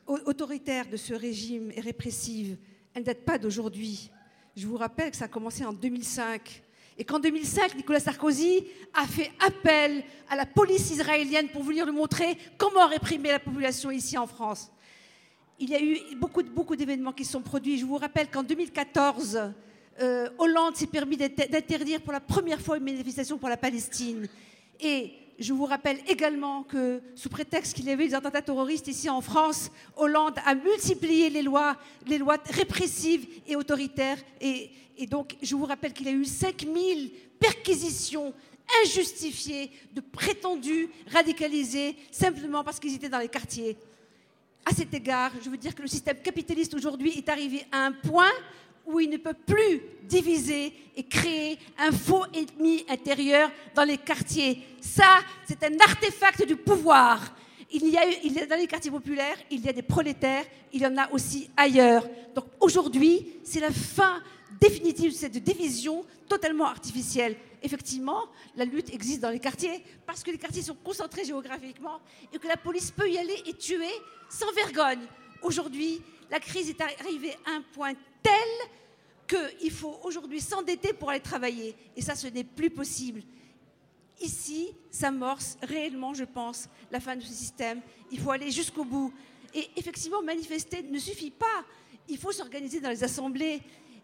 autoritaire 0.06 0.86
de 0.90 0.98
ce 0.98 1.14
régime 1.14 1.72
et 1.74 1.80
répressive. 1.80 2.58
Elle 2.94 3.04
ne 3.04 3.06
date 3.06 3.24
pas 3.24 3.38
d'aujourd'hui. 3.38 4.12
Je 4.58 4.68
vous 4.68 4.76
rappelle 4.76 5.12
que 5.12 5.16
ça 5.16 5.26
a 5.26 5.30
commencé 5.30 5.64
en 5.64 5.72
2005. 5.72 6.62
Et 6.98 7.06
qu'en 7.06 7.20
2005, 7.20 7.76
Nicolas 7.76 8.02
Sarkozy 8.02 8.66
a 8.94 9.08
fait 9.08 9.32
appel 9.48 10.04
à 10.30 10.36
la 10.36 10.46
police 10.46 10.92
israélienne 10.92 11.48
pour 11.48 11.64
venir 11.64 11.86
lui 11.86 11.94
montrer 11.94 12.38
comment 12.58 12.86
réprimer 12.86 13.30
la 13.30 13.40
population 13.40 13.90
ici 13.90 14.18
en 14.18 14.28
France. 14.28 14.70
Il 15.60 15.70
y 15.70 15.76
a 15.76 15.82
eu 15.82 15.98
beaucoup, 16.18 16.44
beaucoup 16.44 16.76
d'événements 16.76 17.14
qui 17.14 17.24
sont 17.24 17.42
produits. 17.42 17.80
Je 17.80 17.86
vous 17.86 17.98
rappelle 17.98 18.30
qu'en 18.30 18.44
2014, 18.44 19.54
euh, 20.02 20.30
Hollande 20.38 20.76
s'est 20.76 20.88
permis 20.88 21.16
d'interdire 21.16 22.02
pour 22.02 22.12
la 22.12 22.20
première 22.20 22.60
fois 22.60 22.76
une 22.76 22.84
manifestation 22.84 23.38
pour 23.38 23.48
la 23.48 23.58
Palestine. 23.58 24.28
Et 24.82 25.14
je 25.40 25.54
vous 25.54 25.66
rappelle 25.66 25.98
également 26.08 26.64
que, 26.64 27.02
sous 27.16 27.30
prétexte 27.30 27.76
qu'il 27.76 27.86
y 27.86 27.92
avait 27.92 28.08
des 28.08 28.16
attentats 28.16 28.42
terroristes 28.42 28.88
ici 28.88 29.10
en 29.10 29.22
France, 29.22 29.72
Hollande 29.96 30.36
a 30.46 30.56
multiplié 30.56 31.30
les 31.30 31.42
lois, 31.42 31.78
les 32.08 32.18
lois 32.18 32.38
répressives 32.50 33.28
et 33.48 33.56
autoritaires. 33.56 34.18
Et, 34.42 34.70
donc, 35.10 35.36
je 35.42 35.56
vous 35.56 35.66
rappelle 35.66 35.94
qu'il 35.94 36.06
y 36.06 36.10
a 36.10 36.14
eu 36.14 36.26
5000 36.26 37.12
perquisitions 37.40 38.34
injustifiées 38.84 39.72
de 39.94 40.02
prétendus 40.02 40.90
radicalisés 41.12 41.96
simplement 42.12 42.64
parce 42.64 42.80
qu'ils 42.80 42.96
étaient 42.96 43.10
dans 43.10 43.20
les 43.20 43.28
quartiers. 43.28 43.76
À 44.66 44.74
cet 44.74 44.94
égard, 44.94 45.32
je 45.44 45.50
veux 45.50 45.58
dire 45.58 45.76
que 45.76 45.82
le 45.82 45.88
système 45.88 46.18
capitaliste 46.18 46.74
aujourd'hui 46.74 47.18
est 47.18 47.28
arrivé 47.28 47.66
à 47.72 47.86
un 47.86 47.92
point 47.92 48.32
où 48.86 49.00
il 49.00 49.10
ne 49.10 49.18
peut 49.18 49.34
plus 49.34 49.82
diviser 50.04 50.74
et 50.96 51.04
créer 51.04 51.58
un 51.78 51.92
faux 51.92 52.26
ennemi 52.34 52.86
intérieur 52.90 53.50
dans 53.76 53.84
les 53.84 53.98
quartiers. 53.98 54.62
Ça, 54.82 55.20
c'est 55.48 55.64
un 55.64 55.80
artefact 55.80 56.46
du 56.46 56.56
pouvoir. 56.56 57.36
Il 57.72 57.88
y, 57.88 57.98
a, 57.98 58.46
dans 58.46 58.56
les 58.56 58.68
quartiers 58.68 58.92
populaires, 58.92 59.38
il 59.50 59.62
y 59.62 59.70
a 59.70 59.74
des 59.74 59.82
prolétaires, 59.82 60.46
il 60.72 60.82
y 60.82 60.86
en 60.86 60.96
a 60.98 61.10
aussi 61.12 61.50
ailleurs. 61.58 62.08
Donc 62.36 62.46
aujourd'hui, 62.60 63.26
c'est 63.44 63.60
la 63.60 63.72
fin 63.72 64.22
définitive 64.62 65.12
de 65.12 65.18
cette 65.18 65.44
division 65.44 66.06
totalement 66.30 66.66
artificielle. 66.66 67.36
Effectivement, 67.64 68.26
la 68.56 68.66
lutte 68.66 68.94
existe 68.94 69.22
dans 69.22 69.32
les 69.32 69.40
quartiers 69.40 69.84
parce 70.06 70.24
que 70.24 70.30
les 70.30 70.38
quartiers 70.38 70.62
sont 70.62 70.76
concentrés 70.84 71.26
géographiquement 71.26 72.00
et 72.32 72.38
que 72.38 72.48
la 72.48 72.58
police 72.58 72.92
peut 72.92 73.10
y 73.10 73.18
aller 73.18 73.42
et 73.48 73.54
tuer 73.54 73.94
sans 74.30 74.52
vergogne. 74.52 75.08
Aujourd'hui, 75.42 76.02
la 76.30 76.40
crise 76.40 76.70
est 76.70 76.82
arrivée 76.82 77.36
à 77.46 77.52
un 77.52 77.62
point 77.74 77.94
tel 78.24 78.34
qu'il 79.28 79.72
faut 79.72 80.00
aujourd'hui 80.04 80.42
s'endetter 80.42 80.94
pour 80.94 81.10
aller 81.10 81.20
travailler. 81.20 81.76
Et 81.96 82.02
ça, 82.02 82.16
ce 82.16 82.28
n'est 82.28 82.44
plus 82.44 82.70
possible. 82.70 83.22
Ici 84.22 84.70
s'amorce 84.90 85.58
réellement, 85.62 86.14
je 86.14 86.24
pense, 86.24 86.70
la 86.92 87.00
fin 87.00 87.16
de 87.16 87.22
ce 87.22 87.34
système. 87.34 87.82
Il 88.12 88.20
faut 88.20 88.32
aller 88.32 88.52
jusqu'au 88.52 88.86
bout. 88.86 89.14
Et 89.54 89.70
effectivement, 89.76 90.22
manifester 90.22 90.84
ne 90.84 91.00
suffit 91.00 91.32
pas. 91.32 91.66
Il 92.08 92.18
faut 92.18 92.32
s'organiser 92.32 92.80
dans 92.80 92.90
les 92.90 93.04
assemblées. 93.04 93.62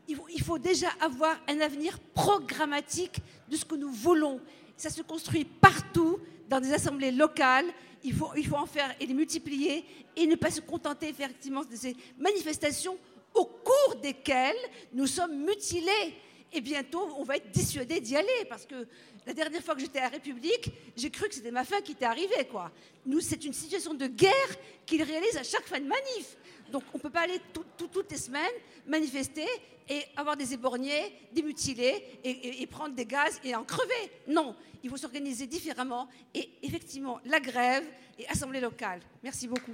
Il 0.08 0.41
faut, 0.41 0.58
déjà 0.58 0.90
avoir 1.00 1.40
un 1.48 1.60
avenir 1.60 2.00
programmatique 2.00 3.20
de 3.48 3.56
ce 3.56 3.64
que 3.64 3.76
nous 3.76 3.91
voulons. 3.91 4.41
Ça 4.76 4.90
se 4.90 5.04
construit 5.04 5.46
partout, 5.46 6.20
dans 6.50 6.60
des 6.60 6.74
assemblées 6.74 7.12
locales. 7.12 7.68
Il 8.04 8.16
faut 8.16 8.56
en 8.56 8.66
faire 8.66 8.96
et 9.00 9.06
les 9.06 9.14
multiplier 9.14 9.86
et 10.16 10.26
ne 10.26 10.36
pas 10.36 10.50
se 10.50 10.62
contenter 10.62 11.10
effectivement 11.10 11.64
de 11.64 11.76
ces 11.76 11.96
manifestations 12.18 12.98
au 13.40 13.45
cours 13.45 13.95
desquelles 14.02 14.57
nous 14.94 15.07
sommes 15.07 15.45
mutilés. 15.45 16.14
Et 16.52 16.61
bientôt, 16.61 17.07
on 17.18 17.24
va 17.24 17.38
être 17.38 17.52
dissuadés 17.52 18.02
d'y 18.02 18.16
aller 18.16 18.45
parce 18.49 18.66
que 18.66 18.88
la 19.26 19.34
dernière 19.34 19.61
fois 19.61 19.76
que 19.76 19.82
j'étais 19.82 19.99
à 19.99 20.03
la 20.03 20.10
République, 20.10 20.72
j'ai 20.98 21.11
cru 21.11 21.30
que 21.30 21.36
c'était 21.36 21.52
ma 21.52 21.64
fin 21.64 21.80
qui 21.82 21.91
était 21.91 22.06
arrivée. 22.06 22.45
Quoi. 22.52 22.72
Nous, 23.06 23.22
c'est 23.22 23.45
une 23.45 23.53
situation 23.53 23.94
de 23.94 24.07
guerre 24.07 24.52
qu'ils 24.86 25.03
réalisent 25.03 25.38
à 25.38 25.44
chaque 25.44 25.68
fin 25.68 25.80
de 25.80 25.86
manif. 25.86 26.38
Donc, 26.72 26.84
on 26.94 26.98
ne 26.98 27.02
peut 27.03 27.10
pas 27.11 27.22
aller 27.22 27.40
tout, 27.53 27.66
tout, 27.78 27.88
toutes 27.88 28.11
les 28.11 28.18
semaines 28.18 28.57
manifester 28.88 29.45
et 29.88 30.03
avoir 30.16 30.36
des 30.36 30.53
éborgnés, 30.53 31.14
des 31.32 31.41
mutilés 31.41 32.03
et, 32.24 32.66
prendre 32.68 32.95
des 32.95 33.06
gaz 33.06 33.40
et 33.44 33.56
en 33.56 33.64
crever. 33.64 34.11
Non, 34.28 34.56
il 34.84 34.90
faut 34.90 34.98
s'organiser 34.98 35.48
différemment. 35.48 36.07
Et 36.34 36.49
effectivement, 36.61 37.20
la 37.26 37.40
grève 37.40 37.86
et 38.18 38.28
assemblée 38.28 38.60
locale. 38.60 39.02
Merci 39.24 39.48
beaucoup. 39.48 39.72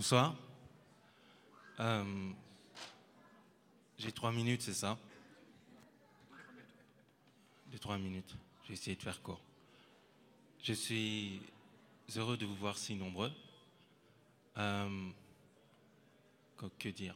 Bonsoir. 0.00 0.34
Euh, 1.78 2.30
J'ai 3.98 4.10
trois 4.12 4.32
minutes, 4.32 4.62
c'est 4.62 4.72
ça? 4.72 4.96
J'ai 7.70 7.78
trois 7.78 7.98
minutes. 7.98 8.34
Je 8.62 8.68
vais 8.68 8.74
essayer 8.74 8.96
de 8.96 9.02
faire 9.02 9.20
court. 9.20 9.42
Je 10.62 10.72
suis 10.72 11.42
heureux 12.16 12.38
de 12.38 12.46
vous 12.46 12.54
voir 12.54 12.78
si 12.78 12.94
nombreux. 12.94 13.30
Euh, 14.56 15.10
que 16.78 16.88
dire? 16.88 17.14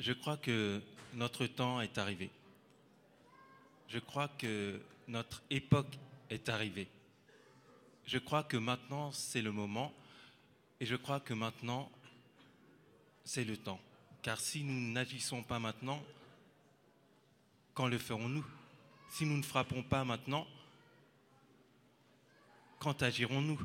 Je 0.00 0.14
crois 0.14 0.38
que 0.38 0.80
notre 1.12 1.46
temps 1.46 1.82
est 1.82 1.98
arrivé. 1.98 2.30
Je 3.88 3.98
crois 3.98 4.28
que 4.28 4.80
notre 5.08 5.42
époque 5.50 5.98
est 6.30 6.48
arrivée. 6.48 6.88
Je 8.06 8.16
crois 8.16 8.44
que 8.44 8.56
maintenant, 8.56 9.12
c'est 9.12 9.42
le 9.42 9.52
moment. 9.52 9.92
Et 10.80 10.86
je 10.86 10.96
crois 10.96 11.20
que 11.20 11.34
maintenant, 11.34 11.90
c'est 13.24 13.44
le 13.44 13.56
temps. 13.56 13.80
Car 14.22 14.40
si 14.40 14.62
nous 14.62 14.92
n'agissons 14.92 15.42
pas 15.42 15.58
maintenant, 15.58 16.02
quand 17.74 17.86
le 17.86 17.98
ferons-nous? 17.98 18.44
Si 19.10 19.24
nous 19.24 19.36
ne 19.36 19.42
frappons 19.42 19.82
pas 19.82 20.04
maintenant, 20.04 20.46
quand 22.78 23.02
agirons-nous? 23.02 23.60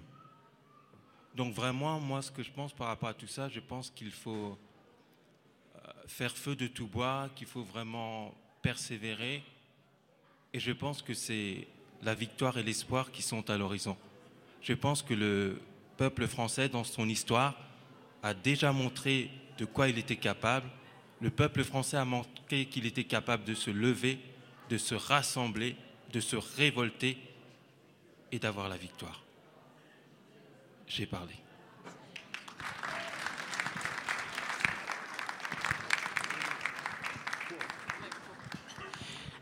Donc 1.35 1.53
vraiment, 1.53 1.99
moi, 1.99 2.21
ce 2.21 2.31
que 2.31 2.43
je 2.43 2.51
pense 2.51 2.73
par 2.73 2.87
rapport 2.87 3.09
à 3.09 3.13
tout 3.13 3.27
ça, 3.27 3.49
je 3.49 3.59
pense 3.59 3.89
qu'il 3.89 4.11
faut 4.11 4.57
faire 6.07 6.35
feu 6.35 6.55
de 6.55 6.67
tout 6.67 6.87
bois, 6.87 7.29
qu'il 7.35 7.47
faut 7.47 7.63
vraiment 7.63 8.33
persévérer. 8.61 9.43
Et 10.53 10.59
je 10.59 10.71
pense 10.71 11.01
que 11.01 11.13
c'est 11.13 11.67
la 12.01 12.13
victoire 12.13 12.57
et 12.57 12.63
l'espoir 12.63 13.11
qui 13.11 13.21
sont 13.21 13.49
à 13.49 13.57
l'horizon. 13.57 13.97
Je 14.61 14.73
pense 14.73 15.01
que 15.01 15.13
le 15.13 15.61
peuple 15.97 16.27
français, 16.27 16.69
dans 16.69 16.83
son 16.83 17.07
histoire, 17.07 17.55
a 18.23 18.33
déjà 18.33 18.71
montré 18.71 19.29
de 19.57 19.65
quoi 19.65 19.89
il 19.89 19.97
était 19.97 20.15
capable. 20.15 20.69
Le 21.21 21.29
peuple 21.29 21.63
français 21.63 21.97
a 21.97 22.05
montré 22.05 22.65
qu'il 22.65 22.85
était 22.85 23.03
capable 23.03 23.43
de 23.43 23.53
se 23.53 23.69
lever, 23.69 24.19
de 24.69 24.77
se 24.77 24.95
rassembler, 24.95 25.75
de 26.11 26.19
se 26.19 26.35
révolter 26.35 27.17
et 28.31 28.39
d'avoir 28.39 28.69
la 28.69 28.77
victoire. 28.77 29.23
J'ai 30.87 31.05
parlé. 31.05 31.33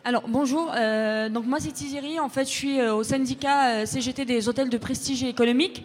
Alors 0.06 0.28
bonjour, 0.28 0.72
euh, 0.76 1.30
donc 1.30 1.46
moi 1.46 1.60
c'est 1.60 1.72
Tiziri, 1.72 2.20
en 2.20 2.30
fait 2.30 2.46
je 2.46 2.50
suis 2.50 2.80
euh, 2.80 2.96
au 2.96 3.04
syndicat 3.04 3.82
euh, 3.82 3.86
CGT 3.86 4.26
des 4.26 4.48
hôtels 4.48 4.70
de 4.70 4.78
prestige 4.78 5.24
et 5.24 5.30
économique 5.30 5.84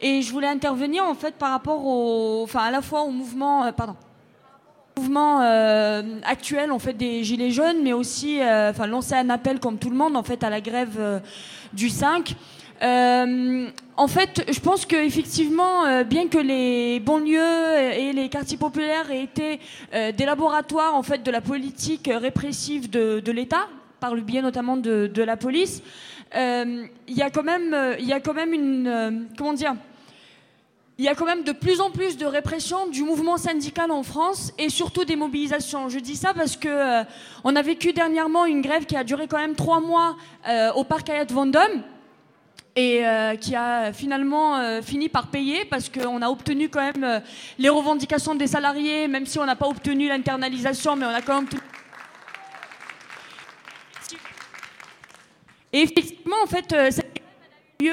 et 0.00 0.22
je 0.22 0.32
voulais 0.32 0.48
intervenir 0.48 1.04
en 1.04 1.14
fait 1.14 1.34
par 1.34 1.50
rapport 1.50 1.84
au, 1.84 2.42
enfin 2.44 2.60
à 2.60 2.70
la 2.70 2.82
fois 2.82 3.02
au 3.02 3.10
mouvement, 3.10 3.64
euh, 3.64 3.72
pardon, 3.72 3.96
mouvement 4.96 5.40
euh, 5.42 6.20
actuel 6.24 6.70
en 6.70 6.78
fait 6.78 6.92
des 6.92 7.24
gilets 7.24 7.50
jaunes, 7.50 7.82
mais 7.82 7.92
aussi 7.92 8.40
euh, 8.40 8.70
enfin 8.70 8.86
lancer 8.86 9.14
un 9.14 9.30
appel 9.30 9.58
comme 9.60 9.78
tout 9.78 9.90
le 9.90 9.96
monde 9.96 10.16
en 10.16 10.22
fait 10.22 10.42
à 10.44 10.50
la 10.50 10.60
grève 10.60 11.22
du 11.72 11.88
5. 11.88 12.34
Euh, 12.82 13.68
en 13.96 14.08
fait, 14.08 14.44
je 14.50 14.58
pense 14.60 14.84
qu'effectivement, 14.84 15.84
euh, 15.84 16.04
bien 16.04 16.26
que 16.26 16.38
les 16.38 17.00
banlieues 17.00 17.78
et 17.96 18.12
les 18.12 18.28
quartiers 18.28 18.58
populaires 18.58 19.10
aient 19.10 19.22
été 19.22 19.60
des 19.92 20.24
laboratoires 20.26 20.94
en 20.94 21.02
fait 21.02 21.22
de 21.22 21.30
la 21.30 21.40
politique 21.40 22.10
répressive 22.12 22.90
de 22.90 23.32
l'État, 23.32 23.68
par 24.04 24.14
le 24.14 24.20
biais 24.20 24.42
notamment 24.42 24.76
de, 24.76 25.22
la 25.22 25.38
police, 25.38 25.82
il 26.34 26.88
y 27.08 27.22
a 27.22 27.30
quand 27.30 27.42
même, 27.42 27.74
il 27.98 28.04
y 28.04 28.12
a 28.12 28.20
quand 28.20 28.34
même 28.34 28.52
une, 28.52 29.28
comment 29.38 29.54
dire, 29.54 29.74
il 30.98 31.04
y 31.06 31.08
a 31.08 31.14
quand 31.14 31.24
même 31.24 31.42
de 31.42 31.52
plus 31.52 31.80
en 31.80 31.90
plus 31.90 32.18
de 32.18 32.26
répression 32.26 32.86
du 32.88 33.02
mouvement 33.02 33.38
syndical 33.38 33.90
en 33.90 34.02
France 34.02 34.52
et 34.58 34.68
surtout 34.68 35.06
des 35.06 35.16
mobilisations. 35.16 35.88
Je 35.88 35.98
dis 35.98 36.16
ça 36.16 36.34
parce 36.34 36.56
que 36.56 36.68
euh, 36.68 37.02
on 37.44 37.56
a 37.56 37.62
vécu 37.62 37.94
dernièrement 37.94 38.44
une 38.44 38.60
grève 38.60 38.84
qui 38.84 38.94
a 38.94 39.04
duré 39.04 39.26
quand 39.26 39.38
même 39.38 39.54
trois 39.54 39.80
mois 39.80 40.16
euh, 40.48 40.70
au 40.74 40.84
parc 40.84 41.08
Hayat 41.08 41.24
Vendôme 41.30 41.82
et 42.76 43.06
euh, 43.06 43.36
qui 43.36 43.54
a 43.54 43.92
finalement 43.92 44.56
euh, 44.56 44.82
fini 44.82 45.08
par 45.08 45.28
payer 45.28 45.64
parce 45.64 45.88
qu'on 45.88 46.22
a 46.22 46.28
obtenu 46.28 46.68
quand 46.68 46.80
même 46.80 47.04
euh, 47.04 47.20
les 47.58 47.68
revendications 47.68 48.34
des 48.34 48.48
salariés, 48.48 49.08
même 49.08 49.26
si 49.26 49.38
on 49.38 49.46
n'a 49.46 49.56
pas 49.56 49.68
obtenu 49.68 50.08
l'internalisation, 50.08 50.96
mais 50.96 51.06
on 51.06 51.14
a 51.14 51.22
quand 51.22 51.40
même 51.40 51.48
tout. 51.48 51.60
Et 55.74 55.82
effectivement, 55.82 56.36
en 56.40 56.46
fait, 56.46 56.72
euh, 56.72 56.90
cette 56.92 57.20
lieu 57.80 57.92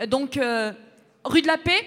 euh, 0.00 0.06
donc 0.06 0.38
euh, 0.38 0.72
rue 1.24 1.42
de 1.42 1.46
la 1.46 1.58
Paix. 1.58 1.84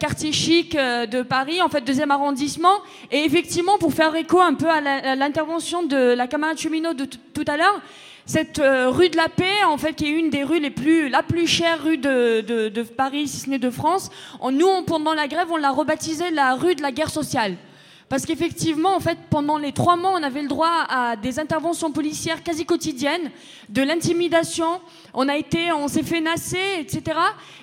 quartier 0.00 0.32
chic 0.32 0.76
de 0.76 1.22
Paris, 1.22 1.62
en 1.62 1.68
fait 1.68 1.82
deuxième 1.82 2.10
arrondissement. 2.10 2.76
Et 3.12 3.24
effectivement, 3.24 3.78
pour 3.78 3.94
faire 3.94 4.14
écho 4.16 4.40
un 4.40 4.54
peu 4.54 4.68
à 4.68 5.14
l'intervention 5.14 5.84
de 5.84 6.14
la 6.14 6.26
camarade 6.26 6.58
cheminot 6.58 6.94
de 6.94 7.06
tout 7.06 7.44
à 7.46 7.56
l'heure, 7.56 7.80
cette 8.26 8.60
rue 8.60 9.08
de 9.08 9.16
la 9.16 9.28
Paix, 9.28 9.64
en 9.64 9.78
fait, 9.78 9.94
qui 9.94 10.06
est 10.06 10.10
une 10.10 10.30
des 10.30 10.42
rues 10.42 10.60
les 10.60 10.70
plus, 10.70 11.08
la 11.08 11.22
plus 11.22 11.46
chère 11.46 11.82
rue 11.82 11.96
de, 11.96 12.82
Paris, 12.82 13.26
si 13.28 13.38
ce 13.38 13.48
n'est 13.48 13.58
de 13.58 13.70
France, 13.70 14.10
nous, 14.50 14.82
pendant 14.82 15.14
la 15.14 15.28
grève, 15.28 15.48
on 15.50 15.56
l'a 15.56 15.70
rebaptisée 15.70 16.30
la 16.30 16.54
rue 16.54 16.74
de 16.74 16.82
la 16.82 16.92
guerre 16.92 17.10
sociale. 17.10 17.56
Parce 18.12 18.26
qu'effectivement, 18.26 18.94
en 18.94 19.00
fait, 19.00 19.16
pendant 19.30 19.56
les 19.56 19.72
trois 19.72 19.96
mois, 19.96 20.10
on 20.10 20.22
avait 20.22 20.42
le 20.42 20.48
droit 20.48 20.84
à 20.86 21.16
des 21.16 21.38
interventions 21.38 21.92
policières 21.92 22.42
quasi 22.42 22.66
quotidiennes, 22.66 23.30
de 23.70 23.80
l'intimidation. 23.80 24.82
On 25.14 25.30
a 25.30 25.36
été, 25.38 25.72
on 25.72 25.88
s'est 25.88 26.02
fait 26.02 26.20
nasser, 26.20 26.58
etc. 26.78 27.18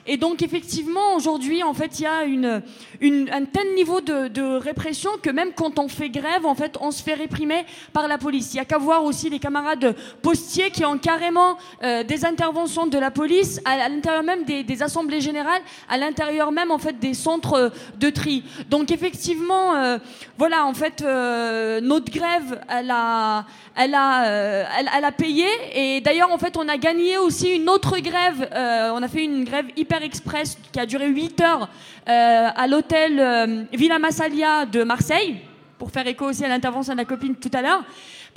Et 0.07 0.17
donc, 0.17 0.41
effectivement, 0.41 1.15
aujourd'hui, 1.15 1.61
en 1.61 1.75
fait, 1.75 1.99
il 1.99 2.01
y 2.01 2.05
a 2.07 2.21
un 2.21 3.45
tel 3.45 3.75
niveau 3.75 4.01
de, 4.01 4.57
répression 4.57 5.11
que 5.21 5.29
même 5.29 5.51
quand 5.53 5.77
on 5.77 5.87
fait 5.87 6.09
grève, 6.09 6.47
en 6.47 6.55
fait, 6.55 6.77
on 6.81 6.89
se 6.89 7.03
fait 7.03 7.13
réprimer 7.13 7.63
par 7.93 8.07
la 8.07 8.17
police. 8.17 8.55
Il 8.55 8.57
y 8.57 8.59
a 8.59 8.65
qu'à 8.65 8.79
voir 8.79 9.03
aussi 9.03 9.29
les 9.29 9.37
camarades 9.37 9.95
postiers 10.23 10.71
qui 10.71 10.83
ont 10.83 10.97
carrément 10.97 11.59
euh, 11.83 12.03
des 12.03 12.25
interventions 12.25 12.87
de 12.87 12.97
la 12.97 13.11
police 13.11 13.61
à, 13.65 13.87
l'intérieur 13.87 14.23
même 14.23 14.45
des, 14.45 14.63
des 14.63 14.81
assemblées 14.81 15.21
générales, 15.21 15.61
à 15.87 15.97
l'intérieur 15.97 16.51
même, 16.51 16.71
en 16.71 16.79
fait, 16.79 16.97
des 16.97 17.13
centres 17.13 17.53
euh, 17.53 17.69
de 17.99 18.09
tri. 18.09 18.43
Donc, 18.67 18.89
effectivement, 18.89 19.75
euh, 19.75 19.99
voilà, 20.39 20.65
en 20.65 20.73
fait, 20.73 21.01
euh, 21.01 21.81
notre 21.81 22.09
grève, 22.09 22.61
elle 22.69 22.89
a, 22.91 23.43
elle 23.75 23.93
a, 23.93 24.23
euh, 24.23 24.63
elle, 24.95 25.03
a 25.03 25.11
payé. 25.11 25.45
Et 25.75 25.99
d'ailleurs, 25.99 26.31
en 26.31 26.37
fait, 26.37 26.55
on 26.55 26.69
a 26.69 26.77
gagné 26.77 27.17
aussi 27.17 27.57
une 27.57 27.67
autre 27.67 27.99
grève. 27.99 28.47
Euh, 28.53 28.89
on 28.93 29.03
a 29.03 29.09
fait 29.09 29.25
une 29.25 29.43
grève 29.43 29.65
hyper 29.75 30.01
express 30.01 30.57
qui 30.71 30.79
a 30.79 30.85
duré 30.85 31.09
8 31.09 31.41
heures 31.41 31.67
à 32.05 32.67
l'hôtel 32.67 33.67
Villa 33.73 33.99
Massalia 33.99 34.65
de 34.65 34.83
Marseille, 34.83 35.41
pour 35.77 35.91
faire 35.91 36.07
écho 36.07 36.25
aussi 36.25 36.45
à 36.45 36.47
l'intervention 36.47 36.93
de 36.93 36.99
la 36.99 37.05
copine 37.05 37.35
tout 37.35 37.51
à 37.53 37.61
l'heure. 37.61 37.83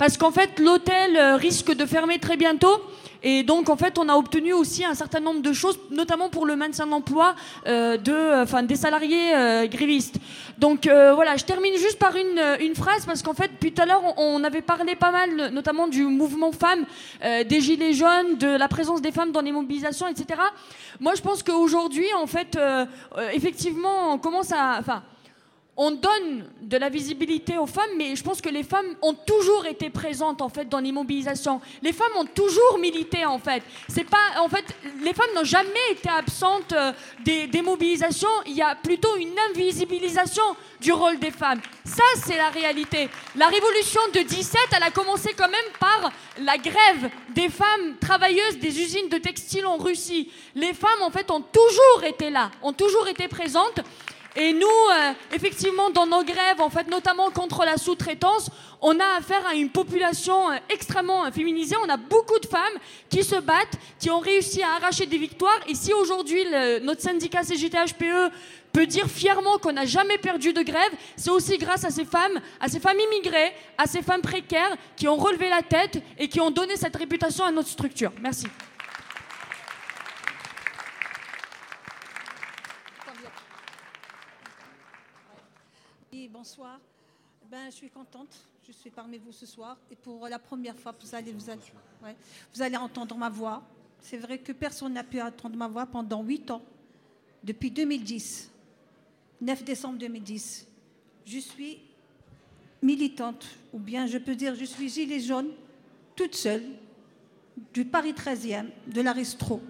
Parce 0.03 0.17
qu'en 0.17 0.31
fait, 0.31 0.59
l'hôtel 0.59 1.15
euh, 1.15 1.37
risque 1.37 1.73
de 1.73 1.85
fermer 1.85 2.19
très 2.19 2.35
bientôt. 2.35 2.81
Et 3.23 3.43
donc, 3.43 3.69
en 3.69 3.77
fait, 3.77 3.97
on 3.97 4.09
a 4.09 4.15
obtenu 4.15 4.51
aussi 4.51 4.83
un 4.83 4.95
certain 4.95 5.21
nombre 5.21 5.41
de 5.41 5.53
choses, 5.53 5.79
notamment 5.91 6.27
pour 6.27 6.45
le 6.45 6.57
maintien 6.57 6.85
d'emploi 6.85 7.35
euh, 7.67 7.95
de, 7.95 8.43
enfin, 8.43 8.63
des 8.63 8.75
salariés 8.75 9.33
euh, 9.33 9.65
grévistes. 9.65 10.17
Donc, 10.57 10.87
euh, 10.87 11.13
voilà, 11.13 11.37
je 11.37 11.45
termine 11.45 11.73
juste 11.77 11.99
par 11.99 12.17
une, 12.17 12.75
phrase, 12.75 13.05
parce 13.05 13.23
qu'en 13.23 13.33
fait, 13.33 13.47
depuis 13.53 13.71
tout 13.71 13.81
à 13.81 13.85
l'heure, 13.85 14.03
on, 14.17 14.41
on 14.41 14.43
avait 14.43 14.61
parlé 14.61 14.97
pas 14.97 15.11
mal, 15.11 15.51
notamment 15.53 15.87
du 15.87 16.03
mouvement 16.03 16.51
femmes, 16.51 16.83
euh, 17.23 17.45
des 17.45 17.61
gilets 17.61 17.93
jaunes, 17.93 18.37
de 18.37 18.57
la 18.57 18.67
présence 18.67 19.01
des 19.01 19.13
femmes 19.13 19.31
dans 19.31 19.39
les 19.39 19.53
mobilisations, 19.53 20.09
etc. 20.09 20.37
Moi, 20.99 21.13
je 21.15 21.21
pense 21.21 21.43
qu'aujourd'hui, 21.43 22.07
en 22.21 22.27
fait, 22.27 22.57
euh, 22.57 22.85
euh, 23.17 23.29
effectivement, 23.31 24.11
on 24.11 24.17
commence 24.17 24.51
à... 24.51 24.79
Enfin, 24.79 25.01
on 25.75 25.91
donne 25.91 26.45
de 26.61 26.77
la 26.77 26.89
visibilité 26.89 27.57
aux 27.57 27.65
femmes, 27.65 27.89
mais 27.97 28.15
je 28.15 28.23
pense 28.23 28.41
que 28.41 28.49
les 28.49 28.63
femmes 28.63 28.95
ont 29.01 29.15
toujours 29.15 29.65
été 29.65 29.89
présentes 29.89 30.41
en 30.41 30.49
fait 30.49 30.69
dans 30.69 30.79
les 30.79 30.91
mobilisations. 30.91 31.61
Les 31.81 31.93
femmes 31.93 32.15
ont 32.15 32.25
toujours 32.25 32.77
milité 32.79 33.25
en 33.25 33.39
fait. 33.39 33.63
C'est 33.87 34.03
pas 34.03 34.39
en 34.39 34.49
fait 34.49 34.65
les 35.01 35.13
femmes 35.13 35.33
n'ont 35.35 35.43
jamais 35.43 35.91
été 35.91 36.09
absentes 36.09 36.73
euh, 36.73 36.91
des, 37.25 37.47
des 37.47 37.61
mobilisations. 37.63 38.29
Il 38.45 38.53
y 38.53 38.61
a 38.61 38.75
plutôt 38.75 39.15
une 39.17 39.33
invisibilisation 39.49 40.43
du 40.79 40.91
rôle 40.91 41.17
des 41.17 41.31
femmes. 41.31 41.61
Ça 41.83 42.03
c'est 42.23 42.37
la 42.37 42.49
réalité. 42.49 43.09
La 43.35 43.47
révolution 43.47 44.01
de 44.13 44.19
17, 44.19 44.61
elle 44.77 44.83
a 44.83 44.91
commencé 44.91 45.33
quand 45.35 45.49
même 45.49 45.59
par 45.79 46.11
la 46.39 46.57
grève 46.57 47.09
des 47.33 47.49
femmes 47.49 47.97
travailleuses 47.99 48.59
des 48.59 48.79
usines 48.79 49.09
de 49.09 49.17
textiles 49.17 49.65
en 49.65 49.77
Russie. 49.77 50.31
Les 50.53 50.73
femmes 50.73 51.01
en 51.01 51.09
fait 51.09 51.31
ont 51.31 51.41
toujours 51.41 52.03
été 52.03 52.29
là, 52.29 52.51
ont 52.61 52.73
toujours 52.73 53.07
été 53.07 53.27
présentes. 53.27 53.81
Et 54.35 54.51
nous, 54.51 54.65
euh, 54.65 55.13
effectivement, 55.31 55.91
dans 55.91 56.07
nos 56.07 56.23
grèves, 56.23 56.59
en 56.59 56.69
fait, 56.69 56.87
notamment 56.87 57.29
contre 57.29 57.65
la 57.65 57.77
sous-traitance, 57.77 58.49
on 58.81 58.99
a 58.99 59.17
affaire 59.17 59.45
à 59.45 59.53
une 59.53 59.69
population 59.69 60.51
euh, 60.51 60.55
extrêmement 60.69 61.25
euh, 61.25 61.31
féminisée. 61.31 61.75
On 61.85 61.89
a 61.89 61.97
beaucoup 61.97 62.39
de 62.39 62.47
femmes 62.47 62.79
qui 63.09 63.23
se 63.23 63.35
battent, 63.35 63.77
qui 63.99 64.09
ont 64.09 64.19
réussi 64.19 64.63
à 64.63 64.71
arracher 64.71 65.05
des 65.05 65.19
victoires. 65.19 65.59
Et 65.67 65.75
si 65.75 65.93
aujourd'hui, 65.93 66.43
notre 66.81 67.01
syndicat 67.01 67.43
CGT-HPE 67.43 68.31
peut 68.71 68.87
dire 68.87 69.05
fièrement 69.05 69.59
qu'on 69.59 69.73
n'a 69.73 69.85
jamais 69.85 70.17
perdu 70.17 70.51
de 70.51 70.63
grève, 70.63 70.91
c'est 71.15 71.29
aussi 71.29 71.59
grâce 71.59 71.85
à 71.85 71.91
ces 71.91 72.05
femmes, 72.05 72.41
à 72.59 72.67
ces 72.67 72.79
femmes 72.79 72.99
immigrées, 72.99 73.53
à 73.77 73.85
ces 73.85 74.01
femmes 74.01 74.21
précaires 74.21 74.75
qui 74.95 75.07
ont 75.07 75.15
relevé 75.15 75.47
la 75.47 75.61
tête 75.61 76.01
et 76.17 76.27
qui 76.27 76.41
ont 76.41 76.49
donné 76.49 76.75
cette 76.75 76.95
réputation 76.95 77.45
à 77.45 77.51
notre 77.51 77.69
structure. 77.69 78.11
Merci. 78.19 78.47
Oui, 86.13 86.29
bonsoir. 86.43 86.77
Ben, 87.49 87.71
je 87.71 87.75
suis 87.75 87.89
contente. 87.89 88.35
Je 88.67 88.73
suis 88.73 88.89
parmi 88.89 89.17
vous 89.17 89.31
ce 89.31 89.45
soir. 89.45 89.77
Et 89.89 89.95
pour 89.95 90.27
la 90.27 90.37
première 90.37 90.77
fois, 90.77 90.93
vous 90.99 91.15
allez, 91.15 91.31
vous 91.31 91.49
allez, 91.49 91.61
vous 92.53 92.61
allez 92.61 92.75
entendre 92.75 93.15
ma 93.15 93.29
voix. 93.29 93.63
C'est 94.01 94.17
vrai 94.17 94.39
que 94.39 94.51
personne 94.51 94.91
n'a 94.91 95.05
pu 95.05 95.21
entendre 95.21 95.55
ma 95.55 95.69
voix 95.69 95.85
pendant 95.85 96.21
huit 96.21 96.51
ans, 96.51 96.61
depuis 97.45 97.71
2010, 97.71 98.51
9 99.39 99.63
décembre 99.63 99.97
2010. 99.97 100.67
Je 101.25 101.39
suis 101.39 101.79
militante, 102.81 103.45
ou 103.71 103.79
bien 103.79 104.05
je 104.05 104.17
peux 104.17 104.35
dire 104.35 104.53
je 104.53 104.65
suis 104.65 104.89
gilet 104.89 105.21
jaune, 105.21 105.51
toute 106.13 106.35
seule, 106.35 106.65
du 107.73 107.85
Paris 107.85 108.11
13e, 108.11 108.67
de 108.87 108.99
la 108.99 109.13
Restro. 109.13 109.61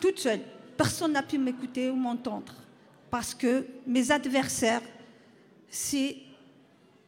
Toute 0.00 0.20
seule. 0.20 0.42
Personne 0.76 1.14
n'a 1.14 1.24
pu 1.24 1.36
m'écouter 1.36 1.90
ou 1.90 1.96
m'entendre 1.96 2.54
parce 3.14 3.32
que 3.32 3.64
mes 3.86 4.10
adversaires, 4.10 4.82
c'est 5.70 6.16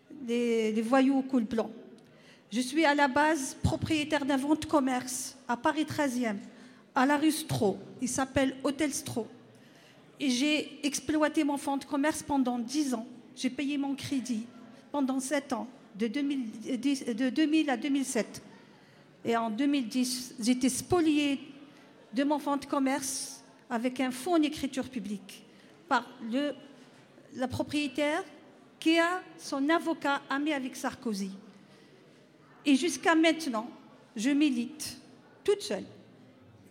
des 0.08 0.80
voyous 0.86 1.18
au 1.18 1.22
col 1.22 1.42
blanc. 1.42 1.68
Je 2.52 2.60
suis 2.60 2.84
à 2.84 2.94
la 2.94 3.08
base 3.08 3.56
propriétaire 3.60 4.24
d'un 4.24 4.36
vente 4.36 4.66
commerce 4.66 5.36
à 5.48 5.56
Paris 5.56 5.82
13e, 5.82 6.36
à 6.94 7.06
la 7.06 7.16
rue 7.16 7.32
Stro. 7.32 7.76
Il 8.00 8.08
s'appelle 8.08 8.54
Hôtel 8.62 8.94
Stro. 8.94 9.26
Et 10.20 10.30
j'ai 10.30 10.86
exploité 10.86 11.42
mon 11.42 11.56
fonds 11.56 11.76
de 11.76 11.84
commerce 11.84 12.22
pendant 12.22 12.60
10 12.60 12.94
ans. 12.94 13.06
J'ai 13.34 13.50
payé 13.50 13.76
mon 13.76 13.96
crédit 13.96 14.46
pendant 14.92 15.18
7 15.18 15.54
ans, 15.54 15.66
de 15.96 16.06
2010 16.06 17.16
de 17.16 17.30
2000 17.30 17.68
à 17.68 17.76
2007. 17.76 18.42
Et 19.24 19.36
en 19.36 19.50
2010, 19.50 20.36
j'étais 20.38 20.68
spoliée 20.68 21.40
de 22.14 22.22
mon 22.22 22.38
fonds 22.38 22.58
de 22.58 22.64
commerce 22.64 23.42
avec 23.68 23.98
un 23.98 24.12
fonds 24.12 24.34
en 24.34 24.42
écriture 24.42 24.88
publique 24.88 25.42
par 25.88 26.06
le, 26.30 26.52
la 27.34 27.48
propriétaire 27.48 28.22
qui 28.78 28.98
a 28.98 29.22
son 29.38 29.68
avocat 29.68 30.22
ami 30.28 30.52
avec 30.52 30.76
Sarkozy. 30.76 31.30
Et 32.64 32.76
jusqu'à 32.76 33.14
maintenant, 33.14 33.70
je 34.14 34.30
milite 34.30 34.98
toute 35.44 35.62
seule. 35.62 35.84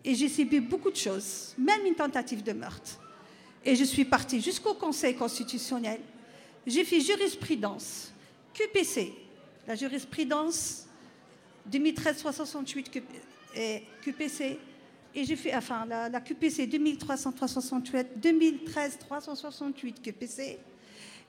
Et 0.04 0.14
j'ai 0.14 0.30
subi 0.30 0.60
beaucoup 0.60 0.92
de 0.92 0.96
choses, 0.96 1.56
même 1.58 1.86
une 1.86 1.96
tentative 1.96 2.44
de 2.44 2.52
meurtre. 2.52 3.00
Et 3.64 3.76
je 3.76 3.84
suis 3.84 4.06
partie 4.06 4.42
jusqu'au 4.42 4.76
Conseil 4.76 5.16
constitutionnel. 5.16 6.00
J'ai 6.68 6.84
fait 6.84 7.00
jurisprudence, 7.00 8.14
QPC, 8.54 9.14
la 9.68 9.76
jurisprudence 9.76 10.86
2013-368 11.72 13.02
et 13.56 13.84
QPC, 14.04 14.60
et 15.16 15.24
j'ai 15.24 15.38
fait, 15.38 15.56
enfin, 15.56 15.86
la, 15.86 16.10
la 16.10 16.20
QPC 16.20 16.68
2368, 16.68 18.08
2013-368 18.22 20.02
QPC, 20.02 20.60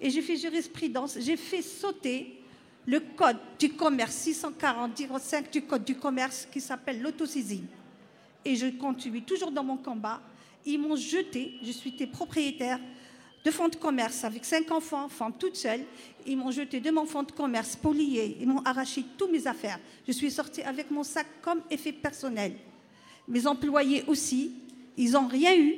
et 0.01 0.11
j'ai 0.11 0.23
fait 0.23 0.37
jurisprudence, 0.37 1.17
j'ai 1.21 1.37
fait 1.37 1.63
sauter 1.63 2.41
le 2.87 3.01
code 3.01 3.39
du 3.59 3.71
commerce 3.71 4.27
640-5 4.27 5.51
du 5.53 5.63
code 5.63 5.85
du 5.85 5.95
commerce 5.97 6.47
qui 6.53 6.61
s'appelle 6.61 7.01
l'autosaisine. 7.01 7.67
Et 8.45 8.55
je 8.55 8.67
continue 8.79 9.23
toujours 9.23 9.51
dans 9.51 9.65
mon 9.65 9.77
combat. 9.77 10.21
Ils 10.65 10.79
m'ont 10.79 10.97
jeté, 10.97 11.55
je 11.63 11.73
suis 11.73 11.93
propriétaire 12.07 12.79
de 13.45 13.51
fonds 13.51 13.69
de 13.69 13.77
commerce 13.77 14.25
avec 14.25 14.45
cinq 14.45 14.71
enfants, 14.71 15.09
femme 15.09 15.33
toute 15.39 15.57
seule. 15.57 15.85
Ils 16.27 16.37
m'ont 16.37 16.51
jeté 16.51 16.81
de 16.81 16.91
mon 16.91 17.07
fonds 17.07 17.23
de 17.23 17.33
commerce 17.33 17.77
polié. 17.77 18.37
Ils 18.41 18.49
m'ont 18.49 18.63
arraché 18.63 19.05
toutes 19.17 19.31
mes 19.31 19.47
affaires. 19.47 19.79
Je 20.07 20.13
suis 20.13 20.31
sortie 20.31 20.63
avec 20.63 20.91
mon 20.91 21.05
sac 21.05 21.27
comme 21.41 21.63
effet 21.71 21.93
personnel. 21.93 22.53
Mes 23.29 23.47
employés 23.47 24.05
aussi, 24.07 24.53
ils 24.97 25.13
n'ont 25.13 25.27
rien 25.27 25.57
eu. 25.57 25.75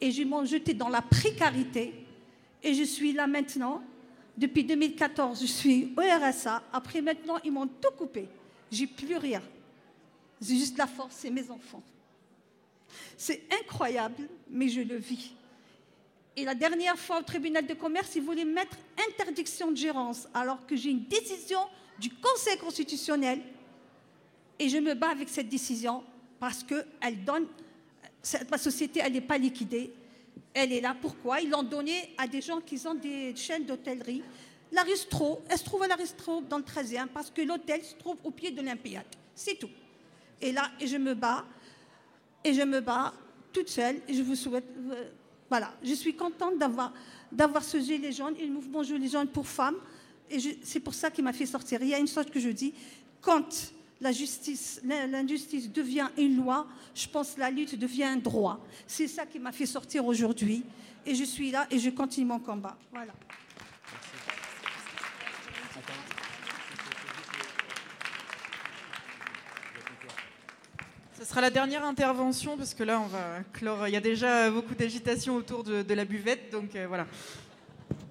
Et 0.00 0.08
ils 0.08 0.26
m'ont 0.26 0.44
jeté 0.44 0.74
dans 0.74 0.88
la 0.88 1.02
précarité. 1.02 1.92
Et 2.62 2.74
je 2.74 2.82
suis 2.82 3.12
là 3.12 3.26
maintenant. 3.26 3.82
Depuis 4.36 4.64
2014, 4.64 5.40
je 5.40 5.46
suis 5.46 5.92
au 5.96 6.00
RSA. 6.00 6.62
Après 6.72 7.00
maintenant, 7.00 7.38
ils 7.44 7.52
m'ont 7.52 7.66
tout 7.66 7.92
coupé. 7.96 8.28
J'ai 8.70 8.86
plus 8.86 9.16
rien. 9.16 9.42
J'ai 10.40 10.56
juste 10.56 10.78
la 10.78 10.86
force 10.86 11.24
et 11.24 11.30
mes 11.30 11.50
enfants. 11.50 11.82
C'est 13.16 13.42
incroyable, 13.60 14.28
mais 14.50 14.68
je 14.68 14.80
le 14.80 14.96
vis. 14.96 15.32
Et 16.36 16.44
la 16.44 16.54
dernière 16.54 16.98
fois 16.98 17.20
au 17.20 17.22
tribunal 17.22 17.66
de 17.66 17.74
commerce, 17.74 18.16
ils 18.16 18.22
voulaient 18.22 18.44
mettre 18.44 18.76
interdiction 19.10 19.70
de 19.70 19.76
gérance, 19.76 20.26
alors 20.32 20.66
que 20.66 20.74
j'ai 20.74 20.90
une 20.90 21.04
décision 21.04 21.60
du 21.98 22.10
Conseil 22.10 22.56
constitutionnel. 22.58 23.40
Et 24.58 24.68
je 24.68 24.78
me 24.78 24.94
bats 24.94 25.10
avec 25.10 25.28
cette 25.28 25.48
décision 25.48 26.02
parce 26.42 26.64
qu'elle 26.64 27.24
donne. 27.24 27.46
Ma 28.50 28.58
société, 28.58 29.00
elle 29.00 29.12
n'est 29.12 29.20
pas 29.20 29.38
liquidée. 29.38 29.92
Elle 30.52 30.72
est 30.72 30.80
là. 30.80 30.96
Pourquoi? 31.00 31.40
Ils 31.40 31.48
l'ont 31.48 31.62
donnée 31.62 32.10
à 32.18 32.26
des 32.26 32.40
gens 32.40 32.60
qui 32.60 32.84
ont 32.84 32.94
des 32.96 33.34
chaînes 33.36 33.64
d'hôtellerie. 33.64 34.24
La 34.72 34.82
Ristro, 34.82 35.40
elle 35.48 35.56
se 35.56 35.62
trouve 35.62 35.84
à 35.84 35.86
la 35.86 35.94
Ristro 35.94 36.40
dans 36.40 36.58
le 36.58 36.64
13e 36.64 37.06
parce 37.14 37.30
que 37.30 37.42
l'hôtel 37.42 37.84
se 37.84 37.94
trouve 37.94 38.16
au 38.24 38.32
pied 38.32 38.50
de 38.50 38.56
l'Olympiade. 38.56 39.06
C'est 39.36 39.56
tout. 39.56 39.70
Et 40.40 40.50
là, 40.50 40.68
et 40.80 40.88
je 40.88 40.96
me 40.96 41.14
bats. 41.14 41.44
Et 42.42 42.52
je 42.52 42.62
me 42.62 42.80
bats 42.80 43.14
toute 43.52 43.68
seule. 43.68 44.00
Et 44.08 44.14
je 44.14 44.22
vous 44.22 44.34
souhaite. 44.34 44.66
euh, 44.90 45.10
Voilà. 45.48 45.72
Je 45.84 45.94
suis 45.94 46.16
contente 46.16 46.58
d'avoir 46.58 46.92
d'avoir 47.30 47.62
ce 47.62 47.78
gilet 47.78 48.10
jaune 48.10 48.34
le 48.36 48.48
mouvement 48.48 48.82
gilet 48.82 49.06
jaune 49.06 49.28
pour 49.28 49.46
femmes. 49.46 49.76
Et 50.28 50.40
c'est 50.64 50.80
pour 50.80 50.94
ça 50.94 51.08
qu'il 51.08 51.22
m'a 51.22 51.32
fait 51.32 51.46
sortir. 51.46 51.80
Il 51.82 51.88
y 51.88 51.94
a 51.94 52.00
une 52.00 52.08
chose 52.08 52.26
que 52.26 52.40
je 52.40 52.48
dis, 52.48 52.74
quand 53.20 53.72
la 54.02 54.10
justice, 54.12 54.80
devient 54.82 56.08
une 56.18 56.36
loi, 56.36 56.66
je 56.94 57.06
pense 57.08 57.32
que 57.32 57.40
la 57.40 57.50
lutte 57.50 57.78
devient 57.78 58.04
un 58.04 58.16
droit. 58.16 58.60
C'est 58.86 59.08
ça 59.08 59.24
qui 59.24 59.38
m'a 59.38 59.52
fait 59.52 59.66
sortir 59.66 60.04
aujourd'hui. 60.04 60.64
Et 61.06 61.14
je 61.14 61.24
suis 61.24 61.50
là 61.50 61.66
et 61.70 61.78
je 61.78 61.90
continue 61.90 62.26
mon 62.26 62.38
combat. 62.38 62.76
Voilà. 62.92 63.12
Ce 71.18 71.24
sera 71.28 71.40
la 71.40 71.50
dernière 71.50 71.84
intervention 71.84 72.56
parce 72.56 72.74
que 72.74 72.82
là, 72.82 73.00
on 73.00 73.06
va 73.06 73.44
clore. 73.52 73.86
Il 73.86 73.94
y 73.94 73.96
a 73.96 74.00
déjà 74.00 74.50
beaucoup 74.50 74.74
d'agitation 74.74 75.36
autour 75.36 75.62
de, 75.62 75.82
de 75.82 75.94
la 75.94 76.04
buvette, 76.04 76.50
donc 76.50 76.74
euh, 76.74 76.86
voilà. 76.88 77.06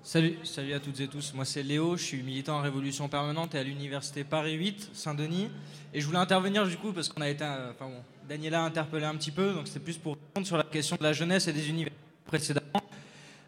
Salut, 0.03 0.37
salut 0.43 0.73
à 0.73 0.79
toutes 0.79 0.99
et 0.99 1.07
tous. 1.07 1.33
Moi 1.33 1.45
c'est 1.45 1.63
Léo, 1.63 1.95
je 1.97 2.03
suis 2.03 2.21
militant 2.23 2.57
en 2.57 2.61
Révolution 2.61 3.07
permanente 3.07 3.55
et 3.55 3.59
à 3.59 3.63
l'université 3.63 4.23
Paris 4.23 4.53
8, 4.55 4.89
Saint-Denis. 4.93 5.49
Et 5.93 6.01
je 6.01 6.05
voulais 6.05 6.17
intervenir 6.19 6.67
du 6.67 6.75
coup 6.77 6.91
parce 6.91 7.09
qu'on 7.09 7.21
a 7.21 7.29
été, 7.29 7.43
euh, 7.43 7.71
enfin 7.71 7.85
bon, 7.85 8.01
Daniela 8.27 8.63
a 8.63 8.65
interpellé 8.65 9.05
un 9.05 9.15
petit 9.15 9.31
peu, 9.31 9.53
donc 9.53 9.67
c'était 9.67 9.79
plus 9.79 9.97
pour 9.97 10.13
répondre 10.15 10.47
sur 10.47 10.57
la 10.57 10.63
question 10.63 10.95
de 10.97 11.03
la 11.03 11.13
jeunesse 11.13 11.47
et 11.47 11.53
des 11.53 11.69
universités 11.69 11.97
précédemment. 12.25 12.65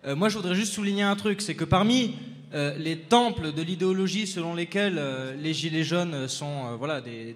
Euh, 0.05 0.15
moi 0.15 0.29
je 0.29 0.37
voudrais 0.37 0.55
juste 0.55 0.73
souligner 0.73 1.03
un 1.03 1.15
truc, 1.15 1.41
c'est 1.41 1.55
que 1.55 1.63
parmi 1.65 2.15
euh, 2.53 2.77
les 2.77 2.97
temples 2.99 3.51
de 3.51 3.61
l'idéologie 3.61 4.27
selon 4.27 4.53
lesquels 4.53 5.01
les 5.39 5.53
gilets 5.53 5.83
jaunes 5.83 6.27
sont 6.27 6.75
voilà, 6.77 7.01
des- 7.01 7.33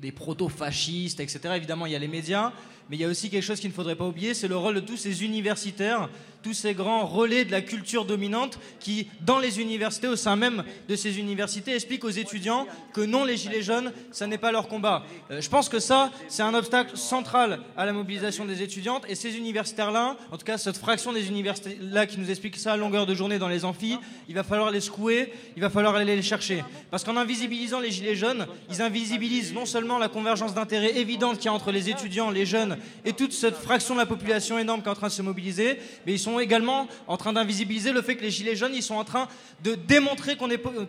des 0.00 0.12
proto-fascistes, 0.12 1.20
etc. 1.20 1.40
Évidemment, 1.56 1.86
il 1.86 1.92
y 1.92 1.96
a 1.96 1.98
les 1.98 2.08
médias, 2.08 2.52
mais 2.88 2.96
il 2.96 3.00
y 3.00 3.04
a 3.04 3.08
aussi 3.08 3.30
quelque 3.30 3.42
chose 3.42 3.60
qu'il 3.60 3.70
ne 3.70 3.74
faudrait 3.74 3.96
pas 3.96 4.06
oublier, 4.06 4.34
c'est 4.34 4.48
le 4.48 4.56
rôle 4.56 4.74
de 4.74 4.80
tous 4.80 4.96
ces 4.96 5.24
universitaires, 5.24 6.08
tous 6.42 6.52
ces 6.52 6.74
grands 6.74 7.06
relais 7.06 7.46
de 7.46 7.50
la 7.50 7.62
culture 7.62 8.04
dominante 8.04 8.58
qui, 8.78 9.08
dans 9.22 9.38
les 9.38 9.60
universités, 9.60 10.08
au 10.08 10.16
sein 10.16 10.36
même 10.36 10.62
de 10.88 10.94
ces 10.94 11.18
universités, 11.18 11.74
expliquent 11.74 12.04
aux 12.04 12.10
étudiants 12.10 12.66
que 12.92 13.00
non, 13.00 13.24
les 13.24 13.38
gilets 13.38 13.62
jaunes, 13.62 13.92
ça 14.12 14.26
n'est 14.26 14.36
pas 14.36 14.52
leur 14.52 14.68
combat. 14.68 15.04
Euh, 15.30 15.40
je 15.40 15.48
pense 15.48 15.70
que 15.70 15.78
ça, 15.78 16.12
c'est 16.28 16.42
un 16.42 16.52
obstacle 16.52 16.98
central 16.98 17.60
à 17.78 17.86
la 17.86 17.94
mobilisation 17.94 18.44
des 18.44 18.62
étudiantes, 18.62 19.04
et 19.08 19.14
ces 19.14 19.38
universitaires-là, 19.38 20.18
en 20.30 20.36
tout 20.36 20.44
cas 20.44 20.58
cette 20.58 20.76
fraction 20.76 21.14
des 21.14 21.28
universités-là 21.28 22.06
qui 22.06 22.20
nous 22.20 22.30
explique 22.30 22.56
ça 22.56 22.74
à 22.74 22.76
longueur 22.76 23.06
de 23.06 23.14
journée 23.14 23.38
dans 23.38 23.48
les 23.48 23.64
amphis, 23.64 23.96
il 24.28 24.34
va 24.34 24.44
falloir 24.44 24.70
les 24.70 24.80
secouer, 24.80 25.32
il 25.56 25.62
va 25.62 25.70
falloir 25.70 25.94
aller 25.94 26.14
les 26.14 26.22
chercher. 26.22 26.62
Parce 26.90 27.04
qu'en 27.04 27.16
invisibilisant 27.16 27.80
les 27.80 27.90
gilets 27.90 28.16
jaunes, 28.16 28.46
ils 28.70 28.82
invisibilisent 28.82 29.54
non 29.54 29.64
seulement 29.64 29.96
la 29.96 30.08
convergence 30.08 30.52
d'intérêts 30.52 30.98
évidente 30.98 31.38
qu'il 31.38 31.46
y 31.46 31.48
a 31.48 31.54
entre 31.54 31.72
les 31.72 31.88
étudiants, 31.88 32.30
les 32.30 32.44
jeunes 32.44 32.73
et 33.04 33.12
toute 33.12 33.32
cette 33.32 33.56
fraction 33.56 33.94
de 33.94 34.00
la 34.00 34.06
population 34.06 34.58
énorme 34.58 34.82
qui 34.82 34.88
est 34.88 34.90
en 34.90 34.94
train 34.94 35.08
de 35.08 35.12
se 35.12 35.22
mobiliser, 35.22 35.78
mais 36.06 36.12
ils 36.12 36.18
sont 36.18 36.38
également 36.38 36.88
en 37.06 37.16
train 37.16 37.32
d'invisibiliser 37.32 37.92
le 37.92 38.02
fait 38.02 38.16
que 38.16 38.22
les 38.22 38.30
gilets 38.30 38.56
jaunes, 38.56 38.74
ils 38.74 38.82
sont 38.82 38.94
en 38.94 39.04
train 39.04 39.28
de 39.62 39.74
démontrer 39.74 40.36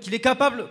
qu'il 0.02 0.14
est 0.14 0.20
capable, 0.20 0.66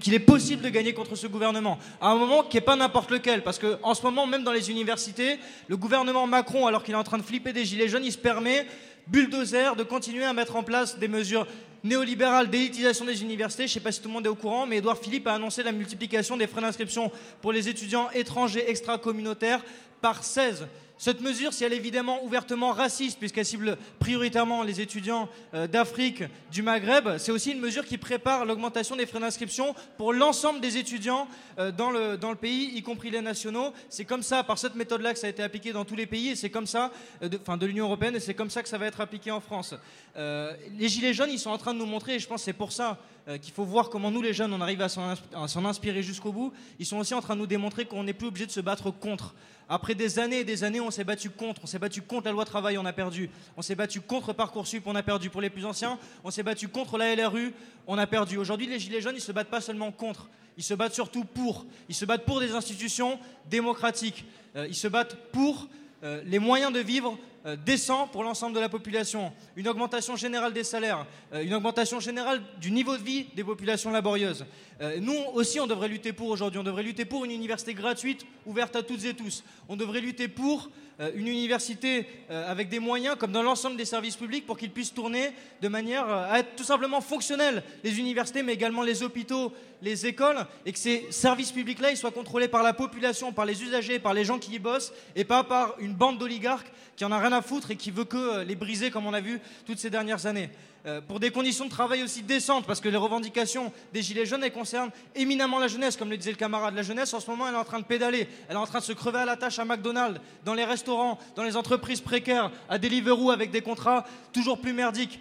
qu'il 0.00 0.14
est 0.14 0.18
possible 0.18 0.62
de 0.62 0.68
gagner 0.68 0.94
contre 0.94 1.16
ce 1.16 1.26
gouvernement. 1.26 1.78
À 2.00 2.08
un 2.08 2.16
moment 2.16 2.42
qui 2.42 2.56
n'est 2.56 2.62
pas 2.62 2.76
n'importe 2.76 3.10
lequel, 3.10 3.42
parce 3.42 3.58
qu'en 3.58 3.94
ce 3.94 4.02
moment, 4.02 4.26
même 4.26 4.44
dans 4.44 4.52
les 4.52 4.70
universités, 4.70 5.38
le 5.68 5.76
gouvernement 5.76 6.26
Macron, 6.26 6.66
alors 6.66 6.82
qu'il 6.82 6.94
est 6.94 6.98
en 6.98 7.04
train 7.04 7.18
de 7.18 7.22
flipper 7.22 7.52
des 7.52 7.64
gilets 7.64 7.88
jaunes, 7.88 8.04
il 8.04 8.12
se 8.12 8.18
permet 8.18 8.66
bulldozer 9.06 9.74
de 9.76 9.82
continuer 9.82 10.24
à 10.24 10.32
mettre 10.32 10.56
en 10.56 10.62
place 10.62 10.98
des 10.98 11.08
mesures 11.08 11.46
néolibérales 11.84 12.50
d'élitisation 12.50 13.04
des 13.04 13.22
universités. 13.22 13.62
Je 13.62 13.70
ne 13.70 13.74
sais 13.74 13.80
pas 13.80 13.92
si 13.92 14.00
tout 14.00 14.08
le 14.08 14.14
monde 14.14 14.26
est 14.26 14.30
au 14.30 14.34
courant, 14.34 14.66
mais 14.66 14.78
Édouard 14.78 14.98
Philippe 14.98 15.26
a 15.26 15.34
annoncé 15.34 15.62
la 15.62 15.72
multiplication 15.72 16.36
des 16.36 16.46
frais 16.46 16.60
d'inscription 16.60 17.10
pour 17.40 17.52
les 17.52 17.68
étudiants 17.68 18.10
étrangers 18.10 18.68
extra-communautaires 18.68 19.62
par 20.00 20.24
16. 20.24 20.66
Cette 21.00 21.20
mesure, 21.20 21.52
si 21.52 21.62
elle 21.62 21.72
est 21.72 21.76
évidemment 21.76 22.24
ouvertement 22.24 22.72
raciste, 22.72 23.20
puisqu'elle 23.20 23.46
cible 23.46 23.78
prioritairement 24.00 24.64
les 24.64 24.80
étudiants 24.80 25.28
euh, 25.54 25.68
d'Afrique, 25.68 26.24
du 26.50 26.60
Maghreb, 26.60 27.18
c'est 27.18 27.30
aussi 27.30 27.52
une 27.52 27.60
mesure 27.60 27.86
qui 27.86 27.98
prépare 27.98 28.44
l'augmentation 28.44 28.96
des 28.96 29.06
frais 29.06 29.20
d'inscription 29.20 29.76
pour 29.96 30.12
l'ensemble 30.12 30.60
des 30.60 30.76
étudiants 30.76 31.28
euh, 31.60 31.70
dans, 31.70 31.92
le, 31.92 32.16
dans 32.16 32.30
le 32.30 32.36
pays, 32.36 32.72
y 32.74 32.82
compris 32.82 33.10
les 33.10 33.20
nationaux. 33.20 33.72
C'est 33.88 34.04
comme 34.04 34.24
ça, 34.24 34.42
par 34.42 34.58
cette 34.58 34.74
méthode-là, 34.74 35.12
que 35.12 35.20
ça 35.20 35.28
a 35.28 35.30
été 35.30 35.40
appliqué 35.40 35.72
dans 35.72 35.84
tous 35.84 35.94
les 35.94 36.06
pays, 36.06 36.30
et 36.30 36.36
c'est 36.36 36.50
comme 36.50 36.66
ça, 36.66 36.90
euh, 37.22 37.28
enfin, 37.42 37.56
de 37.56 37.66
l'Union 37.66 37.84
européenne, 37.84 38.16
et 38.16 38.20
c'est 38.20 38.34
comme 38.34 38.50
ça 38.50 38.64
que 38.64 38.68
ça 38.68 38.76
va 38.76 38.86
être 38.86 39.00
appliqué 39.00 39.30
en 39.30 39.40
France. 39.40 39.74
Les 40.16 40.88
Gilets 40.88 41.14
jaunes, 41.14 41.30
ils 41.30 41.38
sont 41.38 41.50
en 41.50 41.58
train 41.58 41.74
de 41.74 41.78
nous 41.78 41.86
montrer, 41.86 42.16
et 42.16 42.18
je 42.18 42.26
pense 42.26 42.40
que 42.40 42.46
c'est 42.46 42.52
pour 42.52 42.72
ça 42.72 42.98
qu'il 43.36 43.52
faut 43.52 43.64
voir 43.64 43.90
comment 43.90 44.10
nous, 44.10 44.22
les 44.22 44.32
jeunes, 44.32 44.54
on 44.54 44.60
arrive 44.62 44.80
à 44.80 44.88
s'en 44.88 45.12
insp- 45.12 45.34
à 45.34 45.46
s'en 45.48 45.66
inspirer 45.66 46.02
jusqu'au 46.02 46.32
bout. 46.32 46.52
Ils 46.78 46.86
sont 46.86 46.96
aussi 46.96 47.12
en 47.12 47.20
train 47.20 47.34
de 47.34 47.40
nous 47.40 47.46
démontrer 47.46 47.84
qu'on 47.84 48.04
n'est 48.04 48.14
plus 48.14 48.28
obligé 48.28 48.46
de 48.46 48.50
se 48.50 48.60
battre 48.60 48.90
contre. 48.90 49.34
Après 49.68 49.94
des 49.94 50.18
années 50.18 50.38
et 50.40 50.44
des 50.44 50.64
années, 50.64 50.80
on 50.80 50.90
s'est 50.90 51.04
battu 51.04 51.28
contre. 51.28 51.60
On 51.64 51.66
s'est 51.66 51.78
battu 51.78 52.00
contre 52.00 52.24
la 52.24 52.32
loi 52.32 52.46
travail, 52.46 52.78
on 52.78 52.86
a 52.86 52.92
perdu. 52.94 53.28
On 53.58 53.60
s'est 53.62 53.74
battu 53.74 54.00
contre 54.00 54.32
Parcoursup, 54.32 54.82
on 54.86 54.94
a 54.94 55.02
perdu. 55.02 55.28
Pour 55.28 55.42
les 55.42 55.50
plus 55.50 55.66
anciens, 55.66 55.98
on 56.24 56.30
s'est 56.30 56.42
battu 56.42 56.68
contre 56.68 56.96
la 56.96 57.14
LRU, 57.14 57.52
on 57.86 57.98
a 57.98 58.06
perdu. 58.06 58.38
Aujourd'hui, 58.38 58.66
les 58.66 58.78
Gilets 58.78 59.02
jaunes, 59.02 59.16
ils 59.16 59.20
se 59.20 59.32
battent 59.32 59.50
pas 59.50 59.60
seulement 59.60 59.92
contre. 59.92 60.30
Ils 60.56 60.64
se 60.64 60.72
battent 60.72 60.94
surtout 60.94 61.24
pour. 61.24 61.66
Ils 61.90 61.94
se 61.94 62.06
battent 62.06 62.24
pour 62.24 62.40
des 62.40 62.52
institutions 62.52 63.18
démocratiques. 63.50 64.24
Euh, 64.56 64.66
ils 64.66 64.74
se 64.74 64.88
battent 64.88 65.16
pour 65.32 65.68
euh, 66.02 66.22
les 66.24 66.38
moyens 66.38 66.72
de 66.72 66.80
vivre 66.80 67.18
euh, 67.46 67.54
décents 67.54 68.08
pour 68.08 68.24
l'ensemble 68.24 68.56
de 68.56 68.60
la 68.60 68.68
population, 68.68 69.32
une 69.54 69.68
augmentation 69.68 70.16
générale 70.16 70.52
des 70.52 70.64
salaires, 70.64 71.06
euh, 71.32 71.44
une 71.44 71.54
augmentation 71.54 72.00
générale 72.00 72.42
du 72.60 72.72
niveau 72.72 72.96
de 72.96 73.02
vie 73.02 73.26
des 73.36 73.44
populations 73.44 73.92
laborieuses. 73.92 74.44
Euh, 74.80 74.98
nous 75.00 75.16
aussi, 75.34 75.60
on 75.60 75.68
devrait 75.68 75.86
lutter 75.86 76.12
pour 76.12 76.30
aujourd'hui. 76.30 76.58
On 76.58 76.64
devrait 76.64 76.82
lutter 76.82 77.04
pour 77.04 77.24
une 77.24 77.30
université 77.30 77.74
gratuite, 77.74 78.26
ouverte 78.44 78.74
à 78.74 78.82
toutes 78.82 79.04
et 79.04 79.14
tous. 79.14 79.44
On 79.68 79.76
devrait 79.76 80.00
lutter 80.00 80.26
pour 80.26 80.68
une 81.14 81.28
université 81.28 82.08
avec 82.28 82.68
des 82.68 82.80
moyens, 82.80 83.14
comme 83.16 83.30
dans 83.30 83.44
l'ensemble 83.44 83.76
des 83.76 83.84
services 83.84 84.16
publics, 84.16 84.44
pour 84.44 84.58
qu'ils 84.58 84.72
puissent 84.72 84.92
tourner 84.92 85.30
de 85.62 85.68
manière 85.68 86.08
à 86.08 86.40
être 86.40 86.56
tout 86.56 86.64
simplement 86.64 87.00
fonctionnels. 87.00 87.62
Les 87.84 88.00
universités, 88.00 88.42
mais 88.42 88.54
également 88.54 88.82
les 88.82 89.04
hôpitaux, 89.04 89.52
les 89.80 90.06
écoles, 90.06 90.44
et 90.66 90.72
que 90.72 90.78
ces 90.78 91.06
services 91.10 91.52
publics-là, 91.52 91.94
soient 91.94 92.10
contrôlés 92.10 92.48
par 92.48 92.64
la 92.64 92.72
population, 92.72 93.32
par 93.32 93.44
les 93.44 93.62
usagers, 93.62 94.00
par 94.00 94.12
les 94.12 94.24
gens 94.24 94.40
qui 94.40 94.52
y 94.52 94.58
bossent, 94.58 94.92
et 95.14 95.22
pas 95.22 95.44
par 95.44 95.76
une 95.78 95.94
bande 95.94 96.18
d'oligarques 96.18 96.72
qui 96.98 97.04
en 97.04 97.12
a 97.12 97.18
rien 97.20 97.32
à 97.32 97.42
foutre 97.42 97.70
et 97.70 97.76
qui 97.76 97.92
veut 97.92 98.04
que 98.04 98.16
euh, 98.16 98.44
les 98.44 98.56
briser, 98.56 98.90
comme 98.90 99.06
on 99.06 99.14
a 99.14 99.20
vu 99.20 99.40
toutes 99.64 99.78
ces 99.78 99.88
dernières 99.88 100.26
années. 100.26 100.50
Euh, 100.84 101.00
pour 101.00 101.20
des 101.20 101.30
conditions 101.30 101.64
de 101.64 101.70
travail 101.70 102.02
aussi 102.02 102.22
décentes, 102.22 102.66
parce 102.66 102.80
que 102.80 102.88
les 102.88 102.96
revendications 102.96 103.72
des 103.94 104.02
Gilets 104.02 104.26
jaunes, 104.26 104.42
elles 104.42 104.52
concernent 104.52 104.90
éminemment 105.14 105.60
la 105.60 105.68
jeunesse, 105.68 105.96
comme 105.96 106.10
le 106.10 106.16
disait 106.16 106.32
le 106.32 106.36
camarade. 106.36 106.74
La 106.74 106.82
jeunesse, 106.82 107.14
en 107.14 107.20
ce 107.20 107.30
moment, 107.30 107.46
elle 107.46 107.54
est 107.54 107.58
en 107.58 107.64
train 107.64 107.78
de 107.78 107.84
pédaler, 107.84 108.26
elle 108.48 108.56
est 108.56 108.58
en 108.58 108.66
train 108.66 108.80
de 108.80 108.84
se 108.84 108.92
crever 108.92 109.20
à 109.20 109.24
la 109.24 109.36
tâche 109.36 109.60
à 109.60 109.64
McDonald's, 109.64 110.20
dans 110.44 110.54
les 110.54 110.64
restaurants, 110.64 111.20
dans 111.36 111.44
les 111.44 111.56
entreprises 111.56 112.00
précaires, 112.00 112.50
à 112.68 112.78
Deliveroo 112.78 113.30
avec 113.30 113.52
des 113.52 113.60
contrats 113.60 114.04
toujours 114.32 114.60
plus 114.60 114.72
merdiques 114.72 115.20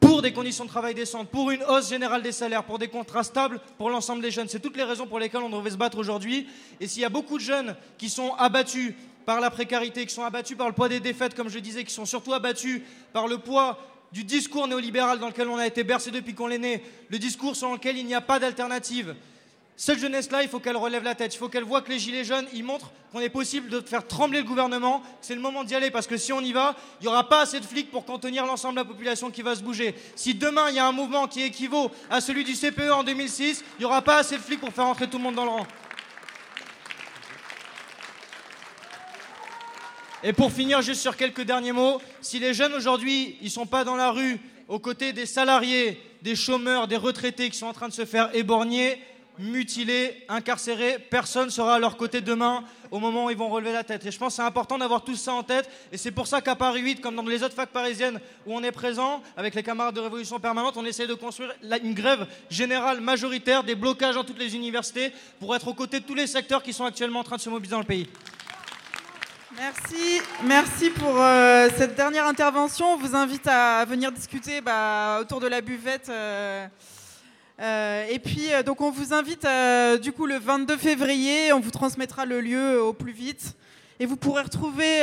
pour 0.00 0.20
des 0.20 0.32
conditions 0.32 0.64
de 0.64 0.68
travail 0.68 0.94
décentes, 0.94 1.30
pour 1.30 1.50
une 1.50 1.62
hausse 1.62 1.88
générale 1.88 2.22
des 2.22 2.32
salaires, 2.32 2.64
pour 2.64 2.78
des 2.78 2.88
contrats 2.88 3.22
stables 3.22 3.60
pour 3.78 3.88
l'ensemble 3.88 4.20
des 4.20 4.30
jeunes. 4.30 4.48
C'est 4.48 4.60
toutes 4.60 4.76
les 4.76 4.82
raisons 4.82 5.06
pour 5.06 5.18
lesquelles 5.18 5.42
on 5.42 5.48
devrait 5.48 5.70
se 5.70 5.76
battre 5.76 5.96
aujourd'hui. 5.96 6.46
Et 6.78 6.86
s'il 6.86 7.02
y 7.02 7.06
a 7.06 7.08
beaucoup 7.08 7.38
de 7.38 7.42
jeunes 7.42 7.74
qui 7.96 8.10
sont 8.10 8.34
abattus 8.34 8.94
par 9.26 9.40
la 9.40 9.50
précarité, 9.50 10.06
qui 10.06 10.14
sont 10.14 10.24
abattus 10.24 10.56
par 10.56 10.66
le 10.66 10.72
poids 10.72 10.88
des 10.88 11.00
défaites, 11.00 11.34
comme 11.34 11.48
je 11.48 11.58
disais, 11.58 11.84
qui 11.84 11.92
sont 11.92 12.06
surtout 12.06 12.34
abattus 12.34 12.82
par 13.12 13.26
le 13.26 13.38
poids 13.38 13.78
du 14.12 14.24
discours 14.24 14.68
néolibéral 14.68 15.18
dans 15.18 15.28
lequel 15.28 15.48
on 15.48 15.56
a 15.56 15.66
été 15.66 15.82
bercé 15.82 16.10
depuis 16.10 16.34
qu'on 16.34 16.50
est 16.50 16.58
né, 16.58 16.84
le 17.08 17.18
discours 17.18 17.56
selon 17.56 17.74
lequel 17.74 17.98
il 17.98 18.06
n'y 18.06 18.14
a 18.14 18.20
pas 18.20 18.38
d'alternative. 18.38 19.14
Cette 19.76 19.98
jeunesse-là, 19.98 20.44
il 20.44 20.48
faut 20.48 20.60
qu'elle 20.60 20.76
relève 20.76 21.02
la 21.02 21.16
tête. 21.16 21.34
Il 21.34 21.38
faut 21.38 21.48
qu'elle 21.48 21.64
voit 21.64 21.82
que 21.82 21.90
les 21.90 21.98
gilets 21.98 22.24
jaunes, 22.24 22.46
ils 22.52 22.62
montrent 22.62 22.92
qu'on 23.12 23.18
est 23.18 23.28
possible 23.28 23.68
de 23.68 23.80
faire 23.80 24.06
trembler 24.06 24.38
le 24.38 24.44
gouvernement. 24.44 25.02
C'est 25.20 25.34
le 25.34 25.40
moment 25.40 25.64
d'y 25.64 25.74
aller 25.74 25.90
parce 25.90 26.06
que 26.06 26.16
si 26.16 26.32
on 26.32 26.40
y 26.40 26.52
va, 26.52 26.76
il 27.00 27.04
n'y 27.04 27.08
aura 27.08 27.28
pas 27.28 27.40
assez 27.40 27.58
de 27.58 27.64
flics 27.64 27.90
pour 27.90 28.04
contenir 28.04 28.46
l'ensemble 28.46 28.74
de 28.74 28.80
la 28.80 28.84
population 28.84 29.32
qui 29.32 29.42
va 29.42 29.56
se 29.56 29.62
bouger. 29.62 29.96
Si 30.14 30.34
demain 30.34 30.68
il 30.68 30.76
y 30.76 30.78
a 30.78 30.86
un 30.86 30.92
mouvement 30.92 31.26
qui 31.26 31.42
équivaut 31.42 31.90
à 32.08 32.20
celui 32.20 32.44
du 32.44 32.54
CPE 32.54 32.90
en 32.92 33.02
2006, 33.02 33.64
il 33.78 33.80
n'y 33.80 33.84
aura 33.84 34.02
pas 34.02 34.18
assez 34.18 34.36
de 34.36 34.42
flics 34.42 34.60
pour 34.60 34.72
faire 34.72 34.86
entrer 34.86 35.08
tout 35.08 35.18
le 35.18 35.24
monde 35.24 35.34
dans 35.34 35.44
le 35.44 35.50
rang. 35.50 35.66
Et 40.26 40.32
pour 40.32 40.50
finir, 40.50 40.80
juste 40.80 41.02
sur 41.02 41.18
quelques 41.18 41.42
derniers 41.42 41.72
mots, 41.72 42.00
si 42.22 42.38
les 42.38 42.54
jeunes 42.54 42.72
aujourd'hui, 42.72 43.36
ils 43.42 43.50
sont 43.50 43.66
pas 43.66 43.84
dans 43.84 43.94
la 43.94 44.10
rue 44.10 44.40
aux 44.68 44.78
côtés 44.78 45.12
des 45.12 45.26
salariés, 45.26 46.00
des 46.22 46.34
chômeurs, 46.34 46.88
des 46.88 46.96
retraités 46.96 47.50
qui 47.50 47.58
sont 47.58 47.66
en 47.66 47.74
train 47.74 47.88
de 47.88 47.92
se 47.92 48.06
faire 48.06 48.34
éborgner, 48.34 48.98
mutilés, 49.38 50.24
incarcérés, 50.30 50.98
personne 50.98 51.50
sera 51.50 51.74
à 51.74 51.78
leur 51.78 51.98
côté 51.98 52.22
demain 52.22 52.64
au 52.90 53.00
moment 53.00 53.26
où 53.26 53.30
ils 53.30 53.36
vont 53.36 53.50
relever 53.50 53.74
la 53.74 53.84
tête. 53.84 54.06
Et 54.06 54.10
je 54.10 54.16
pense 54.16 54.32
que 54.32 54.36
c'est 54.36 54.46
important 54.46 54.78
d'avoir 54.78 55.04
tout 55.04 55.14
ça 55.14 55.34
en 55.34 55.42
tête. 55.42 55.68
Et 55.92 55.98
c'est 55.98 56.10
pour 56.10 56.26
ça 56.26 56.40
qu'à 56.40 56.54
Paris 56.54 56.80
8, 56.80 57.02
comme 57.02 57.16
dans 57.16 57.22
les 57.22 57.42
autres 57.42 57.54
facs 57.54 57.68
parisiennes 57.68 58.18
où 58.46 58.56
on 58.56 58.62
est 58.62 58.72
présent, 58.72 59.22
avec 59.36 59.54
les 59.54 59.62
camarades 59.62 59.94
de 59.94 60.00
Révolution 60.00 60.40
Permanente, 60.40 60.78
on 60.78 60.86
essaie 60.86 61.06
de 61.06 61.12
construire 61.12 61.52
une 61.82 61.92
grève 61.92 62.26
générale 62.48 63.02
majoritaire, 63.02 63.62
des 63.62 63.74
blocages 63.74 64.14
dans 64.14 64.24
toutes 64.24 64.38
les 64.38 64.54
universités, 64.56 65.12
pour 65.38 65.54
être 65.54 65.68
aux 65.68 65.74
côtés 65.74 66.00
de 66.00 66.06
tous 66.06 66.14
les 66.14 66.28
secteurs 66.28 66.62
qui 66.62 66.72
sont 66.72 66.86
actuellement 66.86 67.20
en 67.20 67.24
train 67.24 67.36
de 67.36 67.42
se 67.42 67.50
mobiliser 67.50 67.72
dans 67.72 67.80
le 67.80 67.84
pays. 67.84 68.08
Merci, 69.56 70.20
merci 70.42 70.90
pour 70.90 71.14
euh, 71.16 71.68
cette 71.76 71.94
dernière 71.94 72.26
intervention. 72.26 72.94
On 72.94 72.96
vous 72.96 73.14
invite 73.14 73.46
à 73.46 73.84
venir 73.84 74.10
discuter 74.10 74.60
bah, 74.60 75.18
autour 75.20 75.38
de 75.38 75.46
la 75.46 75.60
buvette. 75.60 76.08
euh, 76.08 76.66
euh, 77.60 78.04
et 78.10 78.18
puis, 78.18 78.48
donc, 78.66 78.80
on 78.80 78.90
vous 78.90 79.14
invite 79.14 79.46
du 80.02 80.10
coup 80.10 80.26
le 80.26 80.38
22 80.38 80.76
février. 80.76 81.52
On 81.52 81.60
vous 81.60 81.70
transmettra 81.70 82.26
le 82.26 82.40
lieu 82.40 82.82
au 82.82 82.92
plus 82.92 83.12
vite. 83.12 83.54
Et 84.00 84.06
vous 84.06 84.16
pourrez 84.16 84.42
retrouver 84.42 85.00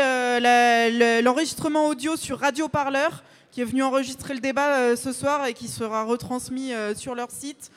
l'enregistrement 1.21 1.87
audio 1.87 2.17
sur 2.17 2.39
Radio 2.39 2.67
Parleur 2.67 3.23
qui 3.51 3.61
est 3.61 3.65
venu 3.65 3.83
enregistrer 3.83 4.33
le 4.33 4.39
débat 4.39 4.95
ce 4.95 5.13
soir 5.13 5.45
et 5.45 5.53
qui 5.53 5.67
sera 5.69 6.03
retransmis 6.03 6.71
sur 6.95 7.15
leur 7.15 7.31
site, 7.31 7.71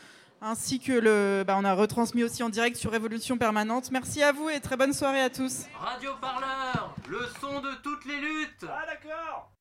ainsi 0.44 0.78
que 0.78 0.92
le, 0.92 1.42
bah, 1.46 1.56
on 1.58 1.64
a 1.64 1.72
retransmis 1.72 2.22
aussi 2.22 2.42
en 2.42 2.50
direct 2.50 2.76
sur 2.76 2.92
Révolution 2.92 3.38
Permanente. 3.38 3.90
Merci 3.90 4.22
à 4.22 4.32
vous 4.32 4.50
et 4.50 4.60
très 4.60 4.76
bonne 4.76 4.92
soirée 4.92 5.22
à 5.22 5.30
tous. 5.30 5.64
Radio 5.80 6.10
Parleur, 6.20 6.94
le 7.08 7.20
son 7.40 7.60
de 7.60 7.70
toutes 7.82 8.04
les 8.04 8.20
luttes. 8.20 8.66
Ah 8.68 8.84
d'accord 8.86 9.53